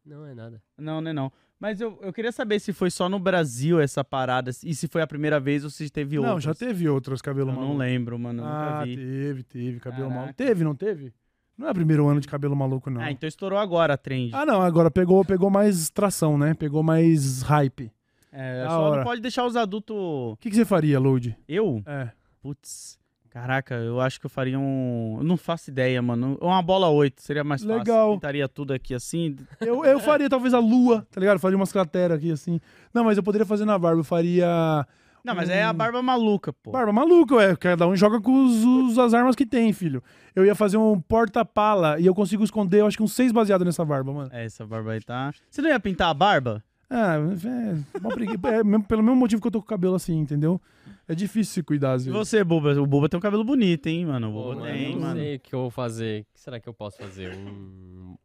Não 0.05 0.25
é 0.25 0.33
nada. 0.33 0.61
Não, 0.77 0.99
não 0.99 1.11
é 1.11 1.13
não. 1.13 1.31
Mas 1.61 1.79
eu, 1.79 1.99
eu 2.01 2.11
queria 2.11 2.31
saber 2.31 2.59
se 2.59 2.73
foi 2.73 2.89
só 2.89 3.07
no 3.07 3.19
Brasil 3.19 3.79
essa 3.79 4.03
parada 4.03 4.49
e 4.63 4.73
se 4.73 4.87
foi 4.87 5.01
a 5.03 5.05
primeira 5.07 5.39
vez 5.39 5.63
ou 5.63 5.69
se 5.69 5.87
teve 5.91 6.15
Não, 6.17 6.23
outras. 6.23 6.43
já 6.43 6.55
teve 6.55 6.89
outros 6.89 7.21
cabelo 7.21 7.51
Eu 7.51 7.53
maluco. 7.53 7.71
não 7.73 7.77
lembro, 7.77 8.17
mano. 8.17 8.43
Ah, 8.43 8.71
nunca 8.79 8.85
vi. 8.85 8.95
teve, 8.95 9.43
teve. 9.43 9.79
Cabelo 9.79 10.01
Caraca. 10.05 10.19
maluco. 10.21 10.33
Teve, 10.33 10.63
não 10.63 10.73
teve? 10.75 11.13
Não 11.55 11.67
é 11.69 11.73
primeiro 11.75 12.07
ano 12.07 12.19
de 12.19 12.27
cabelo 12.27 12.55
maluco, 12.55 12.89
não. 12.89 12.99
Ah, 12.99 13.11
então 13.11 13.27
estourou 13.29 13.59
agora 13.59 13.93
a 13.93 13.97
trend. 13.97 14.33
Ah, 14.33 14.43
não, 14.43 14.59
agora 14.63 14.89
pegou, 14.89 15.23
pegou 15.23 15.51
mais 15.51 15.91
tração, 15.91 16.35
né? 16.35 16.55
Pegou 16.55 16.81
mais 16.81 17.43
hype. 17.43 17.91
é, 18.31 18.65
só 18.67 18.81
hora. 18.81 18.97
não 18.97 19.03
pode 19.03 19.21
deixar 19.21 19.45
os 19.45 19.55
adultos. 19.55 19.95
O 19.95 20.37
que, 20.39 20.49
que 20.49 20.55
você 20.55 20.65
faria, 20.65 20.99
Load? 20.99 21.37
Eu? 21.47 21.83
É. 21.85 22.09
Putz. 22.41 22.97
Caraca, 23.31 23.75
eu 23.75 24.01
acho 24.01 24.19
que 24.19 24.25
eu 24.25 24.29
faria 24.29 24.59
um. 24.59 25.15
Eu 25.19 25.23
não 25.23 25.37
faço 25.37 25.69
ideia, 25.69 26.01
mano. 26.01 26.37
Uma 26.41 26.61
bola 26.61 26.89
8 26.89 27.21
seria 27.21 27.43
mais 27.45 27.61
fácil. 27.63 27.77
Legal. 27.77 28.13
Pintaria 28.15 28.47
tudo 28.49 28.73
aqui 28.73 28.93
assim. 28.93 29.37
Eu, 29.61 29.85
eu 29.85 29.99
faria 30.01 30.29
talvez 30.29 30.53
a 30.53 30.59
lua, 30.59 31.07
tá 31.09 31.17
ligado? 31.19 31.39
Faria 31.39 31.55
umas 31.55 31.71
crateras 31.71 32.17
aqui 32.17 32.29
assim. 32.29 32.59
Não, 32.93 33.05
mas 33.05 33.15
eu 33.15 33.23
poderia 33.23 33.45
fazer 33.45 33.63
na 33.63 33.79
barba. 33.79 34.01
Eu 34.01 34.03
faria. 34.03 34.85
Não, 35.23 35.33
mas 35.33 35.49
é 35.49 35.63
a 35.63 35.71
barba 35.71 36.01
maluca, 36.01 36.51
pô. 36.51 36.71
Barba 36.71 36.91
maluco, 36.91 37.39
é. 37.39 37.55
Cada 37.55 37.87
um 37.87 37.95
joga 37.95 38.19
com 38.19 38.43
os, 38.43 38.65
os- 38.65 38.97
as 38.99 39.13
armas 39.13 39.35
que 39.35 39.45
tem, 39.45 39.71
filho. 39.71 40.03
Eu 40.35 40.43
ia 40.45 40.55
fazer 40.55 40.75
um 40.77 40.99
porta-pala 40.99 41.99
e 41.99 42.05
eu 42.07 42.13
consigo 42.15 42.43
esconder, 42.43 42.81
eu 42.81 42.87
acho 42.87 42.97
que 42.97 43.03
uns 43.03 43.13
seis 43.13 43.31
baseados 43.31 43.63
nessa 43.65 43.85
barba, 43.85 44.11
mano. 44.11 44.29
É, 44.33 44.43
essa 44.45 44.65
barba 44.65 44.91
aí 44.91 44.99
tá. 45.01 45.31
Você 45.49 45.61
não 45.61 45.69
ia 45.69 45.79
pintar 45.79 46.09
a 46.09 46.13
barba? 46.13 46.61
Ah, 46.93 47.15
é, 47.15 47.99
mó 48.01 48.09
pregui- 48.09 48.37
é 48.49 48.63
mesmo- 48.65 48.83
pelo 48.83 49.01
mesmo 49.01 49.15
motivo 49.15 49.41
que 49.41 49.47
eu 49.47 49.51
tô 49.51 49.59
com 49.59 49.65
o 49.65 49.67
cabelo 49.69 49.95
assim, 49.95 50.17
entendeu? 50.19 50.59
É 51.07 51.15
difícil 51.15 51.53
se 51.53 51.63
cuidar, 51.63 51.93
às 51.93 52.01
E 52.05 52.09
vezes. 52.11 52.27
você, 52.27 52.43
Buba? 52.43 52.73
O 52.81 52.85
Buba 52.85 53.07
tem 53.07 53.17
um 53.17 53.21
cabelo 53.21 53.43
bonito, 53.45 53.87
hein, 53.87 54.05
mano? 54.05 54.29
O 54.29 54.33
Pô, 54.33 54.43
Buba 54.49 54.55
mano, 54.61 54.73
tem, 54.73 54.93
não 54.93 55.01
mano. 55.01 55.19
sei 55.19 55.35
o 55.35 55.39
que 55.39 55.55
eu 55.55 55.59
vou 55.61 55.69
fazer. 55.71 56.21
O 56.21 56.25
que 56.33 56.39
será 56.41 56.59
que 56.59 56.67
eu 56.67 56.73
posso 56.73 56.97
fazer? 56.97 57.33
Um... 57.33 58.15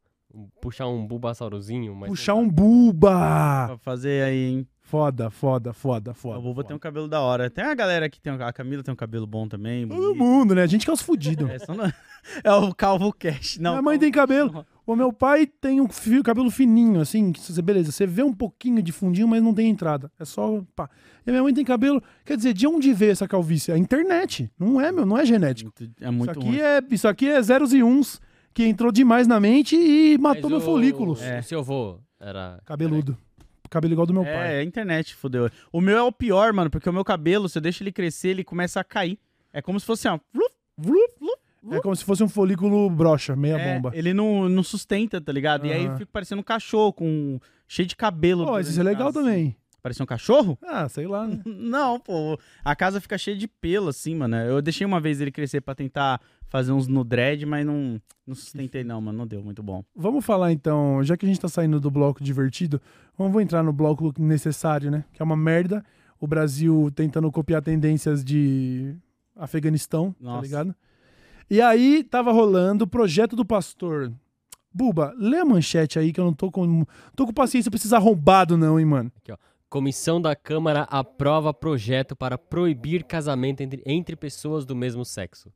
Puxar 0.61 0.87
um 0.89 1.07
bulbassaurozinho, 1.07 1.95
mas. 1.95 2.11
Puxar 2.11 2.35
um 2.35 2.47
buba. 2.49 3.67
Pra 3.69 3.79
fazer 3.79 4.23
aí, 4.25 4.45
hein? 4.51 4.69
Foda, 4.89 5.30
foda, 5.30 5.72
foda, 5.72 6.14
foda. 6.14 6.37
A 6.39 6.41
Buba 6.41 6.55
foda. 6.57 6.68
tem 6.68 6.76
um 6.76 6.78
cabelo 6.78 7.09
da 7.09 7.20
hora. 7.20 7.51
Tem 7.51 7.64
a 7.64 7.74
galera 7.74 8.09
que 8.09 8.20
tem. 8.20 8.32
A 8.32 8.53
Camila 8.53 8.84
tem 8.84 8.93
um 8.93 8.97
cabelo 8.97 9.26
bom 9.26 9.49
também. 9.49 9.87
Todo 9.89 10.01
bonito. 10.01 10.16
mundo, 10.16 10.55
né? 10.55 10.62
A 10.62 10.66
gente 10.68 10.84
que 10.84 10.91
é 10.91 10.95
os 10.95 11.03
fudidos. 11.03 11.49
É, 11.51 11.74
não- 11.74 11.93
é 12.45 12.53
o 12.68 12.72
Calvo 12.72 13.12
Cash. 13.12 13.59
Não, 13.59 13.72
Minha 13.72 13.82
mãe 13.82 13.99
tem 13.99 14.12
cabelo. 14.12 14.53
Não. 14.53 14.66
O 14.87 14.95
meu 14.95 15.12
pai 15.12 15.45
tem 15.45 15.80
um 15.80 15.89
fio, 15.89 16.22
cabelo 16.22 16.49
fininho, 16.53 17.01
assim, 17.01 17.32
que 17.32 17.41
você, 17.41 17.61
beleza, 17.61 17.91
você 17.91 18.07
vê 18.07 18.22
um 18.22 18.32
pouquinho 18.32 18.80
de 18.80 18.93
fundinho, 18.93 19.26
mas 19.26 19.43
não 19.43 19.53
tem 19.53 19.68
entrada. 19.68 20.09
É 20.20 20.24
só 20.24 20.62
pá. 20.76 20.89
E 21.26 21.30
a 21.30 21.32
minha 21.32 21.43
mãe 21.43 21.53
tem 21.53 21.64
cabelo. 21.64 22.01
Quer 22.24 22.37
dizer, 22.37 22.53
de 22.55 22.68
onde 22.68 22.93
veio 22.93 23.11
essa 23.11 23.26
calvície? 23.26 23.72
A 23.72 23.76
internet. 23.78 24.49
Não 24.57 24.80
é, 24.80 24.93
meu, 24.93 25.05
não 25.05 25.18
é 25.18 25.26
genético. 25.26 25.72
Muito- 25.80 25.95
É 26.05 26.11
muito 26.12 26.30
isso, 26.30 26.39
aqui 26.39 26.49
ruim. 26.49 26.59
é, 26.61 26.80
isso 26.93 27.09
aqui 27.09 27.28
é 27.28 27.43
zeros 27.43 27.72
e 27.74 27.82
uns 27.82 28.20
que 28.55 28.64
entrou 28.64 28.93
demais 28.93 29.26
na 29.26 29.41
mente 29.41 29.74
e 29.74 30.16
Mas 30.18 30.37
matou 30.37 30.49
meu 30.49 30.61
o- 30.61 30.62
folículos. 30.62 31.20
É. 31.22 31.41
O 31.41 31.43
seu 31.43 31.59
avô 31.59 31.99
era. 32.20 32.61
Cabeludo. 32.64 33.18
Cabelo 33.69 33.93
igual 33.93 34.07
do 34.07 34.14
meu 34.14 34.25
pai. 34.25 34.57
É, 34.57 34.59
a 34.61 34.62
internet 34.64 35.14
fodeu. 35.14 35.51
O 35.73 35.81
meu 35.81 35.97
é 35.97 36.03
o 36.03 36.12
pior, 36.12 36.53
mano, 36.53 36.71
porque 36.71 36.89
o 36.89 36.93
meu 36.93 37.05
cabelo, 37.05 37.49
se 37.49 37.59
eu 37.59 37.62
deixo 37.62 37.83
ele 37.83 37.93
crescer, 37.93 38.29
ele 38.29 38.45
começa 38.45 38.81
a 38.81 38.85
cair. 38.85 39.19
É 39.53 39.62
como 39.62 39.79
se 39.81 39.87
fosse, 39.87 40.07
ó. 40.09 40.19
É 41.71 41.81
como 41.81 41.97
se 41.97 42.05
fosse 42.05 42.23
um 42.23 42.29
folículo 42.29 42.89
brocha, 42.89 43.35
meia 43.35 43.57
É, 43.57 43.75
bomba. 43.75 43.91
Ele 43.95 44.14
não, 44.14 44.49
não 44.49 44.62
sustenta, 44.62 45.21
tá 45.21 45.33
ligado? 45.33 45.67
E 45.67 45.73
aí 45.73 45.91
fico 45.99 46.12
parecendo 46.12 46.41
um 46.41 46.45
cachorro, 46.45 46.93
com 46.93 47.41
cheio 47.67 47.89
de 47.89 47.97
cabelo. 47.97 48.45
Pô, 48.45 48.53
por 48.53 48.61
isso 48.61 48.79
é 48.79 48.83
legal 48.83 49.09
casa. 49.12 49.21
também. 49.21 49.57
Parecia 49.87 50.03
um 50.03 50.07
cachorro? 50.07 50.59
Ah, 50.64 50.89
sei 50.89 51.07
lá, 51.07 51.28
né? 51.28 51.41
Não, 51.47 52.01
pô. 52.01 52.37
A 52.64 52.74
casa 52.74 53.01
fica 53.01 53.16
cheia 53.16 53.37
de 53.37 53.47
pelo, 53.47 53.91
assim, 53.91 54.16
mano. 54.16 54.34
Eu 54.34 54.61
deixei 54.61 54.84
uma 54.84 54.99
vez 54.99 55.20
ele 55.20 55.30
crescer 55.30 55.61
pra 55.61 55.76
tentar 55.76 56.20
fazer 56.49 56.72
uns 56.72 56.89
no 56.89 57.05
dread, 57.05 57.47
mas 57.47 57.64
não, 57.64 58.03
não 58.26 58.34
sustentei, 58.34 58.82
não, 58.82 59.01
mano. 59.01 59.16
Não 59.16 59.26
deu 59.28 59.45
muito 59.45 59.62
bom. 59.62 59.84
Vamos 59.95 60.24
falar 60.24 60.51
então, 60.51 61.05
já 61.05 61.16
que 61.16 61.24
a 61.24 61.28
gente 61.28 61.41
tá 61.41 61.47
saindo 61.47 61.78
do 61.78 61.89
bloco 61.89 62.20
divertido, 62.20 62.82
vamos 63.16 63.41
entrar 63.41 63.62
no 63.62 63.72
bloco 63.72 64.12
necessário, 64.18 64.91
né? 64.91 65.05
Que 65.12 65.22
é 65.22 65.24
uma 65.24 65.37
merda. 65.37 65.84
O 66.18 66.26
Brasil 66.26 66.91
tentando 66.93 67.30
copiar 67.30 67.62
tendências 67.62 68.24
de 68.24 68.93
Afeganistão, 69.37 70.11
tá 70.14 70.24
Nossa. 70.24 70.43
ligado? 70.43 70.74
E 71.49 71.61
aí 71.61 72.03
tava 72.03 72.32
rolando 72.32 72.87
o 72.87 72.89
projeto 72.89 73.37
do 73.37 73.45
pastor. 73.45 74.12
Buba, 74.74 75.14
lê 75.16 75.39
a 75.39 75.45
manchete 75.45 75.97
aí 75.97 76.12
que 76.12 76.18
eu 76.18 76.24
não 76.24 76.32
tô 76.32 76.51
com 76.51 76.84
tô 77.14 77.24
com 77.24 77.32
paciência 77.32 77.70
pra 77.70 77.78
esses 77.78 77.93
arrombados 77.93 78.59
não, 78.59 78.80
hein, 78.80 78.84
mano. 78.84 79.12
Comissão 79.69 80.21
da 80.21 80.37
Câmara 80.37 80.83
aprova 80.83 81.53
projeto 81.53 82.14
para 82.14 82.39
proibir 82.39 83.05
casamento 83.05 83.61
entre, 83.62 83.83
entre 83.85 84.14
pessoas 84.14 84.64
do 84.64 84.77
mesmo 84.77 85.05
sexo. 85.05 85.53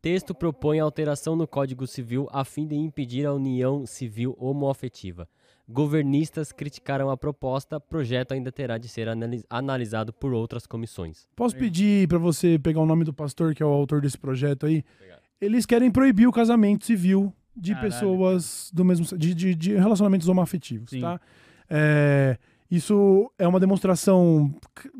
Texto 0.00 0.32
propõe 0.32 0.78
alteração 0.78 1.34
no 1.34 1.46
Código 1.46 1.84
Civil 1.86 2.28
a 2.32 2.44
fim 2.44 2.66
de 2.68 2.76
impedir 2.76 3.26
a 3.26 3.34
união 3.34 3.84
civil 3.84 4.36
homoafetiva. 4.38 5.28
Governistas 5.68 6.52
criticaram 6.52 7.10
a 7.10 7.16
proposta, 7.16 7.80
projeto 7.80 8.32
ainda 8.32 8.50
terá 8.52 8.78
de 8.78 8.88
ser 8.88 9.08
analis- 9.08 9.44
analisado 9.50 10.12
por 10.12 10.32
outras 10.32 10.66
comissões. 10.66 11.26
Posso 11.34 11.56
pedir 11.56 12.08
pra 12.08 12.16
você 12.16 12.58
pegar 12.58 12.80
o 12.80 12.86
nome 12.86 13.04
do 13.04 13.12
pastor 13.12 13.54
que 13.54 13.62
é 13.62 13.66
o 13.66 13.70
autor 13.70 14.00
desse 14.00 14.16
projeto 14.16 14.66
aí? 14.66 14.84
Obrigado. 14.96 15.20
Eles 15.40 15.66
querem 15.66 15.90
proibir 15.90 16.28
o 16.28 16.32
casamento 16.32 16.86
civil 16.86 17.34
de 17.56 17.74
Caralho, 17.74 17.92
pessoas 17.92 18.70
do 18.72 18.84
mesmo 18.84 19.18
de, 19.18 19.34
de, 19.34 19.54
de 19.54 19.74
relacionamentos 19.74 20.28
homoafetivos, 20.28 20.90
Sim. 20.90 21.00
tá? 21.00 21.20
É, 21.68 22.38
isso 22.70 23.30
é 23.38 23.46
uma 23.48 23.60
demonstração 23.60 24.54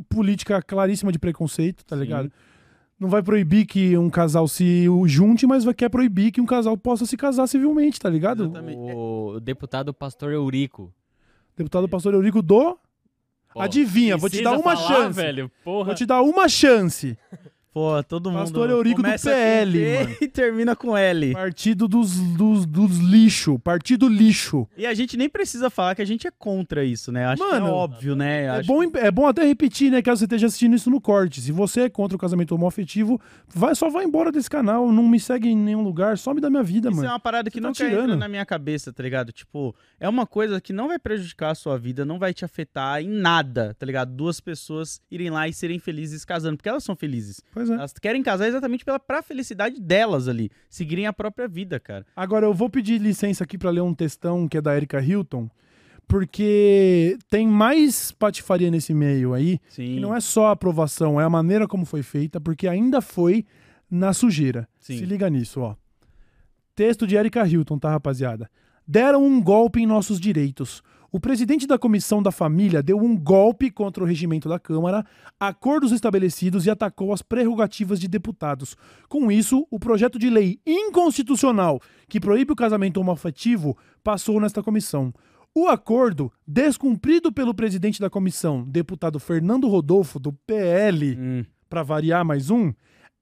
política 0.08 0.62
claríssima 0.62 1.12
de 1.12 1.18
preconceito, 1.18 1.84
tá 1.84 1.96
Sim. 1.96 2.02
ligado? 2.02 2.32
Não 2.98 3.08
vai 3.08 3.22
proibir 3.22 3.64
que 3.66 3.96
um 3.96 4.10
casal 4.10 4.48
se 4.48 4.86
junte, 5.06 5.46
mas 5.46 5.62
vai 5.64 5.74
quer 5.74 5.88
proibir 5.88 6.32
que 6.32 6.40
um 6.40 6.46
casal 6.46 6.76
possa 6.76 7.06
se 7.06 7.16
casar 7.16 7.46
civilmente, 7.46 8.00
tá 8.00 8.10
ligado? 8.10 8.44
Exatamente. 8.44 8.92
O 8.94 9.38
deputado 9.40 9.94
Pastor 9.94 10.32
Eurico. 10.32 10.92
Deputado 11.56 11.88
Pastor 11.88 12.14
Eurico 12.14 12.42
do 12.42 12.76
Adivinha, 13.56 14.16
vou 14.16 14.28
te 14.28 14.42
dar 14.42 14.52
uma 14.52 14.76
falar, 14.76 14.88
chance. 14.88 15.16
velho. 15.16 15.50
Porra. 15.64 15.86
Vou 15.86 15.94
te 15.94 16.06
dar 16.06 16.22
uma 16.22 16.48
chance. 16.48 17.16
Pô, 17.78 18.02
todo 18.02 18.28
mundo. 18.28 18.40
Pastor 18.40 18.68
Eurico 18.70 19.00
do 19.00 19.08
PL. 19.08 19.78
E 20.20 20.26
termina 20.26 20.74
com 20.74 20.96
L. 20.96 21.32
Partido 21.32 21.86
dos, 21.86 22.18
dos, 22.18 22.66
dos 22.66 22.98
lixo. 22.98 23.56
Partido 23.60 24.08
lixo. 24.08 24.66
E 24.76 24.84
a 24.84 24.92
gente 24.94 25.16
nem 25.16 25.28
precisa 25.28 25.70
falar 25.70 25.94
que 25.94 26.02
a 26.02 26.04
gente 26.04 26.26
é 26.26 26.30
contra 26.30 26.84
isso, 26.84 27.12
né? 27.12 27.26
Acho 27.26 27.40
Mano, 27.40 27.66
que 27.66 27.70
é 27.70 27.72
óbvio, 27.72 28.16
né? 28.16 28.42
É 28.44 28.48
Acho 28.50 28.66
bom, 28.66 28.82
é 28.82 29.10
bom 29.12 29.28
até 29.28 29.44
repetir, 29.44 29.92
né? 29.92 30.02
Caso 30.02 30.18
você 30.18 30.24
esteja 30.24 30.48
assistindo 30.48 30.74
isso 30.74 30.90
no 30.90 31.00
corte. 31.00 31.40
Se 31.40 31.52
você 31.52 31.82
é 31.82 31.88
contra 31.88 32.16
o 32.16 32.18
casamento 32.18 32.52
homoafetivo, 32.52 33.20
vai, 33.46 33.76
só 33.76 33.88
vai 33.88 34.04
embora 34.04 34.32
desse 34.32 34.50
canal. 34.50 34.90
Não 34.90 35.06
me 35.06 35.20
segue 35.20 35.48
em 35.48 35.56
nenhum 35.56 35.82
lugar. 35.82 36.18
Some 36.18 36.40
da 36.40 36.50
minha 36.50 36.64
vida, 36.64 36.88
Isso 36.88 36.98
é 36.98 37.02
mano. 37.02 37.12
uma 37.12 37.20
parada 37.20 37.48
que 37.48 37.60
Você 37.60 37.62
tá 37.62 37.68
entra 37.68 37.88
tirando. 37.88 38.16
na 38.16 38.28
minha 38.28 38.44
cabeça, 38.44 38.92
tá 38.92 39.04
ligado? 39.04 39.30
Tipo, 39.30 39.72
é 40.00 40.08
uma 40.08 40.26
coisa 40.26 40.60
que 40.60 40.72
não 40.72 40.88
vai 40.88 40.98
prejudicar 40.98 41.52
a 41.52 41.54
sua 41.54 41.78
vida, 41.78 42.04
não 42.04 42.18
vai 42.18 42.34
te 42.34 42.44
afetar 42.44 43.00
em 43.00 43.08
nada, 43.08 43.76
tá 43.78 43.86
ligado? 43.86 44.12
Duas 44.12 44.40
pessoas 44.40 45.00
irem 45.08 45.30
lá 45.30 45.46
e 45.46 45.52
serem 45.52 45.78
felizes 45.78 46.24
casando, 46.24 46.56
porque 46.56 46.68
elas 46.68 46.82
são 46.82 46.96
felizes. 46.96 47.40
Pois 47.52 47.67
é. 47.68 47.74
Elas 47.74 47.92
querem 47.94 48.22
casar 48.22 48.48
exatamente 48.48 48.84
pela 48.84 48.98
pra 48.98 49.22
felicidade 49.22 49.80
delas 49.80 50.28
ali, 50.28 50.50
seguirem 50.68 51.06
a 51.06 51.12
própria 51.12 51.48
vida, 51.48 51.78
cara. 51.78 52.06
Agora, 52.14 52.46
eu 52.46 52.54
vou 52.54 52.68
pedir 52.68 53.00
licença 53.00 53.44
aqui 53.44 53.56
pra 53.58 53.70
ler 53.70 53.80
um 53.80 53.94
textão 53.94 54.48
que 54.48 54.56
é 54.56 54.60
da 54.60 54.76
Erika 54.76 55.00
Hilton, 55.00 55.48
porque 56.06 57.18
tem 57.28 57.46
mais 57.46 58.10
patifaria 58.12 58.70
nesse 58.70 58.94
meio 58.94 59.34
aí, 59.34 59.60
Sim. 59.68 59.94
que 59.94 60.00
não 60.00 60.14
é 60.14 60.20
só 60.20 60.46
a 60.46 60.52
aprovação, 60.52 61.20
é 61.20 61.24
a 61.24 61.30
maneira 61.30 61.68
como 61.68 61.84
foi 61.84 62.02
feita, 62.02 62.40
porque 62.40 62.66
ainda 62.66 63.00
foi 63.00 63.44
na 63.90 64.12
sujeira. 64.12 64.68
Sim. 64.80 64.98
Se 64.98 65.04
liga 65.04 65.28
nisso, 65.28 65.60
ó. 65.60 65.76
Texto 66.74 67.06
de 67.06 67.16
Erika 67.16 67.46
Hilton, 67.46 67.78
tá, 67.78 67.90
rapaziada? 67.90 68.50
Deram 68.86 69.24
um 69.24 69.42
golpe 69.42 69.80
em 69.80 69.86
nossos 69.86 70.18
direitos. 70.18 70.82
O 71.10 71.18
presidente 71.18 71.66
da 71.66 71.78
Comissão 71.78 72.22
da 72.22 72.30
Família 72.30 72.82
deu 72.82 72.98
um 72.98 73.16
golpe 73.16 73.70
contra 73.70 74.04
o 74.04 74.06
regimento 74.06 74.46
da 74.46 74.58
Câmara, 74.58 75.06
acordos 75.40 75.90
estabelecidos 75.90 76.66
e 76.66 76.70
atacou 76.70 77.14
as 77.14 77.22
prerrogativas 77.22 77.98
de 77.98 78.06
deputados. 78.06 78.76
Com 79.08 79.32
isso, 79.32 79.66
o 79.70 79.78
projeto 79.78 80.18
de 80.18 80.28
lei 80.28 80.60
inconstitucional 80.66 81.80
que 82.10 82.20
proíbe 82.20 82.52
o 82.52 82.56
casamento 82.56 83.00
homoafetivo 83.00 83.74
passou 84.04 84.38
nesta 84.38 84.62
comissão. 84.62 85.10
O 85.54 85.66
acordo, 85.66 86.30
descumprido 86.46 87.32
pelo 87.32 87.54
presidente 87.54 87.98
da 87.98 88.10
comissão, 88.10 88.62
deputado 88.62 89.18
Fernando 89.18 89.66
Rodolfo, 89.66 90.18
do 90.18 90.30
PL, 90.32 91.16
Hum, 91.18 91.44
para 91.70 91.82
variar 91.82 92.22
mais 92.22 92.50
um, 92.50 92.70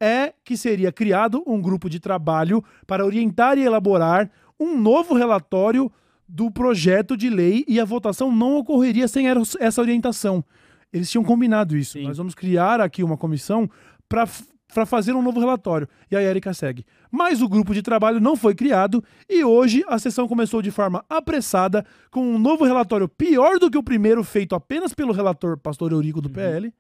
é 0.01 0.35
que 0.45 0.57
seria 0.57 0.91
criado 0.91 1.41
um 1.47 1.63
grupo 1.63 1.89
de 1.89 2.01
trabalho 2.01 2.65
para 2.85 3.07
orientar 3.07 3.57
e 3.59 3.63
elaborar 3.63 4.29
um 4.59 4.77
novo 4.77 5.15
relatório 5.15 5.91
do 6.29 6.51
projeto 6.51 7.17
de 7.17 7.31
lei 7.31 7.65
e 7.69 7.79
a 7.79 7.85
votação 7.85 8.35
não 8.35 8.57
ocorreria 8.57 9.07
sem 9.09 9.27
essa 9.61 9.81
orientação. 9.81 10.45
Eles 10.93 11.11
tinham 11.11 11.25
combinado 11.25 11.77
isso. 11.77 11.93
Sim. 11.93 12.05
Nós 12.05 12.17
vamos 12.17 12.35
criar 12.35 12.81
aqui 12.81 13.03
uma 13.03 13.17
comissão 13.17 13.69
para 14.09 14.27
para 14.73 14.85
fazer 14.85 15.13
um 15.15 15.23
novo 15.23 15.39
relatório. 15.39 15.89
E 16.11 16.17
a 16.17 16.21
Erika 16.21 16.53
segue. 16.53 16.85
Mas 17.11 17.41
o 17.41 17.49
grupo 17.49 17.73
de 17.73 17.83
trabalho 17.83 18.21
não 18.21 18.37
foi 18.37 18.55
criado 18.55 19.03
e 19.29 19.45
hoje 19.45 19.85
a 19.89 19.99
sessão 19.99 20.27
começou 20.27 20.61
de 20.61 20.71
forma 20.71 21.05
apressada 21.09 21.87
com 22.11 22.21
um 22.21 22.39
novo 22.39 22.65
relatório 22.65 23.09
pior 23.09 23.59
do 23.59 23.71
que 23.71 23.79
o 23.79 23.83
primeiro 23.83 24.23
feito 24.25 24.55
apenas 24.55 24.93
pelo 24.93 25.13
relator 25.13 25.57
Pastor 25.57 25.93
Eurico 25.93 26.21
do 26.21 26.29
PL 26.29 26.73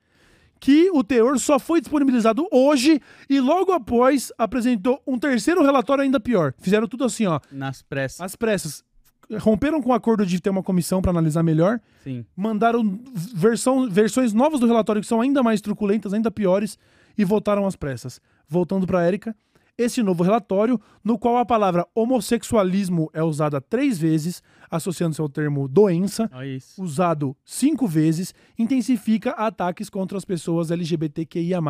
que 0.58 0.90
o 0.90 1.04
teor 1.04 1.38
só 1.38 1.58
foi 1.58 1.80
disponibilizado 1.80 2.46
hoje 2.50 3.00
e 3.28 3.40
logo 3.40 3.72
após 3.72 4.32
apresentou 4.38 5.02
um 5.06 5.18
terceiro 5.18 5.62
relatório 5.62 6.02
ainda 6.02 6.18
pior. 6.18 6.54
Fizeram 6.58 6.88
tudo 6.88 7.04
assim, 7.04 7.26
ó, 7.26 7.40
nas 7.52 7.82
pressas. 7.82 8.20
às 8.20 8.36
pressas. 8.36 8.84
Romperam 9.38 9.82
com 9.82 9.90
o 9.90 9.92
acordo 9.92 10.24
de 10.24 10.40
ter 10.40 10.50
uma 10.50 10.62
comissão 10.62 11.02
para 11.02 11.10
analisar 11.10 11.42
melhor, 11.42 11.80
Sim. 12.04 12.24
mandaram 12.36 13.00
versão, 13.34 13.88
versões 13.90 14.32
novas 14.32 14.60
do 14.60 14.66
relatório 14.66 15.02
que 15.02 15.08
são 15.08 15.20
ainda 15.20 15.42
mais 15.42 15.60
truculentas, 15.60 16.14
ainda 16.14 16.30
piores 16.30 16.78
e 17.18 17.24
votaram 17.24 17.66
às 17.66 17.74
pressas. 17.74 18.20
Voltando 18.48 18.86
para 18.86 19.02
Érica, 19.04 19.34
esse 19.76 20.02
novo 20.02 20.22
relatório, 20.22 20.80
no 21.04 21.18
qual 21.18 21.36
a 21.36 21.44
palavra 21.44 21.86
homossexualismo 21.94 23.10
é 23.12 23.22
usada 23.22 23.60
três 23.60 23.98
vezes, 23.98 24.42
associando-se 24.70 25.20
ao 25.20 25.28
termo 25.28 25.66
doença, 25.68 26.30
isso. 26.46 26.82
usado 26.82 27.36
cinco 27.44 27.86
vezes, 27.86 28.34
intensifica 28.58 29.30
ataques 29.32 29.88
contra 29.90 30.16
as 30.18 30.24
pessoas 30.24 30.70
LGBTQIA+, 30.70 31.60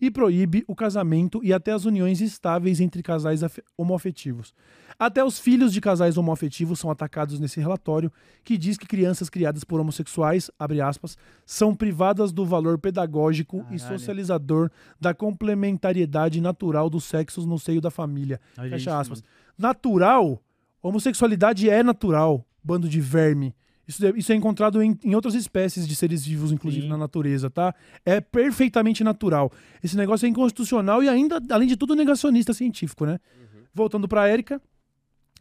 e 0.00 0.10
proíbe 0.10 0.64
o 0.66 0.74
casamento 0.74 1.40
e 1.42 1.52
até 1.52 1.72
as 1.72 1.84
uniões 1.84 2.20
estáveis 2.20 2.80
entre 2.80 3.02
casais 3.02 3.42
afe- 3.42 3.62
homoafetivos. 3.76 4.54
Até 4.98 5.22
os 5.22 5.38
filhos 5.38 5.72
de 5.72 5.80
casais 5.80 6.16
homoafetivos 6.16 6.78
são 6.80 6.90
atacados 6.90 7.38
nesse 7.38 7.60
relatório, 7.60 8.10
que 8.42 8.56
diz 8.56 8.78
que 8.78 8.86
crianças 8.86 9.28
criadas 9.28 9.62
por 9.62 9.78
homossexuais, 9.78 10.50
abre 10.58 10.80
aspas, 10.80 11.18
são 11.44 11.74
privadas 11.74 12.32
do 12.32 12.46
valor 12.46 12.78
pedagógico 12.78 13.58
e 13.70 13.78
Caralho. 13.78 13.98
socializador 13.98 14.70
da 15.00 15.12
complementariedade 15.12 16.40
natural 16.40 16.88
dos 16.88 17.04
sexos 17.04 17.44
no 17.44 17.58
seio 17.58 17.80
da 17.80 17.90
família. 17.90 18.40
Fecha 18.54 18.98
aspas. 18.98 19.22
Natural, 19.58 20.40
homossexualidade 20.88 21.68
é 21.68 21.82
natural, 21.82 22.46
bando 22.62 22.88
de 22.88 23.00
verme. 23.00 23.54
Isso 23.86 24.04
é, 24.04 24.12
isso 24.16 24.32
é 24.32 24.34
encontrado 24.34 24.82
em, 24.82 24.98
em 25.04 25.14
outras 25.14 25.34
espécies 25.34 25.86
de 25.86 25.94
seres 25.94 26.24
vivos, 26.24 26.50
inclusive 26.50 26.82
Sim. 26.82 26.88
na 26.88 26.96
natureza, 26.96 27.48
tá? 27.48 27.74
É 28.04 28.20
perfeitamente 28.20 29.04
natural. 29.04 29.52
Esse 29.82 29.96
negócio 29.96 30.26
é 30.26 30.28
inconstitucional 30.28 31.02
e 31.02 31.08
ainda, 31.08 31.40
além 31.50 31.68
de 31.68 31.76
tudo, 31.76 31.94
negacionista 31.94 32.52
científico, 32.52 33.06
né? 33.06 33.18
Voltando 33.72 34.08
pra 34.08 34.26
Érica. 34.26 34.60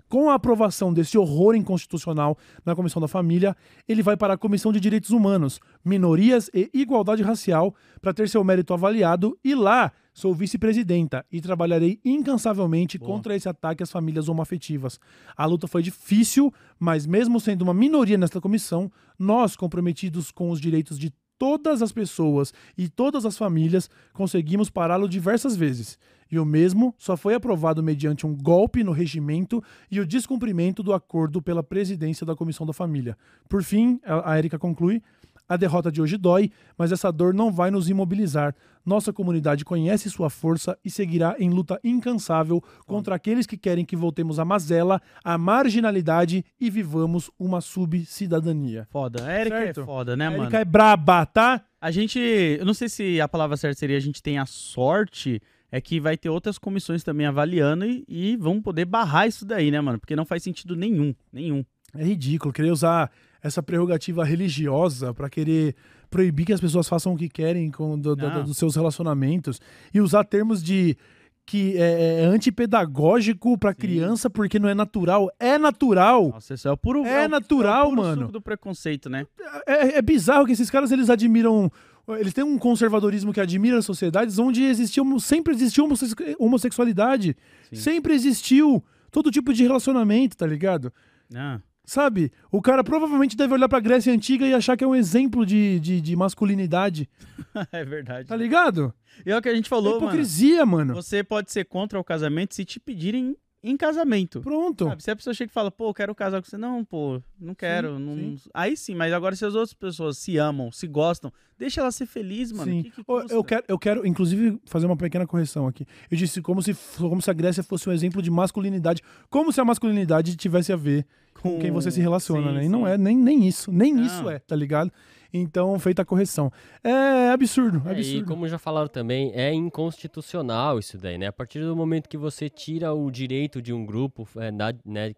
Com 0.08 0.30
a 0.30 0.36
aprovação 0.36 0.93
desse 0.93 1.18
horror 1.18 1.56
inconstitucional 1.56 2.38
na 2.64 2.76
Comissão 2.76 3.01
da 3.01 3.08
Família, 3.08 3.56
ele 3.88 4.03
vai 4.03 4.16
para 4.16 4.34
a 4.36 4.38
Comissão 4.38 4.72
de 4.72 4.80
Direitos 4.80 5.10
Humanos, 5.10 5.60
Minorias 5.84 6.49
e 6.53 6.70
Igualdade 6.74 7.24
Racial 7.24 7.74
para 8.01 8.14
ter 8.14 8.30
seu 8.30 8.43
mérito 8.43 8.74
avaliado 8.74 9.38
e 9.43 9.56
lá 9.56 9.91
sou 10.14 10.34
vice-presidenta 10.34 11.26
e 11.32 11.41
trabalharei 11.41 11.99
incansavelmente 12.06 12.97
Boa. 12.97 13.12
contra 13.12 13.36
esse 13.36 13.49
ataque 13.49 13.84
às 13.84 13.91
famílias 13.91 14.30
homoafetivas. 14.30 14.99
A 15.36 15.45
luta 15.45 15.68
foi 15.68 15.82
difícil, 15.82 16.53
mas 16.80 17.06
mesmo 17.06 17.39
sendo 17.39 17.64
uma 17.64 17.74
minoria 17.74 18.18
nesta 18.18 18.39
comissão, 18.39 18.91
nós, 19.20 19.56
comprometidos 19.56 20.32
com 20.32 20.49
os 20.51 20.62
direitos 20.62 20.97
de 20.97 21.12
todas 21.38 21.81
as 21.81 21.91
pessoas 21.91 22.53
e 22.77 22.88
todas 22.88 23.25
as 23.25 23.38
famílias, 23.38 23.89
conseguimos 24.13 24.69
pará-lo 24.69 25.07
diversas 25.07 25.55
vezes. 25.55 25.97
E 26.31 26.39
o 26.39 26.45
mesmo 26.45 26.93
só 26.97 27.15
foi 27.15 27.36
aprovado 27.36 27.83
mediante 27.83 28.25
um 28.25 28.36
golpe 28.36 28.83
no 28.83 28.91
regimento 28.91 29.63
e 29.91 29.99
o 29.99 30.05
descumprimento 30.05 30.81
do 30.81 30.93
acordo 30.93 31.41
pela 31.41 31.63
presidência 31.63 32.25
da 32.25 32.36
Comissão 32.36 32.65
da 32.65 32.73
Família. 32.73 33.17
Por 33.47 33.63
fim, 33.63 33.99
a 34.03 34.36
Érica 34.38 34.57
conclui. 34.57 35.01
A 35.48 35.58
derrota 35.58 35.91
de 35.91 36.02
hoje 36.02 36.18
dói, 36.18 36.50
mas 36.78 36.91
essa 36.91 37.12
dor 37.12 37.34
não 37.34 37.52
vai 37.52 37.70
nos 37.70 37.88
imobilizar. 37.89 38.56
Nossa 38.84 39.14
comunidade 39.14 39.64
conhece 39.66 40.10
sua 40.10 40.30
força 40.30 40.78
e 40.84 40.89
seguirá 40.89 41.36
em 41.39 41.50
luta 41.50 41.80
incansável 41.84 42.64
contra 42.86 43.16
aqueles 43.16 43.46
que 43.46 43.58
querem 43.58 43.86
que 43.86 43.96
voltemos 43.96 44.39
à 44.39 44.46
mazela, 44.46 45.02
à 45.24 45.38
marginalidade 45.38 46.43
e 46.60 46.70
vivamos 46.70 47.30
uma 47.38 47.62
subcidadania. 47.62 48.88
Foda. 48.89 49.26
A 49.26 49.39
Erika 49.39 49.58
Certo. 49.58 49.82
é 49.82 49.86
foda, 49.86 50.16
né, 50.16 50.28
a 50.28 50.32
mano? 50.32 50.43
Érica 50.43 50.60
é 50.60 50.66
braba, 50.66 51.26
tá? 51.26 51.62
A 51.80 51.91
gente. 51.91 52.20
Eu 52.20 52.66
não 52.66 52.74
sei 52.74 52.89
se 52.89 53.22
a 53.22 53.28
palavra 53.28 53.58
certa 53.58 53.78
seria 53.80 53.98
a 53.98 54.02
gente 54.02 54.22
tem 54.22 54.38
a 54.38 54.46
sorte. 54.46 55.41
É 55.72 55.82
que 55.82 56.00
vai 56.00 56.16
ter 56.16 56.30
outras 56.30 56.58
comissões 56.58 57.04
também 57.04 57.26
avaliando 57.26 57.86
e, 57.86 58.06
e 58.08 58.38
vão 58.38 58.62
poder 58.62 58.86
barrar 58.86 59.28
isso 59.28 59.43
daí, 59.46 59.70
né, 59.72 59.82
mano? 59.82 60.00
Porque 60.00 60.16
não 60.16 60.24
faz 60.24 60.41
sentido 60.41 60.76
nenhum. 60.76 61.14
Nenhum. 61.34 61.66
É 61.93 62.04
ridículo 62.04 62.54
querer 62.54 62.72
usar 62.72 63.12
essa 63.46 63.62
prerrogativa 63.62 64.24
religiosa 64.24 65.14
pra 65.14 65.30
querer 65.30 65.76
proibir 66.10 66.46
que 66.46 66.54
as 66.54 66.60
pessoas 66.62 66.88
façam 66.88 67.14
o 67.14 67.18
que 67.18 67.30
querem 67.30 67.70
com 67.70 67.98
do- 68.00 68.16
do- 68.16 68.43
dos 68.43 68.58
seus 68.58 68.76
relacionamentos 68.76 69.60
e 69.93 70.02
usar 70.02 70.24
termos 70.24 70.64
de 70.64 70.98
que 71.46 71.78
é, 71.78 72.22
é 72.22 72.26
antipedagógico 72.26 73.58
pra 73.58 73.74
criança 73.74 74.30
porque 74.30 74.58
não 74.58 74.68
é 74.68 74.74
natural. 74.74 75.30
É 75.39 75.58
natural. 75.60 76.30
Nossa, 76.30 76.56
isso 76.56 76.68
é 76.68 76.72
o 76.72 76.78
puro. 76.78 77.06
É 77.06 77.26
o- 77.26 77.30
natural, 77.30 77.86
o 77.88 77.89
puro 77.91 78.02
mano. 78.02 78.28
do 78.32 78.41
preconceito, 78.41 79.10
né? 79.10 79.26
É, 79.68 79.98
é 79.98 80.02
bizarro 80.02 80.46
que 80.46 80.54
esses 80.54 80.70
caras 80.72 80.91
eles 80.91 81.10
admiram. 81.10 81.72
Eles 82.20 82.34
têm 82.34 82.43
um 82.43 82.58
conservadorismo 82.58 83.34
que 83.34 83.39
admira 83.41 83.78
as 83.80 83.86
sociedades 83.86 84.38
onde 84.39 84.64
existiu, 84.64 85.20
sempre 85.20 85.54
existiu 85.54 85.86
homosse- 85.86 86.16
homossexualidade. 86.39 87.36
Sim. 87.72 87.76
Sempre 87.76 88.14
existiu 88.14 88.84
todo 89.12 89.32
tipo 89.32 89.54
de 89.54 89.64
relacionamento, 89.64 90.36
tá 90.38 90.46
ligado? 90.46 90.91
Ah, 91.36 91.60
Sabe? 91.86 92.31
O 92.51 92.61
cara 92.61 92.83
provavelmente 92.83 93.38
deve 93.38 93.53
olhar 93.53 93.69
pra 93.69 93.79
Grécia 93.79 94.11
Antiga 94.13 94.45
e 94.45 94.53
achar 94.53 94.75
que 94.75 94.83
é 94.83 94.88
um 94.88 94.95
exemplo 94.95 95.45
de, 95.45 95.79
de, 95.79 96.01
de 96.01 96.15
masculinidade. 96.15 97.07
é 97.71 97.86
verdade. 97.86 98.27
Tá 98.27 98.36
ligado? 98.36 98.93
E 99.25 99.31
é 99.31 99.38
o 99.38 99.41
que 99.41 99.49
a 99.49 99.55
gente 99.55 99.67
É 99.67 99.69
falou, 99.69 99.93
mano. 99.93 100.05
hipocrisia, 100.05 100.65
mano. 100.65 100.93
Você 100.95 101.23
pode 101.23 101.51
ser 101.51 101.65
contra 101.65 101.99
o 101.99 102.03
casamento 102.03 102.55
se 102.55 102.65
te 102.65 102.79
pedirem 102.79 103.36
em 103.67 103.75
casamento. 103.75 104.41
Pronto. 104.41 104.86
Sabe, 104.86 105.03
se 105.03 105.09
a 105.11 105.15
pessoa 105.15 105.33
chega 105.33 105.49
e 105.49 105.53
fala, 105.53 105.71
pô, 105.71 105.91
quero 105.91 106.13
casar 106.13 106.39
com 106.39 106.47
você, 106.47 106.55
não, 106.55 106.86
pô, 106.86 107.19
não 107.39 107.55
quero. 107.55 107.97
não... 107.97 108.15
sim. 108.15 108.38
Aí 108.53 108.77
sim, 108.77 108.93
mas 108.93 109.11
agora 109.11 109.36
se 109.36 109.43
as 109.43 109.55
outras 109.55 109.73
pessoas 109.73 110.19
se 110.19 110.38
amam, 110.38 110.71
se 110.71 110.86
gostam, 110.86 111.33
deixa 111.57 111.81
ela 111.81 111.91
ser 111.91 112.05
feliz, 112.05 112.51
mano. 112.51 112.71
Sim. 112.71 112.83
Que 112.83 112.91
que 112.91 113.03
eu, 113.33 113.43
quero, 113.43 113.63
eu 113.67 113.79
quero, 113.79 114.05
inclusive, 114.05 114.59
fazer 114.67 114.86
uma 114.86 114.95
pequena 114.95 115.25
correção 115.25 115.65
aqui. 115.65 115.83
Eu 116.11 116.17
disse 116.17 116.43
como 116.43 116.61
se, 116.61 116.75
como 116.97 117.19
se 117.23 117.31
a 117.31 117.33
Grécia 117.33 117.63
fosse 117.63 117.89
um 117.89 117.91
exemplo 117.91 118.21
de 118.21 118.29
masculinidade. 118.29 119.01
Como 119.31 119.51
se 119.51 119.59
a 119.59 119.65
masculinidade 119.65 120.36
tivesse 120.36 120.71
a 120.71 120.75
ver 120.75 121.03
com 121.41 121.59
quem 121.59 121.71
você 121.71 121.91
se 121.91 121.99
relaciona, 122.01 122.49
Sim, 122.49 122.55
né? 122.55 122.65
E 122.65 122.69
não 122.69 122.88
é 122.88 122.97
nem, 122.97 123.15
nem 123.17 123.45
isso. 123.47 123.71
Nem 123.71 123.93
Não. 123.93 124.03
isso 124.05 124.29
é, 124.29 124.39
tá 124.39 124.55
ligado? 124.55 124.91
Então, 125.33 125.77
feita 125.79 126.01
a 126.01 126.05
correção. 126.05 126.51
É 126.83 127.29
absurdo, 127.31 127.81
É, 127.86 127.89
e 127.89 127.95
absurdo. 127.95 128.25
como 128.25 128.47
já 128.47 128.57
falaram 128.57 128.88
também, 128.88 129.31
é 129.33 129.53
inconstitucional 129.53 130.79
isso 130.79 130.97
daí, 130.97 131.17
né? 131.17 131.27
A 131.27 131.33
partir 131.33 131.59
do 131.59 131.75
momento 131.75 132.07
que 132.07 132.17
você 132.17 132.49
tira 132.49 132.93
o 132.93 133.09
direito 133.11 133.61
de 133.61 133.73
um 133.73 133.86
grupo, 133.86 134.27
é, 134.38 134.51
na- 134.51 134.73
né, 134.86 135.13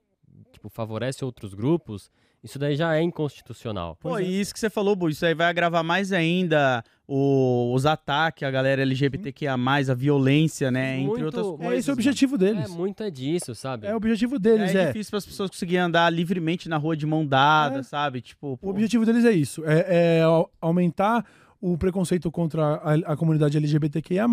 tipo, 0.52 0.70
favorece 0.70 1.24
outros 1.24 1.54
grupos, 1.54 2.10
isso 2.44 2.58
daí 2.60 2.76
já 2.76 2.96
é 2.96 3.02
inconstitucional. 3.02 3.96
Pô, 4.00 4.10
Pois 4.10 4.26
é. 4.26 4.30
e 4.30 4.40
isso 4.42 4.54
que 4.54 4.60
você 4.60 4.70
falou, 4.70 4.96
Bu, 4.96 5.10
isso 5.10 5.26
aí 5.26 5.34
vai 5.34 5.48
agravar 5.48 5.84
mais 5.84 6.12
ainda 6.14 6.84
o- 7.08 7.72
os 7.74 7.86
ataques 7.86 8.44
à 8.44 8.52
galera 8.52 8.82
LGBTQIA, 8.82 9.58
a 9.90 9.94
violência, 9.94 10.70
né? 10.70 10.96
Entre 11.00 11.08
Muito- 11.08 11.26
outras 11.26 11.46
É 11.46 11.50
coisas. 11.50 11.74
É 11.74 11.78
esse 11.78 11.90
o 11.90 11.94
objetivo 11.94 12.38
deles. 12.38 12.66
É, 12.66 12.68
muito 12.68 13.02
é 13.04 13.10
disso, 13.10 13.56
sabe? 13.56 13.88
É 13.88 13.94
o 13.94 13.98
objetivo 13.98 14.38
deles, 14.38 14.74
É, 14.76 14.84
é. 14.84 14.86
difícil 14.88 15.12
para 15.12 15.18
as 15.20 15.26
pessoas 15.26 15.50
conseguirem 15.50 15.82
andar 15.84 16.10
livremente 16.12 16.68
na 16.70 16.78
rua 16.78 16.96
de 16.98 17.06
mão 17.06 17.26
dada, 17.26 17.80
É. 17.80 17.84
sabe? 17.84 18.22
Tipo, 18.22 18.54
O 18.54 18.58
pô, 18.58 18.70
objetivo 18.70 19.06
deles 19.06 19.24
é 19.26 19.32
isso: 19.32 19.64
é, 19.66 20.20
é 20.20 20.22
au- 20.24 20.52
aumentar 20.62 21.26
o 21.60 21.78
preconceito 21.78 22.30
contra 22.30 22.76
a, 22.76 23.14
a 23.14 23.18
comunidade 23.18 23.58
LGBTQIA, 23.58 24.26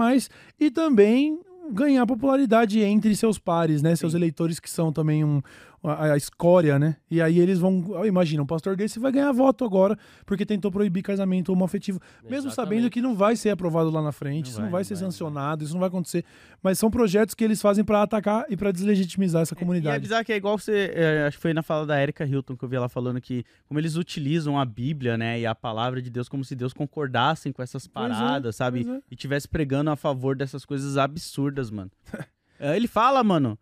e 0.61 0.71
também 0.71 1.41
ganhar 1.73 2.05
popularidade 2.07 2.81
entre 2.83 3.17
seus 3.17 3.39
pares, 3.39 3.81
né? 3.83 3.97
Seus 3.97 4.13
Sim. 4.13 4.19
eleitores 4.19 4.61
que 4.61 4.69
são 4.69 4.93
também 4.93 5.25
um, 5.25 5.41
a, 5.85 6.12
a 6.12 6.16
escória, 6.16 6.78
né? 6.78 6.97
E 7.11 7.20
aí 7.20 7.39
eles 7.39 7.59
vão. 7.59 8.05
Imagina, 8.07 8.43
um 8.43 8.47
pastor 8.47 8.74
desse 8.76 8.99
vai 8.99 9.12
ganhar 9.12 9.30
voto 9.32 9.64
agora 9.64 9.97
porque 10.24 10.47
tentou 10.47 10.70
proibir 10.72 11.03
casamento 11.03 11.53
homoafetivo. 11.53 12.01
Mesmo 12.22 12.51
sabendo 12.51 12.72
Exatamente. 12.78 12.91
que 12.91 13.01
não 13.03 13.14
vai 13.14 13.37
ser 13.37 13.51
aprovado 13.51 13.91
lá 13.91 14.03
na 14.03 14.12
frente, 14.12 14.45
Não 14.47 14.49
isso 14.51 14.57
vai, 14.57 14.64
não 14.64 14.72
vai 14.72 14.80
não 14.80 14.85
ser 14.85 14.95
vai, 14.95 15.03
não 15.05 15.11
sancionado, 15.11 15.64
isso 15.64 15.72
não 15.74 15.80
vai 15.80 15.89
acontecer. 15.89 16.24
Mas 16.62 16.78
são 16.78 16.91
projetos 16.91 17.35
que 17.35 17.45
eles 17.45 17.61
fazem 17.61 17.85
pra 17.85 18.03
atacar 18.03 18.47
e 18.49 18.57
pra 18.57 18.72
deslegitimizar 18.72 19.43
essa 19.43 19.55
E 19.55 19.57
é 19.57 19.59
comunidade. 19.59 20.01
bizarro 20.01 20.24
que 20.24 20.32
é 20.32 20.37
igual 20.37 20.59
você. 20.59 20.91
é, 20.95 21.26
acho 21.26 21.37
que 21.37 21.43
foi 21.43 21.53
na 21.53 21.62
fala 21.62 21.85
da 21.87 22.01
Erika 22.03 22.24
Hilton 22.24 22.57
que 22.57 22.64
eu 22.64 22.68
vi 22.68 22.76
ela 22.76 22.89
falando 22.89 23.20
que 23.20 23.45
como 23.68 23.78
eles 23.78 23.97
utilizam 23.97 24.59
a 24.59 24.64
Bíblia, 24.64 25.18
né? 25.18 25.39
E 25.41 25.47
a 25.47 25.55
palavra 25.55 26.01
de 26.01 26.11
Deus 26.11 26.28
como 26.28 26.45
se 26.45 26.55
Deus 26.57 26.72
concordassem 26.72 27.53
com 27.53 27.62
essas 27.62 27.87
é, 27.87 27.91
paradas, 27.91 28.57
sabe? 28.57 28.85
pois 28.85 28.97
é. 28.97 29.03
E 29.11 29.16
tivesse 29.16 29.47
pregando 29.49 29.91
a 29.91 29.97
favor 29.97 30.35
dessas 30.37 30.64
coisas 30.64 30.97
absurdas, 30.97 31.70
mano. 31.70 31.91
É, 32.57 32.76
Ele 32.76 32.87
fala, 32.87 33.22
mano, 33.24 33.59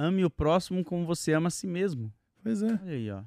ame 0.00 0.24
o 0.24 0.30
próximo 0.30 0.84
como 0.84 1.04
você 1.06 1.32
ama 1.32 1.48
a 1.48 1.50
si 1.50 1.66
mesmo. 1.66 2.12
Pois 2.42 2.62
é. 2.62 2.66
Olha 2.82 2.92
aí, 2.92 3.10
ó. 3.10 3.20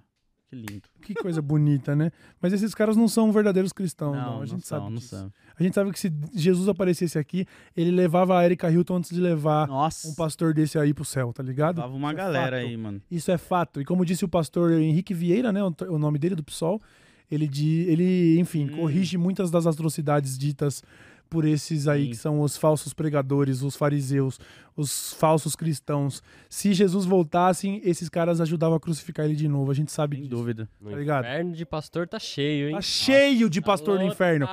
Que 0.50 0.56
lindo. 0.56 0.82
Que 1.02 1.14
coisa 1.14 1.42
bonita, 1.42 1.96
né? 1.96 2.12
Mas 2.42 2.52
esses 2.52 2.76
caras 2.76 2.98
não 2.98 3.08
são 3.08 3.32
verdadeiros 3.32 3.72
cristãos, 3.72 4.16
não. 4.18 4.22
Não, 4.26 4.34
A 4.36 4.40
não 4.40 4.46
gente 4.46 4.68
são, 4.68 4.80
sabe 4.80 4.90
não 4.92 4.98
disso. 5.00 5.08
são. 5.16 5.32
A 5.58 5.64
gente 5.64 5.74
sabe 5.74 5.92
que 5.94 6.00
se 6.00 6.12
Jesus 6.34 6.68
aparecesse 6.68 7.18
aqui, 7.18 7.46
ele 7.76 7.90
levava 7.92 8.38
a 8.38 8.44
Erika 8.44 8.70
Hilton 8.70 8.98
antes 8.98 9.12
de 9.12 9.22
levar 9.22 9.66
Nossa. 9.68 10.10
um 10.10 10.16
pastor 10.16 10.54
desse 10.54 10.78
aí 10.78 10.94
pro 10.94 11.06
céu, 11.06 11.32
tá 11.32 11.42
ligado? 11.42 11.78
Tava 11.78 11.94
uma 11.96 12.10
Isso 12.12 12.20
é 12.20 12.24
galera 12.24 12.58
fato. 12.58 12.68
aí, 12.68 12.76
mano. 12.78 13.02
Isso 13.10 13.32
é 13.32 13.38
fato. 13.38 13.80
E 13.80 13.86
como 13.86 14.04
disse 14.06 14.26
o 14.26 14.28
pastor 14.30 14.74
Henrique 14.74 15.14
Vieira, 15.14 15.54
né, 15.54 15.62
o 15.64 15.98
nome 15.98 16.20
dele 16.20 16.36
do 16.36 16.44
PSOL, 16.44 16.82
ele, 17.30 17.48
di- 17.48 17.86
ele 17.88 18.38
enfim, 18.38 18.66
Hum. 18.72 18.76
corrige 18.76 19.18
muitas 19.18 19.50
das 19.50 19.66
atrocidades 19.66 20.38
ditas 20.38 20.84
por 21.32 21.46
esses 21.46 21.88
aí 21.88 22.04
Sim. 22.04 22.10
que 22.10 22.18
são 22.18 22.42
os 22.42 22.58
falsos 22.58 22.94
pregadores, 22.94 23.62
os 23.62 23.78
fariseus, 23.78 24.38
os 24.76 25.14
falsos 25.14 25.56
cristãos. 25.56 26.22
Se 26.50 26.74
Jesus 26.74 27.06
voltasse, 27.06 27.82
esses 27.86 28.10
caras 28.10 28.42
ajudavam 28.42 28.76
a 28.76 28.80
crucificar 28.82 29.26
ele 29.26 29.36
de 29.36 29.48
novo. 29.48 29.72
A 29.72 29.74
gente 29.74 29.94
sabe 29.94 30.18
Sem 30.18 30.26
disso. 30.26 30.36
dúvida. 30.36 30.70
No 30.80 30.92
tá 30.92 30.98
ligado? 30.98 31.24
inferno 31.24 31.54
de 31.54 31.66
pastor 31.66 32.06
tá 32.06 32.20
cheio, 32.20 32.68
hein? 32.68 32.76
Tá 32.76 32.82
cheio 32.82 33.50
de 33.50 33.62
pastor 33.62 33.98
no 33.98 34.06
inferno. 34.06 34.46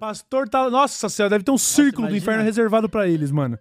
Pastor 0.00 0.48
tá. 0.48 0.70
Nossa 0.70 1.10
senhora, 1.10 1.28
deve 1.28 1.44
ter 1.44 1.50
um 1.50 1.58
círculo 1.58 2.08
do 2.08 2.16
inferno 2.16 2.42
reservado 2.42 2.88
pra 2.88 3.06
eles, 3.06 3.30
mano. 3.30 3.58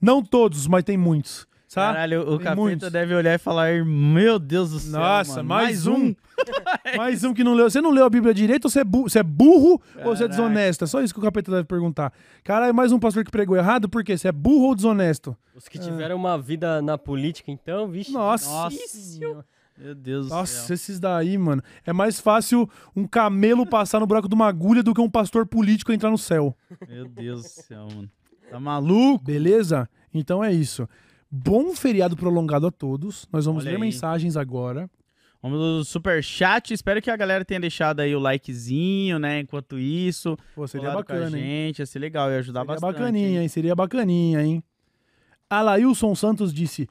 Não 0.00 0.24
todos, 0.24 0.66
mas 0.66 0.82
tem 0.82 0.96
muitos. 0.96 1.46
Sabe? 1.66 1.94
Caralho, 1.94 2.20
o 2.22 2.36
Tem 2.36 2.38
capeta 2.38 2.54
muitos. 2.60 2.90
deve 2.92 3.14
olhar 3.14 3.34
e 3.34 3.38
falar: 3.38 3.84
Meu 3.84 4.38
Deus 4.38 4.70
do 4.70 4.78
céu. 4.78 5.00
Nossa, 5.00 5.36
mano, 5.42 5.48
mais 5.48 5.86
um. 5.86 6.14
mais 6.96 7.24
um 7.24 7.32
que 7.32 7.42
não 7.42 7.54
leu. 7.54 7.68
Você 7.70 7.80
não 7.80 7.90
leu 7.90 8.04
a 8.04 8.10
Bíblia 8.10 8.34
direito 8.34 8.66
ou 8.66 8.70
você 8.70 8.80
é, 8.80 8.84
bu- 8.84 9.02
você 9.08 9.20
é 9.20 9.22
burro 9.22 9.80
ou 10.04 10.14
você 10.14 10.24
é 10.24 10.28
Caraca. 10.28 10.28
desonesto? 10.28 10.84
É 10.84 10.86
só 10.86 11.00
isso 11.02 11.12
que 11.14 11.20
o 11.20 11.22
capeta 11.22 11.50
deve 11.50 11.64
perguntar. 11.64 12.12
Caralho, 12.44 12.74
mais 12.74 12.92
um 12.92 12.98
pastor 12.98 13.24
que 13.24 13.30
pregou 13.30 13.56
errado, 13.56 13.88
por 13.88 14.04
quê? 14.04 14.16
Você 14.16 14.28
é 14.28 14.32
burro 14.32 14.66
ou 14.66 14.74
desonesto? 14.74 15.36
Os 15.54 15.66
que 15.68 15.78
tiveram 15.78 16.16
uma 16.16 16.36
vida 16.38 16.82
na 16.82 16.98
política, 16.98 17.50
então, 17.50 17.88
vixe. 17.88 18.12
Nossa. 18.12 18.48
Nossa. 18.50 18.76
Meu 19.76 19.92
Deus 19.94 20.28
do 20.28 20.34
Nossa, 20.34 20.66
céu. 20.66 20.74
esses 20.74 21.00
daí, 21.00 21.36
mano. 21.36 21.60
É 21.84 21.92
mais 21.92 22.20
fácil 22.20 22.68
um 22.94 23.06
camelo 23.08 23.66
passar 23.66 23.98
no 23.98 24.06
buraco 24.06 24.28
de 24.28 24.34
uma 24.34 24.46
agulha 24.46 24.82
do 24.84 24.94
que 24.94 25.00
um 25.00 25.10
pastor 25.10 25.44
político 25.46 25.92
entrar 25.92 26.10
no 26.10 26.18
céu. 26.18 26.56
Meu 26.88 27.08
Deus 27.08 27.42
do 27.42 27.48
céu, 27.48 27.88
mano. 27.92 28.08
Tá 28.50 28.60
maluco? 28.60 29.24
Beleza? 29.24 29.88
Então 30.12 30.44
é 30.44 30.52
isso. 30.52 30.88
Bom 31.36 31.74
feriado 31.74 32.16
prolongado 32.16 32.64
a 32.64 32.70
todos. 32.70 33.26
Nós 33.32 33.44
vamos 33.44 33.64
Olha 33.64 33.70
ler 33.72 33.76
aí. 33.76 33.80
mensagens 33.80 34.36
agora. 34.36 34.88
Vamos 35.42 35.58
no 35.58 35.84
superchat. 35.84 36.72
Espero 36.72 37.02
que 37.02 37.10
a 37.10 37.16
galera 37.16 37.44
tenha 37.44 37.58
deixado 37.58 37.98
aí 37.98 38.14
o 38.14 38.20
likezinho, 38.20 39.18
né? 39.18 39.40
Enquanto 39.40 39.76
isso. 39.76 40.36
Pô, 40.54 40.64
seria 40.68 40.90
colado 40.90 41.04
com 41.04 41.12
a 41.12 41.16
bacana, 41.16 41.36
gente. 41.36 41.80
Ia 41.80 41.86
ser 41.86 41.98
legal, 41.98 42.30
ia 42.30 42.38
ajudar 42.38 42.60
Seria 42.60 42.74
bastante. 42.76 42.92
bacaninha, 43.00 43.28
hein? 43.30 43.38
hein? 43.38 43.48
Seria 43.48 43.74
bacaninha, 43.74 44.42
hein? 44.44 44.62
Alailson 45.50 46.14
Santos 46.14 46.54
disse: 46.54 46.86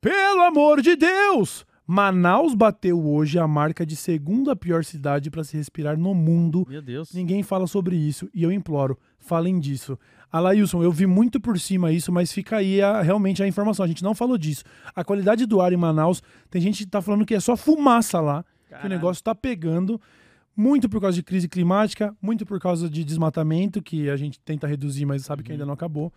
Pelo 0.00 0.42
amor 0.42 0.80
de 0.82 0.94
Deus! 0.94 1.66
Manaus 1.84 2.54
bateu 2.54 3.04
hoje 3.04 3.40
a 3.40 3.48
marca 3.48 3.84
de 3.84 3.96
segunda 3.96 4.54
pior 4.54 4.84
cidade 4.84 5.28
para 5.28 5.42
se 5.42 5.56
respirar 5.56 5.98
no 5.98 6.14
mundo. 6.14 6.64
Meu 6.68 6.80
Deus. 6.80 7.12
Ninguém 7.12 7.42
fala 7.42 7.66
sobre 7.66 7.96
isso 7.96 8.30
e 8.32 8.44
eu 8.44 8.52
imploro, 8.52 8.96
falem 9.18 9.58
disso. 9.58 9.98
Alailson, 10.32 10.82
eu 10.82 10.92
vi 10.92 11.06
muito 11.06 11.40
por 11.40 11.58
cima 11.58 11.90
isso, 11.92 12.12
mas 12.12 12.30
fica 12.32 12.56
aí 12.58 12.80
a- 12.80 13.02
realmente 13.02 13.42
a 13.42 13.48
informação. 13.48 13.84
A 13.84 13.88
gente 13.88 14.02
não 14.02 14.14
falou 14.14 14.38
disso. 14.38 14.62
A 14.94 15.02
qualidade 15.04 15.44
do 15.46 15.60
ar 15.60 15.72
em 15.72 15.76
Manaus, 15.76 16.22
tem 16.50 16.60
gente 16.62 16.84
que 16.84 16.90
tá 16.90 17.02
falando 17.02 17.26
que 17.26 17.34
é 17.34 17.40
só 17.40 17.56
fumaça 17.56 18.20
lá, 18.20 18.42
que 18.42 18.68
o 18.68 18.70
Caralho. 18.76 18.90
negócio 18.90 19.22
tá 19.24 19.34
pegando. 19.34 20.00
Muito 20.56 20.88
por 20.88 21.00
causa 21.00 21.14
de 21.16 21.22
crise 21.22 21.48
climática, 21.48 22.14
muito 22.20 22.44
por 22.44 22.60
causa 22.60 22.88
de 22.90 23.02
desmatamento, 23.04 23.80
que 23.82 24.10
a 24.10 24.16
gente 24.16 24.38
tenta 24.40 24.66
reduzir, 24.66 25.06
mas 25.06 25.22
sabe 25.24 25.42
que 25.42 25.52
ainda 25.52 25.64
não 25.64 25.72
acabou. 25.74 26.12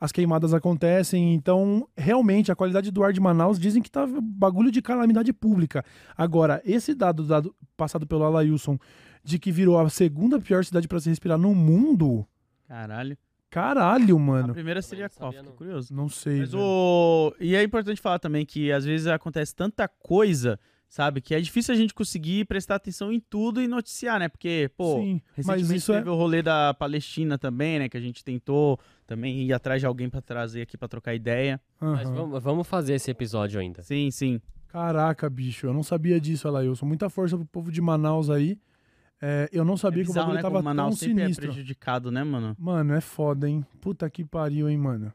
As 0.00 0.10
queimadas 0.10 0.52
acontecem, 0.52 1.32
então 1.34 1.86
realmente 1.96 2.50
a 2.50 2.56
qualidade 2.56 2.90
do 2.90 3.02
ar 3.04 3.12
de 3.12 3.20
Manaus 3.20 3.58
dizem 3.58 3.80
que 3.80 3.90
tá 3.90 4.06
bagulho 4.20 4.70
de 4.70 4.82
calamidade 4.82 5.32
pública. 5.32 5.84
Agora, 6.16 6.60
esse 6.64 6.94
dado, 6.94 7.22
dado 7.24 7.54
passado 7.76 8.06
pelo 8.06 8.24
Alailson 8.24 8.76
de 9.22 9.38
que 9.38 9.52
virou 9.52 9.78
a 9.78 9.88
segunda 9.88 10.40
pior 10.40 10.64
cidade 10.64 10.88
para 10.88 10.98
se 11.00 11.08
respirar 11.08 11.38
no 11.38 11.54
mundo, 11.54 12.26
Caralho. 12.66 13.16
Caralho, 13.54 14.16
A 14.16 14.18
mano. 14.20 14.52
primeira 14.52 14.82
seria 14.82 15.08
qual? 15.08 15.30
Fiquei 15.32 15.46
não. 15.48 15.56
curioso. 15.56 15.94
Não 15.94 16.08
sei. 16.08 16.40
Mas 16.40 16.50
velho. 16.52 16.62
o... 16.64 17.32
E 17.38 17.54
é 17.54 17.62
importante 17.62 18.00
falar 18.00 18.18
também 18.18 18.44
que 18.44 18.72
às 18.72 18.84
vezes 18.84 19.06
acontece 19.06 19.54
tanta 19.54 19.86
coisa, 19.86 20.58
sabe? 20.88 21.20
Que 21.20 21.34
é 21.34 21.40
difícil 21.40 21.72
a 21.72 21.76
gente 21.76 21.94
conseguir 21.94 22.44
prestar 22.46 22.74
atenção 22.74 23.12
em 23.12 23.20
tudo 23.20 23.62
e 23.62 23.68
noticiar, 23.68 24.18
né? 24.18 24.28
Porque, 24.28 24.70
pô, 24.76 24.96
Sim, 25.00 25.20
mas 25.36 25.46
recentemente 25.46 25.78
isso 25.78 25.92
é 25.92 25.98
teve 25.98 26.10
o 26.10 26.14
rolê 26.16 26.42
da 26.42 26.74
Palestina 26.74 27.38
também, 27.38 27.78
né? 27.78 27.88
Que 27.88 27.96
a 27.96 28.00
gente 28.00 28.24
tentou 28.24 28.78
também 29.06 29.42
ir 29.42 29.52
atrás 29.52 29.80
de 29.80 29.86
alguém 29.86 30.08
pra 30.10 30.20
trazer 30.20 30.62
aqui 30.62 30.76
pra 30.76 30.88
trocar 30.88 31.14
ideia. 31.14 31.60
Mas 31.80 32.08
Aham. 32.08 32.14
vamos, 32.14 32.42
vamos 32.42 32.66
fazer 32.66 32.94
esse 32.94 33.10
episódio 33.10 33.60
ainda. 33.60 33.82
Sim, 33.82 34.10
sim. 34.10 34.40
Caraca, 34.68 35.30
bicho, 35.30 35.68
eu 35.68 35.72
não 35.72 35.84
sabia 35.84 36.20
disso, 36.20 36.48
Alailson. 36.48 36.84
Muita 36.86 37.08
força 37.08 37.36
pro 37.36 37.46
povo 37.46 37.70
de 37.70 37.80
Manaus 37.80 38.28
aí. 38.28 38.58
É, 39.26 39.48
eu 39.50 39.64
não 39.64 39.74
sabia 39.74 40.02
é 40.02 40.04
que 40.04 40.10
o 40.10 40.12
bizarro, 40.12 40.26
bagulho 40.26 40.36
né? 40.36 40.42
tava 40.42 40.62
Manaus 40.62 40.98
tão 40.98 41.08
sempre 41.08 41.22
sinistro. 41.22 41.46
é 41.46 41.48
prejudicado, 41.48 42.10
né, 42.10 42.22
mano? 42.22 42.54
Mano, 42.58 42.92
é 42.92 43.00
foda, 43.00 43.48
hein? 43.48 43.64
Puta 43.80 44.08
que 44.10 44.22
pariu, 44.22 44.68
hein, 44.68 44.76
mano. 44.76 45.10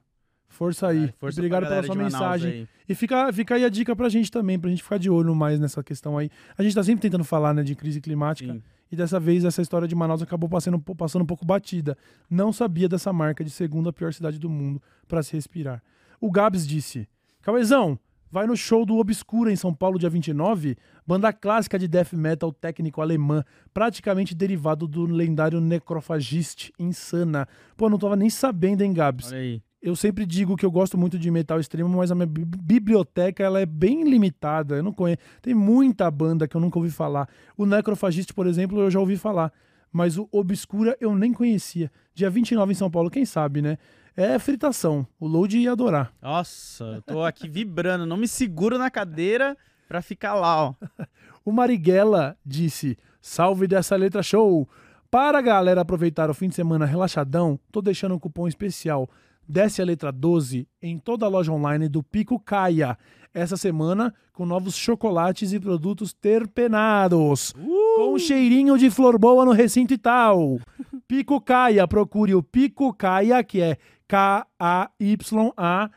Força 0.47 0.87
aí. 0.87 1.05
É, 1.05 1.13
força 1.19 1.39
Obrigado 1.39 1.67
pela 1.67 1.83
sua 1.83 1.93
mensagem. 1.93 2.51
aí. 2.51 2.67
E 2.89 2.95
fica, 2.95 3.31
fica 3.31 3.53
aí 3.53 3.63
a 3.63 3.69
dica 3.69 3.95
pra 3.95 4.09
gente 4.09 4.31
também, 4.31 4.57
pra 4.57 4.67
gente 4.67 4.81
ficar 4.81 4.97
de 4.97 5.11
olho 5.11 5.35
mais 5.35 5.59
nessa 5.59 5.83
questão 5.83 6.17
aí. 6.17 6.31
A 6.57 6.63
gente 6.63 6.73
tá 6.73 6.83
sempre 6.83 7.01
tentando 7.01 7.23
falar, 7.23 7.53
né, 7.53 7.61
de 7.61 7.75
crise 7.75 8.01
climática. 8.01 8.51
Sim. 8.51 8.63
E 8.91 8.95
dessa 8.95 9.19
vez 9.19 9.45
essa 9.45 9.61
história 9.61 9.87
de 9.87 9.93
Manaus 9.93 10.23
acabou 10.23 10.49
passando, 10.49 10.79
passando 10.79 11.21
um 11.21 11.27
pouco 11.27 11.45
batida. 11.45 11.95
Não 12.27 12.51
sabia 12.51 12.89
dessa 12.89 13.13
marca 13.13 13.43
de 13.43 13.51
segunda 13.51 13.93
pior 13.93 14.11
cidade 14.11 14.39
do 14.39 14.49
mundo 14.49 14.81
pra 15.07 15.21
se 15.21 15.33
respirar. 15.33 15.83
O 16.19 16.31
Gabs 16.31 16.67
disse: 16.67 17.07
Cauezão, 17.43 17.99
vai 18.31 18.47
no 18.47 18.57
show 18.57 18.85
do 18.85 18.97
Obscura 18.97 19.51
em 19.51 19.55
São 19.55 19.73
Paulo, 19.73 19.99
dia 19.99 20.09
29, 20.09 20.75
banda 21.09 21.33
clássica 21.33 21.79
de 21.79 21.87
death 21.87 22.13
metal 22.13 22.51
técnico 22.53 23.01
alemã, 23.01 23.43
praticamente 23.73 24.35
derivado 24.35 24.87
do 24.87 25.05
lendário 25.05 25.59
Necrofagist 25.59 26.69
Insana. 26.77 27.47
Pô, 27.75 27.89
não 27.89 27.97
tava 27.97 28.15
nem 28.15 28.29
sabendo, 28.29 28.81
hein, 28.83 28.93
Gabs? 28.93 29.31
Olha 29.31 29.39
aí. 29.41 29.61
eu 29.81 29.95
sempre 29.95 30.23
digo 30.23 30.55
que 30.55 30.63
eu 30.63 30.69
gosto 30.69 30.99
muito 30.99 31.17
de 31.17 31.31
metal 31.31 31.59
extremo, 31.59 31.89
mas 31.89 32.11
a 32.11 32.15
minha 32.15 32.27
bi- 32.27 32.45
biblioteca 32.45 33.43
ela 33.43 33.59
é 33.59 33.65
bem 33.65 34.03
limitada. 34.07 34.75
Eu 34.75 34.83
não 34.83 34.93
conheço. 34.93 35.19
Tem 35.41 35.55
muita 35.55 36.11
banda 36.11 36.47
que 36.47 36.55
eu 36.55 36.61
nunca 36.61 36.77
ouvi 36.77 36.91
falar. 36.91 37.27
O 37.57 37.65
Necrofagist, 37.65 38.31
por 38.33 38.45
exemplo, 38.45 38.79
eu 38.79 38.91
já 38.91 38.99
ouvi 38.99 39.17
falar. 39.17 39.51
Mas 39.91 40.15
o 40.15 40.29
Obscura 40.31 40.95
eu 41.01 41.15
nem 41.15 41.33
conhecia. 41.33 41.91
Dia 42.13 42.29
29 42.29 42.71
em 42.71 42.75
São 42.75 42.91
Paulo, 42.91 43.09
quem 43.09 43.25
sabe, 43.25 43.63
né? 43.63 43.79
É 44.15 44.37
fritação. 44.37 45.07
O 45.19 45.25
Load 45.27 45.57
ia 45.57 45.71
adorar. 45.71 46.13
Nossa, 46.21 46.83
eu 46.83 47.01
tô 47.01 47.23
aqui 47.23 47.49
vibrando. 47.49 48.05
Não 48.05 48.17
me 48.17 48.27
seguro 48.27 48.77
na 48.77 48.91
cadeira 48.91 49.57
pra 49.89 50.01
ficar 50.01 50.35
lá, 50.35 50.67
ó. 50.67 50.73
O 51.43 51.51
Marighella 51.51 52.37
disse: 52.45 52.95
Salve 53.19 53.67
dessa 53.67 53.95
letra 53.95 54.21
show! 54.21 54.69
Para 55.09 55.39
a 55.39 55.41
galera 55.41 55.81
aproveitar 55.81 56.29
o 56.29 56.33
fim 56.33 56.47
de 56.47 56.53
semana 56.53 56.85
relaxadão, 56.85 57.59
tô 57.71 57.81
deixando 57.81 58.13
um 58.13 58.19
cupom 58.19 58.47
especial. 58.47 59.09
Desce 59.47 59.81
a 59.81 59.85
letra 59.85 60.11
12 60.11 60.67
em 60.79 60.99
toda 60.99 61.25
a 61.25 61.29
loja 61.29 61.51
online 61.51 61.89
do 61.89 62.03
Pico 62.03 62.39
Caia. 62.39 62.95
Essa 63.33 63.57
semana 63.57 64.13
com 64.31 64.45
novos 64.45 64.75
chocolates 64.75 65.51
e 65.53 65.59
produtos 65.59 66.13
terpenados. 66.13 67.51
Com 67.95 68.19
cheirinho 68.19 68.77
de 68.77 68.91
flor 68.91 69.17
boa 69.17 69.43
no 69.43 69.51
recinto 69.51 69.91
e 69.91 69.97
tal. 69.97 70.59
Pico 71.07 71.41
Caia, 71.41 71.87
procure 71.87 72.35
o 72.35 72.43
Pico 72.43 72.93
Caia, 72.93 73.43
que 73.43 73.59
é 73.59 73.77
K-A-Y-A, 74.07 75.89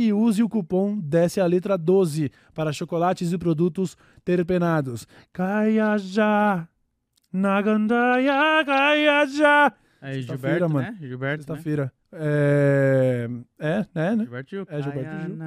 e 0.00 0.12
use 0.12 0.42
o 0.42 0.48
cupom 0.48 0.98
Desce 0.98 1.40
a 1.40 1.46
letra 1.46 1.76
12 1.76 2.30
para 2.54 2.72
chocolates 2.72 3.32
e 3.32 3.38
produtos 3.38 3.96
terpenados. 4.24 5.06
Caia 5.32 5.98
já, 5.98 6.66
na 7.32 7.60
gandaia, 7.60 8.64
caia 8.64 9.26
já. 9.26 9.72
Sexta-feira, 10.00 10.22
Gilberto, 10.22 10.70
mano. 10.70 10.86
né? 10.86 10.98
Gilberto, 11.00 11.40
né? 11.40 11.46
Sexta-feira. 11.46 11.92
É... 12.12 13.28
é, 13.58 13.86
é, 13.94 14.16
né? 14.16 14.24
Gilberto 14.24 14.50
Gil. 14.50 14.66
É, 14.68 14.82
Gilberto 14.82 15.10
Gil. 15.26 15.38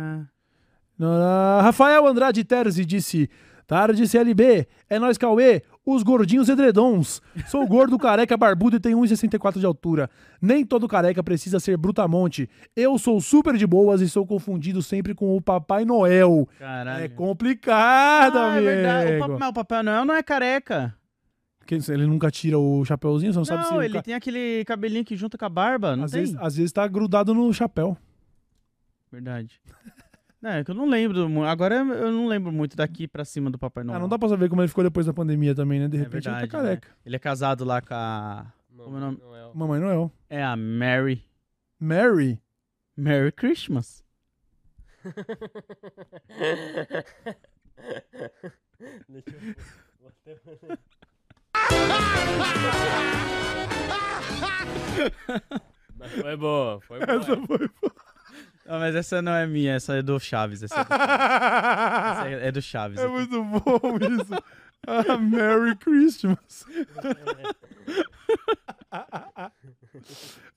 Rafael 1.61 2.05
Andrade 2.07 2.43
Terzi 2.43 2.85
disse: 2.85 3.29
Tarde 3.65 4.07
CLB, 4.07 4.67
é 4.89 4.99
nós 4.99 5.17
Cauê, 5.17 5.61
os 5.85 6.03
gordinhos 6.03 6.49
edredons. 6.49 7.21
Sou 7.47 7.65
gordo, 7.67 7.97
careca, 7.97 8.35
barbudo 8.37 8.75
e 8.75 8.79
tenho 8.79 8.99
1,64 8.99 9.59
de 9.59 9.65
altura. 9.65 10.09
Nem 10.41 10.65
todo 10.65 10.87
careca 10.87 11.23
precisa 11.23 11.59
ser 11.59 11.77
brutamonte. 11.77 12.49
Eu 12.75 12.97
sou 12.99 13.19
super 13.21 13.55
de 13.57 13.65
boas 13.65 14.01
e 14.01 14.09
sou 14.09 14.25
confundido 14.27 14.81
sempre 14.81 15.13
com 15.15 15.35
o 15.35 15.41
Papai 15.41 15.85
Noel. 15.85 16.47
Caralho. 16.59 17.03
É 17.05 17.07
complicado, 17.09 18.37
ah, 18.37 18.41
é 18.41 18.51
amigo. 18.51 18.65
verdade. 18.65 19.15
O 19.15 19.19
Papai, 19.19 19.37
mas 19.39 19.49
o 19.49 19.53
Papai 19.53 19.83
Noel 19.83 20.05
não 20.05 20.13
é 20.15 20.23
careca. 20.23 20.95
Ele 21.89 22.05
nunca 22.05 22.29
tira 22.29 22.59
o 22.59 22.83
chapéuzinho, 22.85 23.31
você 23.33 23.39
não, 23.39 23.45
sabe 23.45 23.65
se 23.65 23.71
Não, 23.73 23.81
ele 23.81 23.93
ca- 23.95 24.03
tem 24.03 24.13
aquele 24.13 24.63
cabelinho 24.65 25.03
que 25.05 25.15
junta 25.15 25.37
com 25.37 25.45
a 25.45 25.49
barba, 25.49 25.95
não 25.95 26.03
às, 26.03 26.11
tem? 26.11 26.19
vezes, 26.21 26.35
às 26.39 26.55
vezes 26.57 26.71
tá 26.73 26.85
grudado 26.87 27.33
no 27.33 27.51
chapéu. 27.53 27.97
Verdade. 29.11 29.59
É 30.43 30.63
que 30.63 30.71
eu 30.71 30.75
não 30.75 30.85
lembro. 30.89 31.43
Agora 31.45 31.75
eu 31.75 32.11
não 32.11 32.27
lembro 32.27 32.51
muito 32.51 32.75
daqui 32.75 33.07
pra 33.07 33.23
cima 33.23 33.49
do 33.49 33.57
Papai 33.57 33.83
Noel. 33.83 33.95
Ah, 33.97 33.99
não 33.99 34.09
dá 34.09 34.19
pra 34.19 34.27
saber 34.29 34.49
como 34.49 34.61
ele 34.61 34.67
ficou 34.67 34.83
depois 34.83 35.05
da 35.05 35.13
pandemia 35.13 35.55
também, 35.55 35.79
né? 35.79 35.87
De 35.87 35.95
É 35.95 35.99
repente 36.01 36.27
ele 36.27 36.35
verdade, 36.35 36.51
tá 36.51 36.57
careca. 36.59 36.87
né? 36.89 36.93
Ele 37.05 37.15
é 37.15 37.19
casado 37.19 37.63
lá 37.63 37.81
com 37.81 37.93
a. 37.93 38.45
Como 38.75 38.95
é 38.95 38.97
o 38.97 39.01
nome? 39.01 39.17
Noel. 39.19 39.51
Mamãe 39.55 39.79
Noel. 39.79 40.11
É 40.29 40.43
a 40.43 40.55
Mary. 40.55 41.23
Mary. 41.79 42.39
Merry 42.97 43.31
Christmas. 43.31 44.03
Deixa 49.09 49.29
eu... 49.29 49.55
vou 49.99 50.09
até- 50.25 50.77
Mas 55.97 56.11
foi 56.11 56.37
boa, 56.37 56.81
foi 56.81 57.05
boa. 57.05 57.17
Essa 57.19 57.37
foi. 57.47 57.69
Não, 58.65 58.79
mas 58.79 58.95
essa 58.95 59.21
não 59.21 59.33
é 59.33 59.45
minha, 59.45 59.73
essa 59.73 59.95
é 59.95 60.01
do 60.01 60.17
Chaves. 60.19 60.63
Essa 60.63 60.79
é 60.79 60.83
do, 60.85 60.93
essa 60.93 62.29
é- 62.29 62.47
é 62.47 62.51
do 62.51 62.61
Chaves. 62.61 62.97
É 62.99 63.03
aqui. 63.03 63.11
muito 63.11 63.43
bom 63.43 63.97
isso. 64.21 64.43
Ah, 64.87 65.17
Merry 65.17 65.75
Christmas. 65.77 66.65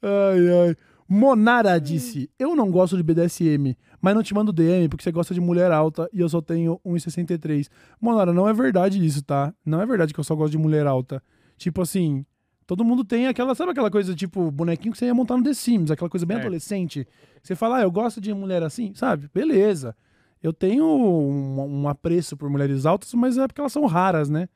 ai, 0.03 0.69
ai. 0.69 0.77
Monara 1.09 1.79
disse: 1.81 2.29
Eu 2.39 2.57
não 2.57 2.71
gosto 2.71 2.97
de 2.97 3.03
BDSM, 3.03 3.77
mas 4.01 4.15
não 4.15 4.23
te 4.23 4.35
mando 4.35 4.53
DM 4.53 4.89
porque 4.89 5.05
você 5.05 5.13
gosta 5.13 5.33
de 5.33 5.41
mulher 5.41 5.71
alta 5.71 6.09
e 6.13 6.21
eu 6.21 6.29
só 6.29 6.41
tenho 6.41 6.81
1,63. 6.85 7.69
Monara, 8.01 8.33
não 8.33 8.49
é 8.49 8.53
verdade 8.53 9.05
isso, 9.05 9.23
tá? 9.23 9.55
Não 9.65 9.81
é 9.81 9.87
verdade 9.87 10.13
que 10.13 10.19
eu 10.19 10.25
só 10.25 10.35
gosto 10.35 10.53
de 10.53 10.59
mulher 10.59 10.87
alta. 10.87 11.23
Tipo 11.57 11.83
assim, 11.83 12.27
todo 12.67 12.85
mundo 12.85 13.05
tem 13.05 13.27
aquela, 13.29 13.55
sabe 13.55 13.71
aquela 13.73 13.91
coisa 13.91 14.15
tipo 14.15 14.51
bonequinho 14.51 14.93
que 14.93 14.99
você 14.99 15.07
ia 15.07 15.15
montar 15.15 15.37
no 15.37 15.43
The 15.43 15.55
Sims, 15.55 15.91
aquela 15.91 16.11
coisa 16.11 16.27
bem 16.27 16.37
Certo. 16.37 16.47
adolescente. 16.47 17.07
Você 17.43 17.55
fala, 17.55 17.79
ah, 17.79 17.83
eu 17.83 17.91
gosto 17.91 18.21
de 18.21 18.33
mulher 18.35 18.63
assim, 18.63 18.93
sabe? 18.95 19.29
Beleza. 19.33 19.95
Eu 20.43 20.53
tenho 20.53 20.85
um, 20.85 21.83
um 21.83 21.89
apreço 21.89 22.37
por 22.37 22.51
mulheres 22.51 22.85
altas, 22.87 23.13
mas 23.15 23.39
é 23.39 23.47
porque 23.47 23.61
elas 23.61 23.73
são 23.73 23.87
raras, 23.87 24.29
né? 24.29 24.49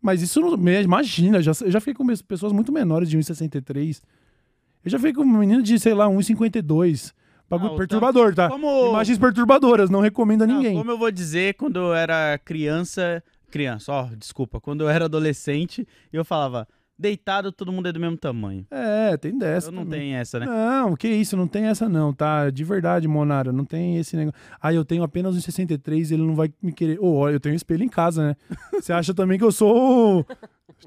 Mas 0.00 0.20
isso 0.20 0.40
Imagina, 0.84 1.38
eu 1.38 1.42
já, 1.42 1.52
eu 1.62 1.70
já 1.70 1.80
fiquei 1.80 1.94
com 1.94 2.04
pessoas 2.26 2.52
muito 2.52 2.72
menores 2.72 3.08
de 3.08 3.16
1,63. 3.16 4.02
Eu 4.84 4.90
já 4.90 4.98
fiquei 4.98 5.12
com 5.12 5.22
um 5.22 5.38
menino 5.38 5.62
de, 5.62 5.78
sei 5.78 5.94
lá, 5.94 6.06
1,52. 6.06 7.12
Bagulho 7.48 7.74
Ah, 7.74 7.76
perturbador, 7.76 8.34
tá? 8.34 8.48
Como, 8.48 8.88
Imagens 8.88 9.18
perturbadoras, 9.18 9.90
não 9.90 10.00
recomendo 10.00 10.42
a 10.42 10.46
Não, 10.46 10.56
ninguém. 10.56 10.76
como 10.76 10.90
eu 10.90 10.98
vou 10.98 11.10
dizer 11.10 11.54
quando 11.54 11.78
eu 11.78 11.94
era 11.94 12.38
criança. 12.44 13.22
Criança, 13.50 13.92
ó, 13.92 14.08
desculpa. 14.16 14.60
Quando 14.60 14.80
eu 14.82 14.88
era 14.88 15.04
adolescente, 15.04 15.86
eu 16.12 16.24
falava, 16.24 16.66
deitado, 17.02 17.52
todo 17.52 17.70
mundo 17.72 17.88
é 17.88 17.92
do 17.92 18.00
mesmo 18.00 18.16
tamanho. 18.16 18.64
É, 18.70 19.16
tem 19.16 19.36
dessa. 19.36 19.68
eu 19.68 19.72
não 19.72 19.84
tenho 19.84 20.16
essa, 20.16 20.38
né? 20.40 20.46
Não, 20.46 20.94
que 20.96 21.08
isso, 21.08 21.36
não 21.36 21.46
tem 21.46 21.64
essa 21.66 21.88
não, 21.88 22.12
tá? 22.12 22.48
De 22.48 22.64
verdade, 22.64 23.06
Monara, 23.08 23.52
não 23.52 23.64
tem 23.64 23.98
esse 23.98 24.16
negócio. 24.16 24.40
Ah, 24.60 24.72
eu 24.72 24.84
tenho 24.84 25.02
apenas 25.02 25.36
um 25.36 25.40
63, 25.40 26.12
ele 26.12 26.22
não 26.22 26.34
vai 26.34 26.50
me 26.62 26.72
querer. 26.72 26.98
Ô, 27.00 27.16
ó, 27.18 27.28
eu 27.30 27.38
tenho 27.40 27.52
um 27.52 27.56
espelho 27.56 27.84
em 27.84 27.88
casa, 27.88 28.28
né? 28.28 28.36
Você 28.72 28.92
acha 28.92 29.12
também 29.12 29.36
que 29.38 29.44
eu 29.44 29.52
sou 29.52 30.24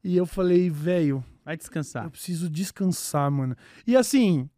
E 0.03 0.17
eu 0.17 0.27
falei, 0.27 0.69
velho, 0.69 1.25
Vai 1.45 1.57
descansar. 1.57 2.05
eu 2.05 2.11
preciso 2.11 2.49
descansar, 2.51 3.31
mano. 3.31 3.57
E 3.87 3.97
assim, 3.97 4.49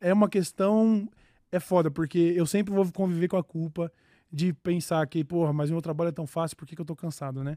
é 0.00 0.12
uma 0.12 0.28
questão. 0.28 1.08
É 1.52 1.60
foda, 1.60 1.90
porque 1.92 2.18
eu 2.36 2.44
sempre 2.44 2.74
vou 2.74 2.90
conviver 2.92 3.28
com 3.28 3.36
a 3.36 3.42
culpa 3.44 3.90
de 4.32 4.52
pensar 4.52 5.06
que, 5.06 5.22
porra, 5.24 5.52
mas 5.52 5.70
meu 5.70 5.80
trabalho 5.80 6.08
é 6.08 6.12
tão 6.12 6.26
fácil, 6.26 6.56
por 6.56 6.66
que, 6.66 6.74
que 6.74 6.80
eu 6.82 6.86
tô 6.86 6.96
cansado, 6.96 7.42
né? 7.44 7.56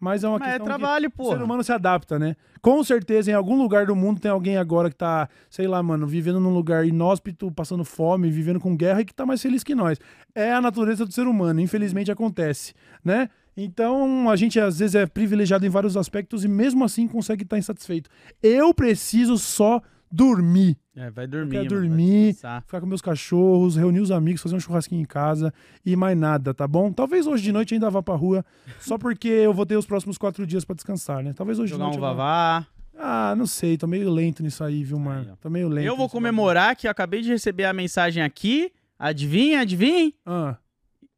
Mas 0.00 0.22
é 0.22 0.28
uma 0.28 0.38
Mas 0.38 0.48
é 0.48 0.50
questão. 0.52 0.66
que- 0.66 0.78
trabalho, 0.78 1.08
o 1.08 1.10
pô. 1.10 1.28
ser 1.32 1.42
humano 1.42 1.64
se 1.64 1.72
adapta, 1.72 2.18
né? 2.20 2.36
Com 2.62 2.84
certeza, 2.84 3.32
em 3.32 3.34
algum 3.34 3.56
lugar 3.60 3.86
do 3.86 3.96
mundo 3.96 4.20
tem 4.20 4.30
alguém 4.30 4.56
agora 4.56 4.88
que 4.90 4.94
tá, 4.96 5.28
sei 5.50 5.66
lá, 5.66 5.82
mano, 5.82 6.06
vivendo 6.06 6.38
num 6.38 6.54
lugar 6.54 6.86
inóspito, 6.86 7.50
passando 7.50 7.84
fome, 7.84 8.30
vivendo 8.30 8.60
com 8.60 8.76
guerra 8.76 9.00
e 9.00 9.04
que 9.04 9.12
tá 9.12 9.26
mais 9.26 9.42
feliz 9.42 9.64
que 9.64 9.74
nós. 9.74 9.98
É 10.36 10.52
a 10.52 10.60
natureza 10.60 11.04
do 11.04 11.12
ser 11.12 11.26
humano, 11.26 11.60
infelizmente 11.60 12.12
acontece, 12.12 12.74
né? 13.04 13.28
Então, 13.56 14.30
a 14.30 14.36
gente 14.36 14.60
às 14.60 14.78
vezes 14.78 14.94
é 14.94 15.04
privilegiado 15.04 15.66
em 15.66 15.68
vários 15.68 15.96
aspectos 15.96 16.44
e 16.44 16.48
mesmo 16.48 16.84
assim 16.84 17.08
consegue 17.08 17.42
estar 17.42 17.58
insatisfeito. 17.58 18.08
Eu 18.40 18.72
preciso 18.72 19.36
só 19.36 19.82
dormir, 20.12 20.76
É, 20.98 21.10
vai 21.10 21.26
dormir. 21.26 21.50
quero 21.52 21.68
vai 21.68 21.78
dormir. 21.88 22.34
ficar 22.34 22.80
com 22.80 22.86
meus 22.86 23.00
cachorros, 23.02 23.76
reunir 23.76 24.00
os 24.00 24.10
amigos, 24.10 24.42
fazer 24.42 24.56
um 24.56 24.60
churrasquinho 24.60 25.00
em 25.02 25.06
casa 25.06 25.52
e 25.86 25.94
mais 25.94 26.16
nada, 26.18 26.52
tá 26.52 26.66
bom? 26.66 26.92
Talvez 26.92 27.26
hoje 27.26 27.42
de 27.44 27.52
noite 27.52 27.74
ainda 27.74 27.88
vá 27.90 28.02
pra 28.02 28.14
rua, 28.14 28.44
só 28.80 28.98
porque 28.98 29.28
eu 29.28 29.54
vou 29.54 29.64
ter 29.64 29.76
os 29.76 29.86
próximos 29.86 30.18
quatro 30.18 30.46
dias 30.46 30.64
pra 30.64 30.74
descansar, 30.74 31.22
né? 31.22 31.32
Talvez 31.32 31.58
hoje 31.58 31.70
Jogar 31.70 31.90
de 31.90 31.98
noite 31.98 32.00
um 32.02 32.04
eu 32.10 32.16
vá- 32.16 32.24
vavá. 32.60 32.66
ah, 32.98 33.34
não 33.36 33.46
sei, 33.46 33.76
tô 33.78 33.86
meio 33.86 34.10
lento 34.10 34.42
nisso 34.42 34.64
aí, 34.64 34.82
viu, 34.82 34.96
Aí, 34.96 35.02
mano? 35.04 35.30
ó. 35.32 35.36
Tô 35.36 35.48
meio 35.48 35.68
lento. 35.68 35.86
Eu 35.86 35.96
vou 35.96 36.08
comemorar 36.08 36.74
que 36.74 36.86
eu 36.86 36.90
acabei 36.90 37.20
de 37.22 37.28
receber 37.28 37.64
a 37.64 37.72
mensagem 37.72 38.22
aqui. 38.22 38.72
Adivinha, 38.98 39.60
adivinha? 39.60 40.12
Ah. 40.26 40.56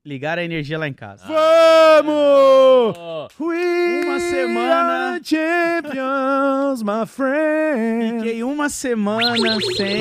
Ligar 0.04 0.38
a 0.38 0.44
energia 0.44 0.78
lá 0.78 0.88
em 0.88 0.94
casa. 0.94 1.26
Vamos! 1.26 2.96
Oh, 2.98 3.28
We 3.38 4.02
Uma 4.02 4.18
semana. 4.18 5.20
champions, 5.22 6.82
my 6.82 7.04
friend. 7.06 8.20
Fiquei 8.22 8.42
uma 8.42 8.70
semana 8.70 9.36
sem. 9.76 10.00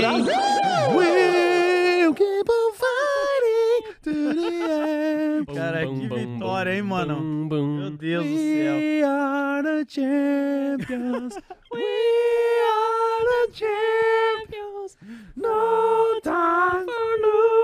We'll 0.95 2.14
keep 2.14 2.50
on 2.50 2.74
fighting 2.74 3.93
to 4.04 4.34
the 4.36 4.56
end. 4.72 5.45
Cara, 5.54 5.86
bum, 5.86 6.00
que 6.00 6.08
bum, 6.08 6.16
vitória, 6.16 6.72
hein, 6.76 6.82
bum, 6.82 6.88
mano? 6.88 7.16
bum, 7.18 7.47
bum. 7.50 7.68
Meu 7.80 7.91
Deus 7.91 8.26
do 8.26 8.38
céu. 8.38 8.76
We 8.78 9.04
are 9.04 9.64
the 9.64 9.86
champions. 9.86 11.36
We 11.74 11.84
are 12.64 13.26
the 13.26 13.52
champions. 13.54 14.97
No 15.36 16.20
time 16.24 16.86
for 16.86 17.18
losers. 17.22 17.59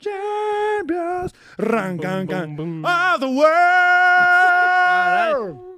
Champions. 0.00 1.32
Rangangan 1.58 2.56
bum. 2.56 2.82
of 2.84 3.20
the 3.20 3.26
world. 3.26 4.50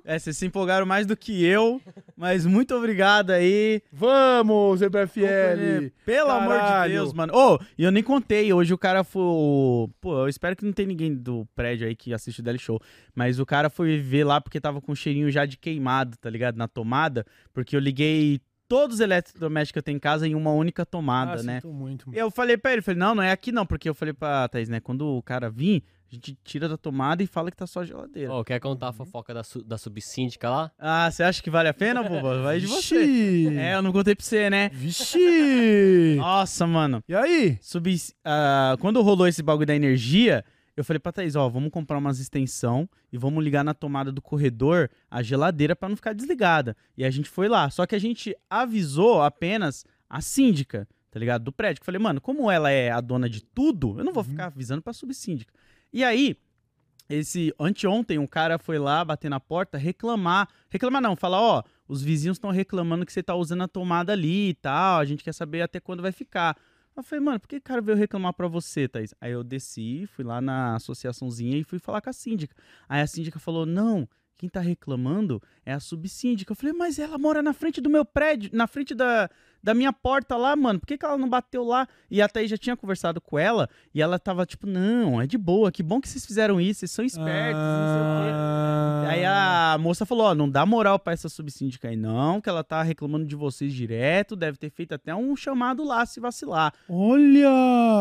É, 0.05 0.19
vocês 0.19 0.37
se 0.37 0.45
empolgaram 0.47 0.85
mais 0.85 1.07
do 1.07 1.17
que 1.17 1.45
eu, 1.45 1.81
mas 2.17 2.45
muito 2.45 2.75
obrigado 2.75 3.31
aí. 3.31 3.81
Vamos, 3.93 4.81
ZBFL. 4.81 5.93
Pelo 6.05 6.31
amor 6.31 6.55
de 6.55 6.61
Caralho. 6.61 6.93
Deus, 6.93 7.13
mano. 7.13 7.33
Ô, 7.33 7.61
e 7.79 7.85
eu 7.85 7.93
nem 7.93 8.03
contei, 8.03 8.53
hoje 8.53 8.75
o 8.75 8.79
cara 8.79 9.05
foi. 9.05 9.23
Pô, 10.01 10.19
eu 10.23 10.29
espero 10.29 10.57
que 10.57 10.65
não 10.65 10.73
tenha 10.73 10.89
ninguém 10.89 11.15
do 11.15 11.47
prédio 11.55 11.87
aí 11.87 11.95
que 11.95 12.13
assiste 12.13 12.41
o 12.41 12.43
Daily 12.43 12.59
Show. 12.59 12.81
Mas 13.15 13.39
o 13.39 13.47
cara 13.47 13.71
foi 13.71 13.99
ver 13.99 14.25
lá 14.25 14.41
porque 14.41 14.61
tava 14.61 14.81
com 14.81 14.91
um 14.91 14.97
cheirinho 14.97 15.31
já 15.31 15.47
de 15.47 15.57
queimado, 15.57 16.17
tá 16.17 16.29
ligado? 16.29 16.57
Na 16.57 16.67
tomada. 16.67 17.25
Porque 17.53 17.77
eu 17.77 17.81
liguei 17.81 18.41
todos 18.75 18.95
os 18.97 19.01
eletrodomésticos 19.01 19.73
que 19.73 19.79
eu 19.79 19.83
tenho 19.83 19.97
em 19.97 20.01
casa 20.01 20.27
em 20.27 20.35
uma 20.35 20.51
única 20.53 20.87
tomada, 20.87 21.41
Ah, 21.41 21.43
né? 21.43 21.55
sinto 21.61 21.73
muito, 21.73 22.09
mano. 22.09 22.19
eu 22.19 22.31
falei 22.31 22.57
pra 22.57 22.73
ele, 22.73 22.81
falei, 22.83 22.99
não, 22.99 23.15
não 23.15 23.23
é 23.23 23.31
aqui 23.31 23.53
não, 23.53 23.67
porque 23.67 23.89
eu 23.89 23.95
falei 23.95 24.15
pra 24.15 24.49
Thaís, 24.49 24.69
né? 24.69 24.81
Quando 24.81 25.07
o 25.07 25.23
cara 25.23 25.51
vir, 25.51 25.83
a 26.11 26.15
gente 26.15 26.37
tira 26.45 26.69
da 26.69 26.77
tomada 26.77 27.23
e 27.23 27.27
fala 27.27 27.51
que 27.51 27.57
tá 27.57 27.67
só 27.67 27.81
a 27.81 27.85
geladeira. 27.85 28.33
Ó, 28.33 28.43
quer 28.45 28.59
contar 28.61 28.89
a 28.89 28.93
fofoca 28.93 29.33
da, 29.35 29.43
su- 29.43 29.63
da 29.65 29.77
subsíndica 29.79 30.49
lá? 30.51 30.71
Ah, 30.79 31.11
você 31.11 31.23
acha 31.23 31.43
que 31.43 31.51
vale 31.51 31.69
a 31.69 31.75
pena, 31.75 32.03
boba? 32.03 32.43
Vai 32.43 32.61
de 32.61 32.67
você. 32.67 33.49
É, 33.59 33.75
eu 33.75 33.83
não 33.83 33.93
contei 33.93 34.15
pra 34.15 34.25
você, 34.25 34.49
né? 34.51 34.71
Vixe. 34.73 36.17
Nossa, 36.17 36.67
mano. 36.67 37.03
E 37.09 37.15
aí? 37.15 37.59
Subi, 37.61 37.97
ah, 38.25 38.77
quando 38.81 39.01
rolou 39.03 39.27
esse 39.27 39.43
bagulho 39.43 39.67
da 39.67 39.75
energia, 39.75 40.45
eu 40.77 40.85
falei 40.85 40.99
pra 40.99 41.13
Thaís, 41.13 41.37
ó, 41.37 41.49
vamos 41.49 41.71
comprar 41.71 41.99
umas 41.99 42.19
extensão 42.19 42.89
e 43.13 43.19
vamos 43.19 43.45
ligar 43.45 43.63
na 43.63 43.75
tomada 43.75 44.11
do 44.11 44.23
corredor 44.23 44.89
a 45.11 45.23
geladeira 45.23 45.77
pra 45.77 45.89
não 45.89 45.97
ficar 45.97 46.15
desligada. 46.15 46.77
E 46.97 47.05
a 47.05 47.11
gente 47.11 47.29
foi 47.29 47.49
lá. 47.49 47.69
Só 47.69 47.87
que 47.87 47.95
a 47.95 47.99
gente 47.99 48.35
avisou 48.49 49.23
apenas 49.23 49.85
a 50.09 50.21
síndica, 50.21 50.89
tá 51.11 51.19
ligado? 51.19 51.45
Do 51.45 51.53
prédio. 51.53 51.81
Eu 51.81 51.85
falei, 51.85 52.01
mano, 52.01 52.21
como 52.21 52.51
ela 52.51 52.71
é 52.71 52.91
a 52.91 53.01
dona 53.01 53.29
de 53.29 53.43
tudo, 53.43 53.99
eu 53.99 54.05
não 54.05 54.13
vou 54.13 54.25
ficar 54.25 54.47
avisando 54.47 54.81
pra 54.81 54.93
subsíndica. 54.93 55.53
E 55.93 56.03
aí, 56.03 56.37
esse 57.09 57.53
anteontem, 57.61 58.19
um 58.19 58.27
cara 58.27 58.59
foi 58.59 58.79
lá 58.79 59.05
bater 59.05 59.29
na 59.29 59.39
porta, 59.39 59.77
reclamar. 59.77 60.49
Reclamar 60.71 61.03
não, 61.03 61.15
falar, 61.15 61.41
ó, 61.41 61.63
os 61.87 62.03
vizinhos 62.03 62.37
estão 62.37 62.51
reclamando 62.51 63.05
que 63.05 63.13
você 63.13 63.23
tá 63.23 63.35
usando 63.35 63.63
a 63.63 63.69
tomada 63.69 64.13
ali 64.13 64.51
e 64.51 64.55
tal. 64.55 65.01
A 65.01 65.05
gente 65.05 65.23
quer 65.23 65.35
saber 65.35 65.61
até 65.61 65.79
quando 65.79 66.01
vai 66.01 66.13
ficar. 66.13 66.57
Eu 66.95 67.03
falei, 67.03 67.25
mano, 67.25 67.41
por 67.41 67.49
que 67.49 67.57
o 67.57 67.63
cara 67.63 67.81
veio 67.81 67.97
reclamar 67.97 68.35
pra 68.35 68.47
você, 68.49 68.87
Thaís? 68.87 69.15
Aí 69.21 69.33
eu 69.33 69.43
desci, 69.43 70.07
fui 70.07 70.25
lá 70.25 70.41
na 70.41 70.77
associaçãozinha 70.77 71.57
e 71.57 71.65
fui 71.65 71.79
falar 71.79 72.03
com 72.03 72.11
a 72.11 72.13
síndica. 72.13 72.55
Aí 72.89 73.01
a 73.01 73.07
síndica 73.07 73.39
falou, 73.39 73.65
não, 73.65 74.07
quem 74.37 74.49
tá 74.49 74.61
reclamando 74.61 75.41
é 75.65 75.73
a 75.73 75.81
subsíndica. 75.81 76.53
Eu 76.53 76.57
falei, 76.57 76.73
mas 76.73 76.99
ela 76.99 77.17
mora 77.19 77.43
na 77.43 77.53
frente 77.53 77.81
do 77.81 77.89
meu 77.89 78.05
prédio, 78.05 78.51
na 78.53 78.67
frente 78.67 78.95
da, 78.95 79.31
da 79.63 79.73
minha 79.73 79.93
porta 79.93 80.37
lá, 80.37 80.57
mano. 80.57 80.81
Por 80.81 80.87
que, 80.87 80.99
que 80.99 81.05
ela 81.05 81.17
não 81.17 81.29
bateu 81.29 81.63
lá? 81.63 81.87
E 82.11 82.21
a 82.21 82.29
Thaís 82.29 82.51
já 82.51 82.59
tinha 82.59 82.77
conversado 82.77 83.21
com 83.21 83.39
ela 83.39 83.69
e 83.95 84.03
ela 84.03 84.19
tava 84.19 84.45
tipo, 84.45 84.67
não, 84.67 85.23
é 85.23 85.27
de 85.27 85.39
boa, 85.39 85.71
que 85.71 85.83
bom 85.83 86.01
que 86.01 86.09
vocês 86.09 86.27
fizeram 86.27 86.61
isso, 86.61 86.81
vocês 86.81 86.91
são 86.91 87.05
espertos, 87.05 87.63
não 87.63 87.87
sei 87.87 88.01
o 88.01 88.25
quê. 88.25 88.31
Ah. 88.35 89.05
Aí 89.09 89.25
a 89.25 89.79
moça 89.79 90.05
falou, 90.05 90.27
ó, 90.27 90.35
não 90.35 90.51
dá 90.51 90.67
moral 90.67 90.99
pra 90.99 91.13
essa 91.13 91.29
subsíndica 91.29 91.89
aí 91.89 91.97
não, 91.97 92.41
que 92.41 92.49
ela 92.49 92.65
tá 92.65 92.83
reclamando 92.83 93.25
de 93.25 93.37
vocês 93.37 93.73
direto, 93.73 94.35
deve 94.35 94.59
ter 94.59 94.71
feito 94.71 94.93
até 94.93 95.15
um 95.15 95.37
chamado 95.37 95.85
lá 95.85 96.05
se 96.05 96.19
vacilar. 96.19 96.73
Olha! 96.89 97.49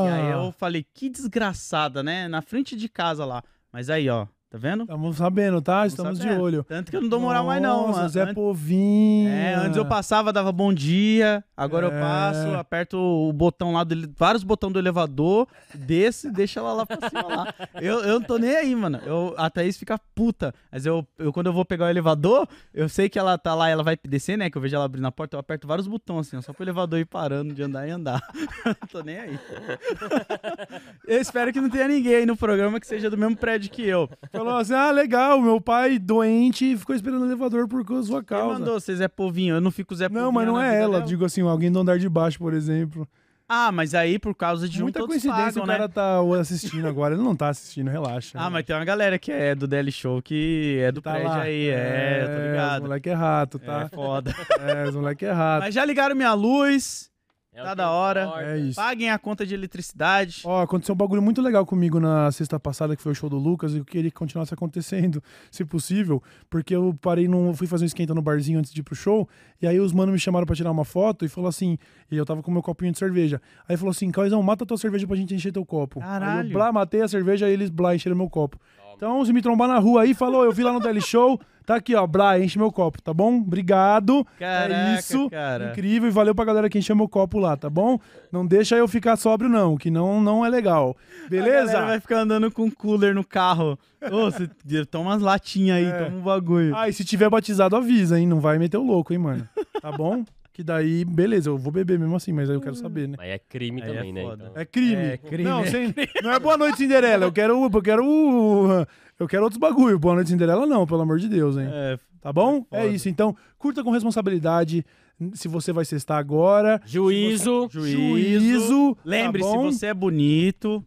E 0.06 0.10
aí 0.10 0.32
eu 0.32 0.52
falei, 0.54 0.84
que 0.92 1.10
desgraçada, 1.10 2.02
né? 2.02 2.28
Na 2.28 2.42
frente 2.42 2.76
de 2.76 2.90
casa 2.90 3.26
lá. 3.26 3.44
Mas 3.72 3.90
aí, 3.90 4.10
ó, 4.10 4.28
tá 4.52 4.58
vendo? 4.58 4.84
Estamos 4.84 5.16
sabendo, 5.16 5.62
tá? 5.62 5.88
Estamos 5.88 6.20
de 6.20 6.24
sabendo. 6.26 6.44
olho. 6.44 6.64
Tanto 6.66 6.92
que 6.92 6.98
eu 6.98 7.02
não 7.02 7.08
dou 7.08 7.22
moral 7.22 7.46
mais 7.46 7.62
não, 7.62 7.88
Nossa, 7.88 8.00
mano. 8.00 8.10
Zé 8.10 8.34
Povinho. 8.34 9.30
É, 9.30 9.56
antes 9.56 9.78
eu 9.78 9.86
passava, 9.86 10.34
dava 10.34 10.52
bom 10.52 10.74
dia, 10.74 11.42
agora 11.56 11.88
eu 11.88 11.92
É. 11.94 12.00
passo, 12.00 12.54
aperto 12.56 12.98
o 12.98 13.32
botão 13.32 13.72
lá, 13.74 13.84
do, 13.86 13.96
vários 14.18 14.44
botões 14.44 14.74
do 14.74 14.80
elevador, 14.80 15.48
desce 15.74 16.28
e 16.28 16.32
deixa 16.32 16.60
ela 16.60 16.74
lá 16.74 16.86
pra 16.86 17.10
cima 17.10 17.28
lá. 17.28 17.54
Eu, 17.76 18.00
eu 18.02 18.20
não 18.20 18.22
tô 18.28 18.38
nem 18.38 18.56
aí, 18.56 18.76
mano. 18.76 19.00
Eu, 19.06 19.34
a 19.38 19.50
Thaís 19.50 19.78
fica 19.78 19.98
puta. 20.14 20.54
Mas 20.70 20.86
eu, 20.86 21.08
eu, 21.18 21.32
quando 21.32 21.48
eu 21.48 21.54
vou 21.54 21.64
pegar 21.64 21.86
o 21.86 21.90
elevador, 21.90 22.46
eu 22.74 22.90
sei 22.90 23.08
que 23.08 23.18
ela 23.18 23.38
tá 23.38 23.56
lá 23.56 23.70
e 23.70 23.72
ela 23.72 23.84
vai 23.84 23.98
descer, 24.06 24.38
né? 24.38 24.50
Que 24.50 24.58
eu 24.58 24.62
vejo 24.62 24.76
ela 24.76 24.84
abrindo 24.86 25.06
a 25.08 25.12
porta, 25.12 25.38
eu 25.38 25.40
aperto 25.40 25.66
vários 25.66 25.88
botões 25.88 26.28
assim, 26.28 26.36
ó, 26.38 26.42
só 26.42 26.52
pro 26.52 26.64
elevador 26.64 27.00
ir 27.00 27.06
parando 27.06 27.54
de 27.54 27.64
andar 27.64 27.88
e 27.88 27.92
andar. 27.92 28.22
Eu 28.66 28.76
não 28.82 28.88
tô 28.92 29.02
nem 29.02 29.18
aí. 29.18 29.40
Eu 31.08 31.20
espero 31.22 31.52
que 31.54 31.62
não 31.62 31.70
tenha 31.70 31.88
ninguém 31.88 32.16
aí 32.16 32.26
no 32.26 32.36
programa 32.36 32.80
que 32.80 32.88
seja 32.88 33.10
do 33.10 33.18
mesmo 33.18 33.36
prédio 33.36 33.72
que 33.72 33.84
eu. 33.88 34.10
Falou 34.46 34.60
assim: 34.60 34.74
ah, 34.74 34.92
legal, 34.92 35.42
meu 35.42 35.60
pai 35.62 35.98
doente 36.00 36.76
ficou 36.78 36.96
esperando 36.96 37.22
o 37.24 37.26
elevador 37.26 37.68
por 37.68 37.84
causa 37.86 38.02
da 38.04 38.08
sua 38.08 38.24
Quem 38.24 38.38
causa. 38.38 38.60
mandou 38.60 38.80
você, 38.80 38.96
Zé 38.96 39.08
Povinho? 39.08 39.56
Eu 39.56 39.62
não 39.62 39.72
fico 39.72 39.96
Zé 39.96 40.08
Povinho. 40.08 40.26
Não, 40.26 40.32
mas 40.32 40.48
não 40.48 40.62
é 40.62 40.82
ela. 40.82 40.94
dela. 41.00 41.06
Digo 41.06 41.26
assim, 41.26 41.42
alguém 41.42 41.72
do 41.72 41.80
andar 41.80 41.98
de 42.00 42.08
baixo, 42.10 42.38
por 42.40 42.54
exemplo. 42.54 43.08
Ah, 43.54 43.70
mas 43.70 43.94
aí 43.94 44.18
por 44.18 44.34
causa 44.34 44.70
de 44.70 44.80
um 44.82 44.86
Muita 44.86 45.00
todos 45.00 45.14
coincidência 45.14 45.62
pagam, 45.62 45.64
o 45.64 45.68
né? 45.68 45.74
cara 45.74 45.90
tá 45.90 46.20
assistindo 46.40 46.88
agora. 46.88 47.16
Ele 47.16 47.22
não 47.24 47.36
tá 47.36 47.50
assistindo, 47.50 47.90
relaxa. 47.90 48.40
Ah, 48.40 48.50
mas 48.50 48.64
tem 48.64 48.74
uma 48.74 48.86
galera 48.86 49.20
que 49.20 49.30
é 49.30 49.54
do 49.54 49.68
DL 49.68 49.92
Show 49.92 50.22
que 50.22 50.80
é 50.82 50.90
do 50.90 51.02
tá 51.02 51.12
prédio 51.12 51.30
lá. 51.30 51.42
aí, 51.42 51.68
é, 51.68 52.26
tô 52.28 52.32
Os 52.42 52.48
ligado. 52.50 52.82
moleque 52.84 53.10
é 53.10 53.14
rato, 53.14 53.60
É 53.62 53.66
tá? 53.66 53.90
foda. 53.94 54.34
É, 54.62 54.88
os 54.88 54.96
moleque 54.96 55.26
é 55.26 55.32
rato. 55.34 55.66
Mas 55.66 55.76
já 55.76 55.84
ligaram 55.84 56.16
minha 56.16 56.34
luz, 56.34 57.11
É 57.54 57.62
Tá 57.62 57.74
da 57.74 57.92
hora. 57.92 58.32
É 58.38 58.58
isso. 58.58 58.76
paguem 58.76 59.10
a 59.10 59.20
conta 59.20 59.46
de 59.46 59.54
eletricidade. 59.54 60.42
Ó, 60.46 60.62
aconteceu 60.62 60.96
um 60.96 60.98
bagulho 60.98 61.22
muito 61.22 61.42
legal 61.42 61.66
comigo 61.66 62.00
na 62.00 62.32
sexta 62.32 62.58
passada, 62.58 62.96
que 62.96 63.02
foi 63.02 63.12
o 63.12 63.16
show 63.16 63.30
do 63.30 63.38
Lucas, 63.38 63.74
e 63.74 63.80
eu 63.80 63.86
queria 63.86 64.10
que 64.10 64.16
continuasse 64.16 64.54
acontecendo, 64.54 65.22
se 65.52 65.66
possível, 65.66 66.24
porque 66.50 66.74
eu 66.74 66.98
parei 67.02 67.28
num. 67.28 67.54
fui 67.54 67.68
fazer 67.68 67.84
um 67.84 67.88
esquenta 67.88 68.14
no 68.14 68.22
barzinho 68.22 68.58
antes 68.58 68.74
de 68.74 68.80
ir 68.80 68.84
pro 68.84 68.96
show, 68.96 69.28
e 69.62 69.68
aí 69.68 69.80
os 69.82 69.92
manos 69.92 70.14
me 70.14 70.20
chamaram 70.20 70.46
pra 70.46 70.56
tirar 70.56 70.72
uma 70.72 70.86
foto 70.86 71.26
e 71.26 71.28
falou 71.28 71.50
assim, 71.50 71.78
e 72.10 72.16
eu 72.16 72.26
tava 72.26 72.42
com 72.42 72.50
meu 72.52 72.62
copinho 72.62 72.94
de 72.94 72.98
cerveja. 72.98 73.42
Aí 73.68 73.76
falou 73.76 73.92
assim, 73.92 74.10
Caizão, 74.12 74.42
mata 74.42 74.66
tua 74.66 74.78
cerveja 74.78 75.06
pra 75.06 75.18
gente 75.18 75.36
encher 75.36 75.52
teu 75.52 75.66
copo. 75.66 76.00
Aí 76.00 76.06
Caralho. 76.06 76.50
eu 76.50 76.54
blá, 76.54 76.72
matei 76.72 77.02
a 77.02 77.08
cerveja 77.08 77.50
e 77.50 77.54
eles 77.54 77.70
blá, 77.70 77.94
encheram 77.94 78.16
meu 78.16 78.30
copo. 78.30 78.58
Então, 79.02 79.26
se 79.26 79.34
me 79.34 79.42
trombar 79.42 79.68
na 79.68 79.80
rua 79.80 80.04
aí, 80.04 80.14
falou, 80.14 80.44
eu 80.46 80.52
vi 80.52 80.62
lá 80.62 80.72
no 80.72 80.80
Daily 80.80 81.02
Show, 81.02 81.42
tá 81.66 81.74
aqui, 81.74 81.96
ó, 81.96 82.06
blá, 82.06 82.40
enche 82.40 82.60
meu 82.60 82.72
copo, 82.72 83.02
tá 83.02 83.12
bom? 83.12 83.38
Obrigado. 83.38 84.24
Caraca, 84.38 84.76
é 84.76 85.00
isso. 85.00 85.28
cara. 85.28 85.72
Incrível 85.72 86.08
e 86.08 86.12
valeu 86.12 86.36
pra 86.36 86.46
galera 86.46 86.70
que 86.70 86.78
encheu 86.78 86.96
meu 86.96 87.10
copo 87.10 87.40
lá, 87.40 87.58
tá 87.58 87.68
bom? 87.68 87.98
Não 88.32 88.46
deixa 88.46 88.76
eu 88.76 88.88
ficar 88.88 89.16
sóbrio, 89.16 89.50
não, 89.50 89.76
que 89.76 89.90
não, 89.90 90.22
não 90.22 90.46
é 90.46 90.50
legal. 90.50 90.96
A 91.26 91.30
Beleza? 91.30 91.72
galera 91.74 91.86
vai 91.88 92.00
ficar 92.00 92.20
andando 92.20 92.52
com 92.52 92.70
cooler 92.70 93.16
no 93.16 93.24
carro. 93.26 93.76
Ô, 94.12 94.30
você 94.30 94.48
toma 94.86 95.10
umas 95.10 95.22
latinhas 95.24 95.78
aí, 95.78 95.86
É. 95.86 96.04
toma 96.06 96.18
um 96.18 96.22
bagulho. 96.22 96.76
Ah, 96.76 96.88
e 96.88 96.94
se 96.94 97.04
tiver 97.04 97.28
batizado, 97.28 97.76
avisa, 97.76 98.20
hein? 98.20 98.28
Não 98.28 98.40
vai 98.40 98.60
meter 98.60 98.78
o 98.78 98.84
louco, 98.84 99.12
hein, 99.14 99.18
mano? 99.20 99.50
Tá 99.82 99.92
bom? 99.92 100.24
Que 100.54 100.64
daí, 100.64 101.06
beleza, 101.06 101.50
eu 101.50 101.58
vou 101.58 101.72
beber 101.72 101.98
mesmo 101.98 102.16
assim, 102.16 102.34
mas 102.34 102.50
aí 102.50 102.56
eu 102.56 102.62
quero 102.62 102.76
saber, 102.76 103.08
né? 103.08 103.16
Mas 103.18 103.30
é 103.30 103.40
crime 103.40 103.82
Aí 103.82 103.90
é 103.90 103.94
também, 103.94 104.12
né? 104.14 104.22
foda. 104.22 104.48
Então. 104.52 104.62
É 104.62 104.66
crime. 104.66 104.96
É, 104.96 105.18
crime, 105.18 105.44
Não, 105.50 105.62
é 105.62 105.68
sem- 105.68 105.94
não 106.22 106.32
é 106.32 106.40
boa 106.40 106.58
noite, 106.58 106.78
Cinderela. 106.78 107.24
Eu 107.26 107.32
quero, 107.32 107.64
eu 107.74 107.82
quero, 107.82 108.88
eu 109.20 109.28
quero 109.28 109.44
outros 109.44 109.58
bagulho. 109.60 109.98
Boa 109.98 110.16
noite, 110.16 110.30
Cinderela, 110.30 110.66
não, 110.66 110.86
pelo 110.86 111.02
amor 111.02 111.20
de 111.20 111.30
Deus, 111.30 111.56
hein? 111.58 111.68
É, 111.72 111.98
Tá 112.20 112.32
bom? 112.34 112.66
é 112.70 112.78
É, 112.80 112.82
foda. 112.84 112.94
isso. 112.96 113.08
Então, 113.10 113.36
curta 113.58 113.82
com 113.84 113.92
responsabilidade. 113.92 114.86
Se 115.34 115.48
você 115.48 115.72
vai 115.72 115.86
cestar 115.86 116.18
agora. 116.18 116.82
Juízo. 116.86 117.68
juízo. 117.72 117.98
Juízo. 118.00 118.98
Lembre-se, 119.06 119.50
tá 119.50 119.56
bom? 119.56 119.72
você 119.72 119.86
é 119.88 119.94
bonito. 119.94 120.84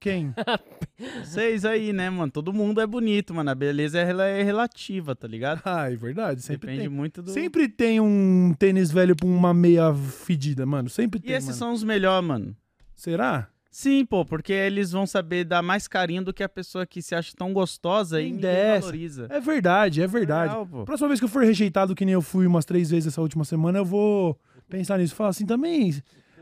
Quem? 0.00 0.32
Vocês 1.24 1.64
aí, 1.64 1.92
né, 1.92 2.08
mano? 2.10 2.30
Todo 2.30 2.52
mundo 2.52 2.80
é 2.80 2.86
bonito, 2.86 3.34
mano. 3.34 3.50
A 3.50 3.54
beleza 3.54 3.98
é 3.98 4.04
rela- 4.04 4.26
é 4.26 4.42
relativa, 4.42 5.14
tá 5.14 5.26
ligado? 5.26 5.60
Ah, 5.64 5.90
é 5.90 5.96
verdade. 5.96 6.42
Sempre 6.42 6.66
Depende 6.68 6.88
tem. 6.88 6.88
muito 6.88 7.22
do. 7.22 7.30
Sempre 7.30 7.68
tem 7.68 8.00
um 8.00 8.54
tênis 8.58 8.90
velho 8.90 9.14
com 9.20 9.26
uma 9.28 9.52
meia 9.52 9.92
fedida, 9.94 10.64
mano. 10.64 10.88
Sempre 10.88 11.18
E 11.18 11.22
tem. 11.22 11.32
esses 11.36 11.48
mano. 11.48 11.58
são 11.58 11.72
os 11.72 11.82
melhores, 11.84 12.26
mano. 12.26 12.56
Será? 12.94 13.48
Sim, 13.70 14.04
pô, 14.04 14.24
porque 14.24 14.52
eles 14.52 14.90
vão 14.90 15.06
saber 15.06 15.44
dar 15.44 15.62
mais 15.62 15.86
carinho 15.86 16.24
do 16.24 16.32
que 16.32 16.42
a 16.42 16.48
pessoa 16.48 16.84
que 16.86 17.00
se 17.02 17.14
acha 17.14 17.32
tão 17.36 17.52
gostosa 17.52 18.20
e 18.20 18.24
Quem 18.24 18.32
ninguém 18.34 18.50
dessa? 18.50 18.80
valoriza. 18.80 19.26
É 19.30 19.40
verdade, 19.40 20.02
é 20.02 20.06
verdade. 20.06 20.52
Real. 20.52 20.66
Próxima 20.84 21.08
vez 21.08 21.20
que 21.20 21.24
eu 21.24 21.28
for 21.28 21.44
rejeitado, 21.44 21.94
que 21.94 22.04
nem 22.04 22.14
eu 22.14 22.22
fui 22.22 22.46
umas 22.46 22.64
três 22.64 22.90
vezes 22.90 23.08
essa 23.12 23.20
última 23.20 23.44
semana, 23.44 23.78
eu 23.78 23.84
vou 23.84 24.36
pensar 24.68 24.98
nisso. 24.98 25.14
Falar 25.14 25.30
assim 25.30 25.46
também. 25.46 25.94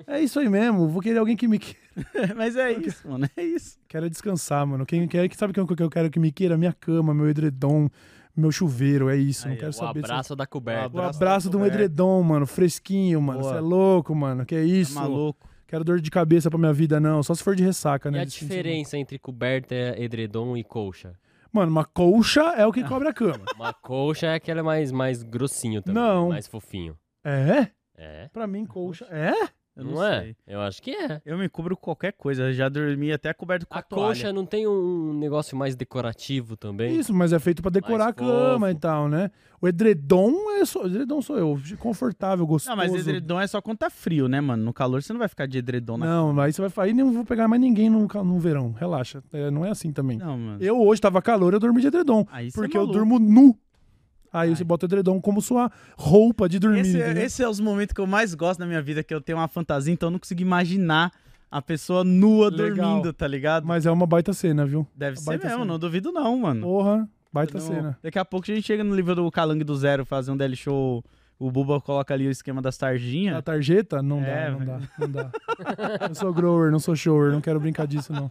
É 0.06 0.20
isso 0.20 0.38
aí 0.38 0.48
mesmo. 0.48 0.88
Vou 0.88 1.02
querer 1.02 1.18
alguém 1.18 1.36
que 1.36 1.48
me 1.48 1.58
queira. 1.58 1.85
Mas 2.36 2.56
é 2.56 2.72
isso, 2.72 3.08
mano. 3.08 3.28
É 3.36 3.42
isso. 3.42 3.78
Quero 3.88 4.08
descansar, 4.10 4.66
mano. 4.66 4.84
Quem 4.84 5.06
quer, 5.08 5.28
sabe 5.34 5.58
o 5.58 5.66
que 5.66 5.82
eu 5.82 5.90
quero 5.90 6.10
que 6.10 6.20
me 6.20 6.30
queira? 6.30 6.56
Minha 6.58 6.72
cama, 6.72 7.14
meu 7.14 7.28
edredom, 7.28 7.88
meu 8.36 8.52
chuveiro. 8.52 9.08
É 9.08 9.16
isso. 9.16 9.46
Aí, 9.46 9.52
não 9.54 9.58
quero 9.58 9.70
O 9.70 9.72
saber. 9.72 10.00
se- 10.00 10.04
abraço 10.06 10.36
da 10.36 10.46
coberta. 10.46 10.84
O 10.84 10.98
abraço 11.00 11.16
abraço 11.16 11.50
de 11.50 11.56
um 11.56 11.64
edredom, 11.64 12.22
mano. 12.22 12.46
Fresquinho, 12.46 13.20
mano. 13.22 13.42
Você 13.42 13.56
é 13.56 13.60
louco, 13.60 14.14
mano. 14.14 14.44
Que 14.44 14.54
é 14.54 14.62
isso? 14.64 14.94
Tá 14.94 15.00
maluco. 15.00 15.48
Quero 15.66 15.82
dor 15.82 16.00
de 16.00 16.10
cabeça 16.10 16.48
pra 16.48 16.58
minha 16.58 16.72
vida, 16.72 17.00
não. 17.00 17.22
Só 17.22 17.34
se 17.34 17.42
for 17.42 17.56
de 17.56 17.64
ressaca, 17.64 18.08
E 18.08 18.12
né? 18.12 18.20
a 18.20 18.24
de 18.24 18.30
semana. 18.32 18.54
diferença 18.56 18.96
entre 18.98 19.18
coberta, 19.18 19.74
edredom 19.96 20.56
e 20.56 20.62
colcha? 20.62 21.14
Mano, 21.52 21.72
uma 21.72 21.84
colcha 21.84 22.42
é 22.56 22.66
o 22.66 22.72
que 22.72 22.84
cobre 23.02 23.08
a 23.08 23.12
cama. 23.12 23.44
Uma 23.56 23.72
colcha 23.72 24.26
é 24.26 24.34
aquela 24.34 24.62
mais, 24.62 24.92
mais 24.92 25.22
grossinho 25.22 25.80
também. 25.82 26.00
Não. 26.02 26.28
Mais 26.28 26.46
fofinho. 26.46 26.96
É? 27.24 27.68
É? 27.96 28.28
Pra 28.28 28.46
mim, 28.46 28.64
colcha. 28.66 29.06
É? 29.10 29.32
Eu 29.76 29.84
não 29.84 29.92
não, 29.92 30.04
é? 30.04 30.20
sei. 30.22 30.36
Eu 30.46 30.60
acho 30.60 30.82
que 30.82 30.90
é. 30.90 31.20
Eu 31.24 31.36
me 31.36 31.48
cubro 31.48 31.76
com 31.76 31.82
qualquer 31.82 32.12
coisa. 32.12 32.44
Eu 32.44 32.52
já 32.54 32.68
dormi 32.68 33.12
até 33.12 33.32
coberto 33.34 33.66
com 33.66 33.74
a, 33.76 33.80
A 33.80 33.82
toalha. 33.82 34.32
não 34.32 34.46
tem 34.46 34.66
um 34.66 35.12
negócio 35.12 35.56
mais 35.56 35.76
decorativo 35.76 36.56
também? 36.56 36.96
Isso, 36.96 37.12
mas 37.12 37.32
é 37.32 37.38
feito 37.38 37.60
pra 37.60 37.70
decorar 37.70 38.04
a 38.04 38.06
Mais 38.06 38.14
cama 38.16 38.66
fofo. 38.66 38.70
e 38.78 38.80
tal, 38.80 39.08
né? 39.08 39.30
O 39.60 39.68
edredom 39.68 40.50
é 40.60 40.64
só. 40.64 40.82
O 40.84 40.86
edredom 40.86 41.20
sou 41.20 41.36
eu. 41.38 41.58
Confortável, 41.78 42.46
gostoso. 42.46 42.70
Não, 42.70 42.76
mas 42.76 42.94
edredom 42.94 43.40
é 43.40 43.46
só 43.46 43.60
quando 43.60 43.78
tá 43.78 43.90
frio, 43.90 44.28
né, 44.28 44.40
mano? 44.40 44.64
No 44.64 44.72
calor 44.72 45.02
você 45.02 45.12
não 45.12 45.18
vai 45.18 45.28
ficar 45.28 45.46
de 45.46 45.58
edredom 45.58 45.96
na 45.98 46.06
Não, 46.06 46.40
aí 46.40 46.52
você 46.52 46.60
vai 46.60 46.70
falar. 46.70 46.86
Aí 46.86 46.94
nem 46.94 47.04
vou 47.10 47.24
pegar 47.24 47.46
mais 47.48 47.60
ninguém 47.60 47.90
no, 47.90 48.06
no 48.06 48.38
verão. 48.38 48.72
Relaxa. 48.72 49.22
É, 49.32 49.50
não 49.50 49.64
é 49.64 49.70
assim 49.70 49.92
também. 49.92 50.18
Não, 50.18 50.38
mano. 50.38 50.62
Eu 50.62 50.80
hoje 50.80 51.00
tava 51.00 51.20
calor, 51.20 51.52
eu 51.52 51.60
dormi 51.60 51.80
de 51.80 51.88
edredom. 51.88 52.24
Aí 52.30 52.50
você 52.50 52.56
Porque 52.58 52.76
é 52.76 52.80
eu 52.80 52.86
durmo 52.86 53.18
nu. 53.18 53.56
Aí 54.32 54.50
Ai. 54.50 54.56
você 54.56 54.64
bota 54.64 54.84
o 54.84 54.88
edredom 54.88 55.20
como 55.20 55.40
sua 55.40 55.70
roupa 55.96 56.48
de 56.48 56.58
dormir. 56.58 56.80
Esse, 56.80 57.00
é- 57.00 57.22
esse 57.24 57.42
é 57.42 57.48
os 57.48 57.60
momentos 57.60 57.92
que 57.94 58.00
eu 58.00 58.06
mais 58.06 58.34
gosto 58.34 58.60
na 58.60 58.66
minha 58.66 58.82
vida, 58.82 59.02
que 59.02 59.14
eu 59.14 59.20
tenho 59.20 59.38
uma 59.38 59.48
fantasia, 59.48 59.92
então 59.92 60.08
eu 60.08 60.10
não 60.12 60.18
consigo 60.18 60.40
imaginar 60.42 61.10
a 61.50 61.62
pessoa 61.62 62.02
nua 62.04 62.50
Legal. 62.50 62.74
dormindo, 62.88 63.12
tá 63.12 63.26
ligado? 63.26 63.66
Mas 63.66 63.86
é 63.86 63.90
uma 63.90 64.06
baita 64.06 64.32
cena, 64.32 64.66
viu? 64.66 64.86
Deve 64.94 65.16
ser 65.18 65.30
mesmo, 65.38 65.48
cena. 65.50 65.64
não 65.64 65.78
duvido 65.78 66.10
não, 66.12 66.36
mano. 66.38 66.60
Porra, 66.62 67.08
baita 67.32 67.58
Não- 67.58 67.66
cena. 67.66 67.98
Daqui 68.02 68.18
a 68.18 68.24
pouco 68.24 68.50
a 68.50 68.54
gente 68.54 68.66
chega 68.66 68.82
no 68.82 68.94
livro 68.94 69.14
do 69.14 69.30
Calangue 69.30 69.64
do 69.64 69.74
Zero, 69.76 70.04
fazer 70.04 70.30
um 70.32 70.36
daily 70.36 70.56
show. 70.56 71.04
O 71.38 71.50
Buba 71.50 71.80
coloca 71.82 72.14
ali 72.14 72.26
o 72.26 72.30
esquema 72.30 72.62
das 72.62 72.76
A 72.76 72.80
tarjinhas. 72.80 73.42
tarjeta? 73.44 74.02
Não 74.02 74.22
É, 74.24 74.46
dá, 74.46 74.50
não 74.50 74.58
velho. 74.58 74.70
dá, 74.70 74.88
não 74.98 75.08
dá. 75.10 75.30
eu 76.08 76.14
sou 76.14 76.32
grower, 76.32 76.72
não 76.72 76.78
sou 76.78 76.96
shower, 76.96 77.30
não 77.30 77.42
quero 77.42 77.60
brincar 77.60 77.86
disso, 77.86 78.10
não. 78.12 78.30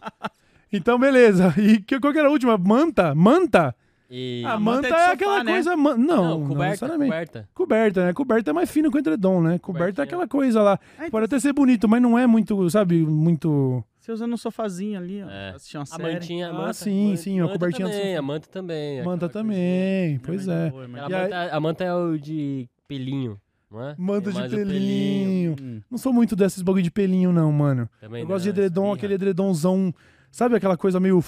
Então, 0.72 0.98
beleza. 0.98 1.54
E 1.56 1.78
qual 2.00 2.12
que 2.12 2.18
era 2.18 2.26
a 2.28 2.30
última? 2.32 2.58
Manta? 2.58 3.14
Manta? 3.14 3.74
E... 4.10 4.42
a 4.46 4.52
Ah, 4.52 4.60
manta, 4.60 4.88
manta 4.88 4.96
é 5.02 5.08
é 5.08 5.12
aquela 5.12 5.42
né? 5.44 5.52
coisa. 5.52 5.76
man- 5.76 5.96
Não, 5.96 6.06
não, 6.16 6.38
não, 6.40 6.48
coberta, 6.48 6.70
necessariamente. 6.70 7.10
coberta. 7.10 7.48
Coberta, 7.54 8.06
né? 8.06 8.12
Coberta 8.12 8.50
é 8.50 8.52
mais 8.52 8.70
fino 8.70 8.90
que 8.90 8.96
o 8.96 9.00
edredom, 9.00 9.40
né? 9.42 9.58
Coberta 9.58 10.02
é 10.02 10.04
aquela 10.04 10.28
coisa 10.28 10.62
lá. 10.62 10.78
Ah, 10.92 10.92
então 10.98 11.10
Pode 11.10 11.24
até 11.24 11.40
ser 11.40 11.52
bonito, 11.52 11.88
mas 11.88 12.00
não 12.00 12.18
é 12.18 12.26
muito, 12.26 12.68
sabe, 12.70 13.00
muito. 13.04 13.82
Você 13.98 14.12
usando 14.12 14.32
um 14.34 14.36
sofazinho 14.36 14.96
ali, 14.98 15.20
ó. 15.24 15.28
É. 15.28 15.50
Assistir 15.56 15.76
uma 15.78 15.82
A 15.82 15.86
série. 15.86 16.12
mantinha, 16.14 16.46
a 16.46 16.50
Ah, 16.50 16.52
manta. 16.52 16.72
sim, 16.74 17.06
manta- 17.08 17.16
sim, 17.22 17.38
a 17.40 17.42
manta 17.42 17.52
cobertinha 17.54 17.88
também, 17.88 18.04
sofá. 18.06 18.18
A 18.18 18.22
manta 18.22 18.48
também. 18.48 19.02
Manta 19.04 19.28
também, 19.28 20.14
É 20.14 20.20
pois 20.22 20.46
muito 20.46 20.50
é. 20.58 20.70
boa, 20.70 20.82
é 20.82 20.84
aí- 20.86 20.90
manta, 20.92 21.56
a 21.56 21.60
manta 21.60 21.84
é 21.84 21.92
o 21.94 22.16
de 22.16 22.68
pelinho, 22.86 23.40
não 23.68 23.82
é? 23.88 23.94
Manta 23.98 24.28
É 24.28 24.32
de 24.32 24.38
mais 24.38 24.52
o 24.52 24.56
pelinho. 24.56 25.56
Hum. 25.60 25.80
Não 25.90 25.98
sou 25.98 26.12
muito 26.12 26.36
desses 26.36 26.62
bagulho 26.62 26.84
de 26.84 26.90
pelinho, 26.92 27.32
não, 27.32 27.50
mano. 27.50 27.88
Também 28.00 28.20
Eu 28.22 28.28
gosto 28.28 28.44
de 28.44 28.50
não, 28.50 28.54
edredom, 28.56 28.82
espirra. 28.82 28.94
aquele 28.96 29.14
edredomzão. 29.14 29.92
Sabe 30.30 30.54
aquela 30.54 30.76
coisa 30.76 31.00
meio 31.00 31.20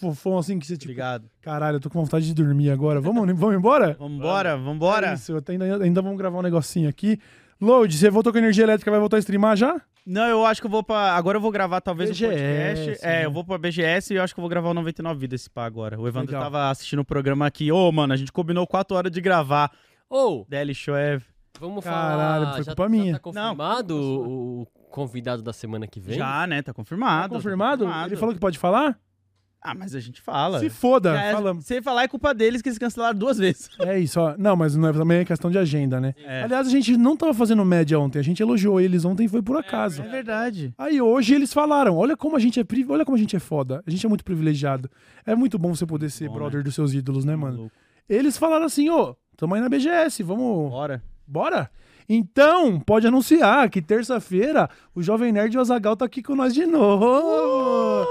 fofão 0.00 0.38
assim 0.38 0.58
que 0.58 0.66
você 0.66 0.74
tipo. 0.76 0.90
Obrigado. 0.92 1.28
Caralho, 1.40 1.76
eu 1.76 1.80
tô 1.80 1.88
com 1.90 2.00
vontade 2.02 2.26
de 2.26 2.34
dormir 2.34 2.70
agora. 2.70 3.00
Vamos, 3.00 3.26
vamos 3.38 3.56
embora? 3.56 3.96
Vambora, 3.98 4.56
vambora. 4.56 5.10
É 5.10 5.14
isso, 5.14 5.32
eu 5.32 5.42
tenho- 5.42 5.62
ainda, 5.62 5.84
ainda 5.84 6.02
vamos 6.02 6.18
gravar 6.18 6.38
um 6.38 6.42
negocinho 6.42 6.88
aqui. 6.88 7.18
Load, 7.60 7.96
você 7.96 8.10
voltou 8.10 8.32
com 8.32 8.38
energia 8.38 8.64
elétrica, 8.64 8.90
vai 8.90 9.00
voltar 9.00 9.16
a 9.16 9.20
streamar 9.20 9.56
já? 9.56 9.80
Não, 10.06 10.26
eu 10.26 10.44
acho 10.46 10.60
que 10.60 10.66
eu 10.66 10.70
vou 10.70 10.84
pra. 10.84 11.14
Agora 11.16 11.36
eu 11.38 11.40
vou 11.40 11.50
gravar 11.50 11.80
talvez 11.80 12.10
BGS, 12.10 12.24
o 12.26 12.28
podcast. 12.28 12.90
né? 12.90 12.96
É, 13.22 13.24
eu 13.24 13.30
vou 13.32 13.44
pra 13.44 13.58
BGS 13.58 14.12
e 14.12 14.16
eu 14.18 14.22
acho 14.22 14.34
que 14.34 14.38
eu 14.38 14.42
vou 14.42 14.48
gravar 14.48 14.68
o 14.70 14.74
99 14.74 15.18
Vidas 15.18 15.40
esse 15.40 15.50
pá 15.50 15.64
agora. 15.64 15.98
O 15.98 16.06
Evandro 16.06 16.28
Legal. 16.32 16.42
tava 16.44 16.70
assistindo 16.70 17.00
o 17.00 17.04
programa 17.04 17.46
aqui. 17.46 17.72
Ô, 17.72 17.90
mano, 17.90 18.12
a 18.12 18.16
gente 18.16 18.30
combinou 18.30 18.66
4 18.66 18.96
horas 18.96 19.10
de 19.10 19.20
gravar. 19.20 19.72
Ou, 20.08 20.46
DL 20.48 20.72
Show 20.74 20.94
é. 20.94 21.18
vamos 21.58 21.82
Caralho, 21.82 22.44
falar. 22.44 22.54
foi 22.54 22.62
já, 22.62 22.70
culpa 22.72 22.82
já 22.84 22.88
minha. 22.88 23.12
tá 23.14 23.18
confirmado 23.18 23.96
o, 23.96 24.62
o 24.62 24.66
convidado 24.90 25.42
da 25.42 25.52
semana 25.52 25.88
que 25.88 25.98
vem? 25.98 26.16
Já, 26.18 26.46
né? 26.46 26.62
Tá 26.62 26.72
confirmado. 26.72 27.30
Tá 27.30 27.34
confirmado? 27.34 27.84
confirmado. 27.84 28.08
Ele 28.10 28.16
falou 28.16 28.32
que 28.34 28.40
pode 28.40 28.58
falar? 28.58 28.96
Ah, 29.60 29.74
mas 29.74 29.94
a 29.94 30.00
gente 30.00 30.20
fala. 30.20 30.60
Se 30.60 30.70
foda, 30.70 31.18
é- 31.18 31.32
falamos. 31.32 31.64
Se 31.64 31.82
falar 31.82 32.04
é 32.04 32.08
culpa 32.08 32.32
deles 32.32 32.62
que 32.62 32.68
eles 32.68 32.78
cancelaram 32.78 33.18
duas 33.18 33.36
vezes. 33.38 33.68
É 33.80 33.98
isso, 33.98 34.20
ó. 34.20 34.34
Não, 34.38 34.54
mas 34.54 34.76
não 34.76 34.88
é, 34.88 34.92
também 34.92 35.18
é 35.18 35.24
questão 35.24 35.50
de 35.50 35.58
agenda, 35.58 36.00
né? 36.00 36.14
É, 36.24 36.42
Aliás, 36.44 36.68
a 36.68 36.70
gente 36.70 36.96
não 36.96 37.16
tava 37.16 37.34
fazendo 37.34 37.64
média 37.64 37.98
ontem, 37.98 38.18
a 38.18 38.22
gente 38.22 38.40
elogiou 38.40 38.80
eles 38.80 39.04
ontem 39.04 39.24
e 39.24 39.28
foi 39.28 39.42
por 39.42 39.56
acaso. 39.56 40.02
é 40.02 40.08
verdade. 40.08 40.72
Aí 40.78 41.00
hoje 41.00 41.34
eles 41.34 41.52
falaram, 41.52 41.96
olha 41.96 42.16
como 42.16 42.36
a 42.36 42.38
gente 42.38 42.60
é 42.60 42.64
priv... 42.64 42.88
olha 42.90 43.04
como 43.04 43.16
a 43.16 43.20
gente 43.20 43.34
é 43.34 43.40
foda. 43.40 43.82
A 43.86 43.90
gente 43.90 44.06
é 44.06 44.08
muito 44.08 44.24
privilegiado. 44.24 44.88
É 45.24 45.34
muito 45.34 45.58
bom 45.58 45.74
você 45.74 45.84
poder 45.84 46.10
ser 46.10 46.28
Bom, 46.28 46.34
brother 46.34 46.62
dos 46.62 46.74
seus 46.74 46.94
ídolos, 46.94 47.24
né, 47.24 47.34
mano? 47.34 47.56
Maluco. 47.56 47.74
Eles 48.08 48.36
falaram 48.38 48.66
assim, 48.66 48.88
ô, 48.88 49.16
tamo 49.36 49.54
aí 49.54 49.60
na 49.60 49.68
BGS, 49.68 50.22
vamos, 50.22 50.70
Bora. 50.70 51.02
bora? 51.26 51.68
Então, 52.08 52.78
pode 52.80 53.06
anunciar 53.06 53.68
que 53.68 53.82
terça-feira 53.82 54.68
o 54.94 55.02
Jovem 55.02 55.32
Nerd 55.32 55.54
e 55.54 55.58
o 55.58 55.60
Azagal 55.60 55.96
tá 55.96 56.04
aqui 56.04 56.22
com 56.22 56.34
nós 56.36 56.54
de 56.54 56.64
novo. 56.66 57.06
Ah, 57.06 58.06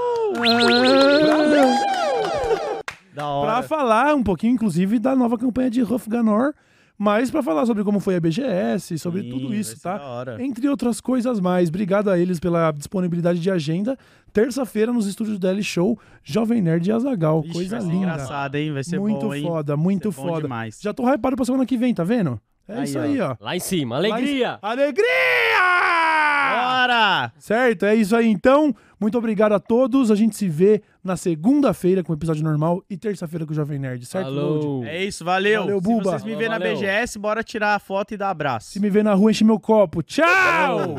Da 3.14 3.22
pra 3.22 3.26
hora. 3.28 3.62
falar 3.62 4.14
um 4.14 4.22
pouquinho, 4.22 4.52
inclusive, 4.54 4.98
da 4.98 5.16
nova 5.16 5.38
campanha 5.38 5.70
de 5.70 5.80
Ruff 5.80 6.08
Ganor, 6.10 6.52
mas 6.98 7.30
pra 7.30 7.42
falar 7.42 7.64
sobre 7.64 7.82
como 7.84 7.98
foi 8.00 8.16
a 8.16 8.20
BGS, 8.20 8.98
sobre 8.98 9.22
Sim, 9.22 9.30
tudo 9.30 9.54
isso, 9.54 9.80
tá? 9.80 9.98
Entre 10.38 10.68
outras 10.68 11.00
coisas 11.00 11.40
mais. 11.40 11.68
Obrigado 11.70 12.10
a 12.10 12.18
eles 12.18 12.38
pela 12.38 12.70
disponibilidade 12.72 13.40
de 13.40 13.50
agenda. 13.50 13.96
Terça-feira, 14.32 14.92
nos 14.92 15.06
estúdios 15.06 15.38
do 15.38 15.46
L 15.46 15.62
Show, 15.62 15.98
Jovem 16.22 16.60
Nerd 16.60 16.86
e 16.88 16.92
Azagal. 16.92 17.42
Coisa 17.52 17.78
vai 17.78 17.86
linda. 17.88 17.96
engraçado, 18.12 18.54
hein? 18.56 18.72
Vai 18.72 18.84
ser 18.84 19.00
muito 19.00 19.26
bom, 19.26 19.34
hein? 19.34 19.42
foda, 19.42 19.76
muito 19.76 20.12
ser 20.12 20.20
foda. 20.20 20.42
demais. 20.42 20.78
Já 20.82 20.92
tô 20.92 21.02
hypado 21.10 21.36
pra 21.36 21.44
semana 21.46 21.64
que 21.64 21.76
vem, 21.78 21.94
tá 21.94 22.04
vendo? 22.04 22.38
É 22.68 22.78
Aí, 22.78 22.84
isso 22.84 22.98
aí, 22.98 23.20
ó. 23.20 23.36
Lá 23.40 23.54
em 23.56 23.60
cima, 23.60 23.96
alegria! 23.96 24.58
Alegria! 24.60 25.04
Bora! 26.52 27.32
Certo, 27.38 27.84
é 27.86 27.94
isso 27.94 28.14
aí 28.16 28.26
então. 28.28 28.74
Muito 29.00 29.16
obrigado 29.18 29.52
a 29.52 29.60
todos. 29.60 30.10
A 30.10 30.14
gente 30.14 30.34
se 30.36 30.48
vê 30.48 30.82
na 31.04 31.16
segunda-feira 31.16 32.02
com 32.02 32.12
o 32.12 32.16
episódio 32.16 32.42
normal 32.42 32.82
e 32.90 32.96
terça-feira 32.96 33.44
com 33.46 33.52
o 33.52 33.54
Jovem 33.54 33.78
Nerd, 33.78 34.04
certo? 34.06 34.24
Falou! 34.26 34.84
É 34.84 35.04
isso, 35.04 35.24
valeu. 35.24 35.62
Valeu, 35.62 35.78
Se 35.78 35.84
Buba. 35.84 36.02
vocês 36.10 36.24
me 36.24 36.34
verem 36.34 36.48
na 36.48 36.58
Valeu. 36.58 36.74
BGS, 36.76 37.18
bora 37.18 37.42
tirar 37.44 37.74
a 37.74 37.78
foto 37.78 38.14
e 38.14 38.16
dar 38.16 38.30
abraço. 38.30 38.70
Se 38.70 38.80
me 38.80 38.90
ver 38.90 39.04
na 39.04 39.14
rua, 39.14 39.30
enche 39.30 39.44
meu 39.44 39.60
copo. 39.60 40.02
Tchau! 40.02 40.96